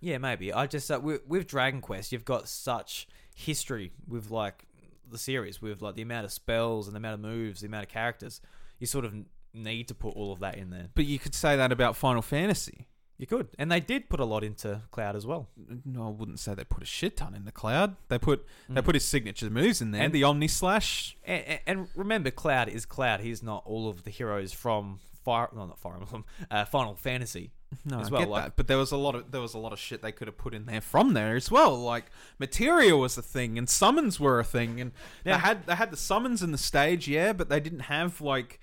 Yeah, 0.00 0.18
maybe. 0.18 0.52
I 0.52 0.66
just 0.66 0.90
uh, 0.90 1.00
with, 1.02 1.26
with 1.26 1.46
Dragon 1.48 1.80
Quest, 1.80 2.12
you've 2.12 2.24
got 2.24 2.48
such 2.48 3.08
history 3.36 3.92
with 4.08 4.30
like 4.30 4.64
the 5.08 5.18
series, 5.18 5.62
with 5.62 5.82
like 5.82 5.94
the 5.94 6.02
amount 6.02 6.24
of 6.24 6.32
spells 6.32 6.88
and 6.88 6.94
the 6.94 6.98
amount 6.98 7.14
of 7.14 7.20
moves, 7.20 7.60
the 7.60 7.66
amount 7.68 7.84
of 7.84 7.90
characters. 7.90 8.40
You 8.80 8.86
sort 8.86 9.04
of 9.04 9.14
need 9.54 9.86
to 9.88 9.94
put 9.94 10.16
all 10.16 10.32
of 10.32 10.40
that 10.40 10.56
in 10.56 10.70
there. 10.70 10.88
But 10.94 11.04
you 11.04 11.18
could 11.18 11.34
say 11.34 11.56
that 11.56 11.70
about 11.70 11.94
Final 11.96 12.22
Fantasy. 12.22 12.88
You 13.18 13.26
could, 13.26 13.48
and 13.58 13.70
they 13.72 13.80
did 13.80 14.10
put 14.10 14.20
a 14.20 14.26
lot 14.26 14.44
into 14.44 14.82
Cloud 14.90 15.16
as 15.16 15.26
well. 15.26 15.48
No, 15.86 16.08
I 16.08 16.10
wouldn't 16.10 16.38
say 16.38 16.52
they 16.54 16.64
put 16.64 16.82
a 16.82 16.86
shit 16.86 17.16
ton 17.16 17.34
in 17.34 17.46
the 17.46 17.52
cloud. 17.52 17.96
They 18.08 18.18
put 18.18 18.44
they 18.68 18.80
Mm. 18.82 18.84
put 18.84 18.94
his 18.94 19.06
signature 19.06 19.48
moves 19.48 19.80
in 19.80 19.90
there. 19.92 20.02
And- 20.02 20.12
the 20.12 20.24
Omni 20.24 20.48
Slash. 20.48 21.16
And, 21.24 21.44
and, 21.46 21.60
and 21.66 21.88
remember, 21.94 22.30
Cloud 22.30 22.68
is 22.68 22.84
Cloud. 22.84 23.20
He's 23.20 23.42
not 23.42 23.62
all 23.64 23.88
of 23.88 24.02
the 24.04 24.10
heroes 24.10 24.52
from 24.52 24.98
Fire, 25.24 25.48
no, 25.54 25.64
not 25.66 25.78
Fire 25.78 25.94
Emblem, 25.96 26.24
uh, 26.50 26.66
Final 26.66 26.94
Fantasy. 26.94 27.52
No, 27.84 28.00
as 28.00 28.08
I 28.08 28.12
well, 28.12 28.28
like- 28.28 28.44
that. 28.44 28.56
But 28.56 28.66
there 28.68 28.78
was 28.78 28.92
a 28.92 28.96
lot 28.96 29.14
of 29.14 29.30
there 29.32 29.40
was 29.40 29.54
a 29.54 29.58
lot 29.58 29.72
of 29.72 29.78
shit 29.78 30.02
they 30.02 30.12
could 30.12 30.28
have 30.28 30.38
put 30.38 30.54
in 30.54 30.66
there 30.66 30.80
from 30.80 31.14
there 31.14 31.34
as 31.36 31.50
well. 31.50 31.76
Like 31.78 32.06
materia 32.38 32.96
was 32.96 33.16
a 33.18 33.22
thing, 33.22 33.58
and 33.58 33.68
summons 33.68 34.18
were 34.20 34.38
a 34.40 34.44
thing, 34.44 34.80
and 34.80 34.92
Yeah. 35.24 35.36
they 35.36 35.40
had 35.42 35.66
they 35.66 35.74
had 35.74 35.90
the 35.90 35.96
summons 35.96 36.42
in 36.42 36.52
the 36.52 36.58
stage, 36.58 37.08
yeah, 37.08 37.32
but 37.32 37.48
they 37.48 37.60
didn't 37.60 37.80
have 37.80 38.20
like 38.20 38.60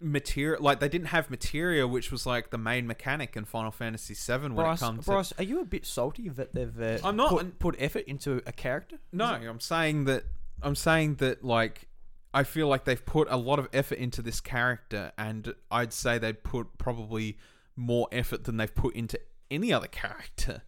materia. 0.00 0.58
Like 0.60 0.80
they 0.80 0.88
didn't 0.88 1.08
have 1.08 1.30
materia, 1.30 1.86
which 1.86 2.10
was 2.10 2.26
like 2.26 2.50
the 2.50 2.58
main 2.58 2.86
mechanic 2.86 3.36
in 3.36 3.44
Final 3.44 3.70
Fantasy 3.70 4.14
VII 4.14 4.42
when 4.42 4.54
Bryce, 4.54 4.80
it 4.80 4.84
comes. 4.84 5.04
to... 5.04 5.10
Bryce, 5.10 5.32
are 5.38 5.44
you 5.44 5.60
a 5.60 5.64
bit 5.64 5.86
salty 5.86 6.28
that 6.28 6.52
they've 6.52 6.80
uh, 6.80 6.98
I'm 7.06 7.16
not- 7.16 7.30
put, 7.30 7.58
put 7.58 7.76
effort 7.78 8.04
into 8.06 8.42
a 8.46 8.52
character? 8.52 8.98
No, 9.12 9.26
I'm 9.26 9.60
saying 9.60 10.04
that 10.06 10.24
I'm 10.62 10.74
saying 10.74 11.16
that 11.16 11.44
like 11.44 11.88
I 12.34 12.44
feel 12.44 12.66
like 12.68 12.84
they've 12.84 13.04
put 13.04 13.28
a 13.30 13.36
lot 13.36 13.58
of 13.58 13.68
effort 13.72 13.98
into 13.98 14.22
this 14.22 14.40
character 14.40 15.12
and 15.18 15.54
I'd 15.70 15.92
say 15.92 16.18
they'd 16.18 16.42
put 16.42 16.78
probably 16.78 17.36
more 17.76 18.08
effort 18.12 18.44
than 18.44 18.56
they've 18.56 18.74
put 18.74 18.94
into 18.94 19.18
any 19.50 19.72
other 19.72 19.86
character 19.86 20.62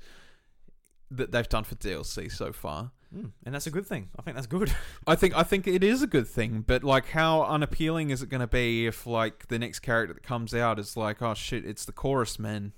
that 1.11 1.32
they've 1.32 1.48
done 1.48 1.64
for 1.64 1.74
DLC 1.76 2.30
so 2.32 2.52
far. 2.52 2.90
Mm, 3.14 3.30
and 3.44 3.55
that's 3.55 3.66
a 3.66 3.70
good 3.70 3.86
thing. 3.86 4.09
I 4.18 4.22
think 4.22 4.34
that's 4.34 4.46
good. 4.48 4.74
I 5.07 5.14
think 5.14 5.36
I 5.36 5.42
think 5.44 5.66
it 5.68 5.84
is 5.84 6.02
a 6.02 6.07
good 6.07 6.26
thing, 6.26 6.64
but 6.66 6.82
like 6.82 7.07
how 7.11 7.44
unappealing 7.44 8.11
is 8.11 8.22
it 8.22 8.28
going 8.28 8.40
to 8.40 8.46
be 8.48 8.86
if 8.86 9.07
like 9.07 9.46
the 9.48 9.59
next 9.59 9.80
character 9.80 10.14
that 10.14 10.22
comes 10.24 10.52
out 10.55 10.78
is 10.80 10.96
like 10.96 11.22
oh 11.22 11.34
shit, 11.34 11.64
it's 11.64 11.84
the 11.84 11.92
chorus 11.92 12.38
man. 12.40 12.72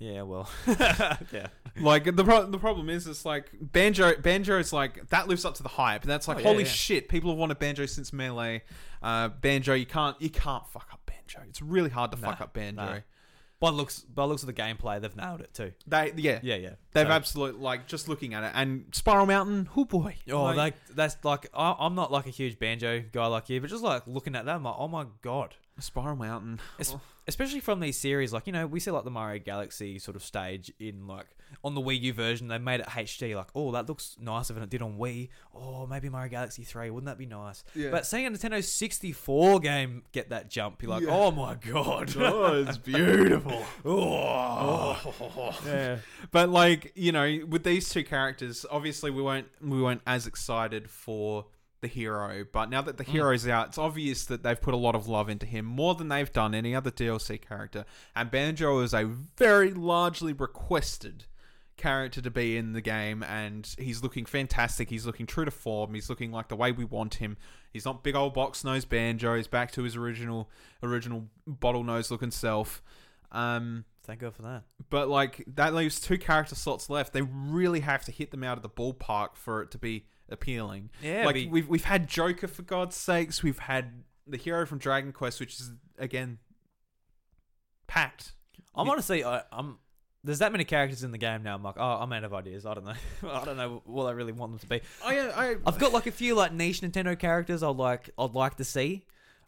yeah, 0.00 0.22
well, 0.22 0.50
yeah. 0.66 1.46
like 1.80 2.04
the 2.16 2.24
pro- 2.24 2.46
the 2.50 2.58
problem 2.58 2.90
is 2.90 3.06
it's 3.06 3.24
like 3.24 3.50
banjo 3.60 4.16
banjo 4.20 4.58
is 4.58 4.72
like 4.72 5.08
that 5.10 5.28
lives 5.28 5.44
up 5.44 5.54
to 5.54 5.62
the 5.62 5.68
hype 5.68 6.02
that's 6.02 6.26
like 6.26 6.38
Oh, 6.38 6.40
yeah, 6.40 6.46
holy 6.48 6.64
yeah. 6.64 6.68
shit 6.70 7.08
people 7.08 7.30
have 7.30 7.38
wanted 7.38 7.60
banjo 7.60 7.86
since 7.86 8.12
melee 8.12 8.62
uh 9.02 9.28
banjo 9.28 9.74
you 9.74 9.86
can't 9.86 10.20
you 10.20 10.30
can't 10.30 10.66
fuck 10.66 10.88
up 10.92 11.01
banjo 11.34 11.48
it's 11.48 11.62
really 11.62 11.90
hard 11.90 12.10
to 12.12 12.16
fuck 12.16 12.40
up 12.40 12.52
banjo 12.54 12.82
nah. 12.84 12.98
By 13.60 13.70
the 13.70 13.76
looks, 13.76 14.00
by 14.00 14.24
the 14.24 14.26
looks 14.26 14.42
of 14.42 14.48
the 14.48 14.52
gameplay, 14.52 15.00
they've 15.00 15.14
nailed 15.14 15.40
it 15.40 15.54
too. 15.54 15.70
they 15.86 16.12
yeah, 16.16 16.40
Yeah, 16.42 16.56
yeah. 16.56 16.70
they've 16.94 17.06
So- 17.06 17.12
absolutely 17.12 17.60
like 17.60 17.86
just 17.86 18.08
looking 18.08 18.34
at 18.34 18.42
it 18.42 18.50
and 18.56 18.86
spiral 18.90 19.24
mountain 19.24 19.68
oh 19.76 19.84
boy 19.84 20.16
Oh, 20.32 20.42
Like, 20.42 20.56
like 20.56 20.74
that's 20.96 21.16
like 21.22 21.48
I, 21.54 21.76
I'm 21.78 21.94
not 21.94 22.10
like 22.10 22.26
a 22.26 22.30
huge 22.30 22.58
banjo 22.58 23.04
guy 23.12 23.26
like 23.28 23.48
you, 23.50 23.60
but 23.60 23.70
just 23.70 23.84
like 23.84 24.02
looking 24.08 24.34
at 24.34 24.46
that, 24.46 24.56
I'm 24.56 24.64
like, 24.64 24.74
oh 24.76 24.88
my 24.88 25.06
god. 25.22 25.54
Spiral 25.80 26.16
mountain 26.16 26.60
Es- 26.78 26.94
especially 27.28 27.60
from 27.60 27.80
these 27.80 27.98
series, 27.98 28.32
like 28.32 28.46
you 28.46 28.52
know, 28.52 28.66
we 28.66 28.80
see 28.80 28.90
like 28.90 29.04
the 29.04 29.10
Mario 29.10 29.40
Galaxy 29.42 29.98
sort 29.98 30.16
of 30.16 30.22
stage 30.24 30.72
in 30.78 31.06
like 31.06 31.26
on 31.62 31.74
the 31.74 31.80
Wii 31.80 32.00
U 32.02 32.12
version. 32.12 32.48
They 32.48 32.58
made 32.58 32.80
it 32.80 32.86
HD, 32.86 33.36
like 33.36 33.48
oh 33.54 33.70
that 33.72 33.88
looks 33.88 34.16
nicer 34.20 34.52
than 34.54 34.62
it 34.62 34.70
did 34.70 34.82
on 34.82 34.98
Wii. 34.98 35.28
Oh 35.54 35.86
maybe 35.86 36.08
Mario 36.08 36.30
Galaxy 36.30 36.64
Three, 36.64 36.90
wouldn't 36.90 37.06
that 37.06 37.18
be 37.18 37.26
nice? 37.26 37.62
Yeah. 37.74 37.90
But 37.90 38.06
seeing 38.06 38.26
a 38.26 38.30
Nintendo 38.30 38.62
64 38.62 39.60
game 39.60 40.02
get 40.12 40.30
that 40.30 40.50
jump, 40.50 40.82
you're 40.82 40.90
like, 40.90 41.04
Yeah. 41.04 41.10
oh 41.12 41.30
my 41.30 41.54
god, 41.54 42.14
oh 42.18 42.64
it's 42.66 42.78
beautiful 42.78 43.64
oh. 43.84 45.14
oh. 45.20 45.58
yeah. 45.66 45.98
but 46.30 46.48
like 46.48 46.92
you 46.94 47.12
know 47.12 47.40
with 47.48 47.64
these 47.64 47.88
two 47.88 48.04
characters 48.04 48.64
obviously 48.70 49.10
we 49.10 49.22
weren't 49.22 49.48
we 49.60 49.80
weren't 49.80 50.02
as 50.06 50.26
excited 50.26 50.90
for 50.90 51.46
the 51.82 51.88
hero 51.88 52.44
but 52.52 52.70
now 52.70 52.80
that 52.80 52.96
the 52.96 53.04
Mm. 53.04 53.08
hero's 53.12 53.46
out 53.46 53.68
it's 53.68 53.76
obvious 53.78 54.24
that 54.26 54.42
they've 54.42 54.60
put 54.60 54.72
a 54.72 54.78
lot 54.78 54.94
of 54.94 55.08
love 55.08 55.28
into 55.28 55.44
him 55.46 55.64
more 55.66 55.94
than 55.94 56.08
they've 56.08 56.32
done 56.32 56.54
any 56.54 56.74
other 56.74 56.90
dlc 56.90 57.42
character 57.46 57.84
and 58.16 58.30
banjo 58.30 58.78
is 58.80 58.94
a 58.94 59.04
very 59.36 59.72
largely 59.74 60.32
requested 60.32 61.24
character 61.76 62.20
to 62.22 62.30
be 62.30 62.56
in 62.56 62.72
the 62.74 62.80
game 62.80 63.22
and 63.24 63.74
he's 63.78 64.02
looking 64.02 64.24
fantastic 64.24 64.90
he's 64.90 65.04
looking 65.06 65.26
true 65.26 65.44
to 65.44 65.50
form 65.50 65.92
he's 65.94 66.08
looking 66.08 66.30
like 66.30 66.48
the 66.48 66.54
way 66.56 66.70
we 66.70 66.84
want 66.84 67.14
him 67.14 67.36
he's 67.72 67.84
not 67.84 68.04
big 68.04 68.14
old 68.14 68.32
box 68.34 68.62
nose 68.62 68.84
banjo 68.84 69.34
he's 69.36 69.48
back 69.48 69.72
to 69.72 69.82
his 69.82 69.96
original 69.96 70.48
original 70.82 71.26
bottle 71.46 71.82
nose 71.82 72.10
looking 72.10 72.30
self 72.30 72.82
um 73.32 73.84
Thank 74.04 74.18
God 74.20 74.34
for 74.34 74.42
that. 74.42 74.64
but 74.90 75.08
like 75.08 75.44
that 75.54 75.74
leaves 75.74 76.00
two 76.00 76.18
character 76.18 76.56
slots 76.56 76.90
left. 76.90 77.12
They 77.12 77.22
really 77.22 77.80
have 77.80 78.04
to 78.06 78.10
hit 78.12 78.32
them 78.32 78.42
out 78.42 78.56
of 78.58 78.62
the 78.64 78.68
ballpark 78.68 79.36
for 79.36 79.62
it 79.62 79.70
to 79.70 79.78
be 79.78 80.06
appealing. 80.28 80.90
Yeah, 81.02 81.24
like 81.26 81.34
be- 81.34 81.48
we've 81.48 81.68
we've 81.68 81.84
had 81.84 82.08
Joker 82.08 82.48
for 82.48 82.62
God's 82.62 82.96
sakes. 82.96 83.42
We've 83.42 83.58
had 83.58 84.04
the 84.26 84.36
hero 84.36 84.66
from 84.66 84.78
Dragon 84.78 85.12
Quest, 85.12 85.40
which 85.40 85.60
is 85.60 85.72
again 85.98 86.38
packed. 87.86 88.32
I'm 88.74 88.86
you- 88.86 88.92
honestly, 88.92 89.24
I, 89.24 89.42
I'm. 89.52 89.78
There's 90.24 90.38
that 90.38 90.52
many 90.52 90.62
characters 90.64 91.02
in 91.02 91.10
the 91.10 91.18
game 91.18 91.42
now. 91.42 91.52
I'm 91.56 91.64
like, 91.64 91.74
oh, 91.78 91.98
I'm 92.00 92.12
out 92.12 92.22
of 92.22 92.32
ideas. 92.32 92.64
I 92.64 92.74
don't 92.74 92.84
know. 92.84 92.94
I 93.28 93.44
don't 93.44 93.56
know 93.56 93.82
what 93.86 94.04
I 94.06 94.12
really 94.12 94.30
want 94.30 94.52
them 94.52 94.58
to 94.60 94.66
be. 94.68 94.80
Oh, 95.04 95.08
I 95.08 95.50
I 95.52 95.56
I've 95.66 95.78
got 95.80 95.92
like 95.92 96.06
a 96.06 96.12
few 96.12 96.34
like 96.36 96.52
niche 96.52 96.80
Nintendo 96.80 97.18
characters 97.18 97.62
I'd 97.62 97.76
like 97.76 98.10
I'd 98.16 98.34
like 98.34 98.56
to 98.58 98.64
see, 98.64 99.04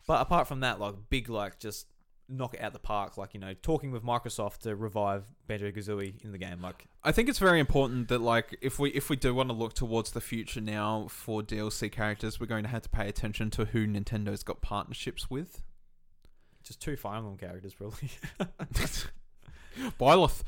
but 0.06 0.20
apart 0.20 0.48
from 0.48 0.60
that, 0.60 0.80
like 0.80 0.94
big 1.10 1.28
like 1.28 1.60
just 1.60 1.86
knock 2.28 2.54
it 2.54 2.60
out 2.60 2.72
the 2.72 2.78
park. 2.78 3.16
Like 3.16 3.34
you 3.34 3.40
know, 3.40 3.54
talking 3.62 3.90
with 3.90 4.02
Microsoft 4.02 4.58
to 4.60 4.74
revive 4.76 5.24
Banjo 5.46 5.70
Kazooie 5.70 6.22
in 6.24 6.32
the 6.32 6.38
game. 6.38 6.60
Like 6.60 6.86
I 7.02 7.12
think 7.12 7.28
it's 7.28 7.38
very 7.38 7.60
important 7.60 8.08
that 8.08 8.20
like 8.20 8.56
if 8.60 8.78
we 8.78 8.90
if 8.90 9.10
we 9.10 9.16
do 9.16 9.34
want 9.34 9.48
to 9.50 9.54
look 9.54 9.74
towards 9.74 10.12
the 10.12 10.20
future 10.20 10.60
now 10.60 11.06
for 11.08 11.42
DLC 11.42 11.90
characters, 11.90 12.40
we're 12.40 12.46
going 12.46 12.64
to 12.64 12.70
have 12.70 12.82
to 12.82 12.88
pay 12.88 13.08
attention 13.08 13.50
to 13.50 13.66
who 13.66 13.86
Nintendo's 13.86 14.42
got 14.42 14.60
partnerships 14.62 15.28
with. 15.30 15.62
just 16.62 16.80
two 16.80 16.96
Fire 16.96 17.18
Emblem 17.18 17.36
characters, 17.36 17.74
probably. 17.74 18.10
Byleth. 20.00 20.42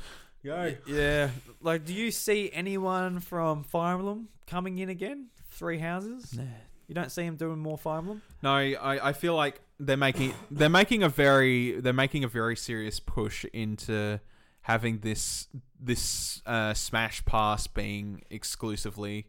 Go. 0.44 0.74
yeah. 0.86 1.31
Like, 1.61 1.85
do 1.85 1.93
you 1.93 2.12
see 2.12 2.51
anyone 2.53 3.19
from 3.19 3.65
Fire 3.65 3.94
Emblem 3.94 4.28
coming 4.47 4.78
in 4.78 4.89
again? 4.89 5.28
Three 5.51 5.78
houses. 5.78 6.39
You 6.88 6.94
don't 6.94 7.10
see 7.10 7.22
him 7.22 7.36
doing 7.36 7.58
more 7.58 7.76
Fire 7.76 7.98
Emblem. 7.98 8.22
No, 8.42 8.54
I, 8.54 9.08
I 9.08 9.12
feel 9.12 9.34
like 9.34 9.60
they're 9.78 9.96
making 9.96 10.34
they're 10.50 10.68
making 10.68 11.02
a 11.02 11.08
very 11.08 11.80
they're 11.80 11.92
making 11.92 12.24
a 12.24 12.28
very 12.28 12.56
serious 12.56 13.00
push 13.00 13.44
into 13.52 14.20
having 14.62 14.98
this 14.98 15.48
this 15.80 16.42
uh, 16.46 16.74
Smash 16.74 17.24
Pass 17.24 17.66
being 17.66 18.22
exclusively 18.30 19.26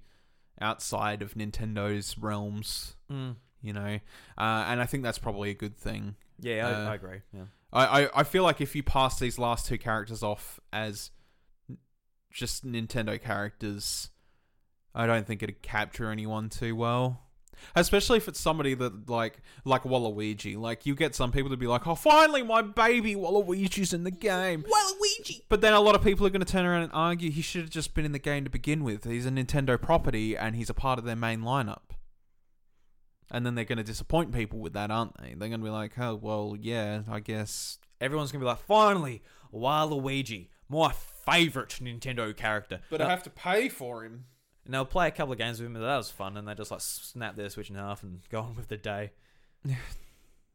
outside 0.62 1.22
of 1.22 1.34
Nintendo's 1.34 2.18
realms. 2.18 2.96
Mm. 3.12 3.36
You 3.62 3.74
know, 3.74 4.00
uh, 4.38 4.66
and 4.68 4.80
I 4.80 4.86
think 4.86 5.04
that's 5.04 5.18
probably 5.18 5.50
a 5.50 5.56
good 5.56 5.76
thing. 5.76 6.16
Yeah, 6.40 6.68
I, 6.68 6.74
Uh, 6.74 6.90
I 6.92 6.96
agree. 6.96 7.22
Yeah. 7.34 7.46
I, 7.74 8.04
I, 8.04 8.20
I 8.20 8.24
feel 8.24 8.44
like 8.44 8.62
if 8.62 8.76
you 8.76 8.84
pass 8.84 9.20
these 9.20 9.38
last 9.40 9.66
two 9.66 9.78
characters 9.78 10.24
off 10.24 10.60
as 10.72 11.12
just 12.32 12.66
Nintendo 12.66 13.22
characters, 13.22 14.10
I 14.94 15.06
don't 15.08 15.26
think 15.26 15.44
it'd 15.44 15.62
capture 15.62 16.12
anyone 16.12 16.50
too 16.50 16.76
well. 16.76 17.24
Especially 17.76 18.18
if 18.18 18.28
it's 18.28 18.40
somebody 18.40 18.74
that 18.74 19.10
like 19.10 19.40
like 19.66 19.84
Waluigi. 19.84 20.58
Like 20.58 20.86
you 20.86 20.96
get 20.96 21.16
some 21.16 21.32
people 21.32 21.50
to 21.50 21.58
be 21.58 21.68
like, 21.68 21.88
"Oh, 21.88 21.96
finally, 21.96 22.44
my 22.44 22.62
baby 22.62 23.16
Waluigi's 23.16 23.94
in 23.94 24.04
the 24.04 24.12
game." 24.12 24.64
Waluigi. 24.64 25.44
But 25.50 25.62
then 25.62 25.74
a 25.74 25.82
lot 25.82 25.96
of 25.96 26.04
people 26.04 26.26
are 26.26 26.30
going 26.32 26.44
to 26.46 26.52
turn 26.52 26.66
around 26.66 26.84
and 26.84 26.92
argue 26.94 27.32
he 27.32 27.42
should 27.42 27.62
have 27.62 27.70
just 27.70 27.94
been 27.94 28.06
in 28.06 28.12
the 28.12 28.20
game 28.20 28.44
to 28.44 28.50
begin 28.50 28.84
with. 28.84 29.04
He's 29.04 29.26
a 29.26 29.32
Nintendo 29.32 29.82
property 29.82 30.38
and 30.38 30.56
he's 30.56 30.70
a 30.70 30.74
part 30.74 31.00
of 31.00 31.06
their 31.06 31.16
main 31.16 31.42
lineup. 31.42 31.82
And 33.30 33.46
then 33.46 33.56
they're 33.56 33.66
going 33.66 33.78
to 33.78 33.84
disappoint 33.84 34.32
people 34.32 34.60
with 34.60 34.72
that, 34.74 34.90
aren't 34.90 35.18
they? 35.22 35.34
They're 35.38 35.50
going 35.50 35.60
to 35.60 35.66
be 35.66 35.70
like, 35.70 36.00
"Oh, 36.00 36.16
well, 36.16 36.56
yeah, 36.58 37.02
I 37.10 37.20
guess 37.20 37.78
Everyone's 38.00 38.32
gonna 38.32 38.44
be 38.44 38.48
like, 38.48 38.60
finally, 38.60 39.24
Waluigi, 39.54 40.50
my 40.70 40.92
favorite 41.26 41.80
Nintendo 41.82 42.36
character. 42.36 42.82
But 42.90 43.00
Now- 43.00 43.08
I 43.08 43.10
have 43.10 43.24
to 43.24 43.30
pay 43.30 43.70
for 43.70 44.04
him. 44.04 44.26
And 44.68 44.74
they'll 44.74 44.84
play 44.84 45.08
a 45.08 45.12
couple 45.12 45.32
of 45.32 45.38
games 45.38 45.60
with 45.62 45.68
him, 45.68 45.78
and 45.78 45.86
that 45.86 45.96
was 45.96 46.12
fun. 46.12 46.36
And 46.36 46.46
they 46.46 46.54
just 46.54 46.72
like 46.72 46.82
snap 46.82 47.38
their 47.38 47.50
Switch 47.50 47.70
in 47.70 47.78
half 47.78 48.04
and 48.04 48.20
go 48.30 48.42
on 48.42 48.56
with 48.56 48.68
the 48.68 48.78
day. 48.78 49.12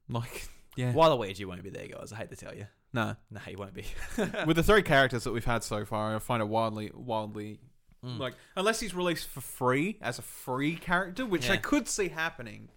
Like, 0.09 0.49
yeah. 0.77 0.93
Waluigi 0.93 1.47
won't 1.47 1.63
be 1.63 1.71
there, 1.71 1.87
guys. 1.87 2.13
I 2.13 2.17
hate 2.17 2.29
to 2.31 2.37
tell 2.37 2.55
you. 2.55 2.67
No. 2.93 3.17
No, 3.31 3.41
he 3.41 3.57
won't 3.57 3.73
be. 3.73 3.87
With 4.47 4.57
the 4.57 4.63
three 4.63 4.83
characters 4.83 5.25
that 5.25 5.33
we've 5.33 5.45
had 5.45 5.65
so 5.65 5.87
far, 5.87 6.15
I 6.15 6.19
find 6.19 6.43
it 6.43 6.49
wildly, 6.49 6.91
wildly. 6.93 7.61
Mm. 8.05 8.19
Like, 8.19 8.35
unless 8.57 8.81
he's 8.81 8.95
released 8.95 9.29
for 9.29 9.41
free 9.41 9.97
as 10.03 10.19
a 10.19 10.23
free 10.23 10.77
character, 10.77 11.25
which 11.25 11.49
I 11.49 11.57
could 11.57 11.89
see 11.89 12.09
happening. 12.09 12.69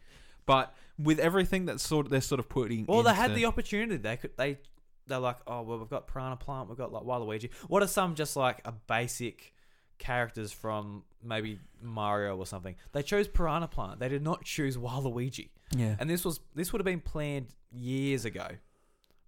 But 0.46 0.74
with 0.98 1.20
everything 1.20 1.66
that's 1.66 1.86
sort 1.86 2.06
of, 2.06 2.12
they're 2.12 2.22
sort 2.22 2.40
of 2.40 2.48
putting. 2.48 2.86
well, 2.86 3.04
they 3.04 3.14
had 3.14 3.36
the 3.36 3.46
opportunity. 3.46 3.98
They 3.98 4.18
could. 4.18 4.38
They. 4.38 4.60
They're 5.08 5.20
like, 5.20 5.38
oh 5.46 5.62
well, 5.64 5.80
we've 5.80 5.90
got 5.90 6.08
Piranha 6.08 6.38
Plant, 6.38 6.70
we've 6.70 6.78
got 6.78 6.94
like 6.94 7.04
Waluigi. 7.04 7.52
What 7.68 7.84
are 7.84 7.88
some 7.88 8.16
just 8.16 8.36
like 8.36 8.62
a 8.66 8.72
basic 8.72 9.54
characters 9.98 10.52
from 10.52 11.04
maybe 11.24 11.60
Mario 11.82 12.36
or 12.38 12.46
something? 12.46 12.76
They 12.92 13.04
chose 13.04 13.28
Piranha 13.28 13.68
Plant. 13.68 14.00
They 14.00 14.10
did 14.10 14.24
not 14.24 14.44
choose 14.44 14.78
Waluigi. 14.78 15.50
Yeah. 15.76 15.96
And 16.00 16.10
this 16.10 16.24
was 16.26 16.40
this 16.54 16.72
would 16.72 16.80
have 16.80 16.86
been 16.86 17.02
planned 17.02 17.48
years 17.72 18.26
ago, 18.26 18.48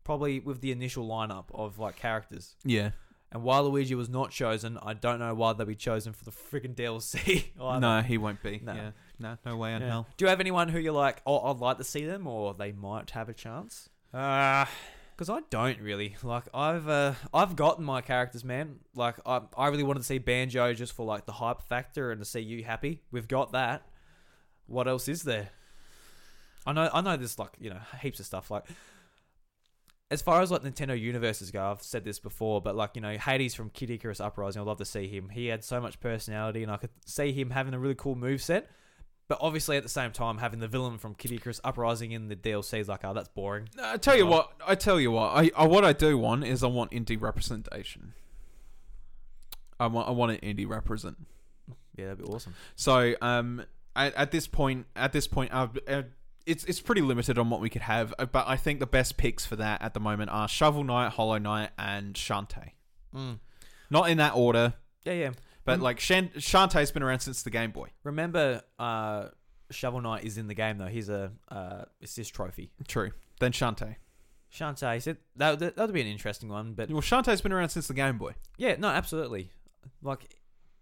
probably 0.04 0.40
with 0.40 0.62
the 0.62 0.72
initial 0.72 1.08
lineup 1.08 1.46
of 1.54 1.80
like 1.80 1.96
characters. 1.96 2.56
Yeah. 2.64 2.92
And 3.32 3.44
Waluigi 3.44 3.94
was 3.96 4.08
not 4.08 4.32
chosen. 4.32 4.78
I 4.82 4.94
don't 4.94 5.20
know 5.20 5.34
why 5.34 5.52
they'd 5.52 5.68
be 5.68 5.76
chosen 5.76 6.14
for 6.14 6.24
the 6.24 6.32
freaking 6.32 6.74
DLC. 6.76 7.48
either. 7.62 7.80
No, 7.82 8.02
he 8.02 8.18
won't 8.18 8.42
be. 8.42 8.62
No. 8.64 8.74
Yeah. 8.74 8.92
No, 9.20 9.38
no 9.46 9.58
way 9.58 9.74
in 9.74 9.82
Yeah. 9.82 9.88
hell. 9.90 10.08
Do 10.16 10.24
you 10.24 10.30
have 10.30 10.40
anyone 10.40 10.70
who 10.70 10.80
you're 10.80 10.94
like, 10.94 11.22
oh, 11.26 11.52
I'd 11.52 11.58
like 11.58 11.78
to 11.80 11.84
see 11.84 12.06
them, 12.06 12.26
or 12.26 12.54
they 12.54 12.72
might 12.72 13.10
have 13.12 13.28
a 13.28 13.34
chance? 13.34 13.90
Uh, 14.14 14.64
Because 15.18 15.32
I 15.32 15.40
don't 15.50 15.82
really 15.82 16.16
like. 16.22 16.44
I've 16.54 16.88
uh, 16.88 17.14
I've 17.34 17.56
gotten 17.56 17.84
my 17.84 18.02
characters, 18.02 18.44
man. 18.44 18.76
Like 18.96 19.16
I, 19.26 19.42
I 19.58 19.70
really 19.70 19.82
wanted 19.82 20.02
to 20.02 20.06
see 20.06 20.20
Banjo 20.20 20.74
just 20.74 20.94
for 20.94 21.08
like 21.08 21.26
the 21.26 21.32
hype 21.32 21.64
factor 21.64 22.12
and 22.12 22.22
to 22.22 22.26
see 22.26 22.42
you 22.42 22.64
happy. 22.64 23.02
We've 23.12 23.28
got 23.28 23.52
that. 23.54 23.88
What 24.68 24.88
else 24.88 25.08
is 25.08 25.24
there? 25.24 25.50
I 26.68 26.74
know 26.74 26.90
I 26.94 27.02
know 27.02 27.18
there's 27.18 27.40
like 27.40 27.54
you 27.60 27.72
know 27.72 27.80
heaps 28.02 28.20
of 28.20 28.28
stuff 28.28 28.52
like. 28.52 28.66
As 30.10 30.22
far 30.22 30.42
as 30.42 30.52
like 30.52 30.62
Nintendo 30.62 30.98
universes 30.98 31.52
go, 31.52 31.70
I've 31.70 31.82
said 31.82 32.06
this 32.06 32.18
before, 32.20 32.62
but 32.62 32.76
like 32.76 32.92
you 32.94 33.02
know 33.02 33.18
Hades 33.18 33.56
from 33.56 33.72
Kid 33.72 33.90
Icarus 33.90 34.22
Uprising, 34.22 34.62
I'd 34.62 34.68
love 34.68 34.78
to 34.78 34.86
see 34.86 35.08
him. 35.08 35.30
He 35.30 35.48
had 35.48 35.64
so 35.64 35.82
much 35.82 36.00
personality, 36.00 36.64
and 36.64 36.72
I 36.72 36.78
could 36.78 36.92
see 37.06 37.34
him 37.34 37.50
having 37.50 37.74
a 37.74 37.80
really 37.80 37.96
cool 37.96 38.16
move 38.16 38.42
set. 38.42 38.70
But 39.30 39.40
obviously, 39.42 39.76
at 39.76 39.84
the 39.84 39.90
same 39.90 40.12
time, 40.12 40.38
having 40.38 40.60
the 40.62 40.70
villain 40.70 40.98
from 40.98 41.14
Kid 41.14 41.34
Icarus 41.34 41.60
Uprising 41.64 42.12
in 42.14 42.30
the 42.30 42.36
DLC 42.36 42.80
is 42.80 42.88
like, 42.88 43.02
oh, 43.04 43.14
that's 43.14 43.28
boring. 43.28 43.68
I 43.82 43.98
tell 43.98 44.16
you 44.16 44.26
what. 44.26 44.52
I 44.66 44.76
tell 44.76 45.00
you 45.00 45.12
what. 45.12 45.32
I, 45.36 45.52
I 45.56 45.68
what 45.68 45.84
I 45.84 45.92
do 45.94 46.18
want 46.18 46.46
is 46.46 46.64
I 46.64 46.68
want 46.68 46.92
indie 46.92 47.22
representation. 47.22 48.14
I 49.80 49.88
want 49.88 50.08
I 50.08 50.12
want 50.12 50.32
an 50.32 50.38
indie 50.56 50.68
represent. 50.68 51.18
Yeah, 51.98 52.06
that'd 52.06 52.20
be 52.20 52.24
awesome. 52.26 52.56
So 52.76 53.16
um, 53.22 53.66
at, 53.96 54.14
at 54.16 54.32
this 54.32 54.48
point, 54.48 54.86
at 54.96 55.12
this 55.12 55.28
point, 55.28 55.54
uh, 55.54 55.68
uh, 55.88 56.04
it's 56.46 56.64
it's 56.64 56.80
pretty 56.80 57.02
limited 57.02 57.38
on 57.38 57.50
what 57.50 57.60
we 57.60 57.70
could 57.70 57.82
have. 57.84 58.14
uh, 58.18 58.26
But 58.26 58.48
I 58.48 58.56
think 58.56 58.80
the 58.80 58.88
best 58.88 59.18
picks 59.18 59.46
for 59.46 59.56
that 59.58 59.82
at 59.82 59.94
the 59.94 60.00
moment 60.00 60.32
are 60.32 60.48
Shovel 60.48 60.84
Knight, 60.84 61.10
Hollow 61.10 61.38
Knight, 61.38 61.72
and 61.78 62.14
Shantae. 62.16 62.72
Mm. 63.16 63.40
Not 63.90 64.10
in 64.10 64.18
that 64.18 64.36
order, 64.36 64.74
Yeah, 65.04 65.14
yeah. 65.14 65.30
But 65.68 65.80
Mm. 65.80 65.84
like 65.84 66.00
Shan- 66.00 66.30
Shantae's 66.38 66.92
been 66.92 67.04
around 67.04 67.20
since 67.20 67.44
the 67.44 67.52
Game 67.52 67.70
Boy. 67.72 67.90
Remember, 68.04 68.64
uh, 68.80 69.28
Shovel 69.70 70.02
Knight 70.02 70.24
is 70.24 70.38
in 70.40 70.48
the 70.48 70.54
game 70.56 70.78
though. 70.80 70.88
He's 70.88 71.10
a 71.10 71.32
uh, 71.50 71.84
assist 72.02 72.34
trophy. 72.34 72.72
True. 72.88 73.12
Then 73.40 73.52
Shantae. 73.52 73.98
Shantae 74.52 75.02
said 75.02 75.18
that 75.36 75.60
that 75.60 75.78
would 75.78 75.94
be 75.94 76.02
an 76.02 76.08
interesting 76.08 76.50
one, 76.50 76.74
but 76.74 76.90
Well, 76.90 77.02
Shantae's 77.02 77.42
been 77.42 77.52
around 77.52 77.70
since 77.70 77.88
the 77.88 77.94
Game 77.94 78.18
Boy. 78.18 78.34
yeah, 78.58 78.76
no, 78.80 78.88
absolutely. 78.88 79.52
Like, 80.02 80.36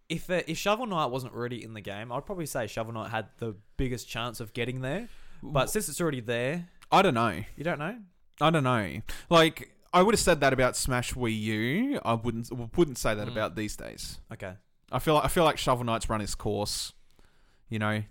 if 0.08 0.30
uh, 0.30 0.42
if 0.48 0.58
Shovel 0.58 0.86
Knight 0.86 1.08
wasn't 1.08 1.34
already 1.34 1.64
in 1.64 1.74
the 1.74 1.82
game, 1.82 2.12
I'd 2.12 2.26
probably 2.26 2.46
say 2.46 2.68
Shovel 2.68 2.94
Knight 2.94 3.10
had 3.10 3.28
the 3.40 3.56
biggest 3.76 4.08
chance 4.08 4.40
of 4.40 4.54
getting 4.54 4.82
there. 4.82 5.10
But 5.42 5.70
since 5.72 5.90
it's 5.90 6.00
already 6.00 6.22
there, 6.22 6.70
I 6.92 7.02
don't 7.02 7.14
know. 7.16 7.44
you 7.58 7.64
don't 7.64 7.80
know. 7.80 7.98
I 8.40 8.50
don't 8.52 8.64
know. 8.64 9.02
Like 9.30 9.72
I 9.94 10.02
would 10.04 10.14
have 10.14 10.20
said 10.20 10.42
that 10.42 10.54
about 10.54 10.76
Smash 10.76 11.14
Wii 11.14 11.40
U. 11.42 12.00
I 12.06 12.14
wouldn't 12.14 12.50
wouldn't 12.78 12.98
say 13.00 13.16
that 13.16 13.28
Mm. 13.28 13.32
about 13.32 13.56
these 13.56 13.76
days. 13.76 14.20
Okay. 14.32 14.54
I 14.96 15.00
feel 15.00 15.14
like, 15.16 15.26
I 15.26 15.28
feel 15.28 15.44
like 15.44 15.58
Shovel 15.58 15.84
Knight's 15.86 16.10
run 16.10 16.22
its 16.22 16.36
course. 16.36 16.94
You 17.70 17.80
know, 17.80 18.04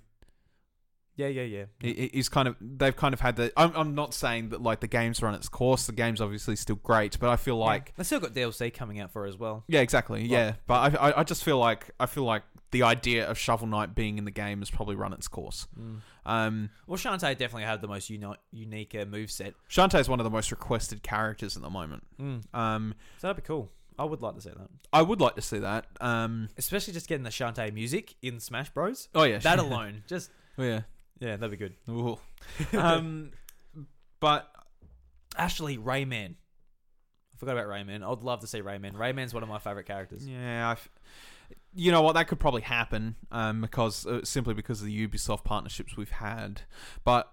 Yeah, 1.17 1.29
yeah, 1.29 1.43
yeah. 1.43 1.65
He- 1.79 1.95
he- 1.95 2.11
he's 2.15 2.29
kind 2.29 2.49
of 2.49 2.57
they've 2.61 2.97
kind 2.97 3.15
of 3.15 3.21
had 3.21 3.37
the. 3.37 3.53
I'm, 3.57 3.73
I'm 3.77 3.95
not 3.95 4.15
saying 4.15 4.49
that 4.49 4.61
like 4.61 4.81
the 4.81 4.89
game's 4.89 5.23
run 5.23 5.35
its 5.35 5.49
course. 5.49 5.87
The 5.87 5.93
game's 5.93 6.21
obviously 6.21 6.57
still 6.57 6.75
great, 6.77 7.19
but 7.21 7.31
I 7.31 7.37
feel 7.37 7.57
like 7.57 7.95
they 7.97 8.03
still 8.03 8.19
got 8.19 8.35
DLC 8.35 8.75
coming 8.75 8.99
out 8.99 9.13
for 9.13 9.25
it 9.25 9.29
as 9.29 9.39
well. 9.39 9.63
yeah, 9.69 9.81
exactly, 9.81 10.25
yeah. 10.25 10.55
But 10.67 10.99
I, 10.99 11.09
I 11.11 11.21
I 11.21 11.25
just 11.25 11.45
feel 11.45 11.59
like 11.59 11.91
I 12.01 12.07
feel 12.07 12.25
like 12.25 12.43
the 12.73 12.83
idea 12.83 13.31
of 13.31 13.39
Shovel 13.39 13.69
Knight 13.69 13.95
being 13.95 14.19
in 14.19 14.25
the 14.25 14.33
game 14.33 14.59
has 14.59 14.69
probably 14.71 14.97
run 14.97 15.13
its 15.13 15.29
course. 15.29 15.69
Mm. 15.79 16.01
Um, 16.27 16.71
Well, 16.89 16.99
Shantae 16.99 17.39
definitely 17.39 17.63
had 17.63 17.81
the 17.81 17.87
most 17.87 18.11
uni- 18.11 18.35
unique 18.51 18.97
uh, 19.01 19.05
move 19.05 19.31
set. 19.31 19.55
Shantae 19.71 20.01
is 20.01 20.09
one 20.09 20.19
of 20.19 20.25
the 20.25 20.31
most 20.31 20.51
requested 20.51 21.05
characters 21.05 21.55
at 21.57 21.63
the 21.63 21.71
moment. 21.71 22.03
Mm. 22.21 22.43
Um, 22.53 22.95
So 23.19 23.29
that'd 23.29 23.41
be 23.41 23.47
cool. 23.47 23.71
I 23.99 24.05
would 24.05 24.23
like 24.23 24.35
to 24.35 24.41
see 24.41 24.51
that, 24.51 24.69
I 24.93 25.03
would 25.03 25.21
like 25.21 25.35
to 25.37 25.43
see 25.43 25.59
that. 25.59 25.87
Um, 26.01 26.49
especially 26.59 26.93
just 26.95 27.09
getting 27.09 27.25
the 27.25 27.31
Shantae 27.31 27.73
music 27.73 28.15
in 28.23 28.41
Smash 28.41 28.71
Bros. 28.71 29.09
oh 29.15 29.23
yeah, 29.25 29.39
That 29.39 29.59
alone, 29.59 30.03
just 30.07 30.31
Oh, 30.59 30.63
yeah. 30.63 30.81
yeah, 31.21 31.37
that'd 31.37 31.51
be 31.51 31.57
good. 31.57 31.75
Ooh. 31.89 32.19
um, 32.79 33.31
but 34.21 34.51
Ashley 35.37 35.79
Rayman. 35.79 36.35
I 37.35 37.37
forgot 37.37 37.57
about 37.57 37.67
Rayman. 37.67 38.03
I'd 38.09 38.23
love 38.23 38.41
to 38.41 38.47
see 38.47 38.61
Rayman. 38.61 38.95
Rayman's 38.95 39.35
one 39.35 39.43
of 39.43 39.49
my 39.49 39.59
favorite 39.59 39.87
characters. 39.87 40.27
Yeah, 40.27 40.71
I've, 40.71 40.89
you 41.75 41.91
know 41.91 42.03
what? 42.03 42.13
That 42.15 42.29
could 42.29 42.39
probably 42.39 42.63
happen 42.63 43.17
um, 43.33 43.61
because 43.61 44.07
uh, 44.07 44.25
simply 44.25 44.55
because 44.55 44.81
of 44.81 44.87
the 44.87 45.09
Ubisoft 45.09 45.43
partnerships 45.43 45.97
we've 45.97 46.11
had. 46.13 46.63
But 47.05 47.33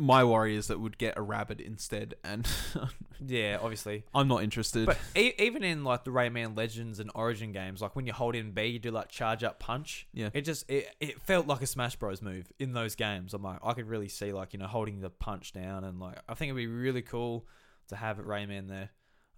my 0.00 0.24
worry 0.24 0.56
is 0.56 0.68
that 0.68 0.80
would 0.80 0.98
get 0.98 1.16
a 1.16 1.22
rabbit 1.22 1.60
instead, 1.60 2.14
and 2.24 2.48
Yeah, 3.26 3.58
obviously. 3.60 4.04
I'm 4.14 4.28
not 4.28 4.42
interested. 4.42 4.86
But 4.86 4.98
e- 5.14 5.34
even 5.38 5.62
in 5.62 5.84
like 5.84 6.04
the 6.04 6.10
Rayman 6.10 6.56
Legends 6.56 7.00
and 7.00 7.10
Origin 7.14 7.52
games, 7.52 7.82
like 7.82 7.94
when 7.94 8.06
you 8.06 8.12
hold 8.12 8.34
in 8.34 8.52
B, 8.52 8.64
you 8.64 8.78
do 8.78 8.90
like 8.90 9.08
charge 9.08 9.44
up 9.44 9.60
punch. 9.60 10.06
yeah, 10.14 10.30
It 10.32 10.42
just 10.42 10.68
it, 10.70 10.88
it 11.00 11.20
felt 11.20 11.46
like 11.46 11.60
a 11.60 11.66
Smash 11.66 11.96
Bros 11.96 12.22
move 12.22 12.50
in 12.58 12.72
those 12.72 12.94
games. 12.94 13.34
I'm 13.34 13.42
like 13.42 13.58
I 13.62 13.74
could 13.74 13.88
really 13.88 14.08
see 14.08 14.32
like 14.32 14.52
you 14.54 14.58
know 14.58 14.66
holding 14.66 15.00
the 15.00 15.10
punch 15.10 15.52
down 15.52 15.84
and 15.84 16.00
like 16.00 16.16
I 16.28 16.34
think 16.34 16.48
it'd 16.48 16.56
be 16.56 16.66
really 16.66 17.02
cool 17.02 17.46
to 17.88 17.96
have 17.96 18.16
Rayman 18.18 18.68
there. 18.68 18.90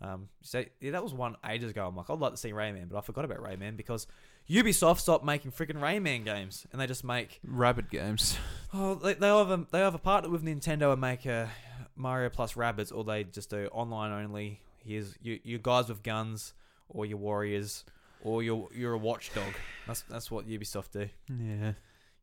Um, 0.03 0.29
so 0.43 0.65
yeah, 0.81 0.93
that 0.93 1.03
was 1.03 1.15
one 1.15 1.37
ages 1.49 1.71
ago. 1.71 1.87
I'm 1.87 1.97
like 1.97 2.11
I'd 2.11 2.19
like 2.19 2.33
to 2.33 2.37
see 2.37 2.51
Rayman, 2.53 2.89
but 2.89 2.99
I 2.99 3.01
forgot 3.03 3.25
about 3.25 3.39
Rayman 3.39 3.77
because 3.77 4.07
Ubisoft 4.51 5.01
stopped 5.01 5.25
making 5.25 5.53
freaking 5.53 5.81
Rayman 5.81 6.25
games 6.25 6.67
and 6.73 6.81
they 6.81 6.87
just 6.87 7.05
make 7.05 7.41
rabbit 7.45 7.91
games. 7.91 8.37
oh 8.75 8.97
they 8.97 9.15
they 9.15 9.29
have 9.29 9.51
a 9.51 9.67
they 9.71 9.79
have 9.79 9.95
a 9.95 9.99
partner 9.99 10.29
with 10.31 10.45
Nintendo 10.45 10.93
and 10.93 11.01
make 11.01 11.25
a 11.27 11.51
Mario 11.95 12.31
plus 12.31 12.55
Rabbids, 12.55 12.93
or 12.95 13.05
they 13.05 13.25
just 13.25 13.51
do 13.51 13.69
online 13.73 14.13
only. 14.13 14.61
Here's 14.85 15.15
you 15.23 15.39
you 15.45 15.59
guys 15.59 15.89
with 15.89 16.03
guns 16.03 16.55
or 16.89 17.07
your 17.07 17.19
warriors 17.19 17.85
or 18.23 18.43
you're 18.43 18.69
you're 18.75 18.95
a 18.95 18.99
watchdog. 18.99 19.55
That's 19.87 20.03
that's 20.03 20.31
what 20.31 20.49
Ubisoft 20.49 20.93
do 20.93 21.09
Yeah, 21.29 21.73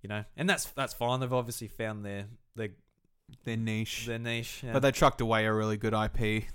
you 0.01 0.09
know, 0.09 0.23
and 0.35 0.49
that's 0.49 0.65
that's 0.65 0.93
fine. 0.93 1.19
They've 1.19 1.31
obviously 1.31 1.67
found 1.67 2.05
their 2.05 2.25
their 2.55 2.69
they're 3.43 3.57
niche, 3.57 4.05
their 4.07 4.19
niche. 4.19 4.61
Yeah. 4.63 4.73
but 4.73 4.81
they 4.81 4.91
trucked 4.91 5.21
away 5.21 5.45
a 5.45 5.53
really 5.53 5.77
good 5.77 5.93
IP. 5.93 6.45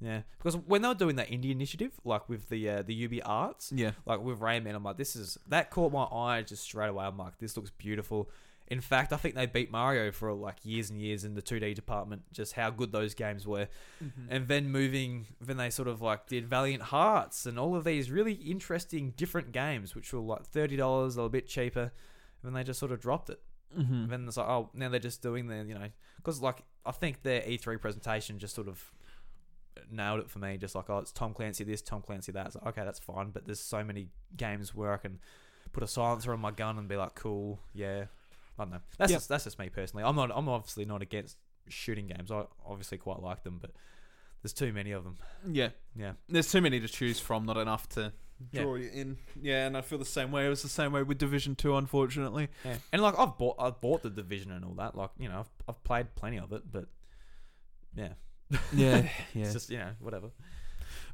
Yeah, 0.00 0.22
because 0.38 0.56
when 0.56 0.82
they 0.82 0.88
were 0.88 0.94
doing 0.94 1.16
that 1.16 1.30
indie 1.30 1.50
initiative, 1.50 1.92
like 2.04 2.28
with 2.28 2.48
the 2.48 2.68
uh, 2.68 2.82
the 2.82 3.04
UB 3.04 3.22
Arts, 3.24 3.72
Yeah, 3.74 3.92
like 4.04 4.20
with 4.20 4.40
Rayman, 4.40 4.74
I'm 4.74 4.84
like, 4.84 4.96
this 4.96 5.16
is 5.16 5.38
that 5.48 5.70
caught 5.70 5.92
my 5.92 6.04
eye 6.04 6.42
just 6.42 6.62
straight 6.62 6.88
away. 6.88 7.04
I'm 7.04 7.16
like, 7.16 7.38
this 7.38 7.56
looks 7.56 7.70
beautiful. 7.70 8.30
In 8.68 8.80
fact, 8.80 9.12
I 9.12 9.16
think 9.16 9.36
they 9.36 9.46
beat 9.46 9.70
Mario 9.70 10.10
for 10.10 10.32
like 10.32 10.56
years 10.64 10.90
and 10.90 11.00
years 11.00 11.24
in 11.24 11.34
the 11.34 11.40
2D 11.40 11.74
department. 11.76 12.22
Just 12.32 12.54
how 12.54 12.68
good 12.70 12.90
those 12.90 13.14
games 13.14 13.46
were, 13.46 13.68
and 14.28 14.48
then 14.48 14.70
moving, 14.70 15.26
then 15.40 15.56
they 15.56 15.70
sort 15.70 15.86
of 15.88 16.02
like 16.02 16.26
did 16.26 16.46
Valiant 16.48 16.82
Hearts 16.82 17.46
and 17.46 17.58
all 17.58 17.76
of 17.76 17.84
these 17.84 18.10
really 18.10 18.32
interesting 18.32 19.14
different 19.16 19.52
games, 19.52 19.94
which 19.94 20.12
were 20.12 20.20
like 20.20 20.44
thirty 20.46 20.76
dollars, 20.76 21.14
a 21.14 21.18
little 21.18 21.30
bit 21.30 21.46
cheaper, 21.46 21.80
and 21.82 21.90
then 22.42 22.52
they 22.54 22.64
just 22.64 22.80
sort 22.80 22.90
of 22.92 23.00
dropped 23.00 23.30
it. 23.30 23.40
mm-hmm. 23.76 23.94
And 23.94 24.10
then 24.10 24.24
it's 24.26 24.36
like, 24.36 24.48
oh, 24.48 24.68
now 24.74 24.88
they're 24.88 25.00
just 25.00 25.22
doing 25.22 25.46
the, 25.46 25.64
you 25.64 25.74
know, 25.74 25.88
because 26.16 26.42
like 26.42 26.62
I 26.84 26.90
think 26.90 27.22
their 27.22 27.42
E3 27.42 27.80
presentation 27.80 28.38
just 28.38 28.54
sort 28.54 28.68
of 28.68 28.92
nailed 29.90 30.20
it 30.20 30.30
for 30.30 30.38
me. 30.38 30.56
Just 30.56 30.74
like, 30.74 30.88
oh, 30.90 30.98
it's 30.98 31.12
Tom 31.12 31.34
Clancy 31.34 31.64
this, 31.64 31.82
Tom 31.82 32.02
Clancy 32.02 32.32
that. 32.32 32.46
It's 32.46 32.56
like, 32.56 32.66
okay, 32.66 32.84
that's 32.84 32.98
fine. 32.98 33.30
But 33.30 33.46
there's 33.46 33.60
so 33.60 33.82
many 33.84 34.08
games 34.36 34.74
where 34.74 34.92
I 34.92 34.96
can 34.98 35.18
put 35.72 35.82
a 35.82 35.86
silencer 35.88 36.32
on 36.32 36.40
my 36.40 36.50
gun 36.50 36.78
and 36.78 36.88
be 36.88 36.96
like, 36.96 37.14
cool, 37.14 37.60
yeah. 37.74 38.04
I 38.58 38.62
don't 38.64 38.70
know. 38.72 38.80
That's 38.98 39.10
Yeah. 39.10 39.16
just 39.18 39.28
that's 39.28 39.44
just 39.44 39.58
me 39.58 39.68
personally. 39.68 40.04
I'm 40.04 40.16
not. 40.16 40.30
I'm 40.34 40.48
obviously 40.48 40.84
not 40.86 41.02
against 41.02 41.36
shooting 41.68 42.06
games. 42.06 42.30
I 42.30 42.44
obviously 42.64 42.96
quite 42.98 43.20
like 43.20 43.42
them, 43.42 43.58
but 43.60 43.72
there's 44.42 44.52
too 44.54 44.72
many 44.72 44.92
of 44.92 45.04
them. 45.04 45.16
yeah. 45.50 45.70
Yeah. 45.94 46.12
There's 46.28 46.50
too 46.50 46.60
many 46.60 46.80
to 46.80 46.88
choose 46.88 47.18
from, 47.20 47.44
not 47.44 47.56
enough 47.58 47.88
to 47.90 48.12
Yeah. 48.52 48.62
draw 48.62 48.76
you 48.76 48.88
in. 48.92 49.18
Yeah, 49.40 49.66
and 49.66 49.76
I 49.76 49.80
feel 49.82 49.98
the 49.98 50.04
same 50.06 50.30
way. 50.30 50.46
It 50.46 50.48
was 50.48 50.62
the 50.62 50.68
same 50.70 50.92
way 50.92 51.02
with 51.02 51.18
Division 51.18 51.54
Two, 51.54 51.76
unfortunately. 51.76 52.48
Yeah. 52.64 52.76
And 52.92 53.02
like 53.02 53.18
I've 53.18 53.36
bought 53.36 53.56
I've 53.58 53.80
bought 53.82 54.02
the 54.02 54.10
division 54.10 54.52
and 54.52 54.64
all 54.64 54.74
that. 54.74 54.94
Like 54.96 55.10
you 55.18 55.28
know 55.28 55.40
I've, 55.40 55.50
I've 55.68 55.84
played 55.84 56.14
plenty 56.14 56.38
of 56.38 56.52
it, 56.52 56.70
but 56.72 56.86
yeah, 57.94 58.12
Yeah, 58.72 59.08
yeah. 59.34 59.44
it's 59.44 59.52
just 59.52 59.70
you 59.70 59.78
know 59.78 59.90
whatever. 60.00 60.28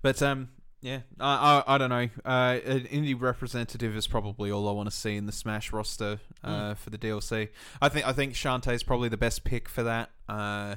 But 0.03 0.23
um, 0.23 0.49
yeah, 0.81 1.01
I 1.21 1.63
I, 1.67 1.75
I 1.75 1.79
don't 1.79 1.91
know. 1.91 2.09
Uh, 2.25 2.59
an 2.65 2.81
indie 2.85 3.19
representative 3.19 3.97
is 3.97 4.07
probably 4.07 4.51
all 4.51 4.69
I 4.69 4.73
want 4.73 4.91
to 4.91 4.95
see 4.95 5.17
in 5.17 5.27
the 5.27 5.33
Smash 5.33 5.73
roster 5.73 6.21
uh, 6.43 6.75
for 6.75 6.91
the 6.91 6.99
DLC. 6.99 7.49
I 7.81 7.89
think 7.89 8.07
I 8.07 8.13
think 8.13 8.35
Shantae 8.35 8.75
is 8.75 8.83
probably 8.83 9.09
the 9.09 9.17
best 9.17 9.45
pick 9.45 9.69
for 9.69 9.83
that. 9.85 10.11
Uh, 10.29 10.77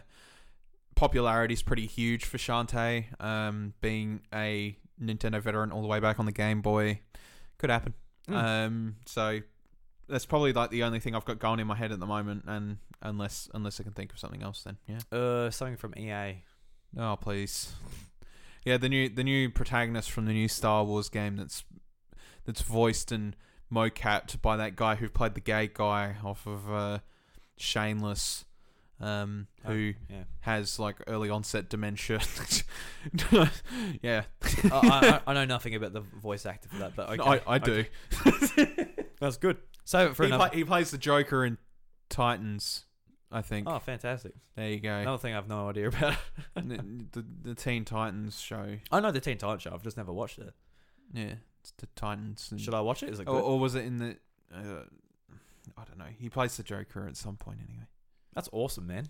popularity 0.96 1.54
is 1.54 1.62
pretty 1.62 1.88
huge 1.88 2.26
for 2.26 2.38
Shantae. 2.38 3.22
Um, 3.22 3.74
being 3.82 4.22
a 4.34 4.78
Nintendo 5.02 5.42
veteran 5.42 5.72
all 5.72 5.82
the 5.82 5.88
way 5.88 6.00
back 6.00 6.20
on 6.20 6.26
the 6.26 6.32
Game 6.32 6.62
Boy, 6.62 7.00
could 7.58 7.70
happen. 7.70 7.94
Mm. 8.30 8.36
Um, 8.36 8.96
so 9.06 9.42
that's 10.08 10.26
probably 10.26 10.54
like 10.54 10.70
the 10.70 10.84
only 10.84 11.00
thing 11.00 11.16
I've 11.16 11.26
got 11.26 11.40
going 11.40 11.60
in 11.60 11.68
my 11.68 11.76
head 11.76 11.92
at 11.92 12.00
the 12.00 12.06
moment, 12.06 12.46
and 12.48 12.78
unless 13.02 13.50
unless 13.54 13.80
I 13.80 13.84
can 13.84 13.94
think 13.94 14.12
of 14.12 14.20
something 14.20 14.44
else, 14.44 14.64
then 14.64 14.78
yeah. 14.88 15.18
Uh, 15.18 15.50
something 15.52 15.78
from 15.78 15.94
EA. 15.98 16.44
Oh 16.98 17.16
please. 17.16 17.74
Yeah, 18.66 18.78
the 18.78 18.90
new 18.90 19.10
the 19.10 19.24
new 19.24 19.52
protagonist 19.52 20.10
from 20.10 20.26
the 20.26 20.34
new 20.34 20.48
Star 20.48 20.84
Wars 20.84 21.08
game 21.08 21.36
that's 21.36 21.64
that's 22.46 22.62
voiced 22.64 23.12
and 23.12 23.36
mocapped 23.72 24.42
by 24.42 24.58
that 24.58 24.76
guy 24.76 24.96
who 24.96 25.08
played 25.08 25.36
the 25.36 25.40
gay 25.40 25.70
guy 25.72 26.16
off 26.24 26.48
of 26.48 26.72
uh, 26.74 26.98
Shameless, 27.58 28.46
um, 29.00 29.46
who 29.66 29.94
Yeah. 30.10 30.24
has 30.40 30.80
like 30.80 30.96
early 31.06 31.30
onset 31.30 31.70
dementia. 31.70 32.22
yeah, 34.02 34.24
I, 34.64 34.70
I, 34.72 35.22
I 35.28 35.34
know 35.36 35.46
nothing 35.46 35.76
about 35.76 35.94
the 35.94 36.02
voice 36.02 36.48
actor 36.48 36.68
for 36.70 36.78
that, 36.80 36.96
but 36.96 37.10
okay. 37.20 37.42
I, 37.46 37.54
I 37.56 37.60
do. 37.60 37.86
Okay. 38.26 38.88
That's 39.20 39.38
good. 39.38 39.58
So 39.84 40.14
for 40.14 40.24
He, 40.24 40.30
another. 40.30 40.50
play, 40.50 40.58
he 40.60 40.64
plays 40.66 40.92
the 40.92 40.98
Joker 40.98 41.46
in 41.46 41.58
Titans. 42.10 42.86
I 43.32 43.42
think. 43.42 43.68
oh, 43.68 43.80
fantastic! 43.80 44.34
There 44.56 44.70
you 44.70 44.80
go. 44.80 44.94
Another 44.96 45.18
thing 45.18 45.34
I've 45.34 45.48
no 45.50 45.68
idea 45.70 45.88
about. 45.90 46.16
the, 46.56 47.04
the 47.12 47.26
the 47.42 47.56
Teen 47.56 47.84
Titans 47.84 48.40
show. 48.40 48.78
I 48.92 49.00
know 49.00 49.12
the 49.12 49.20
Teen 49.20 49.38
Titans 49.38 49.64
show. 49.64 49.72
I've 49.74 49.84
just 49.84 49.98
never 49.98 50.14
watched 50.14 50.38
it. 50.40 50.54
Yeah, 51.14 51.34
it's 51.60 51.72
the 51.78 51.88
Titans. 51.96 52.50
and- 52.52 52.62
Should 52.62 52.74
I 52.76 52.82
watch 52.82 53.04
it? 53.04 53.10
Is 53.10 53.20
it 53.20 53.26
good? 53.26 53.34
Or, 53.36 53.42
or 53.42 53.60
was 53.60 53.76
it 53.76 53.84
in 53.86 53.98
the? 53.98 54.18
Uh, 54.56 54.84
I 55.78 55.84
don't 55.86 55.98
know. 55.98 56.06
He 56.18 56.30
plays 56.30 56.56
the 56.56 56.64
Joker 56.64 57.08
at 57.08 57.18
some 57.18 57.36
point 57.36 57.60
anyway. 57.68 57.86
That's 58.34 58.48
awesome, 58.54 58.88
man. 58.88 59.08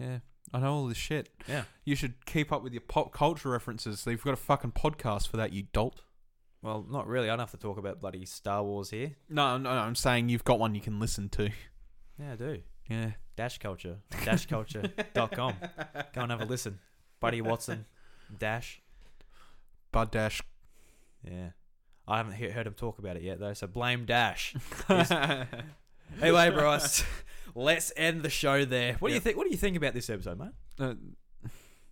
Yeah, 0.00 0.18
I 0.52 0.60
know 0.60 0.72
all 0.72 0.86
this 0.86 0.96
shit. 0.96 1.28
Yeah. 1.46 1.64
You 1.84 1.94
should 1.94 2.24
keep 2.26 2.50
up 2.50 2.62
with 2.62 2.72
your 2.72 2.80
pop 2.82 3.12
culture 3.12 3.50
references. 3.50 4.04
You've 4.06 4.24
got 4.24 4.32
a 4.34 4.36
fucking 4.36 4.72
podcast 4.72 5.28
for 5.28 5.36
that, 5.36 5.52
you 5.52 5.64
dolt. 5.72 6.02
Well, 6.62 6.84
not 6.90 7.06
really. 7.06 7.28
I 7.28 7.32
don't 7.32 7.38
have 7.40 7.52
to 7.52 7.56
talk 7.56 7.78
about 7.78 8.00
bloody 8.00 8.24
Star 8.24 8.62
Wars 8.64 8.90
here. 8.90 9.12
No, 9.28 9.56
no, 9.58 9.74
no, 9.74 9.80
I'm 9.80 9.94
saying 9.94 10.28
you've 10.28 10.44
got 10.44 10.58
one 10.58 10.74
you 10.74 10.80
can 10.80 10.98
listen 10.98 11.28
to. 11.30 11.50
Yeah, 12.18 12.32
I 12.32 12.36
do. 12.36 12.58
Yeah. 12.90 13.10
Dash 13.36 13.58
Culture. 13.58 13.98
Dashculture.com. 14.10 15.54
Go 16.14 16.20
and 16.20 16.30
have 16.32 16.40
a 16.40 16.44
listen. 16.44 16.80
Buddy 17.20 17.40
Watson. 17.40 17.86
Dash. 18.36 18.82
Bud 19.92 20.10
Dash. 20.10 20.42
Yeah. 21.24 21.50
I 22.08 22.16
haven't 22.16 22.32
he- 22.32 22.48
heard 22.48 22.66
him 22.66 22.74
talk 22.74 22.98
about 22.98 23.16
it 23.16 23.22
yet, 23.22 23.38
though, 23.38 23.52
so 23.54 23.66
blame 23.66 24.04
Dash. 24.04 24.54
Anyway, 26.22 26.50
Bryce, 26.50 27.04
let's 27.54 27.92
end 27.96 28.22
the 28.22 28.30
show 28.30 28.64
there. 28.64 28.94
What 28.94 29.08
do 29.08 29.14
you 29.14 29.20
think? 29.20 29.36
What 29.36 29.44
do 29.44 29.50
you 29.50 29.58
think 29.58 29.76
about 29.76 29.92
this 29.94 30.08
episode, 30.08 30.38
mate? 30.38 30.52
Uh, 30.80 30.94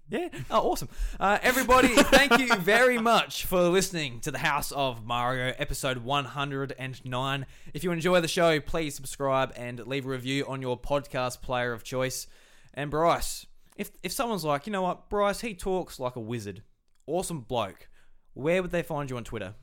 Yeah. 0.09 0.29
Oh, 0.51 0.71
awesome. 0.71 0.89
Uh, 1.19 1.39
everybody, 1.43 1.89
thank 1.89 2.39
you 2.39 2.55
very 2.57 2.97
much 2.99 3.45
for 3.45 3.63
listening 3.63 4.21
to 4.21 4.31
the 4.31 4.39
House 4.39 4.71
of 4.71 5.05
Mario, 5.05 5.53
episode 5.59 5.99
109. 5.99 7.47
If 7.75 7.83
you 7.83 7.91
enjoy 7.91 8.21
the 8.21 8.29
show, 8.29 8.61
please 8.61 8.95
subscribe 8.95 9.53
and 9.57 9.85
leave 9.85 10.07
a 10.07 10.09
review 10.09 10.47
on 10.47 10.63
your 10.63 10.79
podcast 10.79 11.43
player 11.43 11.73
of 11.73 11.83
choice. 11.83 12.29
And 12.73 12.91
Bryce, 12.91 13.47
if 13.77 13.91
if 14.05 14.13
someone's 14.13 14.45
like, 14.45 14.67
you 14.67 14.73
know 14.73 14.83
what, 14.83 15.11
Bryce, 15.11 15.41
he 15.41 15.55
talks 15.55 15.99
like 15.99 16.15
a 16.15 16.21
wizard, 16.21 16.63
awesome 17.09 17.41
bloke. 17.41 17.89
Where 18.35 18.63
would 18.63 18.71
they 18.71 18.83
find 18.83 19.11
you 19.11 19.17
on 19.17 19.25
Twitter? 19.25 19.55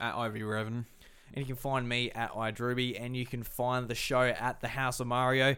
at 0.00 0.14
ivRevin. 0.14 0.84
And 1.32 1.36
you 1.36 1.44
can 1.44 1.56
find 1.56 1.88
me 1.88 2.10
at 2.10 2.32
iDrewby, 2.32 3.00
and 3.00 3.16
you 3.16 3.24
can 3.24 3.44
find 3.44 3.86
the 3.86 3.94
show 3.94 4.22
at 4.22 4.60
the 4.60 4.68
House 4.68 4.98
of 4.98 5.06
Mario. 5.06 5.54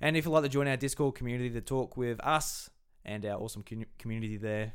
And 0.00 0.16
if 0.16 0.24
you'd 0.24 0.30
like 0.30 0.44
to 0.44 0.48
join 0.48 0.66
our 0.66 0.78
Discord 0.78 1.14
community 1.14 1.50
to 1.50 1.60
talk 1.60 1.96
with 1.96 2.18
us 2.20 2.70
and 3.04 3.24
our 3.26 3.40
awesome 3.40 3.64
community 3.98 4.36
there, 4.36 4.72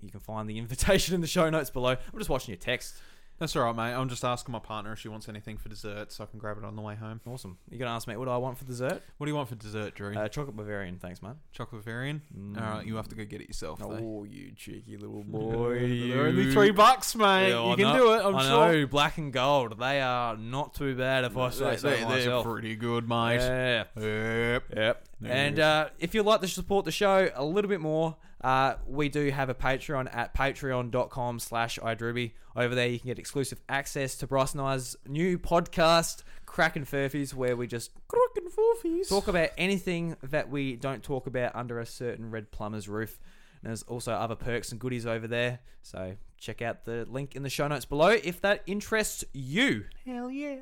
you 0.00 0.10
can 0.10 0.20
find 0.20 0.48
the 0.48 0.58
invitation 0.58 1.14
in 1.14 1.20
the 1.20 1.26
show 1.26 1.48
notes 1.50 1.70
below. 1.70 1.90
I'm 1.90 2.18
just 2.18 2.30
watching 2.30 2.52
your 2.52 2.60
text. 2.60 2.94
That's 3.38 3.56
all 3.56 3.62
right, 3.62 3.74
mate. 3.74 3.94
I'm 3.94 4.10
just 4.10 4.22
asking 4.22 4.52
my 4.52 4.58
partner 4.58 4.92
if 4.92 4.98
she 4.98 5.08
wants 5.08 5.26
anything 5.26 5.56
for 5.56 5.70
dessert, 5.70 6.12
so 6.12 6.22
I 6.22 6.26
can 6.26 6.38
grab 6.38 6.58
it 6.58 6.64
on 6.64 6.76
the 6.76 6.82
way 6.82 6.94
home. 6.94 7.22
Awesome. 7.26 7.56
You're 7.70 7.78
going 7.78 7.88
to 7.88 7.94
ask 7.94 8.06
me, 8.06 8.14
what 8.18 8.26
do 8.26 8.30
I 8.30 8.36
want 8.36 8.58
for 8.58 8.66
dessert? 8.66 9.02
What 9.16 9.24
do 9.24 9.30
you 9.30 9.34
want 9.34 9.48
for 9.48 9.54
dessert, 9.54 9.94
Drew? 9.94 10.14
Uh, 10.14 10.28
chocolate 10.28 10.56
Bavarian, 10.56 10.98
thanks, 10.98 11.22
man. 11.22 11.36
Chocolate 11.50 11.82
Bavarian. 11.82 12.20
Mm. 12.38 12.60
All 12.60 12.70
right, 12.76 12.86
you 12.86 12.96
have 12.96 13.08
to 13.08 13.14
go 13.14 13.24
get 13.24 13.40
it 13.40 13.48
yourself. 13.48 13.78
though. 13.78 13.92
Oh, 13.92 14.24
you 14.28 14.52
cheeky 14.54 14.98
little 14.98 15.24
boy. 15.26 15.78
They're 16.10 16.26
only 16.26 16.52
three 16.52 16.70
bucks, 16.70 17.16
mate. 17.16 17.48
Yeah, 17.48 17.62
I 17.62 17.70
you 17.70 17.76
can 17.76 17.84
know- 17.86 17.96
do 17.96 18.12
it. 18.12 18.24
I'm 18.26 18.36
I 18.36 18.42
sure. 18.46 18.72
know, 18.72 18.86
black 18.86 19.16
and 19.16 19.32
gold. 19.32 19.78
They 19.78 20.02
are 20.02 20.36
not 20.36 20.74
too 20.74 20.94
bad 20.94 21.24
if 21.24 21.34
I 21.38 21.48
say 21.48 21.76
so 21.78 21.88
They- 21.88 21.96
they're 22.00 22.08
myself. 22.10 22.44
pretty 22.44 22.76
good, 22.76 23.08
mate. 23.08 23.36
Yeah. 23.36 23.84
Yep. 23.96 24.64
Yep. 24.76 25.06
And 25.24 25.58
uh, 25.58 25.88
if 25.98 26.14
you'd 26.14 26.24
like 26.24 26.40
to 26.40 26.48
support 26.48 26.84
the 26.86 26.92
show 26.92 27.30
a 27.34 27.44
little 27.44 27.68
bit 27.68 27.80
more, 27.80 28.16
uh, 28.42 28.76
we 28.86 29.08
do 29.10 29.30
have 29.30 29.50
a 29.50 29.54
Patreon 29.54 30.14
at 30.14 30.34
patreon.com 30.34 31.38
slash 31.38 31.78
iDrewby. 31.78 32.32
Over 32.56 32.74
there, 32.74 32.88
you 32.88 32.98
can 32.98 33.08
get 33.08 33.18
exclusive 33.18 33.60
access 33.68 34.14
to 34.16 34.26
Bryce 34.26 34.52
and 34.52 34.62
I's 34.62 34.96
new 35.06 35.38
podcast, 35.38 36.22
Crackin' 36.46 36.86
Furfies, 36.86 37.34
where 37.34 37.54
we 37.54 37.66
just 37.66 37.90
Cracking 38.08 38.48
forfies. 38.50 39.08
talk 39.08 39.28
about 39.28 39.50
anything 39.58 40.16
that 40.22 40.48
we 40.48 40.76
don't 40.76 41.02
talk 41.02 41.26
about 41.26 41.54
under 41.54 41.78
a 41.80 41.86
certain 41.86 42.30
red 42.30 42.50
plumber's 42.50 42.88
roof. 42.88 43.20
And 43.62 43.68
there's 43.68 43.82
also 43.82 44.12
other 44.12 44.36
perks 44.36 44.72
and 44.72 44.80
goodies 44.80 45.04
over 45.06 45.28
there. 45.28 45.58
So 45.82 46.16
check 46.38 46.62
out 46.62 46.86
the 46.86 47.06
link 47.10 47.36
in 47.36 47.42
the 47.42 47.50
show 47.50 47.68
notes 47.68 47.84
below 47.84 48.08
if 48.08 48.40
that 48.40 48.62
interests 48.66 49.22
you. 49.34 49.84
Hell 50.06 50.30
yeah. 50.30 50.60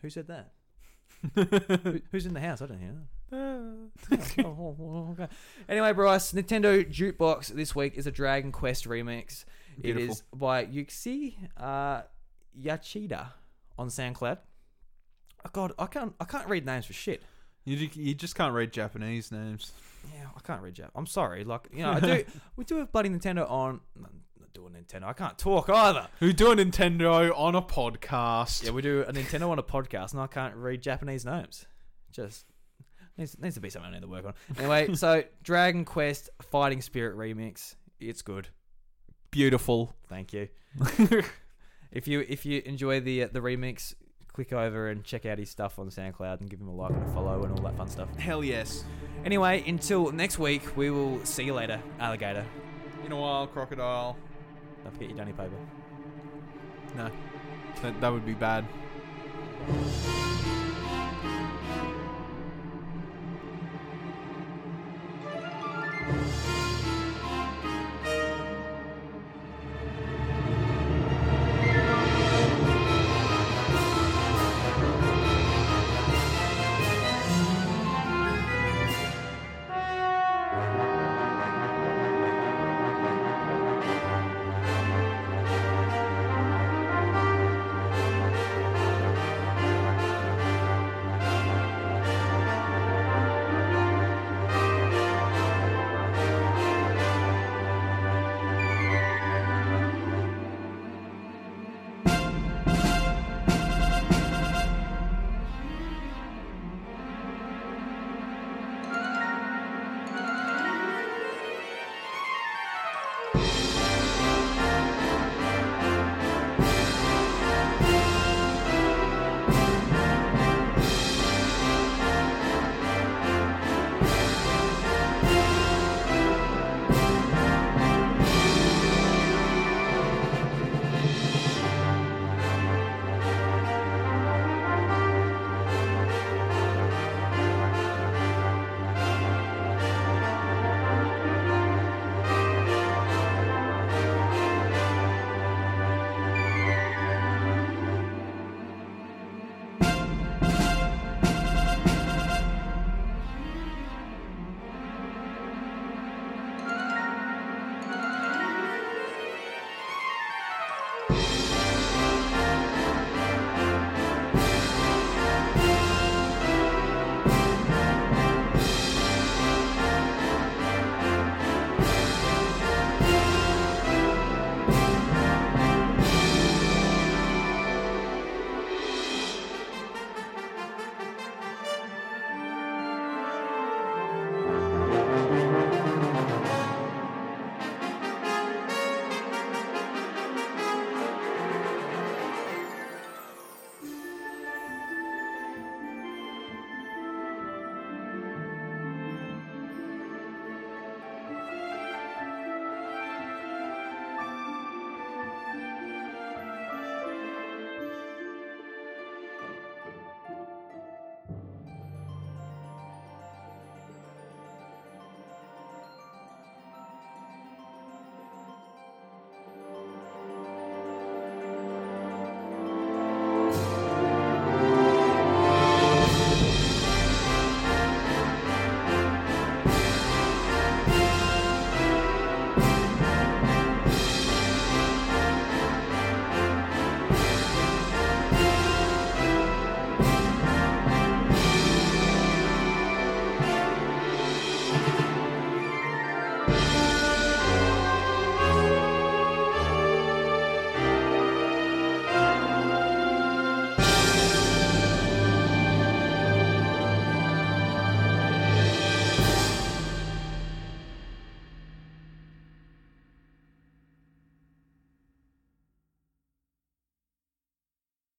Who 0.00 0.08
said 0.08 0.26
that? 0.28 0.52
Who, 1.82 2.00
who's 2.10 2.24
in 2.24 2.32
the 2.32 2.40
house? 2.40 2.62
I 2.62 2.66
don't 2.66 2.78
hear 2.78 2.92
that. 2.92 3.17
anyway, 5.68 5.92
Bryce, 5.92 6.32
Nintendo 6.32 6.82
Jukebox 6.84 7.48
this 7.48 7.74
week 7.74 7.96
is 7.96 8.06
a 8.06 8.10
Dragon 8.10 8.52
Quest 8.52 8.88
remix. 8.88 9.44
It 9.76 9.82
Beautiful. 9.82 10.12
is 10.12 10.22
by 10.34 10.64
Yuxi 10.66 11.34
uh, 11.56 12.02
Yachida 12.60 13.28
on 13.78 13.88
SoundCloud. 13.88 14.38
Oh 15.44 15.50
God, 15.52 15.72
I 15.78 15.86
can't 15.86 16.14
I 16.20 16.24
can't 16.24 16.48
read 16.48 16.66
names 16.66 16.86
for 16.86 16.94
shit. 16.94 17.22
You, 17.64 17.88
you 17.92 18.14
just 18.14 18.34
can't 18.34 18.54
read 18.54 18.72
Japanese 18.72 19.30
names. 19.30 19.72
Yeah, 20.14 20.26
I 20.34 20.40
can't 20.40 20.62
read 20.62 20.74
Jap. 20.74 20.88
I'm 20.94 21.06
sorry. 21.06 21.44
Like 21.44 21.68
you 21.72 21.82
know, 21.82 21.92
I 21.92 22.00
do. 22.00 22.24
we 22.56 22.64
do 22.64 22.80
a 22.80 22.86
bloody 22.86 23.10
Nintendo 23.10 23.48
on. 23.50 23.80
no, 23.94 24.08
Not 24.40 24.52
doing 24.54 24.72
Nintendo. 24.72 25.04
I 25.04 25.12
can't 25.12 25.36
talk 25.36 25.68
either. 25.68 26.08
We 26.20 26.32
do 26.32 26.50
a 26.50 26.56
Nintendo 26.56 27.30
on 27.38 27.54
a 27.54 27.60
podcast? 27.62 28.64
Yeah, 28.64 28.70
we 28.70 28.80
do 28.80 29.02
a 29.02 29.12
Nintendo 29.12 29.50
on 29.50 29.58
a 29.58 29.62
podcast, 29.62 30.12
and 30.12 30.22
I 30.22 30.26
can't 30.28 30.54
read 30.56 30.80
Japanese 30.82 31.26
names. 31.26 31.66
Just 32.10 32.46
needs, 33.18 33.38
needs 33.38 33.54
to 33.56 33.60
be 33.60 33.70
something 33.70 33.90
I 33.90 33.94
need 33.94 34.02
to 34.02 34.08
work 34.08 34.24
on. 34.24 34.34
Anyway, 34.58 34.94
so 34.94 35.24
Dragon 35.42 35.84
Quest 35.84 36.30
Fighting 36.40 36.80
Spirit 36.80 37.16
remix. 37.16 37.74
It's 38.00 38.22
good. 38.22 38.48
Beautiful. 39.30 39.94
Thank 40.08 40.32
you. 40.32 40.48
if 41.92 42.06
you 42.08 42.24
if 42.28 42.46
you 42.46 42.62
enjoy 42.64 43.00
the 43.00 43.24
uh, 43.24 43.28
the 43.32 43.40
remix, 43.40 43.94
click 44.32 44.52
over 44.52 44.88
and 44.88 45.04
check 45.04 45.26
out 45.26 45.38
his 45.38 45.50
stuff 45.50 45.78
on 45.78 45.88
SoundCloud 45.90 46.40
and 46.40 46.48
give 46.48 46.60
him 46.60 46.68
a 46.68 46.74
like 46.74 46.90
and 46.90 47.02
a 47.02 47.12
follow 47.12 47.42
and 47.42 47.58
all 47.58 47.64
that 47.64 47.76
fun 47.76 47.88
stuff. 47.88 48.08
Hell 48.16 48.44
yes. 48.44 48.84
Anyway, 49.24 49.64
until 49.66 50.12
next 50.12 50.38
week, 50.38 50.76
we 50.76 50.90
will 50.90 51.24
see 51.24 51.44
you 51.44 51.54
later, 51.54 51.82
alligator. 51.98 52.46
In 53.04 53.12
a 53.12 53.16
while, 53.16 53.46
crocodile. 53.46 54.16
Don't 54.84 54.92
forget 54.92 55.08
your 55.08 55.18
Dunny 55.18 55.32
paper. 55.32 55.50
No, 56.96 57.10
that, 57.82 58.00
that 58.00 58.08
would 58.08 58.24
be 58.24 58.34
bad. 58.34 58.64